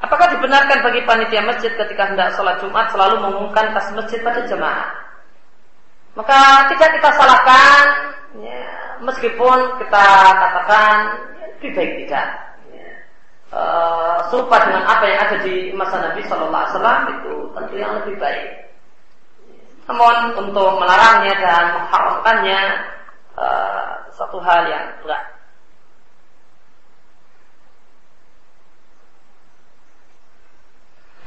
Apakah 0.00 0.26
dibenarkan 0.34 0.78
bagi 0.82 1.00
panitia 1.06 1.42
masjid 1.44 1.70
ketika 1.76 2.10
hendak 2.10 2.34
sholat 2.34 2.58
Jumat 2.58 2.90
selalu 2.90 3.20
mengumumkan 3.22 3.70
kas 3.76 3.92
masjid 3.94 4.18
pada 4.24 4.42
jemaah? 4.48 4.90
Maka 6.18 6.66
tidak 6.74 6.90
kita 6.98 7.10
salahkan, 7.14 7.84
ya, 8.42 8.66
meskipun 8.98 9.58
kita 9.78 10.04
katakan 10.34 10.94
ya, 11.38 11.46
lebih 11.54 11.70
baik 11.78 11.92
tidak 12.02 12.49
uh, 13.54 14.16
serupa 14.30 14.56
dengan 14.66 14.86
apa 14.86 15.04
yang 15.06 15.20
ada 15.26 15.36
di 15.42 15.74
masa 15.74 16.02
Nabi 16.02 16.22
Shallallahu 16.26 16.62
Alaihi 16.62 16.74
Wasallam 16.74 17.02
itu 17.18 17.34
tentu 17.54 17.74
yang 17.78 17.92
lebih 18.02 18.14
baik. 18.18 18.48
Namun 19.90 20.16
untuk 20.38 20.70
melarangnya 20.78 21.34
dan 21.38 21.64
mengharamkannya 21.82 22.60
uh, 23.34 23.90
satu 24.14 24.38
hal 24.38 24.70
yang 24.70 24.86
berat. 25.02 25.24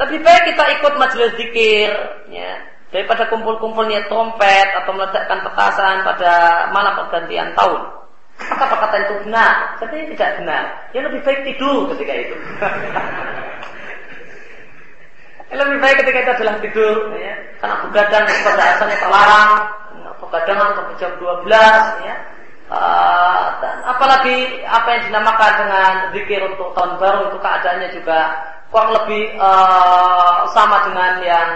Lebih 0.03 0.19
baik 0.19 0.43
kita 0.51 0.63
ikut 0.79 0.93
majelis 0.99 1.31
zikir, 1.39 1.91
ya, 2.27 2.53
daripada 2.91 3.29
kumpul-kumpul 3.31 3.87
niat 3.87 4.11
trompet 4.11 4.67
atau 4.83 4.91
meledakkan 4.91 5.47
petasan 5.47 6.03
pada 6.03 6.33
malam 6.75 6.93
pergantian 7.03 7.55
tahun. 7.55 8.02
Apakah 8.49 8.67
perkataan 8.75 9.03
itu 9.07 9.15
benar? 9.27 9.53
Sebenarnya 9.79 10.07
tidak 10.15 10.29
benar. 10.41 10.63
Yang 10.91 11.03
lebih 11.11 11.21
baik 11.23 11.39
tidur 11.47 11.77
ketika 11.95 12.13
itu. 12.17 12.35
yang 15.53 15.59
lebih 15.69 15.79
baik 15.85 15.95
ketika 16.01 16.17
itu 16.17 16.31
adalah 16.41 16.55
tidur, 16.65 16.95
ya. 17.13 17.35
karena 17.61 17.75
begadang 17.85 18.25
pada 18.25 18.63
asalnya 18.73 18.97
terlarang, 18.97 19.51
begadangan 20.17 20.69
sampai 20.73 20.95
jam 20.97 21.11
12, 21.21 22.09
ya. 22.09 22.15
Uh, 22.73 23.45
dan 23.61 23.85
apalagi 23.85 24.65
apa 24.65 24.87
yang 24.97 25.01
dinamakan 25.13 25.53
dengan 25.61 25.91
zikir 26.15 26.41
untuk 26.41 26.73
tahun 26.73 26.97
baru 26.97 27.29
itu 27.29 27.37
keadaannya 27.37 27.89
juga 27.93 28.19
kurang 28.73 28.97
lebih 28.97 29.37
uh, 29.37 30.49
sama 30.57 30.89
dengan 30.89 31.21
yang 31.21 31.49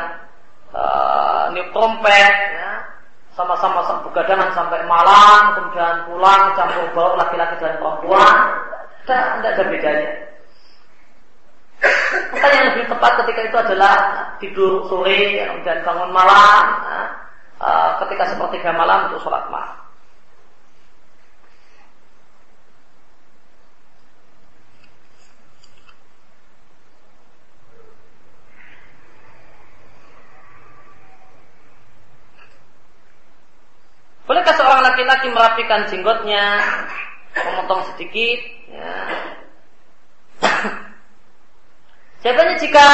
uh, 0.78 1.50
new 1.58 1.66
trompet, 1.74 2.36
ya 2.54 2.68
sama-sama 3.38 3.86
begadangan 4.02 4.50
sampai 4.58 4.82
malam, 4.90 5.54
kemudian 5.54 6.10
pulang 6.10 6.58
campur 6.58 6.90
baur 6.98 7.14
laki-laki 7.22 7.62
dan 7.62 7.78
perempuan, 7.78 8.36
tidak 9.06 9.54
ada 9.54 9.64
bedanya. 9.70 10.12
Maka 12.34 12.48
yang 12.50 12.66
lebih 12.74 12.86
tepat 12.90 13.12
ketika 13.22 13.42
itu 13.46 13.58
adalah 13.62 13.96
tidur 14.42 14.90
sore, 14.90 15.38
kemudian 15.38 15.86
bangun 15.86 16.10
malam, 16.10 16.64
eh, 17.62 17.92
ketika 18.02 18.34
sepertiga 18.34 18.74
malam 18.74 19.14
untuk 19.14 19.22
sholat 19.22 19.46
malam. 19.54 19.87
Bolehkah 34.28 34.60
seorang 34.60 34.84
laki-laki 34.84 35.32
merapikan 35.32 35.88
jenggotnya, 35.88 36.60
memotong 37.32 37.88
sedikit? 37.96 38.40
Ya. 38.68 38.92
Jawabannya 42.28 42.60
jika 42.60 42.88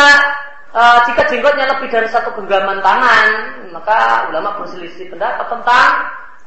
uh, 0.77 1.01
jika 1.09 1.25
jenggotnya 1.33 1.65
lebih 1.73 1.89
dari 1.89 2.05
satu 2.13 2.37
genggaman 2.37 2.85
tangan, 2.85 3.27
maka 3.73 4.29
ulama 4.29 4.61
berselisih 4.61 5.09
pendapat 5.09 5.49
tentang 5.49 5.89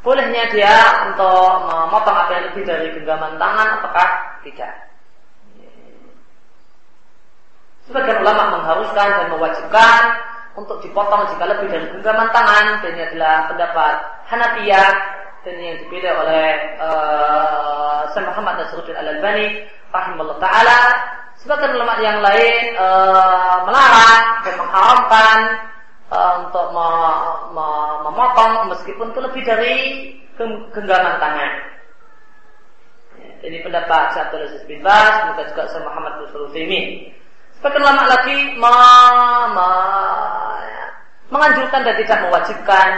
bolehnya 0.06 0.54
dia 0.54 1.10
untuk 1.10 1.50
memotong 1.66 2.14
apa 2.14 2.30
yang 2.38 2.44
lebih 2.54 2.62
dari 2.62 2.86
genggaman 2.94 3.34
tangan 3.42 3.82
apakah 3.82 4.38
tidak. 4.46 4.86
Sebagian 7.90 8.22
ulama 8.22 8.54
mengharuskan 8.54 9.08
dan 9.18 9.26
mewajibkan 9.34 10.02
untuk 10.56 10.80
dipotong 10.80 11.28
jika 11.36 11.44
lebih 11.44 11.68
dari 11.68 11.86
genggaman 11.92 12.32
tangan 12.32 12.80
dan 12.80 12.90
ini 12.96 13.02
adalah 13.12 13.46
pendapat 13.52 13.94
Hanafiyah 14.32 14.92
dan 15.44 15.54
yang 15.62 15.76
dipilih 15.84 16.12
oleh 16.16 16.48
uh, 16.80 18.08
Syekh 18.10 18.24
Muhammad 18.24 18.64
Nasruddin 18.64 18.96
Al 18.96 19.20
Albani 19.20 19.68
rahimahullah 19.92 20.40
taala 20.42 20.80
sebagian 21.38 21.76
ulama 21.76 22.00
yang 22.00 22.18
lain 22.24 22.74
uh, 22.74 23.68
melarang 23.68 24.24
dan 24.42 24.54
mengharamkan 24.58 25.38
uh, 26.10 26.32
untuk 26.48 26.66
me, 26.72 26.88
me, 27.52 27.66
memotong 28.10 28.52
meskipun 28.72 29.12
itu 29.12 29.20
lebih 29.22 29.42
dari 29.44 29.74
genggaman 30.72 31.16
tangan. 31.20 31.52
Ini 33.44 33.62
pendapat 33.62 34.16
Syekh 34.16 34.24
Abdul 34.26 34.44
Aziz 34.48 34.62
bin 34.64 34.80
Bas, 34.80 35.36
juga 35.36 35.68
Syekh 35.68 35.84
Muhammad 35.84 36.12
bin 36.56 37.15
Sebagian 37.56 37.82
lama 37.82 38.04
lagi 38.04 38.36
me, 38.60 38.74
menganjurkan 41.32 41.80
dan 41.82 41.94
tidak 42.04 42.18
mewajibkan. 42.28 42.88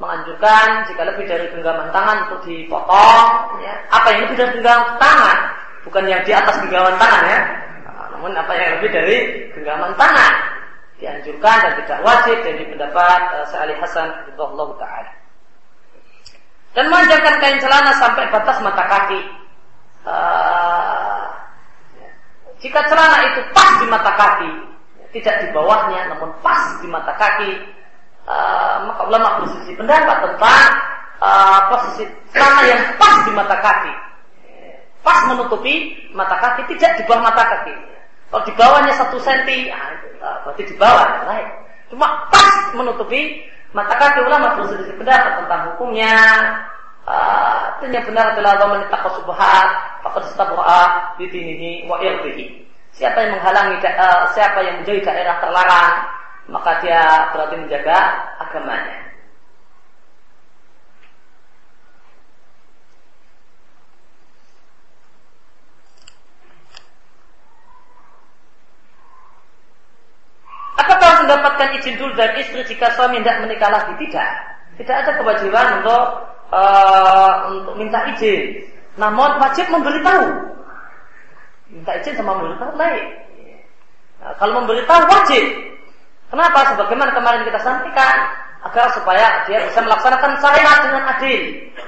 Menganjurkan 0.00 0.68
jika 0.90 1.02
lebih 1.06 1.30
dari 1.30 1.46
genggaman 1.54 1.94
tangan 1.94 2.26
untuk 2.26 2.42
dipotong 2.42 3.62
ya. 3.62 3.74
apa 3.86 4.06
yang 4.10 4.20
lebih 4.26 4.36
dari 4.40 4.50
genggaman 4.58 4.98
tangan? 4.98 5.38
Bukan 5.86 6.04
yang 6.10 6.22
di 6.26 6.32
atas 6.34 6.58
genggaman 6.58 6.96
tangan 6.98 7.22
ya. 7.30 7.40
Namun 8.16 8.32
apa 8.34 8.52
yang 8.54 8.70
lebih 8.78 8.90
dari 8.90 9.16
genggaman 9.54 9.94
tangan? 9.94 10.32
Dianjurkan 10.98 11.56
dan 11.58 11.72
tidak 11.82 11.98
wajib 12.06 12.36
dari 12.46 12.62
pendapat 12.70 13.20
uh, 13.34 13.46
Sa'ali 13.50 13.74
Hasan 13.78 14.08
Allah 14.38 14.68
taala. 14.78 15.12
Dan 16.72 16.88
memanjangkan 16.88 17.34
kain 17.42 17.58
celana 17.58 17.92
sampai 17.98 18.30
batas 18.30 18.56
mata 18.62 18.84
kaki. 18.86 19.20
Uh, 20.02 20.91
jika 22.62 22.78
celana 22.86 23.18
itu 23.34 23.40
pas 23.50 23.82
di 23.82 23.86
mata 23.90 24.14
kaki, 24.14 24.50
tidak 25.18 25.34
di 25.42 25.46
bawahnya, 25.50 26.14
namun 26.14 26.30
pas 26.46 26.78
di 26.78 26.86
mata 26.86 27.10
kaki, 27.18 27.58
uh, 28.22 28.86
maka 28.86 29.02
ulama 29.10 29.42
bersisi 29.42 29.74
pendapat 29.74 30.16
tentang 30.30 30.70
uh, 31.18 31.60
posisi 31.74 32.06
celana 32.30 32.62
yang 32.70 32.82
pas 33.02 33.26
di 33.26 33.32
mata 33.34 33.58
kaki, 33.58 33.92
pas 35.02 35.26
menutupi 35.26 36.06
mata 36.14 36.38
kaki, 36.38 36.70
tidak 36.78 37.02
di 37.02 37.02
bawah 37.10 37.26
mata 37.26 37.42
kaki. 37.42 37.74
Kalau 38.30 38.48
di 38.48 38.52
bawahnya 38.54 38.92
satu 38.94 39.18
senti, 39.18 39.66
uh, 39.68 40.36
berarti 40.46 40.62
di 40.62 40.74
bawah, 40.78 41.26
baik. 41.26 41.48
Cuma 41.90 42.30
pas 42.30 42.72
menutupi 42.78 43.42
mata 43.74 43.98
kaki 43.98 44.22
ulama 44.22 44.54
bersisi 44.62 44.94
pendapat 44.94 45.44
tentang 45.44 45.74
hukumnya, 45.74 46.14
Yang 47.02 48.14
benar 48.14 48.38
adalah 48.38 48.50
Allah 48.54 48.68
menitaqwa 48.78 49.10
subhat 49.18 49.68
faqad 50.06 50.22
istabra 50.30 50.82
di 51.18 51.26
dinihi 51.26 51.70
wa 51.90 51.98
irdihi. 51.98 52.62
Siapa 52.94 53.18
yang 53.26 53.40
menghalangi 53.40 53.82
uh, 53.82 54.30
siapa 54.30 54.58
yang 54.62 54.84
menjadi 54.84 55.00
daerah 55.10 55.42
terlarang, 55.42 55.94
maka 56.46 56.78
dia 56.78 57.02
berarti 57.34 57.56
menjaga 57.58 57.98
agamanya. 58.38 59.02
Apakah 70.78 71.06
harus 71.06 71.22
mendapatkan 71.26 71.68
izin 71.82 71.94
dulu 71.98 72.12
dari 72.14 72.46
istri 72.46 72.62
jika 72.68 72.94
suami 72.94 73.18
tidak 73.24 73.42
menikah 73.42 73.70
lagi? 73.74 73.92
Tidak. 73.98 74.30
Tidak 74.78 74.96
ada 74.96 75.12
kewajiban 75.18 75.82
untuk 75.82 76.32
uh, 76.52 77.48
untuk 77.50 77.74
minta 77.80 78.04
izin. 78.14 78.68
Namun 79.00 79.40
wajib 79.40 79.66
memberitahu. 79.72 80.52
Minta 81.72 81.92
izin 82.04 82.14
sama 82.20 82.36
memberitahu 82.36 82.72
baik. 82.76 83.04
Nah, 84.20 84.32
kalau 84.36 84.62
memberitahu 84.62 85.02
wajib. 85.08 85.44
Kenapa? 86.28 86.76
Sebagaimana 86.76 87.12
kemarin 87.12 87.44
kita 87.44 87.60
sampaikan 87.60 88.16
agar 88.62 88.94
supaya 88.94 89.42
dia 89.44 89.68
bisa 89.68 89.80
melaksanakan 89.82 90.32
syariat 90.38 90.78
dengan 90.86 91.02
adil. 91.12 91.40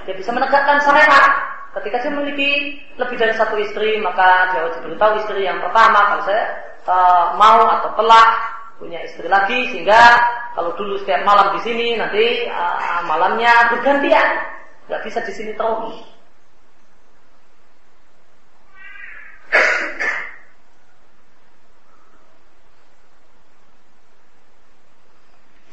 Dia 0.05 0.15
bisa 0.17 0.31
menegakkan 0.35 0.83
syariat. 0.83 1.31
Ketika 1.75 2.03
dia 2.03 2.11
memiliki 2.13 2.51
lebih 2.99 3.17
dari 3.19 3.35
satu 3.35 3.59
istri, 3.59 3.99
maka 3.99 4.53
dia 4.53 4.61
wajib 4.69 4.81
beritahu 4.85 5.13
istri 5.23 5.43
yang 5.47 5.59
pertama 5.59 6.13
kalau 6.13 6.23
saya 6.29 6.45
uh, 6.87 7.35
mau 7.35 7.67
atau 7.67 7.91
telah 7.99 8.54
punya 8.85 9.01
istri 9.01 9.25
lagi 9.25 9.73
sehingga 9.73 10.01
kalau 10.53 10.77
dulu 10.77 11.01
setiap 11.01 11.25
malam 11.25 11.57
di 11.57 11.61
sini 11.65 11.97
nanti 11.97 12.45
uh, 12.53 13.01
malamnya 13.09 13.73
bergantian 13.73 14.29
nggak 14.93 15.03
bisa 15.09 15.25
di 15.25 15.33
sini 15.33 15.53
terus 15.57 16.15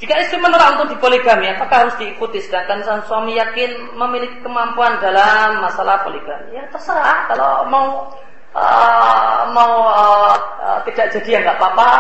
Jika 0.02 0.18
istri 0.18 0.42
menolak 0.42 0.82
untuk 0.82 0.98
dipoligami, 0.98 1.46
apakah 1.54 1.86
harus 1.86 1.96
diikuti 2.02 2.42
sedangkan 2.42 2.82
sang 2.82 3.06
suami 3.06 3.38
yakin 3.38 3.94
memiliki 3.94 4.42
kemampuan 4.42 4.98
dalam 4.98 5.62
masalah 5.62 6.02
poligami? 6.02 6.58
Ya 6.58 6.66
terserah 6.74 7.30
kalau 7.30 7.70
mau 7.70 8.10
uh, 8.58 9.46
mau 9.54 9.86
uh, 9.94 10.82
tidak 10.90 11.14
jadi 11.14 11.38
ya 11.38 11.40
nggak 11.46 11.58
apa-apa. 11.62 11.92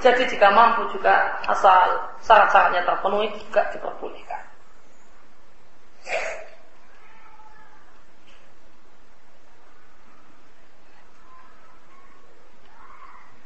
Jadi 0.00 0.22
jika 0.30 0.48
mampu 0.50 0.90
juga 0.90 1.38
asal 1.46 2.10
syarat-syaratnya 2.24 2.82
terpenuhi 2.82 3.30
juga 3.38 3.68
diperbolehkan. 3.70 4.42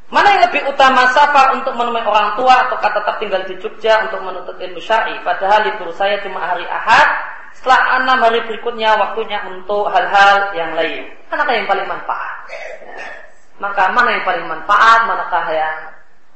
Mana 0.09 0.29
yang 0.33 0.43
lebih 0.49 0.65
utama 0.73 1.05
safar 1.12 1.53
untuk 1.53 1.77
menemui 1.77 2.01
orang 2.01 2.33
tua 2.41 2.65
atau 2.65 2.81
tetap 2.81 3.20
tinggal 3.20 3.45
di 3.45 3.61
Jogja 3.61 4.09
untuk 4.09 4.25
menuntut 4.25 4.57
ilmu 4.57 4.81
syar'i? 4.81 5.20
Padahal 5.20 5.69
libur 5.69 5.93
saya 5.93 6.16
cuma 6.25 6.41
hari 6.41 6.65
Ahad. 6.65 7.09
Setelah 7.53 8.01
enam 8.01 8.19
hari 8.25 8.41
berikutnya 8.49 8.97
waktunya 8.97 9.45
untuk 9.53 9.93
hal-hal 9.93 10.57
yang 10.57 10.73
lain. 10.73 11.12
Manakah 11.29 11.55
yang 11.55 11.69
paling 11.69 11.87
manfaat? 11.91 12.37
Ya. 12.81 12.97
Maka 13.61 13.93
mana 13.93 14.16
yang 14.16 14.25
paling 14.25 14.47
manfaat? 14.49 15.01
Manakah 15.05 15.45
yang 15.53 15.77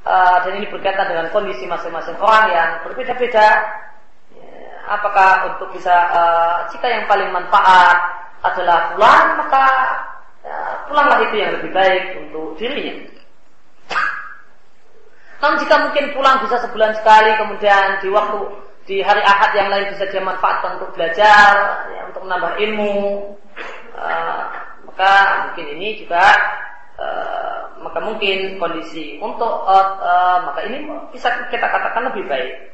uh, 0.06 0.36
dan 0.42 0.52
ini 0.58 0.66
berkaitan 0.70 1.06
dengan 1.10 1.26
kondisi 1.30 1.64
masing-masing 1.66 2.18
orang 2.18 2.46
yang 2.50 2.70
berbeda-beda. 2.86 3.48
Ya. 4.34 4.72
Apakah 4.90 5.54
untuk 5.54 5.74
bisa 5.74 5.92
uh, 5.92 6.56
jika 6.74 6.86
yang 6.90 7.04
paling 7.06 7.30
manfaat 7.30 7.98
adalah 8.42 8.94
pulang 8.94 9.26
maka 9.38 9.66
ya, 10.42 10.56
pulanglah 10.90 11.18
itu 11.30 11.36
yang 11.38 11.52
lebih 11.58 11.70
baik 11.70 12.04
untuk 12.18 12.58
dirinya. 12.58 13.12
Namun 15.42 15.58
jika 15.58 15.74
mungkin 15.90 16.14
pulang 16.14 16.38
bisa 16.46 16.62
sebulan 16.62 16.94
sekali, 17.02 17.34
kemudian 17.34 17.98
di 17.98 18.08
waktu 18.14 18.38
di 18.86 19.02
hari 19.02 19.22
Ahad 19.26 19.50
yang 19.54 19.70
lain 19.70 19.90
bisa 19.94 20.06
dia 20.10 20.22
manfaatkan 20.22 20.78
untuk 20.78 20.94
belajar, 20.94 21.82
ya, 21.90 22.00
untuk 22.10 22.22
menambah 22.26 22.62
ilmu, 22.62 23.34
uh, 23.94 24.42
maka 24.86 25.14
mungkin 25.50 25.66
ini 25.78 26.02
juga 26.02 26.22
uh, 26.98 27.61
maka 27.82 27.98
mungkin 28.00 28.56
kondisi 28.62 29.18
untuk 29.18 29.66
uh, 29.66 29.88
uh, 29.98 30.38
maka 30.48 30.64
ini 30.70 30.86
bisa 31.10 31.28
kita 31.50 31.66
katakan 31.66 32.08
lebih 32.14 32.24
baik. 32.30 32.72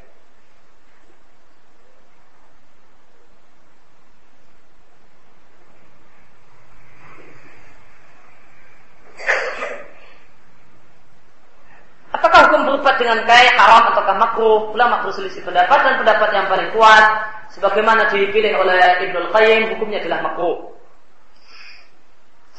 Apakah 12.09 12.49
hukum 12.49 12.61
berubat 12.65 12.97
dengan 12.97 13.21
kain 13.23 13.53
haram 13.53 13.93
ataukah 13.93 14.17
makruh? 14.17 14.59
Ulama 14.73 15.05
berselisih 15.05 15.45
pendapat 15.45 15.77
dan 15.85 15.95
pendapat 16.01 16.29
yang 16.33 16.45
paling 16.49 16.69
kuat 16.73 17.05
sebagaimana 17.53 18.09
dipilih 18.09 18.59
oleh 18.59 18.81
Ibnu 19.09 19.29
Qayyim 19.29 19.61
hukumnya 19.75 20.01
adalah 20.01 20.25
makruh. 20.25 20.78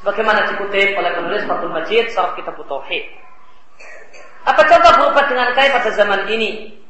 Sebagaimana 0.00 0.48
dikutip 0.48 0.96
oleh 0.96 1.12
penulis 1.12 1.44
Fathul 1.44 1.76
Majid 1.76 2.08
saat 2.16 2.32
kita 2.32 2.56
Tauhid. 2.56 3.04
Apa 4.48 4.64
contoh 4.64 4.92
berubat 4.96 5.28
dengan 5.28 5.52
kain 5.52 5.76
pada 5.76 5.92
zaman 5.92 6.24
ini? 6.32 6.80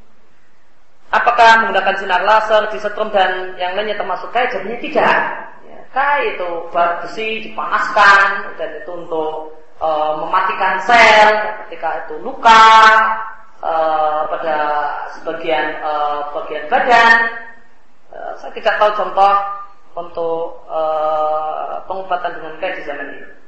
Apakah 1.11 1.66
menggunakan 1.66 1.99
sinar 1.99 2.23
laser, 2.23 2.70
disetrum 2.70 3.11
dan 3.11 3.59
yang 3.59 3.74
lainnya 3.74 3.99
termasuk 3.99 4.31
kain? 4.31 4.47
Jadinya 4.55 4.78
tidak. 4.78 5.16
Ya, 5.66 5.78
kai 5.91 6.39
itu 6.39 6.70
besi 6.70 7.51
dipanaskan 7.51 8.55
dan 8.55 8.70
itu 8.78 8.91
untuk 8.95 9.59
e, 9.82 9.89
mematikan 10.23 10.78
sel 10.87 11.28
ketika 11.66 12.07
itu 12.07 12.15
luka 12.23 12.70
e, 13.59 13.73
pada 14.31 14.59
sebagian 15.19 15.82
e, 15.82 15.93
bagian 16.31 16.65
badan. 16.70 17.19
E, 18.15 18.19
saya 18.39 18.55
tidak 18.55 18.78
tahu 18.78 18.95
contoh 18.95 19.35
untuk 19.97 20.62
e, 20.71 20.83
pengobatan 21.91 22.33
dengan 22.39 22.53
di 22.79 22.83
zaman 22.87 23.09
ini. 23.11 23.40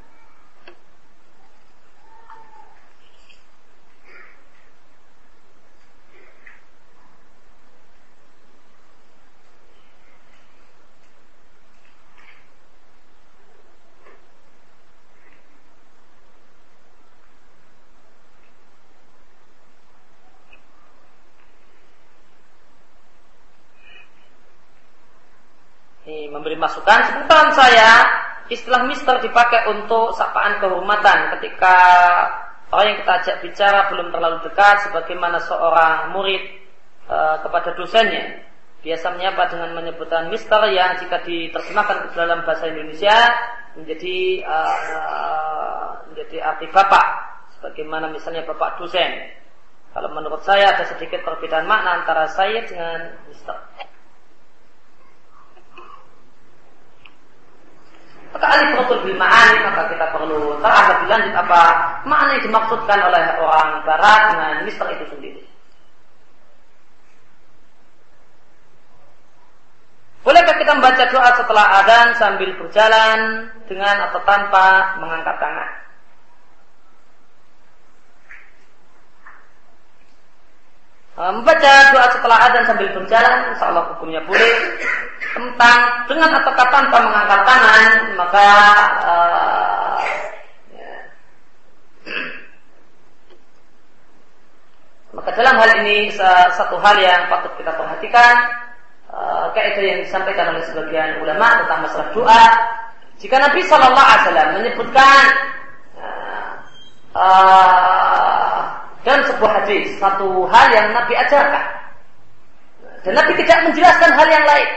Memberi 26.07 26.59
masukan. 26.59 26.99
Sebutan 27.11 27.55
saya. 27.55 27.91
Istilah 28.51 28.85
mister 28.85 29.17
dipakai 29.23 29.71
untuk 29.71 30.13
sapaan 30.19 30.59
kehormatan. 30.59 31.39
Ketika 31.39 31.77
orang 32.75 32.87
yang 32.93 32.99
kita 33.07 33.13
ajak 33.23 33.37
bicara 33.41 33.81
belum 33.89 34.11
terlalu 34.11 34.39
dekat 34.45 34.91
sebagaimana 34.91 35.39
seorang 35.41 36.13
murid 36.13 36.43
e, 37.07 37.17
kepada 37.41 37.71
dosennya. 37.79 38.45
Biasa 38.83 39.15
menyapa 39.15 39.47
dengan 39.47 39.79
menyebutkan 39.79 40.27
mister 40.27 40.59
yang 40.75 40.99
jika 40.99 41.23
diterjemahkan 41.23 42.11
ke 42.11 42.19
dalam 42.19 42.43
bahasa 42.43 42.67
Indonesia 42.67 43.17
menjadi 43.79 44.43
e, 44.43 44.57
menjadi 46.13 46.37
arti 46.43 46.67
bapak. 46.69 47.07
Sebagaimana 47.57 48.11
misalnya 48.11 48.43
bapak 48.43 48.83
dosen. 48.83 49.39
Kalau 49.95 50.11
menurut 50.13 50.43
saya 50.43 50.77
ada 50.77 50.83
sedikit 50.89 51.23
perbedaan 51.23 51.65
makna 51.65 52.03
antara 52.03 52.27
saya 52.27 52.67
dengan 52.67 53.17
mister 53.31 53.55
Maka 58.33 58.47
alif 58.49 58.71
rasul 58.81 58.99
bil 59.05 59.19
ma'ani 59.21 59.61
maka 59.61 59.93
kita 59.93 60.07
perlu 60.09 60.57
tahu 60.65 60.81
lebih 60.89 61.07
lanjut 61.13 61.35
apa 61.37 61.63
makna 62.09 62.31
yang 62.33 62.45
dimaksudkan 62.49 62.99
oleh 63.05 63.25
orang 63.37 63.69
barat 63.85 64.21
dengan 64.33 64.53
mister 64.65 64.89
itu 64.89 65.05
sendiri. 65.13 65.43
Bolehkah 70.23 70.55
kita 70.55 70.73
membaca 70.79 71.05
doa 71.11 71.31
setelah 71.35 71.67
adzan 71.83 72.09
sambil 72.15 72.51
berjalan 72.57 73.51
dengan 73.67 74.07
atau 74.09 74.23
tanpa 74.23 74.97
mengangkat 75.03 75.37
tangan? 75.37 75.82
Membaca 81.31 81.73
doa 81.95 82.07
setelah 82.11 82.39
adzan 82.51 82.65
sambil 82.67 82.91
berjalan, 82.91 83.55
insya 83.55 83.71
Allah 83.71 83.95
hukumnya 83.95 84.19
boleh. 84.27 84.53
Tentang 85.33 85.79
dengan 86.11 86.35
atau 86.43 86.53
tanpa 86.59 86.99
mengangkat 86.99 87.41
tangan 87.47 87.91
maka 88.19 88.49
uh, 89.07 89.97
maka 95.15 95.31
dalam 95.39 95.55
hal 95.57 95.71
ini 95.87 96.11
satu 96.53 96.77
hal 96.83 96.97
yang 96.99 97.31
patut 97.31 97.55
kita 97.55 97.71
perhatikan 97.71 98.35
uh, 99.09 99.47
kaidah 99.55 99.85
yang 99.85 100.01
disampaikan 100.03 100.53
oleh 100.53 100.65
sebagian 100.67 101.23
ulama 101.23 101.63
tentang 101.65 101.87
masalah 101.87 102.09
doa. 102.13 102.45
Jika 103.23 103.39
Nabi 103.39 103.63
Shallallahu 103.63 104.09
Alaihi 104.11 104.25
Wasallam 104.27 104.49
menyebutkan 104.59 105.25
uh, 106.03 106.51
uh, 107.15 107.72
dan 109.03 109.19
sebuah 109.27 109.53
hadis 109.63 109.99
satu 109.99 110.47
hal 110.47 110.67
yang 110.71 110.95
Nabi 110.95 111.15
ajarkan 111.19 111.67
dan 113.03 113.13
Nabi 113.19 113.33
tidak 113.39 113.59
menjelaskan 113.67 114.11
hal 114.15 114.29
yang 114.31 114.47
lain 114.47 114.71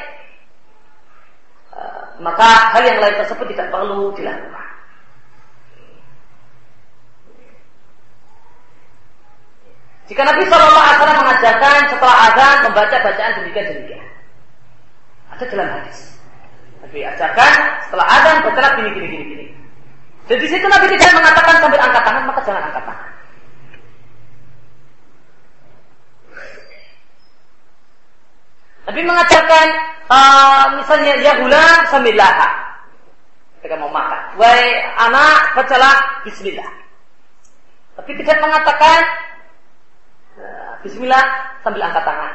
maka 2.20 2.72
hal 2.72 2.84
yang 2.88 3.00
lain 3.04 3.16
tersebut 3.20 3.46
tidak 3.52 3.68
perlu 3.72 4.16
dilakukan. 4.16 4.68
Jika 10.06 10.22
Nabi 10.22 10.46
Wasallam 10.46 11.18
mengajarkan 11.26 11.80
setelah 11.90 12.18
azan 12.30 12.56
membaca 12.70 12.96
bacaan 13.02 13.32
demikian 13.42 13.66
demikian, 13.74 14.06
ada 15.34 15.44
dalam 15.50 15.70
hadis. 15.82 16.00
Nabi 16.86 17.00
ajarkan 17.02 17.54
setelah 17.90 18.06
azan 18.06 18.36
bacalah 18.46 18.72
gini 18.78 18.90
gini 18.94 19.08
gini 19.10 19.26
gini. 19.34 19.46
Dan 20.30 20.38
di 20.40 20.48
situ 20.48 20.66
Nabi 20.70 20.94
tidak 20.94 21.10
mengatakan 21.18 21.56
sambil 21.58 21.82
angkat 21.82 22.04
tangan 22.06 22.24
maka 22.30 22.42
jangan 22.46 22.64
angkat 22.70 22.84
tangan. 22.86 23.12
Nabi 28.86 29.02
mengajarkan 29.02 29.68
uh, 30.14 30.66
misalnya 30.78 31.14
ya 31.18 31.42
gulam 31.42 31.80
sambillah 31.90 32.32
ketika 33.58 33.82
mau 33.82 33.90
makan. 33.90 34.38
Wahai 34.38 34.86
anak 35.02 35.58
bacalah 35.58 36.22
bismillah. 36.22 36.70
Tapi 37.98 38.12
tidak 38.22 38.38
mengatakan 38.46 39.02
uh, 40.38 40.72
bismillah 40.86 41.24
sambil 41.66 41.82
angkat 41.82 42.06
tangan. 42.06 42.34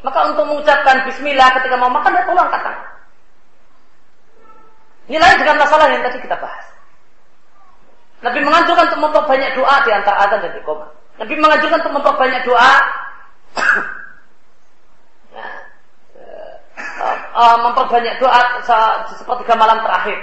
Maka 0.00 0.18
untuk 0.32 0.48
mengucapkan 0.48 1.04
bismillah 1.04 1.48
ketika 1.60 1.76
mau 1.76 1.92
makan 1.92 2.16
dia 2.16 2.24
perlu 2.24 2.40
angkat 2.40 2.62
tangan. 2.64 2.88
Ini 5.12 5.18
lain 5.20 5.38
dengan 5.44 5.56
masalah 5.60 5.92
yang 5.92 6.00
tadi 6.06 6.24
kita 6.24 6.40
bahas. 6.40 6.66
Nabi 8.24 8.40
menganjurkan 8.40 8.84
untuk 8.92 9.00
memperbanyak 9.10 9.50
doa 9.56 9.76
di 9.84 9.90
antara 9.92 10.16
azan 10.24 10.40
dan 10.40 10.56
iqamah. 10.56 10.88
Nabi 11.20 11.34
menganjurkan 11.36 11.78
untuk 11.84 11.94
memperbanyak 12.00 12.42
doa 12.48 12.72
uh, 17.34 17.56
memperbanyak 17.70 18.18
doa 18.18 18.40
malam 19.56 19.78
terakhir. 19.82 20.18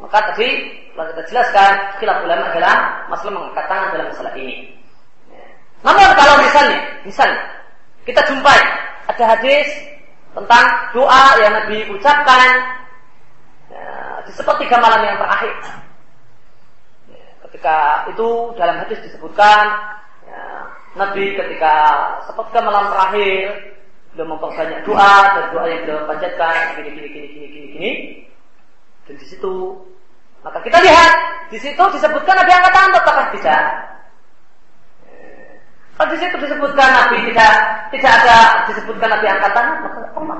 Maka 0.00 0.32
tadi 0.32 0.48
telah 0.96 1.06
kita 1.12 1.22
jelaskan 1.28 1.72
khilaf 2.00 2.24
ulama 2.24 2.48
dalam 2.56 2.78
masalah 3.12 3.32
mengangkat 3.36 3.64
tangan 3.68 3.88
dalam 3.92 4.06
masalah 4.08 4.32
ini. 4.32 4.56
Namun 5.80 6.12
kalau 6.16 6.34
misalnya, 6.40 6.78
misalnya 7.04 7.40
kita 8.08 8.20
jumpai 8.28 8.60
ada 9.08 9.24
hadis 9.36 9.68
tentang 10.32 10.64
doa 10.96 11.24
yang 11.40 11.52
Nabi 11.52 11.88
ucapkan 11.92 12.48
ya, 13.68 13.84
di 14.24 14.32
sepertiga 14.32 14.76
malam 14.80 15.04
yang 15.04 15.16
terakhir. 15.20 15.54
Ya, 17.12 17.28
ketika 17.48 18.08
itu 18.12 18.28
dalam 18.56 18.76
hadis 18.80 18.98
disebutkan 19.04 19.64
ya, 20.28 20.40
Nabi 20.98 21.38
ketika 21.38 21.74
sepertiga 22.26 22.66
malam 22.66 22.90
terakhir 22.90 23.70
sudah 24.10 24.26
memperbanyak 24.26 24.82
doa 24.82 25.14
dan 25.38 25.44
doa 25.54 25.66
yang 25.70 25.80
beliau 25.86 26.02
panjatkan 26.10 26.82
gini 26.82 26.90
gini 26.98 27.08
gini 27.14 27.26
gini 27.30 27.46
gini 27.46 27.66
gini. 27.70 27.90
Dan 29.06 29.14
di 29.14 29.26
situ 29.26 29.78
maka 30.42 30.58
kita 30.66 30.82
lihat 30.82 31.12
di 31.54 31.58
situ 31.62 31.78
disebutkan 31.78 32.34
Nabi 32.34 32.50
angkat 32.50 32.72
tangan 32.74 32.96
ataukah 32.98 33.26
tidak? 33.38 33.64
Kalau 35.94 36.08
di 36.10 36.18
situ 36.18 36.36
disebutkan 36.42 36.88
Nabi 36.90 37.16
tidak 37.30 37.52
tidak 37.94 38.12
ada 38.24 38.38
disebutkan 38.66 39.08
Nabi 39.14 39.26
angkat 39.30 39.50
tangan, 39.52 39.76
maka 39.84 39.96
tidak 40.00 40.10
perlu 40.16 40.34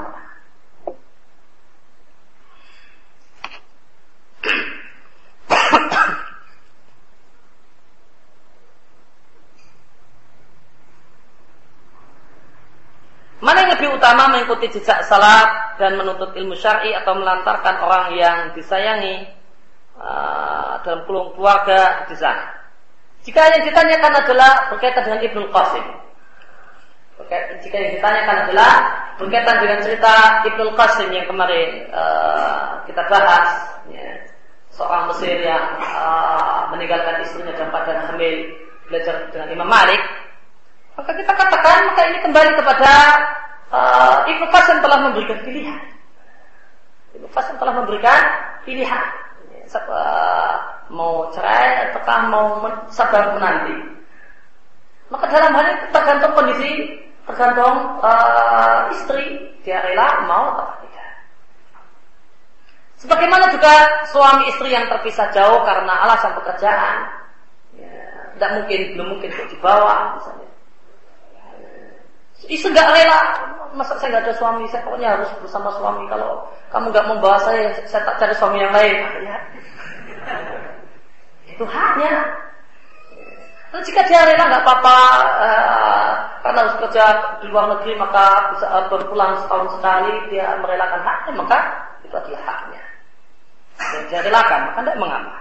Mana 13.41 13.65
yang 13.65 13.73
lebih 13.73 13.97
utama 13.97 14.29
mengikuti 14.29 14.69
jejak 14.69 15.01
salat 15.09 15.81
dan 15.81 15.97
menuntut 15.97 16.37
ilmu 16.37 16.53
syar'i 16.53 16.93
atau 16.93 17.17
melantarkan 17.17 17.81
orang 17.81 18.13
yang 18.13 18.39
disayangi 18.53 19.33
uh, 19.97 20.77
dalam 20.85 21.09
keluarga 21.09 22.05
di 22.05 22.17
sana? 22.21 22.61
Jika 23.25 23.41
yang 23.57 23.65
ditanyakan 23.65 24.13
adalah 24.13 24.53
berkaitan 24.69 25.09
dengan 25.09 25.21
Ibnu 25.25 25.43
Qasim. 25.49 25.87
Jika 27.65 27.77
yang 27.77 27.93
ditanyakan 28.01 28.37
adalah 28.49 28.73
berkaitan 29.17 29.57
dengan 29.61 29.79
cerita 29.85 30.13
Ibnu 30.45 30.77
Qasim 30.77 31.09
yang 31.09 31.25
kemarin 31.25 31.89
uh, 31.97 32.85
kita 32.85 33.09
bahas, 33.09 33.49
ya, 33.89 34.21
seorang 34.69 35.09
Mesir 35.13 35.41
yang 35.41 35.81
uh, 35.81 36.69
meninggalkan 36.77 37.25
istrinya 37.25 37.57
dalam 37.57 37.73
keadaan 37.73 38.05
hamil 38.05 38.37
belajar 38.89 39.33
dengan 39.33 39.49
Imam 39.49 39.69
Malik, 39.69 40.01
maka 41.01 41.17
kita 41.17 41.33
katakan 41.33 41.79
maka 41.89 42.03
ini 42.13 42.19
kembali 42.21 42.51
kepada 42.61 42.93
uh, 43.73 44.29
Ibnu 44.29 44.47
Qasim 44.53 44.85
telah 44.85 45.01
memberikan 45.01 45.41
pilihan. 45.41 45.81
Ibnu 47.17 47.29
Qasim 47.33 47.57
telah 47.57 47.73
memberikan 47.81 48.21
pilihan. 48.69 49.05
Ya, 49.49 49.65
mau 50.93 51.33
cerai 51.33 51.89
ataukah 51.89 52.19
mau 52.29 52.47
sabar 52.93 53.33
menanti. 53.33 53.97
Maka 55.09 55.25
dalam 55.33 55.57
hal 55.57 55.65
ini 55.73 55.89
tergantung 55.89 56.33
kondisi, 56.37 56.71
tergantung 57.25 57.99
uh, 58.05 58.93
istri 58.93 59.57
dia 59.65 59.81
rela 59.81 60.29
mau 60.29 60.53
atau 60.53 60.85
tidak. 60.85 61.11
Sebagaimana 63.01 63.49
juga 63.49 64.05
suami 64.13 64.53
istri 64.53 64.77
yang 64.77 64.85
terpisah 64.93 65.33
jauh 65.33 65.65
karena 65.65 66.05
alasan 66.05 66.37
pekerjaan, 66.37 66.97
ya, 67.81 67.89
tidak 68.37 68.51
mungkin 68.61 68.81
belum 68.93 69.07
mungkin 69.17 69.29
untuk 69.33 69.49
dibawa 69.49 70.21
misalnya. 70.21 70.50
Istri 72.49 72.73
nggak 72.73 72.89
rela, 72.89 73.21
masa 73.77 74.01
saya 74.01 74.17
nggak 74.17 74.25
ada 74.25 74.35
suami, 74.41 74.65
saya 74.73 74.81
pokoknya 74.87 75.09
harus 75.19 75.29
bersama 75.45 75.69
suami. 75.77 76.09
Kalau 76.09 76.49
kamu 76.73 76.89
nggak 76.89 77.09
membawa 77.09 77.37
saya, 77.45 77.77
saya 77.85 78.03
tak 78.09 78.17
cari 78.17 78.35
suami 78.37 78.65
yang 78.65 78.73
lain. 78.73 78.97
Ya. 79.27 79.37
Itu 81.53 81.65
haknya. 81.69 82.15
Nah, 83.71 83.79
jika 83.87 84.03
dia 84.11 84.27
rela 84.27 84.51
nggak 84.51 84.67
apa-apa 84.67 84.99
uh, 85.39 86.11
karena 86.43 86.59
harus 86.67 86.77
kerja 86.83 87.05
di 87.39 87.47
luar 87.55 87.71
negeri 87.71 87.95
maka 87.95 88.51
bisa 88.51 88.67
uh, 88.67 88.85
berpulang 88.91 89.39
setahun 89.47 89.79
sekali 89.79 90.27
dia 90.35 90.59
merelakan 90.59 91.07
haknya 91.07 91.33
maka 91.39 91.59
itu 92.03 92.11
adalah 92.11 92.43
haknya. 92.43 92.83
Dan 93.79 94.03
dia 94.11 94.21
relakan 94.27 94.61
maka 94.73 94.79
tidak 94.83 94.99
mengapa. 94.99 95.40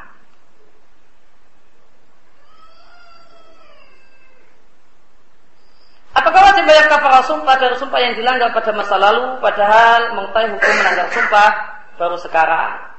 Apakah 6.20 6.52
wajib 6.52 6.68
bayar 6.68 6.86
kafar 6.92 7.24
sumpah 7.24 7.56
dari 7.56 7.76
sumpah 7.80 8.00
yang 8.04 8.14
dilanggar 8.20 8.52
pada 8.52 8.76
masa 8.76 9.00
lalu 9.00 9.40
padahal 9.40 10.20
mengetahui 10.20 10.52
hukum 10.60 10.74
melanggar 10.84 11.08
sumpah 11.16 11.50
baru 11.96 12.18
sekarang? 12.20 12.90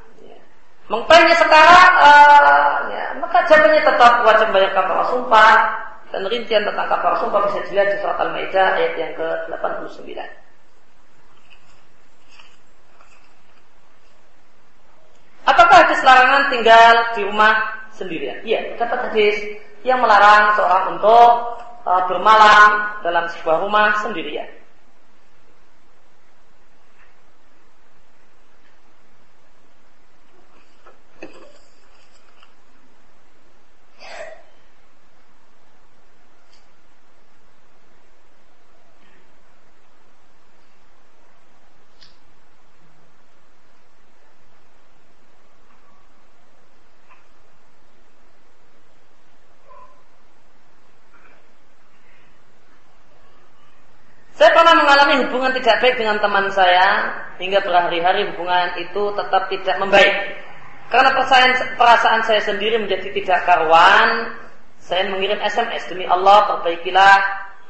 Mengklaimnya 0.91 1.39
sekarang, 1.39 1.93
uh, 2.03 2.75
ya, 2.91 3.15
maka 3.23 3.47
jawabannya 3.47 3.79
tetap 3.87 4.13
wajib 4.27 4.49
bayar 4.51 4.75
kafar 4.75 4.99
sumpah 5.07 5.55
dan 6.11 6.27
rincian 6.27 6.67
tentang 6.67 6.91
kafar 6.91 7.15
sumpah 7.23 7.47
bisa 7.47 7.63
dilihat 7.71 7.95
di 7.95 7.97
surat 8.03 8.19
Al-Maidah 8.19 8.69
ayat 8.75 8.93
yang 8.99 9.13
ke-89. 9.15 10.19
Apakah 15.47 15.77
hadis 15.87 16.01
larangan 16.03 16.43
tinggal 16.51 16.95
di 17.15 17.23
rumah 17.23 17.55
sendirian? 17.95 18.43
Iya, 18.43 18.75
dapat 18.75 19.15
hadis 19.15 19.63
yang 19.87 20.03
melarang 20.03 20.59
seorang 20.59 20.99
untuk 20.99 21.31
bermalam 21.85 23.01
dalam 23.01 23.25
sebuah 23.33 23.65
rumah 23.65 23.97
sendirian. 24.05 24.61
Saya 54.41 54.57
pernah 54.57 54.73
mengalami 54.73 55.15
hubungan 55.21 55.49
tidak 55.61 55.85
baik 55.85 56.01
dengan 56.01 56.17
teman 56.19 56.49
saya 56.51 57.13
hingga 57.37 57.61
berhari-hari 57.61 58.33
hubungan 58.33 58.73
itu 58.81 59.03
tetap 59.15 59.53
tidak 59.53 59.77
membaik. 59.79 60.41
Karena 60.91 61.15
perasaan, 61.15 61.51
perasaan 61.79 62.23
saya 62.27 62.43
sendiri 62.43 62.83
menjadi 62.83 63.15
tidak 63.15 63.47
karuan, 63.47 64.35
saya 64.83 65.07
mengirim 65.07 65.39
SMS 65.39 65.87
demi 65.87 66.09
Allah 66.09 66.51
perbaikilah 66.51 67.15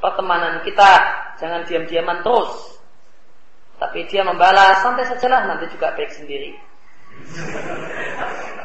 pertemanan 0.01 0.65
kita, 0.65 0.93
jangan 1.37 1.69
diam-diaman 1.69 2.25
terus. 2.25 2.81
Tapi 3.77 4.09
dia 4.09 4.25
membalas 4.25 4.81
santai 4.81 5.05
sajalah 5.05 5.45
nanti 5.45 5.69
juga 5.69 5.93
baik 5.93 6.11
sendiri. 6.17 6.57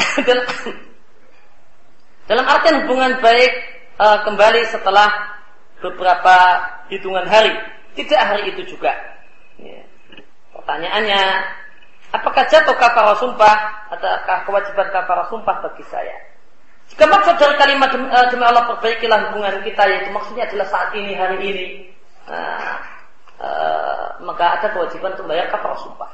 dalam, 2.30 2.46
artian 2.46 2.84
hubungan 2.84 3.20
baik 3.22 3.52
uh, 3.98 4.24
kembali 4.26 4.66
setelah 4.70 5.39
beberapa 5.80 6.36
hitungan 6.92 7.26
hari. 7.26 7.52
Tidak 7.96 8.20
hari 8.20 8.54
itu 8.54 8.76
juga. 8.76 8.92
Ya. 9.58 9.82
Pertanyaannya, 10.54 11.22
apakah 12.14 12.44
jatuh 12.46 12.76
kafar 12.76 13.16
sumpah 13.18 13.56
ataukah 13.90 14.38
kewajiban 14.46 14.88
kafar 14.94 15.26
sumpah 15.32 15.56
bagi 15.64 15.84
saya? 15.88 16.16
Jika 16.90 17.06
maksud 17.06 17.38
dari 17.38 17.54
kalimat 17.54 17.88
demi, 17.94 18.10
uh, 18.10 18.26
demi 18.28 18.42
Allah 18.42 18.66
perbaikilah 18.66 19.30
hubungan 19.30 19.62
kita 19.62 19.82
yaitu 19.86 20.10
maksudnya 20.10 20.50
adalah 20.50 20.66
saat 20.66 20.90
ini 20.98 21.14
hari 21.14 21.38
ini, 21.38 21.66
uh, 22.26 22.74
uh, 23.38 24.06
maka 24.26 24.58
ada 24.58 24.66
kewajiban 24.74 25.14
untuk 25.14 25.30
bayar 25.30 25.48
kafar 25.54 25.78
sumpah. 25.78 26.10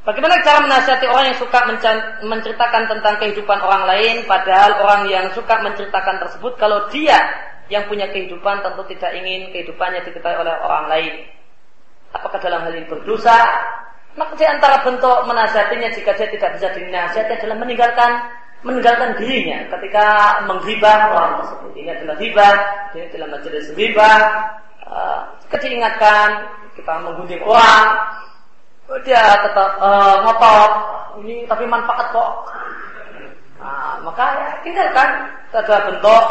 Bagaimana 0.00 0.40
cara 0.40 0.64
menasihati 0.64 1.06
orang 1.12 1.28
yang 1.28 1.38
suka 1.38 1.60
menceritakan 2.24 2.82
tentang 2.88 3.14
kehidupan 3.20 3.58
orang 3.60 3.84
lain, 3.84 4.24
padahal 4.24 4.80
orang 4.80 5.02
yang 5.12 5.28
suka 5.36 5.60
menceritakan 5.60 6.24
tersebut, 6.24 6.56
kalau 6.56 6.88
dia 6.88 7.20
yang 7.68 7.84
punya 7.84 8.08
kehidupan 8.08 8.64
tentu 8.64 8.82
tidak 8.96 9.12
ingin 9.12 9.52
kehidupannya 9.52 10.00
diketahui 10.02 10.40
oleh 10.40 10.56
orang 10.56 10.86
lain. 10.88 11.14
Apakah 12.16 12.40
dalam 12.40 12.64
hal 12.64 12.72
ini 12.74 12.88
berdosa? 12.88 13.38
Maka 14.18 14.34
di 14.34 14.42
antara 14.48 14.82
bentuk 14.82 15.22
menasihatinya 15.28 15.92
jika 15.94 16.16
dia 16.18 16.28
tidak 16.32 16.50
bisa 16.58 16.68
dinasihati 16.74 17.32
adalah 17.36 17.56
meninggalkan 17.60 18.10
meninggalkan 18.60 19.16
dirinya 19.16 19.68
ketika 19.78 20.06
menghibah 20.48 21.12
orang 21.14 21.32
tersebut. 21.44 21.70
Ini 21.76 21.90
adalah 21.96 22.16
hibah, 22.18 22.56
ini 22.96 23.00
adalah 23.08 23.28
majelis 23.38 23.66
hibah. 23.76 24.20
Uh, 24.90 25.22
diingatkan 25.60 26.50
kita 26.74 26.92
menggunting 26.98 27.38
orang, 27.46 27.86
dia 29.06 29.22
tetap 29.46 29.70
uh, 29.78 30.16
ngotot. 30.26 30.72
Ini 31.20 31.46
tapi 31.46 31.64
manfaat 31.66 32.10
kok. 32.14 32.30
Nah, 33.60 34.00
maka 34.02 34.24
ya 34.40 34.48
tinggalkan 34.64 35.08
ada 35.52 35.76
bentuk 35.90 36.24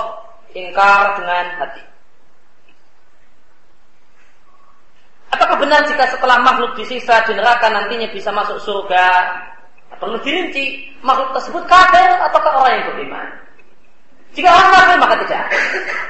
ingkar 0.57 1.19
dengan 1.19 1.45
hati. 1.61 1.84
Apakah 5.30 5.61
benar 5.61 5.86
jika 5.86 6.10
setelah 6.10 6.41
makhluk 6.41 6.73
disiksa 6.73 7.22
di 7.30 7.38
neraka 7.38 7.69
nantinya 7.69 8.10
bisa 8.10 8.34
masuk 8.34 8.57
surga? 8.65 9.07
Perlu 9.99 10.18
dirinci 10.26 10.95
makhluk 11.03 11.36
tersebut 11.38 11.64
kafir 11.69 12.07
ataukah 12.18 12.65
orang 12.65 12.73
yang 12.81 12.86
beriman? 12.95 13.27
Jika 14.34 14.49
orang 14.49 14.72
kafir 14.73 14.95
maka 14.98 15.15
tidak. 15.27 15.44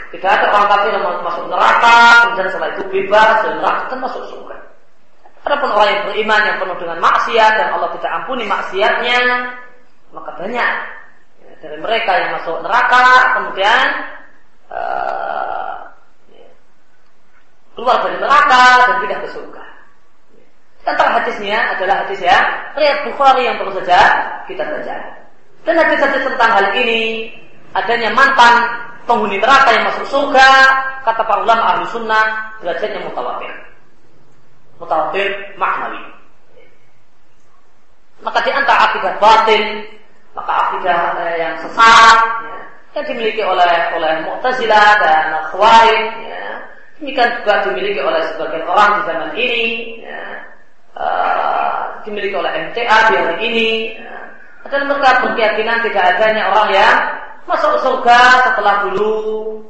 Tidak 0.10 0.30
ada 0.30 0.48
orang 0.56 0.70
kafir 0.72 0.90
yang 0.96 1.06
masuk 1.26 1.46
neraka, 1.52 1.98
kemudian 2.26 2.48
setelah 2.48 2.70
itu 2.74 2.84
bebas 2.90 3.36
dan 3.44 3.54
neraka 3.60 3.82
dan 3.92 4.00
masuk 4.00 4.24
surga. 4.32 4.58
Adapun 5.40 5.72
orang 5.72 5.90
yang 5.90 6.04
beriman 6.12 6.42
yang 6.44 6.58
penuh 6.60 6.78
dengan 6.84 7.00
maksiat 7.00 7.52
dan 7.56 7.68
Allah 7.72 7.90
tidak 7.96 8.12
ampuni 8.12 8.44
maksiatnya, 8.44 9.20
maka 10.12 10.32
banyak 10.36 10.74
ya, 11.42 11.52
dari 11.64 11.78
mereka 11.80 12.12
yang 12.20 12.32
masuk 12.36 12.60
neraka 12.60 13.06
kemudian 13.40 13.86
uh, 14.68 15.76
keluar 17.74 18.04
dari 18.04 18.18
neraka 18.20 18.64
dan 18.84 18.98
tidak 19.08 19.20
ke 19.24 19.28
surga. 19.32 19.66
Tentang 20.84 21.10
hadisnya 21.22 21.58
adalah 21.76 21.96
hadis 22.04 22.20
ya 22.20 22.38
riwayat 22.76 23.00
Bukhari 23.08 23.48
yang 23.48 23.56
baru 23.64 23.80
saja 23.80 24.00
kita 24.44 24.64
baca. 24.68 24.96
Dan 25.64 25.76
hadis-hadis 25.76 26.24
tentang 26.24 26.52
hal 26.56 26.66
ini 26.76 27.32
adanya 27.76 28.12
mantan 28.12 28.56
penghuni 29.08 29.40
neraka 29.40 29.72
yang 29.72 29.86
masuk 29.88 30.06
surga 30.08 30.50
kata 31.08 31.22
para 31.24 31.42
ulama 31.48 31.64
ahli 31.76 31.86
sunnah 31.92 32.56
derajatnya 32.64 33.08
mutawatir 33.08 33.69
mutawatir 34.80 35.54
maknawi 35.60 36.02
maka 38.20 38.40
di 38.44 38.52
antara 38.52 38.92
akidah 38.92 39.16
batin 39.20 39.64
maka 40.36 40.54
akidah 40.70 41.00
eh, 41.24 41.36
yang 41.40 41.56
sesat 41.64 42.20
ya, 42.44 42.60
yang 42.96 43.06
dimiliki 43.06 43.44
oleh 43.44 43.96
oleh 43.96 44.12
Mu'tazilah 44.28 44.90
dan 45.00 45.26
Khawarij 45.52 46.04
ya, 46.28 46.44
demikian 47.00 47.30
juga 47.42 47.54
dimiliki 47.68 48.02
oleh 48.04 48.22
sebagian 48.36 48.66
orang 48.68 48.90
di 48.92 49.02
zaman 49.08 49.32
ini 49.36 49.66
ya, 50.04 50.24
uh, 51.00 51.80
dimiliki 52.04 52.36
oleh 52.36 52.52
MTA 52.72 52.98
di 53.10 53.16
hari 53.16 53.38
ini 53.52 53.70
ya, 53.98 54.16
adalah 54.68 54.86
mereka 54.96 55.12
berkeyakinan 55.24 55.78
tidak 55.88 56.04
adanya 56.16 56.44
orang 56.52 56.70
yang 56.76 56.98
masuk 57.48 57.74
surga 57.82 58.20
setelah 58.52 58.76
dulu 58.86 59.14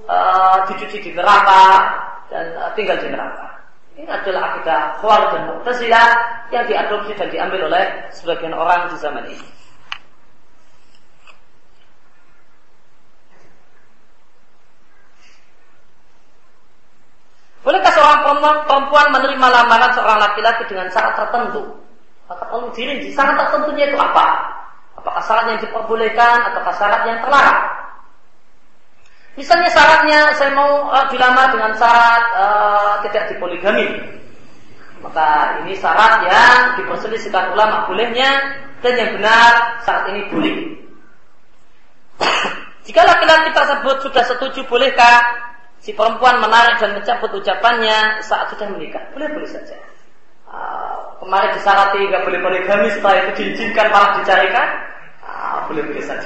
uh, 0.09 0.57
dicuci 0.67 0.99
di 0.99 1.11
neraka 1.15 1.95
dan 2.27 2.45
uh, 2.59 2.69
tinggal 2.75 2.99
di 2.99 3.07
neraka. 3.07 3.58
Ini 3.99 4.07
adalah 4.07 4.55
akidah 4.55 5.03
Khawarij 5.03 5.29
dan 5.35 5.43
Mu'tazilah 5.51 6.07
yang 6.55 6.63
diadopsi 6.71 7.11
dan 7.19 7.27
diambil 7.35 7.67
oleh 7.67 8.07
sebagian 8.15 8.55
orang 8.55 8.87
di 8.87 8.95
zaman 8.95 9.27
ini. 9.27 9.49
Bolehkah 17.59 17.91
seorang 17.91 18.23
perempuan 18.63 19.11
menerima 19.11 19.47
lamaran 19.51 19.91
seorang 19.91 20.19
laki-laki 20.23 20.63
dengan 20.71 20.87
syarat 20.95 21.19
tertentu? 21.19 21.67
Maka 22.31 22.47
perlu 22.47 22.71
dirinci 22.71 23.11
syarat 23.11 23.35
tertentunya 23.35 23.91
itu 23.91 23.99
apa? 23.99 24.47
Apakah 24.95 25.19
syarat 25.27 25.45
yang 25.51 25.59
diperbolehkan 25.59 26.47
atau 26.47 26.71
syarat 26.71 27.03
yang 27.03 27.19
terlarang? 27.19 27.68
Misalnya 29.37 29.69
syaratnya 29.71 30.19
saya 30.35 30.51
mau 30.57 30.89
uh, 30.89 31.05
dilamar 31.11 31.53
dengan 31.53 31.71
syarat 31.77 32.23
uh, 32.33 32.93
tidak 33.05 33.33
dipoligami. 33.33 33.99
Maka 34.99 35.61
ini 35.63 35.77
syarat 35.79 36.27
yang 36.27 36.61
diperselisihkan 36.81 37.55
ulama 37.55 37.87
bolehnya 37.87 38.57
dan 38.83 38.93
yang 38.97 39.11
benar 39.19 39.79
syarat 39.85 40.11
ini 40.11 40.21
boleh. 40.33 40.55
Jika 42.89 43.01
laki-laki 43.05 43.49
tersebut 43.53 43.95
sudah 44.09 44.23
setuju 44.27 44.61
bolehkah 44.67 45.17
si 45.79 45.95
perempuan 45.95 46.43
menarik 46.43 46.81
dan 46.81 46.97
mencabut 46.99 47.31
ucapannya 47.39 48.19
saat 48.25 48.51
sudah 48.51 48.67
menikah? 48.67 49.07
Boleh-boleh 49.15 49.47
saja. 49.47 49.77
Uh, 50.49 51.09
kemarin 51.19 51.51
disarati 51.53 51.99
nggak 52.09 52.23
boleh 52.25 52.39
poligami 52.41 52.87
setelah 52.89 53.15
itu 53.21 53.31
diizinkan 53.37 53.87
malah 53.93 54.17
dicarikan 54.17 54.67
ah, 55.21 55.67
boleh 55.67 55.83
boleh 55.85 56.01
saja 56.01 56.25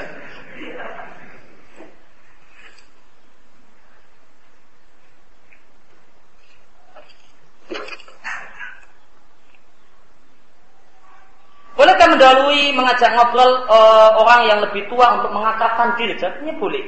Bolehkah 11.73 12.05
mendahului 12.05 12.69
mengajak 12.77 13.17
ngobrol 13.17 13.65
uh, 13.65 14.13
orang 14.21 14.45
yang 14.45 14.59
lebih 14.61 14.85
tua 14.93 15.17
untuk 15.17 15.33
mengakrabkan 15.33 15.97
diri? 15.97 16.13
Jawabnya 16.21 16.53
boleh. 16.61 16.85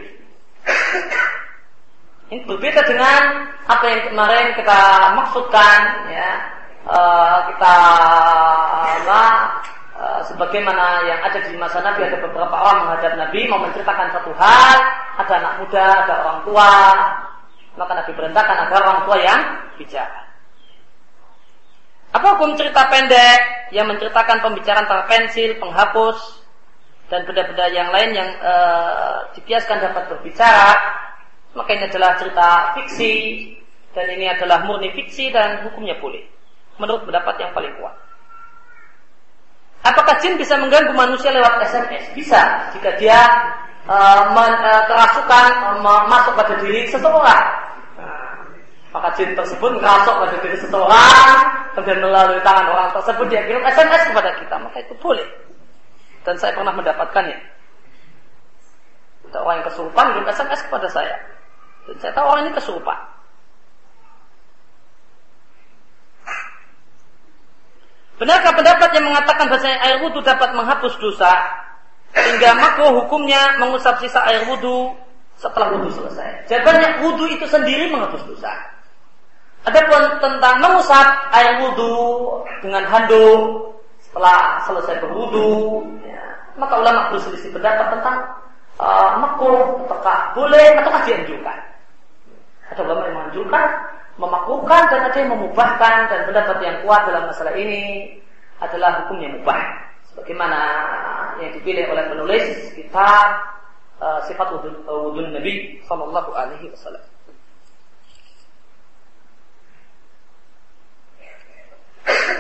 Ini 2.30 2.46
berbeda 2.46 2.86
dengan 2.86 3.50
apa 3.66 3.86
yang 3.90 4.02
kemarin 4.14 4.54
kita 4.54 4.80
maksudkan, 5.18 5.80
ya. 6.14 6.32
Uh, 6.86 7.38
kita 7.50 7.76
uh, 9.10 9.50
uh, 9.98 10.22
sebagaimana 10.30 11.02
yang 11.10 11.18
ada 11.26 11.42
di 11.42 11.58
masa 11.58 11.82
Nabi 11.82 12.06
ada 12.06 12.22
beberapa 12.22 12.54
orang 12.54 12.86
menghadap 12.86 13.14
Nabi 13.18 13.50
mau 13.50 13.58
menceritakan 13.66 14.14
satu 14.14 14.38
hal, 14.38 14.78
ada 15.18 15.34
anak 15.34 15.54
muda, 15.66 15.88
ada 16.06 16.14
orang 16.22 16.40
tua, 16.46 16.72
maka 17.74 17.92
Nabi 18.06 18.12
perintahkan 18.14 18.58
agar 18.70 18.80
orang 18.86 19.02
tua 19.10 19.18
yang 19.18 19.42
bicara. 19.82 20.25
Apa 22.16 22.40
hukum 22.40 22.56
cerita 22.56 22.88
pendek 22.88 23.76
yang 23.76 23.92
menceritakan 23.92 24.40
pembicaraan 24.40 24.88
tanpa 24.88 25.04
pensil, 25.12 25.60
penghapus, 25.60 26.48
dan 27.12 27.28
benda-benda 27.28 27.68
yang 27.76 27.92
lain 27.92 28.16
yang 28.16 28.30
e, 28.40 28.54
dibiaskan 29.36 29.84
dapat 29.84 30.08
berbicara? 30.08 30.80
Maka 31.60 31.70
ini 31.76 31.92
adalah 31.92 32.16
cerita 32.16 32.72
fiksi 32.80 33.16
dan 33.92 34.08
ini 34.16 34.32
adalah 34.32 34.64
murni 34.64 34.96
fiksi 34.96 35.28
dan 35.36 35.68
hukumnya 35.68 36.00
boleh. 36.00 36.24
Menurut 36.80 37.04
pendapat 37.04 37.36
yang 37.36 37.52
paling 37.52 37.76
kuat. 37.84 37.96
Apakah 39.84 40.16
jin 40.24 40.40
bisa 40.40 40.56
mengganggu 40.56 40.96
manusia 40.96 41.36
lewat 41.36 41.68
SMS? 41.68 42.16
Bisa 42.16 42.72
jika 42.72 42.96
dia 42.96 43.20
e, 43.92 43.98
men, 44.32 44.54
e, 44.56 44.74
kerasukan 44.88 45.52
e, 45.68 45.84
masuk 45.84 46.32
pada 46.40 46.64
diri 46.64 46.88
seseorang 46.88 47.65
maka 48.96 49.12
jin 49.20 49.36
tersebut 49.36 49.76
ngerasuk 49.76 50.16
pada 50.16 50.40
diri 50.40 50.56
seseorang 50.56 51.36
kemudian 51.76 52.00
melalui 52.00 52.40
tangan 52.48 52.72
orang 52.72 52.96
tersebut 52.96 53.28
dia 53.28 53.44
kirim 53.44 53.60
SMS 53.68 54.08
kepada 54.08 54.32
kita 54.40 54.56
maka 54.56 54.78
itu 54.80 54.96
boleh 55.04 55.28
dan 56.24 56.40
saya 56.40 56.56
pernah 56.56 56.72
mendapatkannya 56.72 57.36
ada 59.28 59.38
orang 59.44 59.60
yang 59.60 59.68
kesurupan 59.68 60.06
kirim 60.16 60.28
SMS 60.32 60.64
kepada 60.64 60.88
saya 60.88 61.16
dan 61.92 61.96
saya 62.00 62.12
tahu 62.16 62.26
orang 62.32 62.48
ini 62.48 62.56
kesurupan 62.56 63.00
Benarkah 68.16 68.56
pendapat 68.56 68.96
yang 68.96 69.12
mengatakan 69.12 69.52
bahwa 69.52 69.76
air 69.76 70.00
wudhu 70.00 70.24
dapat 70.24 70.56
menghapus 70.56 70.96
dosa 71.04 71.36
sehingga 72.16 72.56
makruh 72.56 73.04
hukumnya 73.04 73.60
mengusap 73.60 74.00
sisa 74.00 74.24
air 74.24 74.48
wudhu 74.48 74.96
setelah 75.36 75.76
wudhu 75.76 75.92
selesai? 75.92 76.48
Jawabannya 76.48 77.04
wudhu 77.04 77.28
itu 77.28 77.44
sendiri 77.44 77.92
menghapus 77.92 78.24
dosa. 78.24 78.75
Adapun 79.66 80.22
tentang 80.22 80.62
mengusap 80.62 81.08
air 81.34 81.58
wudhu 81.66 81.98
dengan 82.62 82.86
handuk 82.86 83.74
setelah 83.98 84.62
selesai 84.70 85.02
berwudhu, 85.02 85.82
ya, 86.06 86.22
maka 86.54 86.78
ulama 86.78 87.10
berselisih 87.10 87.50
pendapat 87.50 87.98
tentang 87.98 88.30
uh, 88.78 89.18
makruh 89.18 89.82
apakah 89.90 90.38
boleh 90.38 90.78
ataukah 90.78 91.02
dianjurkan. 91.10 91.58
Ada 92.70 92.82
ulama 92.86 93.02
yang 93.10 93.16
menganjurkan, 93.18 93.66
memakruhkan 94.22 94.82
dan 94.94 95.00
ada 95.10 95.18
yang 95.18 95.32
memubahkan 95.34 95.96
dan 96.14 96.20
pendapat 96.30 96.58
yang 96.62 96.78
kuat 96.86 97.02
dalam 97.10 97.24
masalah 97.26 97.54
ini 97.58 98.14
adalah 98.62 99.02
hukumnya 99.02 99.34
mubah. 99.34 99.62
Sebagaimana 100.14 100.60
yang 101.42 101.52
dipilih 101.58 101.90
oleh 101.90 102.06
penulis 102.14 102.46
kitab 102.78 103.42
uh, 103.98 104.22
sifat 104.30 104.46
wudhu 104.62 105.26
Nabi 105.26 105.82
Sallallahu 105.90 106.38
Alaihi 106.38 106.70
Wasallam. 106.70 107.15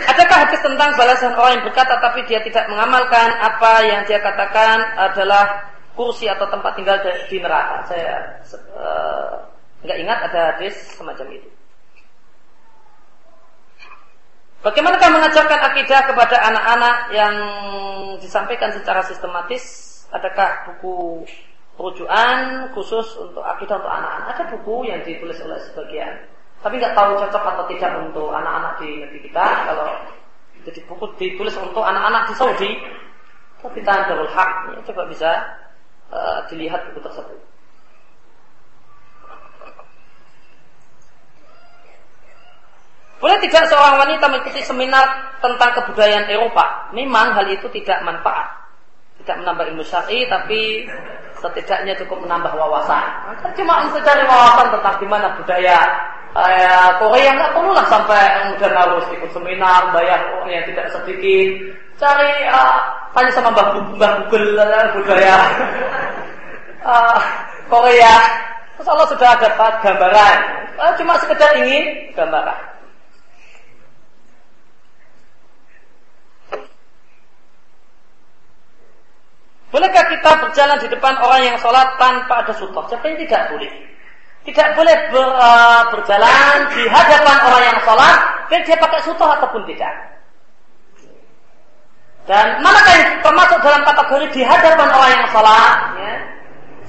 Adakah 0.05 0.37
hadis 0.47 0.61
tentang 0.61 0.93
balasan 0.97 1.33
orang 1.33 1.59
yang 1.59 1.65
berkata 1.65 1.97
tapi 2.01 2.25
dia 2.25 2.41
tidak 2.41 2.65
mengamalkan 2.69 3.29
apa 3.41 3.73
yang 3.85 4.01
dia 4.05 4.21
katakan 4.21 4.81
adalah 4.97 5.73
kursi 5.93 6.29
atau 6.29 6.45
tempat 6.49 6.73
tinggal 6.77 6.97
di 7.01 7.37
neraka? 7.41 7.85
Saya 7.89 8.39
uh, 8.77 9.45
ingat 9.85 10.19
ada 10.31 10.55
hadis 10.55 10.75
semacam 10.97 11.27
itu. 11.37 11.49
Bagaimanakah 14.65 15.09
mengajarkan 15.13 15.59
akidah 15.61 16.01
kepada 16.09 16.41
anak-anak 16.41 16.97
yang 17.13 17.35
disampaikan 18.17 18.73
secara 18.73 19.05
sistematis? 19.05 19.93
Adakah 20.09 20.73
buku 20.73 21.21
rujukan 21.77 22.71
khusus 22.73 23.13
untuk 23.21 23.45
akidah 23.45 23.77
untuk 23.77 23.93
anak-anak? 23.93 24.25
Ada 24.33 24.43
buku 24.57 24.89
yang 24.89 25.05
ditulis 25.05 25.37
oleh 25.45 25.61
sebagian 25.69 26.34
tapi 26.65 26.81
nggak 26.81 26.97
tahu 26.97 27.13
cocok 27.21 27.43
atau 27.45 27.63
tidak 27.69 27.93
untuk 28.01 28.33
anak-anak 28.33 28.81
di 28.81 28.97
negeri 28.97 29.29
kita. 29.29 29.45
Kalau 29.69 29.85
jadi 30.65 30.81
buku 30.89 31.05
ditulis 31.21 31.53
untuk 31.61 31.85
anak-anak 31.85 32.25
di 32.25 32.33
Saudi, 32.33 32.71
tapi 33.61 33.85
Darul 33.85 34.25
Haq, 34.33 34.73
ya, 34.73 34.81
coba 34.89 35.05
bisa 35.05 35.29
uh, 36.09 36.41
dilihat 36.49 36.89
buku 36.89 37.05
tersebut. 37.05 37.37
Boleh 43.21 43.37
tidak 43.45 43.69
seorang 43.69 44.01
wanita 44.01 44.25
mengikuti 44.25 44.65
seminar 44.65 45.37
tentang 45.45 45.69
kebudayaan 45.69 46.33
Eropa? 46.33 46.89
Memang 46.97 47.37
hal 47.37 47.45
itu 47.53 47.69
tidak 47.77 48.01
manfaat. 48.01 48.65
Tidak 49.21 49.37
menambah 49.37 49.69
ilmu 49.69 49.85
syar'i, 49.85 50.25
tapi 50.25 50.89
setidaknya 51.37 51.93
cukup 52.01 52.25
menambah 52.25 52.57
wawasan. 52.57 53.37
Cuma 53.53 53.85
untuk 53.85 54.01
cari 54.01 54.25
wawasan 54.25 54.73
tentang 54.73 54.95
gimana 54.97 55.27
budaya 55.37 55.77
eh, 56.35 56.89
Korea 56.99 57.29
nggak 57.31 57.53
perlu 57.55 57.71
lah 57.71 57.87
sampai 57.87 58.21
kemudian 58.43 58.75
harus 58.75 59.05
ikut 59.15 59.31
seminar, 59.31 59.95
bayar 59.95 60.19
uang 60.35 60.51
yang 60.51 60.67
tidak 60.67 60.91
sedikit. 60.91 61.49
Cari 61.95 62.31
uh, 62.51 62.75
tanya 63.15 63.31
sama 63.31 63.55
Mbah, 63.55 63.95
Mbah 63.95 64.11
Google 64.27 64.59
budaya 64.99 65.37
uh, 66.83 67.19
Korea. 67.71 68.15
Terus 68.75 68.91
Allah 68.91 69.07
sudah 69.07 69.31
dapat 69.39 69.73
gambaran. 69.79 70.37
Uh, 70.75 70.91
cuma 70.99 71.15
sekedar 71.23 71.55
ingin 71.63 72.11
gambaran. 72.11 72.75
Bolehkah 79.71 80.07
kita 80.07 80.31
berjalan 80.39 80.79
di 80.79 80.87
depan 80.87 81.19
orang 81.19 81.41
yang 81.51 81.57
sholat 81.59 81.99
tanpa 81.99 82.47
ada 82.47 82.53
sutoh? 82.55 82.83
Sebenarnya 82.87 83.27
tidak 83.27 83.43
boleh. 83.51 83.71
Tidak 84.45 84.67
boleh 84.77 84.95
ber, 85.09 85.25
uh, 85.25 85.81
berjalan 85.89 86.69
di 86.69 86.85
hadapan 86.85 87.37
orang 87.49 87.63
yang 87.65 87.79
sholat, 87.81 88.17
dan 88.53 88.59
dia 88.61 88.77
pakai 88.77 89.01
sutoh 89.01 89.25
ataupun 89.25 89.65
tidak. 89.65 89.93
Dan 92.29 92.61
manakah 92.61 92.95
yang 92.97 93.11
termasuk 93.21 93.59
dalam 93.61 93.81
kategori 93.85 94.27
di 94.33 94.41
hadapan 94.45 94.89
orang 94.89 95.11
yang 95.17 95.27
sholat? 95.33 95.75
Ya? 95.97 96.13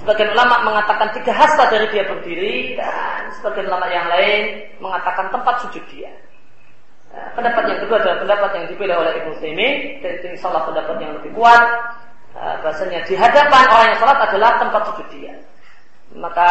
Sebagian 0.05 0.31
ulama 0.37 0.57
mengatakan 0.69 1.09
tiga 1.17 1.33
hasta 1.33 1.65
dari 1.73 1.89
dia 1.89 2.05
berdiri, 2.05 2.77
dan 2.77 3.33
sebagian 3.41 3.73
ulama 3.73 3.89
yang 3.89 4.07
lain 4.13 4.43
mengatakan 4.81 5.33
tempat 5.33 5.65
sujud 5.65 5.85
dia. 5.89 6.13
Nah, 7.17 7.33
pendapat 7.33 7.73
yang 7.73 7.81
kedua 7.81 7.97
adalah 8.05 8.21
pendapat 8.21 8.51
yang 8.61 8.67
dipilih 8.69 8.97
oleh 9.01 9.13
Ibnu 9.25 9.33
Taimin 9.41 10.05
dan 10.05 10.11
itu 10.21 10.27
insya 10.37 10.53
pendapat 10.53 11.01
yang 11.01 11.17
lebih 11.17 11.33
kuat 11.33 11.65
Eh, 12.37 12.57
bahasanya 12.61 13.01
di 13.09 13.17
hadapan 13.17 13.65
orang 13.65 13.87
yang 13.97 13.99
sholat 14.05 14.19
adalah 14.29 14.61
tempat 14.61 14.83
sujud 14.93 15.09
dia. 15.09 15.33
Maka 16.17 16.49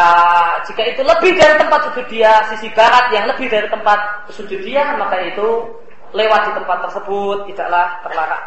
jika 0.70 0.82
itu 0.86 1.02
lebih 1.02 1.34
dari 1.34 1.58
tempat 1.58 1.90
sujud 1.90 2.06
dia, 2.06 2.46
sisi 2.54 2.70
barat 2.70 3.10
yang 3.10 3.26
lebih 3.26 3.50
dari 3.50 3.66
tempat 3.66 4.30
sujud 4.30 4.62
dia, 4.62 4.94
maka 4.94 5.18
itu 5.26 5.74
lewat 6.14 6.40
di 6.46 6.52
tempat 6.54 6.78
tersebut 6.86 7.50
tidaklah 7.50 7.98
terlarang. 8.06 8.46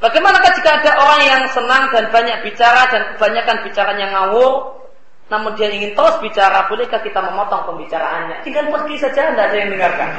Bagaimanakah 0.00 0.52
jika 0.56 0.70
ada 0.80 0.92
orang 0.96 1.20
yang 1.28 1.42
senang 1.52 1.92
dan 1.92 2.08
banyak 2.08 2.40
bicara 2.44 2.88
dan 2.88 3.02
kebanyakan 3.16 3.56
bicaranya 3.68 4.06
ngawur, 4.12 4.80
namun 5.28 5.52
dia 5.60 5.68
ingin 5.72 5.92
terus 5.92 6.16
bicara, 6.24 6.68
bolehkah 6.68 7.00
kita 7.04 7.20
memotong 7.20 7.68
pembicaraannya? 7.68 8.40
Tinggal 8.44 8.68
pergi 8.68 8.96
saja, 8.96 9.32
tidak 9.32 9.44
ada 9.52 9.56
yang 9.56 9.70
dengarkan. 9.76 10.10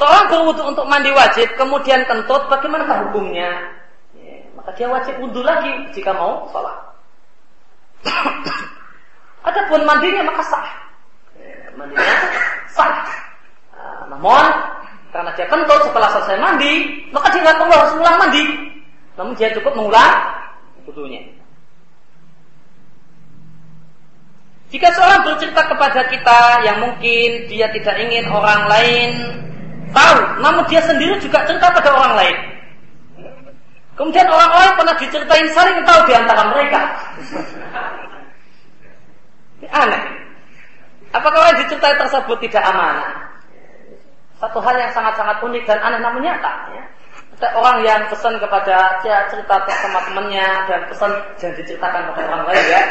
Seorang 0.00 0.32
berwudu 0.32 0.64
untuk 0.64 0.88
mandi 0.88 1.12
wajib, 1.12 1.44
kemudian 1.60 2.00
kentut, 2.08 2.48
bagaimana 2.48 2.88
hukumnya? 2.88 3.52
Ya, 4.16 4.48
maka 4.56 4.72
dia 4.72 4.88
wajib 4.88 5.20
wudhu 5.20 5.44
lagi 5.44 5.68
jika 5.92 6.16
mau 6.16 6.48
sholat. 6.48 6.72
Adapun 9.52 9.84
mandinya 9.84 10.24
maka 10.32 10.40
sah. 10.48 10.68
Ya, 11.36 11.68
mandinya 11.76 12.16
sah. 12.72 13.04
Nah, 13.76 14.16
namun 14.16 14.44
karena 15.12 15.36
dia 15.36 15.44
kentut 15.52 15.84
setelah 15.84 16.08
selesai 16.16 16.40
mandi, 16.40 17.04
maka 17.12 17.28
dia 17.36 17.44
nggak 17.44 17.60
perlu 17.60 17.74
harus 17.76 17.94
ulang 18.00 18.16
mandi. 18.16 18.44
Namun 19.20 19.36
dia 19.36 19.52
cukup 19.52 19.76
mengulang 19.76 20.16
wudhunya. 20.88 21.28
Jika 24.72 24.96
seorang 24.96 25.28
bercerita 25.28 25.60
kepada 25.68 26.08
kita 26.08 26.40
yang 26.64 26.88
mungkin 26.88 27.52
dia 27.52 27.68
tidak 27.68 28.00
ingin 28.00 28.32
orang 28.32 28.64
lain 28.64 29.10
tahu, 29.90 30.18
namun 30.42 30.62
dia 30.70 30.82
sendiri 30.82 31.18
juga 31.22 31.42
cerita 31.46 31.70
pada 31.70 31.90
orang 31.94 32.14
lain. 32.18 32.36
Kemudian 34.00 34.24
orang-orang 34.32 34.72
pernah 34.80 34.96
diceritain 34.96 35.48
saling 35.52 35.84
tahu 35.84 36.00
di 36.08 36.14
antara 36.16 36.42
mereka. 36.48 36.80
Ini 39.60 39.68
aneh. 39.68 40.02
Apakah 41.12 41.36
orang 41.36 41.60
diceritai 41.60 42.00
tersebut 42.00 42.38
tidak 42.48 42.64
amanah? 42.64 43.28
Satu 44.40 44.56
hal 44.64 44.72
yang 44.80 44.88
sangat-sangat 44.96 45.36
unik 45.44 45.68
dan 45.68 45.78
aneh 45.84 46.00
namun 46.00 46.24
nyata. 46.24 46.72
Ya. 46.72 46.84
Orang 47.52 47.84
yang 47.84 48.08
pesan 48.08 48.40
kepada 48.40 49.00
dia 49.04 49.28
cerita 49.28 49.56
sama 49.68 50.00
temannya 50.08 50.48
dan 50.64 50.80
pesan 50.88 51.12
jangan 51.36 51.56
diceritakan 51.60 52.00
pada 52.12 52.22
orang 52.24 52.44
lain 52.48 52.64
ya. 52.72 52.82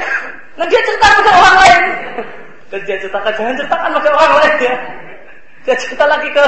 Nah 0.62 0.66
dia 0.70 0.82
cerita 0.86 1.06
pada 1.10 1.32
orang 1.34 1.58
lain. 1.58 1.84
Dan 2.70 2.80
dia 2.86 2.98
ceritakan 3.02 3.32
jangan 3.34 3.54
ceritakan 3.58 3.90
pada 3.98 4.10
orang 4.14 4.34
lain 4.46 4.56
ya. 4.62 4.76
Dia 5.66 5.76
cerita 5.82 6.06
lagi 6.06 6.30
ke 6.30 6.46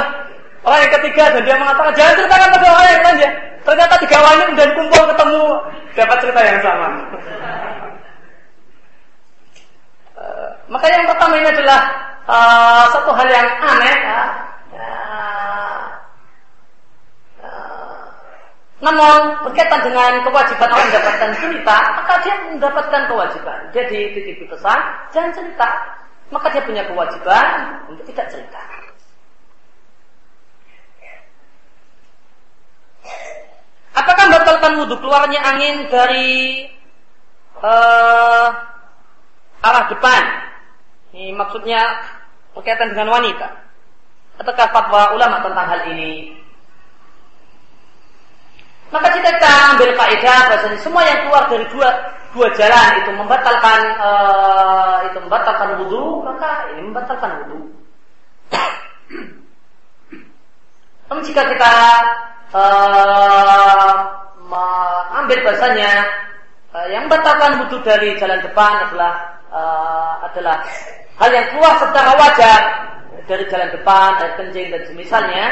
Orang 0.62 0.80
yang 0.86 0.94
ketiga 1.02 1.24
dan 1.34 1.42
dia 1.42 1.58
mengatakan 1.58 1.94
jangan 1.98 2.14
ceritakan 2.22 2.50
pada 2.54 2.68
orang 2.70 2.86
yang 2.86 3.02
lain 3.02 3.18
ya. 3.18 3.32
Ternyata 3.62 3.96
tiga 4.02 4.18
ini 4.22 4.44
kemudian 4.46 4.72
kumpul 4.78 5.04
ketemu 5.10 5.44
dapat 5.98 6.18
cerita 6.22 6.42
yang 6.42 6.60
sama. 6.62 6.88
uh, 10.22 10.50
maka 10.70 10.86
yang 10.90 11.06
pertama 11.10 11.34
ini 11.42 11.50
adalah 11.50 11.80
uh, 12.30 12.86
satu 12.94 13.10
hal 13.10 13.28
yang 13.30 13.50
aneh. 13.58 13.98
Uh, 14.06 14.52
namun 18.82 19.46
berkaitan 19.46 19.82
dengan 19.86 20.26
kewajiban 20.26 20.70
orang 20.74 20.90
mendapatkan 20.90 21.32
cerita, 21.38 21.78
maka 22.02 22.14
dia 22.26 22.34
mendapatkan 22.50 23.02
kewajiban. 23.10 23.60
Dia 23.74 23.84
dititipi 23.86 24.50
pesan, 24.50 24.80
jangan 25.14 25.32
cerita. 25.38 25.70
Maka 26.34 26.50
dia 26.50 26.66
punya 26.66 26.82
kewajiban 26.90 27.82
untuk 27.94 28.06
tidak 28.10 28.26
cerita. 28.34 28.62
Apakah 33.92 34.24
membatalkan 34.32 34.72
wudhu 34.80 34.96
keluarnya 35.04 35.40
angin 35.44 35.92
dari 35.92 36.64
uh, 37.60 38.48
arah 39.62 39.86
depan? 39.92 40.24
Ini 41.12 41.36
maksudnya 41.36 42.00
berkaitan 42.56 42.96
dengan 42.96 43.12
wanita. 43.12 43.48
Ataukah 44.40 44.68
fatwa 44.72 45.12
ulama 45.14 45.44
tentang 45.44 45.68
hal 45.68 45.82
ini? 45.92 46.40
Maka 48.92 49.08
jika 49.16 49.30
kita 49.40 49.52
ambil 49.76 49.90
kaidah 49.96 50.40
bahasanya 50.52 50.80
semua 50.84 51.04
yang 51.08 51.28
keluar 51.28 51.48
dari 51.48 51.64
dua 51.72 51.90
dua 52.36 52.48
jalan 52.56 52.92
itu 53.04 53.12
membatalkan 53.16 53.82
uh, 54.00 54.98
itu 55.08 55.18
membatalkan 55.20 55.80
wudhu, 55.84 56.24
maka 56.28 56.68
ini 56.76 56.92
membatalkan 56.92 57.32
wudhu. 57.44 57.60
Namun 61.08 61.24
jika 61.24 61.44
kita 61.44 61.72
uh, 62.56 63.94
mengambil 64.48 65.38
bahasanya 65.48 65.92
uh, 66.76 66.88
yang 66.92 67.08
membatalkan 67.08 67.64
wudhu 67.66 67.80
dari 67.84 68.16
jalan 68.20 68.40
depan 68.44 68.92
adalah 68.92 69.14
uh, 69.52 70.14
adalah 70.32 70.64
hal 71.20 71.30
yang 71.32 71.48
keluar 71.56 71.74
secara 71.80 72.12
wajar 72.16 72.62
dari 73.28 73.44
jalan 73.48 73.70
depan, 73.72 74.10
air 74.20 74.34
kencing 74.36 74.68
dan 74.74 74.82
semisalnya, 74.90 75.46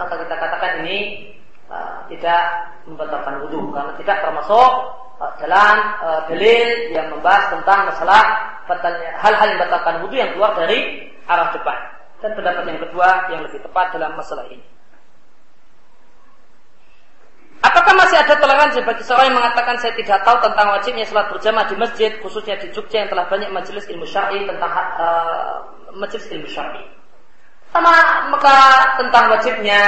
maka 0.00 0.14
kita 0.16 0.34
katakan 0.38 0.72
ini 0.86 1.28
uh, 1.68 2.06
tidak 2.08 2.72
membatalkan 2.88 3.44
wudhu 3.44 3.68
karena 3.74 3.92
tidak 4.00 4.16
termasuk 4.24 4.70
uh, 5.20 5.32
jalan 5.42 5.76
uh, 6.00 6.20
dalil 6.30 6.68
yang 6.94 7.06
membahas 7.12 7.52
tentang 7.52 7.90
masalah 7.90 8.22
hal-hal 9.20 9.46
yang 9.48 9.58
membatalkan 9.60 9.94
wudhu 10.04 10.16
yang 10.16 10.30
keluar 10.32 10.52
dari 10.56 11.10
arah 11.28 11.52
depan. 11.52 11.78
Dan 12.18 12.34
pendapat 12.34 12.64
yang 12.66 12.80
kedua 12.82 13.08
yang 13.30 13.40
lebih 13.46 13.60
tepat 13.62 13.94
dalam 13.94 14.18
masalah 14.18 14.42
ini. 14.50 14.77
Apakah 17.58 17.90
masih 17.98 18.22
ada 18.22 18.38
toleransi 18.38 18.86
bagi 18.86 19.02
seorang 19.02 19.34
yang 19.34 19.38
mengatakan 19.42 19.74
saya 19.82 19.90
tidak 19.98 20.22
tahu 20.22 20.38
tentang 20.46 20.78
wajibnya 20.78 21.02
sholat 21.02 21.26
berjamaah 21.26 21.66
di 21.66 21.74
masjid, 21.74 22.10
khususnya 22.22 22.54
di 22.54 22.70
Jogja 22.70 23.02
yang 23.02 23.10
telah 23.10 23.26
banyak 23.26 23.50
majelis 23.50 23.82
ilmu 23.90 24.06
syar'i 24.06 24.46
tentang 24.46 24.70
uh, 24.70 25.66
majelis 25.98 26.30
ilmu 26.30 26.46
syar'i. 26.46 26.86
Sama 27.74 28.30
maka 28.30 28.56
tentang 29.02 29.24
wajibnya 29.34 29.82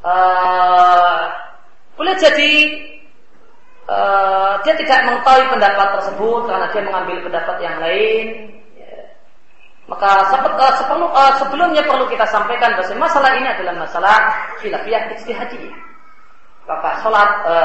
uh, 0.00 1.28
boleh 2.00 2.16
jadi 2.16 2.52
uh, 3.84 4.56
dia 4.64 4.74
tidak 4.80 5.04
mengetahui 5.04 5.44
pendapat 5.52 5.88
tersebut 6.00 6.40
karena 6.48 6.66
dia 6.72 6.82
mengambil 6.82 7.16
pendapat 7.28 7.56
yang 7.60 7.76
lain. 7.76 8.26
Maka 9.84 10.32
sebelum, 10.32 11.12
sebelumnya 11.44 11.84
perlu 11.84 12.08
kita 12.08 12.24
sampaikan 12.32 12.72
bahwa 12.72 13.04
masalah 13.04 13.36
ini 13.36 13.52
adalah 13.52 13.76
masalah 13.76 14.16
khilafiyah 14.64 15.12
ijtihadiyah 15.12 15.93
maka 16.64 16.90
sholat 17.04 17.30
e, 17.44 17.56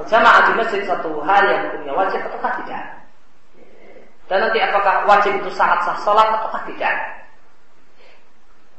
berjamaah 0.00 0.42
di 0.50 0.52
masjid 0.58 0.82
satu 0.82 1.22
hal 1.22 1.42
yang 1.46 1.60
hukumnya 1.70 1.92
wajib 1.94 2.20
ataukah 2.26 2.52
tidak? 2.62 2.84
Dan 4.26 4.42
nanti 4.42 4.58
apakah 4.58 5.06
wajib 5.06 5.38
itu 5.38 5.50
saat 5.54 5.86
sah 5.86 5.94
sholat 6.02 6.26
ataukah 6.26 6.66
tidak? 6.66 6.94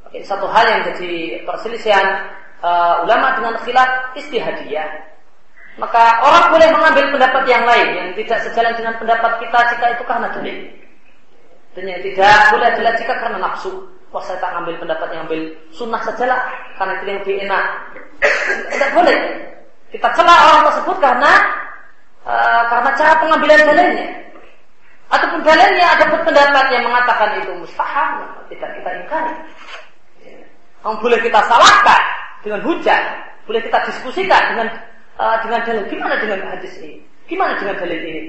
Oke, 0.08 0.20
satu 0.24 0.48
hal 0.48 0.64
yang 0.68 0.80
jadi 0.92 1.44
perselisihan 1.44 2.32
uh, 2.64 3.04
ulama 3.04 3.36
dengan 3.36 3.54
khilaf 3.60 4.16
istihadiyah. 4.16 4.88
Maka 5.78 6.24
orang 6.24 6.50
boleh 6.50 6.68
mengambil 6.74 7.04
pendapat 7.14 7.44
yang 7.46 7.62
lain 7.68 7.88
yang 7.94 8.08
tidak 8.18 8.38
sejalan 8.50 8.74
dengan 8.74 8.94
pendapat 8.98 9.32
kita 9.38 9.58
jika 9.76 9.86
itu 9.94 10.04
karena 10.08 10.28
dalil. 10.34 10.58
Dan 11.76 11.84
yang 11.86 12.00
tidak 12.02 12.38
boleh 12.50 12.68
adalah 12.72 12.92
jika 12.98 13.14
karena 13.20 13.38
nafsu. 13.38 13.72
Wah 14.08 14.24
saya 14.24 14.40
tak 14.40 14.56
ambil 14.56 14.72
pendapat 14.80 15.08
yang 15.12 15.28
ambil 15.28 15.40
sunnah 15.68 16.00
sajalah 16.00 16.48
karena 16.80 16.92
itu 16.96 17.04
yang 17.04 17.18
lebih 17.20 17.36
enak. 17.44 17.64
Tidak 18.72 18.90
boleh. 18.96 19.18
Kita 19.92 20.08
celah 20.16 20.38
orang 20.48 20.62
tersebut 20.72 20.96
karena 20.96 21.32
uh, 22.24 22.62
karena 22.72 22.90
cara 22.96 23.12
pengambilan 23.20 23.60
dalilnya. 23.68 24.08
Ataupun 25.08 25.40
dalilnya 25.40 25.86
ada 25.96 26.04
pendapat 26.04 26.66
yang 26.68 26.84
mengatakan 26.84 27.40
itu 27.40 27.52
mustahil, 27.56 28.28
tidak 28.52 28.70
kita 28.76 28.90
ingkari. 29.00 29.34
Yang 30.84 30.96
boleh 31.00 31.18
kita 31.24 31.40
salahkan 31.48 32.02
dengan 32.44 32.60
hujan, 32.64 33.02
boleh 33.48 33.60
kita 33.64 33.78
diskusikan 33.88 34.42
dengan 34.52 34.68
uh, 35.16 35.36
dengan 35.44 35.60
dalil. 35.64 35.84
Gimana 35.88 36.16
dengan 36.20 36.48
hadis 36.48 36.72
ini? 36.80 37.00
Gimana 37.28 37.56
dengan 37.60 37.76
dalil 37.76 38.00
ini? 38.00 38.24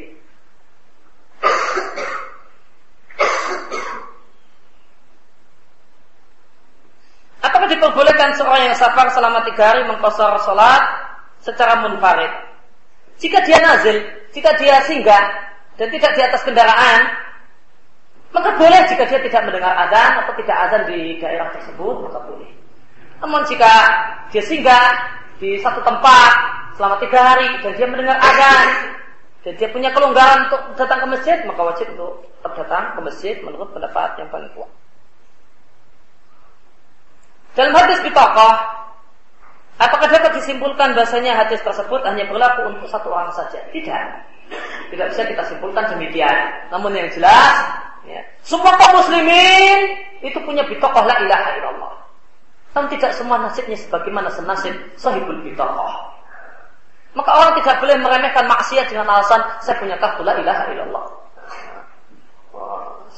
Apakah 7.60 7.76
diperbolehkan 7.76 8.40
seorang 8.40 8.72
yang 8.72 8.78
safar 8.80 9.12
selama 9.12 9.44
tiga 9.44 9.76
hari 9.76 9.84
mengkosor 9.84 10.32
sholat 10.48 10.80
secara 11.44 11.84
munfarid? 11.84 12.32
Jika 13.20 13.44
dia 13.44 13.60
nazil, 13.60 14.00
jika 14.32 14.56
dia 14.56 14.80
singgah 14.88 15.28
dan 15.76 15.92
tidak 15.92 16.16
di 16.16 16.24
atas 16.24 16.40
kendaraan, 16.48 17.20
maka 18.32 18.56
boleh 18.56 18.80
jika 18.88 19.04
dia 19.12 19.20
tidak 19.28 19.44
mendengar 19.44 19.76
azan 19.76 20.24
atau 20.24 20.40
tidak 20.40 20.56
azan 20.56 20.88
di 20.88 21.20
daerah 21.20 21.52
tersebut, 21.52 21.96
maka 22.00 22.24
boleh. 22.32 22.48
Namun 23.28 23.44
jika 23.44 23.74
dia 24.32 24.44
singgah 24.48 24.96
di 25.44 25.60
satu 25.60 25.84
tempat 25.84 26.32
selama 26.80 26.96
tiga 27.04 27.20
hari 27.20 27.60
dan 27.60 27.76
dia 27.76 27.88
mendengar 27.92 28.24
azan 28.24 28.68
dan 29.44 29.54
dia 29.60 29.68
punya 29.68 29.92
kelonggaran 29.92 30.48
untuk 30.48 30.80
datang 30.80 31.04
ke 31.04 31.08
masjid, 31.12 31.44
maka 31.44 31.60
wajib 31.60 31.92
untuk 31.92 32.24
tetap 32.24 32.56
datang 32.56 32.96
ke 32.96 33.00
masjid 33.04 33.36
menurut 33.44 33.68
pendapat 33.76 34.16
yang 34.16 34.32
paling 34.32 34.48
kuat. 34.56 34.79
Dalam 37.58 37.74
hadis 37.74 38.00
tokoh, 38.06 38.54
apakah 39.82 40.08
dapat 40.10 40.32
disimpulkan 40.38 40.94
bahasanya 40.94 41.34
hadis 41.46 41.62
tersebut 41.66 42.02
hanya 42.06 42.30
berlaku 42.30 42.70
untuk 42.70 42.88
satu 42.90 43.10
orang 43.10 43.34
saja? 43.34 43.58
Tidak. 43.74 44.04
Tidak 44.94 45.06
bisa 45.14 45.22
kita 45.26 45.44
simpulkan 45.50 45.86
demikian. 45.94 46.70
Namun 46.74 46.94
yang 46.94 47.10
jelas, 47.14 47.56
ya, 48.06 48.22
semua 48.46 48.74
kaum 48.78 49.02
muslimin 49.02 49.98
itu 50.22 50.38
punya 50.46 50.66
bitokoh 50.66 51.06
la 51.06 51.16
ilaha 51.22 51.50
illallah. 51.58 51.94
Namun 52.78 52.90
tidak 52.94 53.12
semua 53.18 53.42
nasibnya 53.42 53.78
sebagaimana 53.78 54.30
senasib 54.30 54.74
sahibul 54.98 55.42
bitokoh. 55.42 55.94
Maka 57.18 57.32
orang 57.34 57.54
tidak 57.62 57.82
boleh 57.82 57.98
meremehkan 57.98 58.46
maksiat 58.46 58.94
dengan 58.94 59.10
alasan 59.10 59.42
saya 59.66 59.82
punya 59.82 59.98
kartu 59.98 60.22
la 60.22 60.38
ilaha 60.38 60.70
illallah 60.70 61.19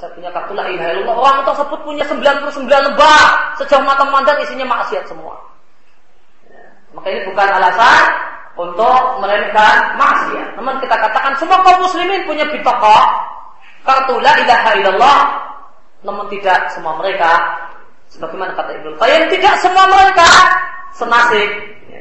saya 0.02 0.18
punya 0.18 0.34
kartu 0.34 0.57
la 0.57 0.65
ilaha 0.65 0.98
illallah. 0.98 1.14
Orang 1.22 1.38
tersebut 1.45 1.80
punya 1.86 2.02
99 2.10 2.65
lembar. 2.65 3.26
Sejauh 3.61 3.86
mata 3.86 4.02
memandang 4.02 4.41
isinya 4.41 4.65
maksiat 4.65 5.06
semua. 5.06 5.38
Maka 6.98 7.07
ini 7.14 7.22
bukan 7.30 7.45
alasan 7.45 8.03
untuk 8.57 9.22
meremehkan 9.22 10.02
maksiat. 10.02 10.57
Namun 10.57 10.82
kita 10.82 10.98
katakan 10.98 11.38
semua 11.38 11.61
kaum 11.61 11.86
muslimin 11.86 12.26
punya 12.26 12.49
bitokoh 12.49 13.03
kartu 13.86 14.18
la 14.26 14.34
ilaha 14.41 14.69
illallah. 14.82 15.19
Namun 16.02 16.26
tidak 16.34 16.73
semua 16.73 16.98
mereka 16.98 17.61
sebagaimana 18.10 18.57
kata 18.57 18.73
Ibnu 18.82 18.98
Qayyim 18.98 19.23
tidak 19.38 19.53
semua 19.61 19.86
mereka 19.86 20.30
senasib 20.98 21.49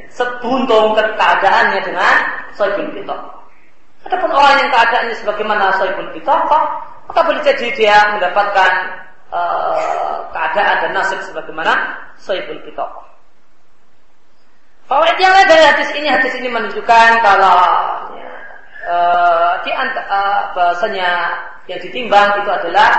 sebuntung 0.09 0.97
keadaannya 0.97 1.79
dengan 1.85 2.15
soibul 2.57 2.89
bitokoh. 2.97 3.45
Adapun 4.09 4.33
orang 4.33 4.57
yang 4.57 4.69
keadaannya 4.73 5.15
sebagaimana 5.21 5.69
soibul 5.77 6.09
bitokoh 6.17 6.65
maka 7.11 7.27
boleh 7.27 7.43
jadi 7.43 7.67
dia 7.75 8.15
mendapatkan 8.15 8.71
uh, 9.35 10.31
keadaan 10.31 10.75
dan 10.87 10.91
nasib 10.95 11.19
sebagaimana 11.27 11.99
Saiful 12.15 12.63
Bitokoh. 12.63 13.03
Fawaid 14.87 15.19
yang 15.19 15.35
lain 15.35 15.47
dari 15.51 15.63
hadis 15.67 15.91
ini, 15.91 16.07
hadis 16.07 16.31
ini 16.39 16.47
menunjukkan 16.47 17.09
kalau 17.19 17.59
uh, 18.87 19.59
di 19.59 19.71
uh, 19.75 20.55
bahasanya 20.55 21.35
yang 21.67 21.83
ditimbang 21.83 22.31
itu 22.39 22.47
adalah 22.47 22.91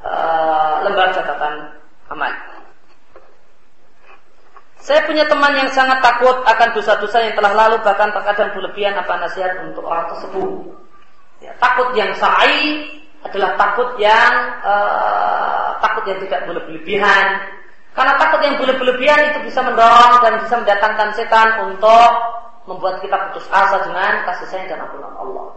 uh, 0.00 0.88
lembar 0.88 1.12
catatan 1.12 1.68
amal. 2.08 2.32
Saya 4.80 5.04
punya 5.04 5.28
teman 5.28 5.52
yang 5.60 5.68
sangat 5.76 6.00
takut 6.00 6.40
akan 6.48 6.68
dosa-dosa 6.72 7.20
yang 7.20 7.36
telah 7.36 7.52
lalu 7.52 7.84
bahkan 7.84 8.08
terkadang 8.16 8.56
berlebihan 8.56 8.96
apa 8.96 9.20
nasihat 9.20 9.60
untuk 9.60 9.84
orang 9.84 10.08
tersebut. 10.16 10.72
Ya, 11.44 11.52
takut 11.60 11.92
yang 11.92 12.16
sa'i 12.16 12.96
adalah 13.26 13.58
takut 13.58 13.98
yang 13.98 14.32
uh, 14.62 15.74
takut 15.82 16.04
yang 16.06 16.18
tidak 16.22 16.46
berlebihan. 16.46 17.26
Karena 17.96 18.14
takut 18.14 18.40
yang 18.46 18.54
berlebihan 18.62 19.34
itu 19.34 19.38
bisa 19.50 19.58
mendorong 19.66 20.22
dan 20.22 20.38
bisa 20.38 20.54
mendatangkan 20.54 21.08
setan 21.18 21.48
untuk 21.66 22.10
membuat 22.70 23.02
kita 23.02 23.16
putus 23.30 23.48
asa 23.50 23.82
dengan 23.82 24.22
kasih 24.28 24.46
sayang 24.46 24.68
dan 24.70 24.86
ampunan 24.86 25.10
Allah. 25.18 25.56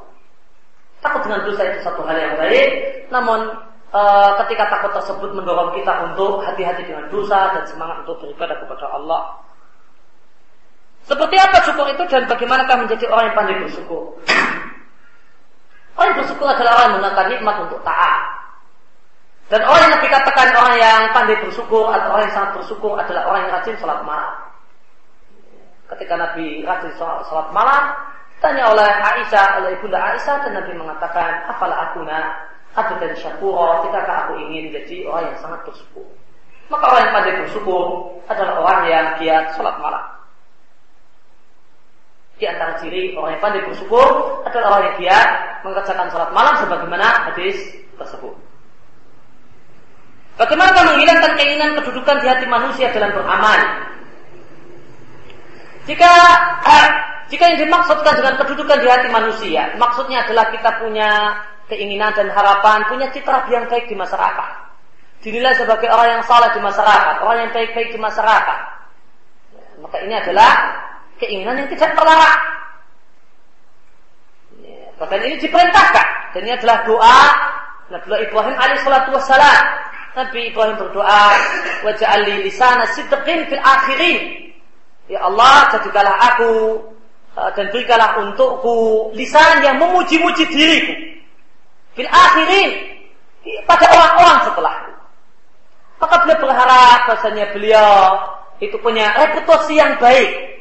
Takut 1.06 1.22
dengan 1.28 1.46
dosa 1.46 1.62
itu 1.70 1.80
satu 1.86 2.02
hal 2.08 2.18
yang 2.18 2.36
baik, 2.40 2.70
namun 3.14 3.46
e, 3.90 4.02
ketika 4.46 4.74
takut 4.74 4.92
tersebut 4.96 5.30
mendorong 5.38 5.76
kita 5.78 6.14
untuk 6.14 6.42
hati-hati 6.46 6.88
dengan 6.88 7.10
dosa 7.14 7.52
dan 7.58 7.64
semangat 7.68 8.08
untuk 8.08 8.26
beribadah 8.26 8.58
kepada 8.64 8.86
Allah. 8.90 9.22
Seperti 11.06 11.36
apa 11.42 11.58
syukur 11.66 11.90
itu 11.90 12.04
dan 12.10 12.30
bagaimanakah 12.30 12.76
menjadi 12.86 13.06
orang 13.10 13.34
yang 13.34 13.38
pandai 13.38 13.58
bersyukur? 13.66 14.18
Orang 15.96 16.08
yang 16.16 16.20
bersyukur 16.24 16.48
adalah 16.48 16.72
orang 16.78 16.86
yang 16.88 16.94
menggunakan 16.98 17.26
nikmat 17.28 17.56
untuk 17.68 17.80
taat. 17.84 18.22
Dan 19.52 19.62
orang 19.68 19.84
yang 19.92 20.00
dikatakan 20.00 20.48
orang 20.56 20.76
yang 20.80 21.00
pandai 21.12 21.38
bersyukur 21.44 21.92
atau 21.92 22.08
orang 22.16 22.24
yang 22.32 22.36
sangat 22.36 22.52
bersyukur 22.56 22.96
adalah 22.96 23.28
orang 23.28 23.42
yang 23.44 23.52
rajin 23.60 23.76
sholat 23.76 24.00
malam. 24.08 24.32
Ketika 25.92 26.14
Nabi 26.16 26.64
rajin 26.64 26.92
sholat 26.96 27.52
malam, 27.52 27.84
tanya 28.40 28.72
oleh 28.72 28.88
Aisyah, 28.88 29.60
oleh 29.60 29.76
ibunda 29.76 30.00
Aisyah, 30.00 30.48
dan 30.48 30.56
Nabi 30.56 30.72
mengatakan, 30.80 31.52
apalah 31.52 31.92
aku 31.92 32.08
nak 32.08 32.48
dan 32.72 33.12
syakuro, 33.20 33.84
tidakkah 33.84 34.32
aku 34.32 34.40
ingin 34.40 34.72
jadi 34.72 35.04
orang 35.04 35.36
yang 35.36 35.40
sangat 35.44 35.60
bersyukur. 35.68 36.08
Maka 36.72 36.84
orang 36.88 37.04
yang 37.04 37.14
pandai 37.20 37.36
bersyukur 37.44 37.84
adalah 38.32 38.56
orang 38.64 38.82
yang 38.88 39.06
giat 39.20 39.52
sholat 39.60 39.76
malam. 39.84 40.21
Di 42.42 42.50
antara 42.50 42.74
ciri 42.82 43.14
orang 43.14 43.38
yang 43.38 43.44
pandai 43.46 43.62
bersyukur 43.70 44.42
adalah 44.50 44.82
orang 44.82 44.84
yang 44.90 44.96
giat 45.06 45.30
mengerjakan 45.62 46.10
sholat 46.10 46.34
malam 46.34 46.58
sebagaimana 46.58 47.30
hadis 47.30 47.54
tersebut. 48.02 48.34
Bagaimana 50.42 50.74
menghilangkan 50.74 51.38
keinginan 51.38 51.78
kedudukan 51.78 52.18
di 52.18 52.26
hati 52.26 52.50
manusia 52.50 52.90
dalam 52.90 53.14
beramal? 53.14 53.62
Jika 55.86 56.12
eh, 56.66 56.88
jika 57.32 57.44
yang 57.46 57.62
dimaksudkan 57.62 58.14
dengan 58.18 58.34
kedudukan 58.42 58.78
di 58.82 58.88
hati 58.90 59.08
manusia, 59.14 59.78
maksudnya 59.78 60.26
adalah 60.26 60.50
kita 60.50 60.82
punya 60.82 61.10
keinginan 61.70 62.10
dan 62.18 62.34
harapan, 62.34 62.90
punya 62.90 63.14
citra 63.14 63.46
yang 63.54 63.70
baik 63.70 63.86
di 63.86 63.94
masyarakat. 63.94 64.50
Dinilai 65.22 65.54
sebagai 65.62 65.94
orang 65.94 66.18
yang 66.18 66.24
salah 66.26 66.50
di 66.50 66.58
masyarakat, 66.58 67.16
orang 67.22 67.38
yang 67.46 67.52
baik-baik 67.54 67.94
di 67.94 68.02
masyarakat. 68.02 68.60
Maka 69.78 69.98
ini 70.10 70.18
adalah 70.18 70.52
keinginan 71.22 71.62
yang 71.62 71.70
tidak 71.70 71.94
terlarang. 71.94 72.42
Ya, 74.66 74.82
bahkan 74.98 75.22
ini 75.22 75.38
diperintahkan 75.38 76.08
dan 76.34 76.42
ini 76.42 76.52
adalah 76.58 76.78
doa 76.90 77.22
Nabi 77.94 78.08
Ibrahim 78.26 78.56
alaihissalatu 78.58 79.14
wassalam. 79.14 79.64
Nabi 80.12 80.52
Ibrahim 80.52 80.76
berdoa, 80.76 81.24
wajah 81.88 82.20
li 82.28 82.44
lisana 82.44 82.84
sidqin 82.92 83.48
fil 83.48 83.64
akhirin. 83.64 84.52
Ya 85.08 85.24
Allah, 85.24 85.72
jadikanlah 85.72 86.16
aku 86.20 86.52
uh, 87.36 87.52
dan 87.56 87.72
berikanlah 87.72 88.20
untukku 88.20 89.12
lisan 89.16 89.64
yang 89.64 89.80
memuji-muji 89.80 90.44
diriku. 90.52 90.94
Fil 91.96 92.08
akhirin 92.12 92.70
pada 93.68 93.88
orang-orang 93.92 94.38
setelah 94.48 94.76
Maka 96.02 96.16
beliau 96.26 96.40
berharap 96.42 97.00
bahasanya 97.06 97.46
beliau 97.54 97.94
itu 98.58 98.74
punya 98.82 99.14
reputasi 99.22 99.78
yang 99.78 100.02
baik 100.02 100.61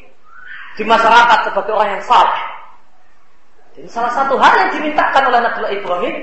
di 0.75 0.83
masyarakat 0.87 1.39
sebagai 1.51 1.71
orang 1.75 1.99
yang 1.99 2.03
saleh. 2.05 2.41
Jadi 3.75 3.87
salah 3.87 4.11
satu 4.11 4.35
hal 4.35 4.53
yang 4.67 4.69
dimintakan 4.75 5.23
oleh 5.31 5.39
Nabi 5.39 5.59
Ibrahim, 5.79 6.15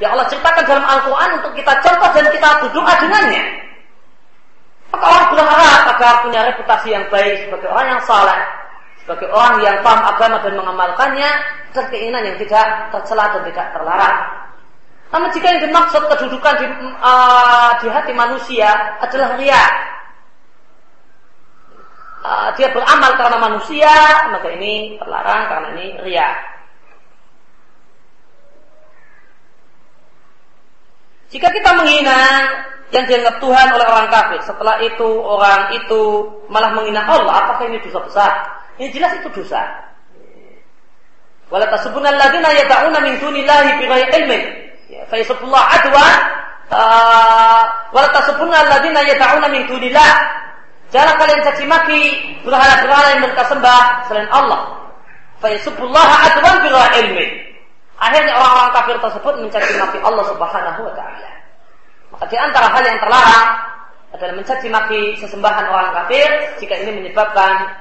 yang 0.00 0.16
Allah 0.16 0.26
ceritakan 0.28 0.64
dalam 0.64 0.84
Al-Quran 0.88 1.30
untuk 1.40 1.52
kita 1.54 1.72
contoh 1.84 2.10
dan 2.16 2.26
kita 2.32 2.48
berdoa 2.64 2.92
dengannya. 2.96 3.42
Maka 4.92 5.04
orang 5.08 5.26
berharap 5.32 5.82
agar 5.96 6.12
punya 6.24 6.40
reputasi 6.52 6.88
yang 6.92 7.04
baik 7.08 7.48
sebagai 7.48 7.68
orang 7.68 7.96
yang 7.96 8.02
saleh, 8.04 8.40
sebagai 9.04 9.28
orang 9.32 9.54
yang 9.64 9.76
paham 9.80 10.00
agama 10.04 10.36
dan 10.44 10.52
mengamalkannya 10.56 11.30
dan 11.72 11.84
keinginan 11.88 12.22
yang 12.28 12.36
tidak 12.40 12.92
tercela 12.92 13.24
dan 13.36 13.42
tidak 13.48 13.66
terlarang. 13.72 14.18
Namun 15.12 15.28
jika 15.36 15.46
yang 15.52 15.60
dimaksud 15.68 16.02
kedudukan 16.08 16.54
di, 16.56 16.66
uh, 17.04 17.70
di 17.84 17.86
hati 17.92 18.12
manusia 18.16 18.96
adalah 19.00 19.36
ria, 19.36 19.60
uh, 22.22 22.48
dia 22.56 22.70
beramal 22.70 23.12
karena 23.18 23.38
manusia, 23.38 23.94
maka 24.30 24.48
ini 24.54 24.96
terlarang 24.96 25.42
karena 25.50 25.68
ini 25.76 25.86
ria. 26.06 26.30
Jika 31.34 31.48
kita 31.48 31.70
menghina 31.76 32.18
yang 32.92 33.04
dianggap 33.08 33.40
Tuhan 33.40 33.66
oleh 33.72 33.86
orang 33.88 34.08
kafir, 34.12 34.40
setelah 34.44 34.78
itu 34.84 35.08
orang 35.20 35.74
itu 35.76 36.00
malah 36.48 36.70
menghina 36.76 37.04
Allah, 37.04 37.44
apakah 37.44 37.68
ini 37.68 37.80
dosa 37.80 38.04
besar? 38.04 38.32
Ini 38.76 38.92
jelas 38.92 39.16
itu 39.20 39.28
dosa. 39.32 39.64
Wala 41.48 41.68
tasubunal 41.68 42.16
ladina 42.16 42.48
yad'una 42.52 42.98
min 43.04 43.20
dunillahi 43.20 43.76
bighairi 43.80 44.08
ilmin 44.24 44.62
fa 45.12 45.16
yasubullah 45.20 45.64
adwan 45.76 46.20
wala 47.92 48.08
tasubunna 48.16 48.64
alladziina 48.64 49.00
yad'una 49.04 49.46
min 49.52 49.68
dunillah 49.68 50.12
jangan 50.92 51.16
kalian 51.18 51.40
caci 51.42 51.64
maki 51.64 52.02
berhala-berhala 52.46 53.06
yang 53.16 53.22
mereka 53.24 53.42
sembah 53.48 53.80
selain 54.06 54.28
Allah. 54.30 54.92
Fa 55.42 55.50
yasubullah 55.50 56.08
adwan 56.30 56.56
bila 56.62 56.86
ilmi 57.02 57.26
akhirnya 58.02 58.34
orang-orang 58.34 58.70
kafir 58.74 58.96
tersebut 58.98 59.34
mencaci 59.46 59.72
maki 59.78 59.98
Allah 60.02 60.24
Subhanahu 60.30 60.80
wa 60.86 60.94
taala. 60.94 61.30
Maka 62.12 62.24
di 62.28 62.36
antara 62.36 62.66
hal 62.68 62.82
yang 62.84 62.98
terlarang 63.00 63.48
adalah 64.12 64.34
mencaci 64.36 64.68
maki 64.68 65.02
sesembahan 65.16 65.66
orang 65.72 65.90
kafir 66.02 66.28
jika 66.60 66.74
ini 66.84 67.00
menyebabkan 67.00 67.80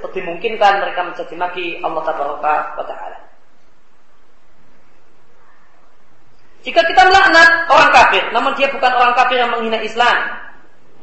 atau 0.00 0.08
dimungkinkan 0.14 0.80
mereka 0.80 1.00
mencaci 1.04 1.34
maki 1.36 1.66
Allah 1.84 2.02
Taala 2.06 2.40
wa 2.80 2.84
taala. 2.86 3.18
Jika 6.64 6.82
kita 6.82 7.02
melaknat 7.06 7.70
orang 7.70 7.90
kafir, 7.94 8.24
namun 8.34 8.52
dia 8.58 8.66
bukan 8.74 8.90
orang 8.90 9.14
kafir 9.14 9.38
yang 9.38 9.54
menghina 9.54 9.78
Islam, 9.86 10.18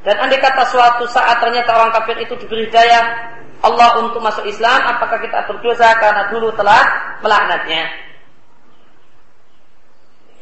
dan 0.04 0.16
andai 0.20 0.40
kata 0.40 0.68
suatu 0.68 1.08
saat 1.08 1.40
ternyata 1.40 1.72
orang 1.72 1.96
kafir 1.96 2.20
itu 2.20 2.36
diberi 2.36 2.68
daya 2.68 3.32
Allah 3.64 4.04
untuk 4.04 4.20
masuk 4.20 4.44
Islam, 4.44 4.76
apakah 4.92 5.24
kita 5.24 5.48
berdosa 5.48 5.96
karena 5.96 6.28
dulu 6.28 6.52
telah 6.60 6.84
melaknatnya? 7.24 7.88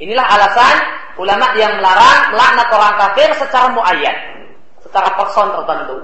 Inilah 0.01 0.25
alasan 0.25 0.75
ulama 1.21 1.53
yang 1.53 1.77
melarang 1.77 2.33
melaknat 2.33 2.67
orang 2.73 2.93
kafir 2.97 3.29
secara 3.37 3.69
muayyan, 3.69 4.17
secara 4.81 5.13
person 5.13 5.53
tertentu. 5.53 5.97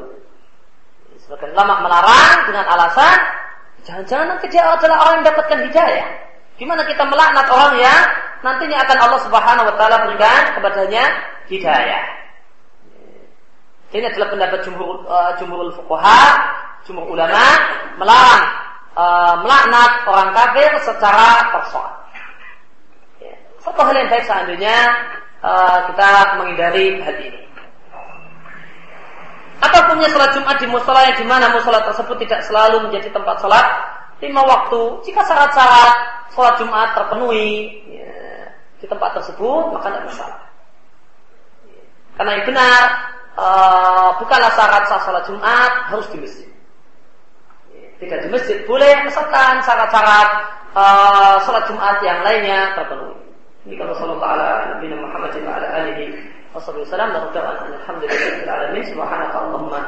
Sebagian 1.25 1.57
ulama 1.57 1.81
melarang 1.81 2.37
dengan 2.45 2.65
alasan 2.69 3.17
jangan-jangan 3.81 4.37
nanti 4.37 4.45
dia 4.53 4.61
adalah 4.69 5.09
orang 5.09 5.13
yang 5.17 5.23
mendapatkan 5.25 5.59
hidayah. 5.73 6.07
Gimana 6.61 6.85
kita 6.85 7.01
melaknat 7.09 7.49
orang 7.49 7.73
yang 7.81 8.01
nantinya 8.45 8.77
akan 8.85 8.97
Allah 9.01 9.21
Subhanahu 9.25 9.65
wa 9.65 9.75
taala 9.81 10.05
berikan 10.05 10.41
kepadanya 10.53 11.03
hidayah. 11.49 12.26
Ini 13.87 14.03
adalah 14.03 14.27
pendapat 14.35 14.59
jumhur 14.67 15.07
uh, 15.07 15.31
jumhurul 15.39 15.71
fuqaha, 15.71 16.23
jumhur 16.83 17.07
ulama 17.07 17.45
melarang 17.95 18.43
uh, 18.97 19.33
melaknat 19.45 19.91
orang 20.03 20.29
kafir 20.35 20.71
secara 20.83 21.55
personal. 21.55 21.95
Ya. 23.23 23.35
Satu 23.63 23.79
hal 23.79 23.95
yang 23.95 24.11
baik 24.11 24.25
seandainya 24.27 24.77
uh, 25.39 25.87
kita 25.87 26.09
menghindari 26.35 26.99
hal 26.99 27.15
ini. 27.15 27.41
Atau 29.57 29.79
punya 29.89 30.05
sholat 30.11 30.35
Jumat 30.35 30.59
di 30.61 30.67
musola 30.69 31.01
yang 31.07 31.17
di 31.17 31.25
mana 31.25 31.49
musola 31.49 31.81
tersebut 31.81 32.19
tidak 32.27 32.45
selalu 32.45 32.91
menjadi 32.91 33.09
tempat 33.09 33.41
sholat 33.41 33.65
lima 34.21 34.41
waktu. 34.45 34.81
Jika 35.07 35.23
syarat-syarat 35.25 35.95
sholat 36.35 36.59
Jumat 36.61 36.93
terpenuhi 36.93 37.81
ya, 37.89 38.51
di 38.77 38.85
tempat 38.85 39.17
tersebut, 39.17 39.73
maka 39.73 39.89
tidak 39.89 40.05
masalah. 40.11 40.41
Karena 42.17 42.31
yang 42.37 42.45
benar, 42.49 42.81
uh, 43.37 44.09
bukanlah 44.19 44.51
syarat 44.57 44.83
sah 44.89 44.99
sholat 45.05 45.23
Jumat 45.29 45.71
harus 45.93 46.07
di 46.11 46.17
masjid. 46.19 46.49
Tidak 47.97 48.19
di 48.25 48.29
masjid 48.29 48.57
boleh, 48.69 48.93
asalkan 49.09 49.61
syarat-syarat 49.65 50.29
uh, 50.73 51.37
sholat 51.45 51.63
Jumat 51.69 51.97
yang 52.05 52.21
lainnya 52.25 52.73
terpenuhi. 52.77 53.17
Ini 53.67 53.75
kalau 53.75 53.93
sallallahu 53.99 54.23
ala 54.23 54.77
Nabi 54.77 54.87
Muhammad 54.95 55.31
wa 55.43 55.51
ala 55.59 55.67
alihi 55.83 56.03
wa 56.55 56.61
sallam 56.63 57.09
dan 57.11 57.21
ucapan 57.27 57.55
alhamdulillah 57.83 58.47
alamin 58.47 58.83
subhanaka 58.87 59.35
Allahumma 59.35 59.81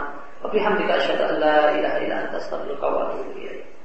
wa 0.43 0.47
bihamdika 0.51 0.99
asyhadu 0.99 1.23
an 1.23 1.35
la 1.39 1.57
ilaha 1.79 1.97
illa 2.03 2.15
anta 2.27 2.37
astaghfiruka 2.43 2.85
wa 2.85 3.07
atubu 3.07 3.39
ilaik. 3.39 3.78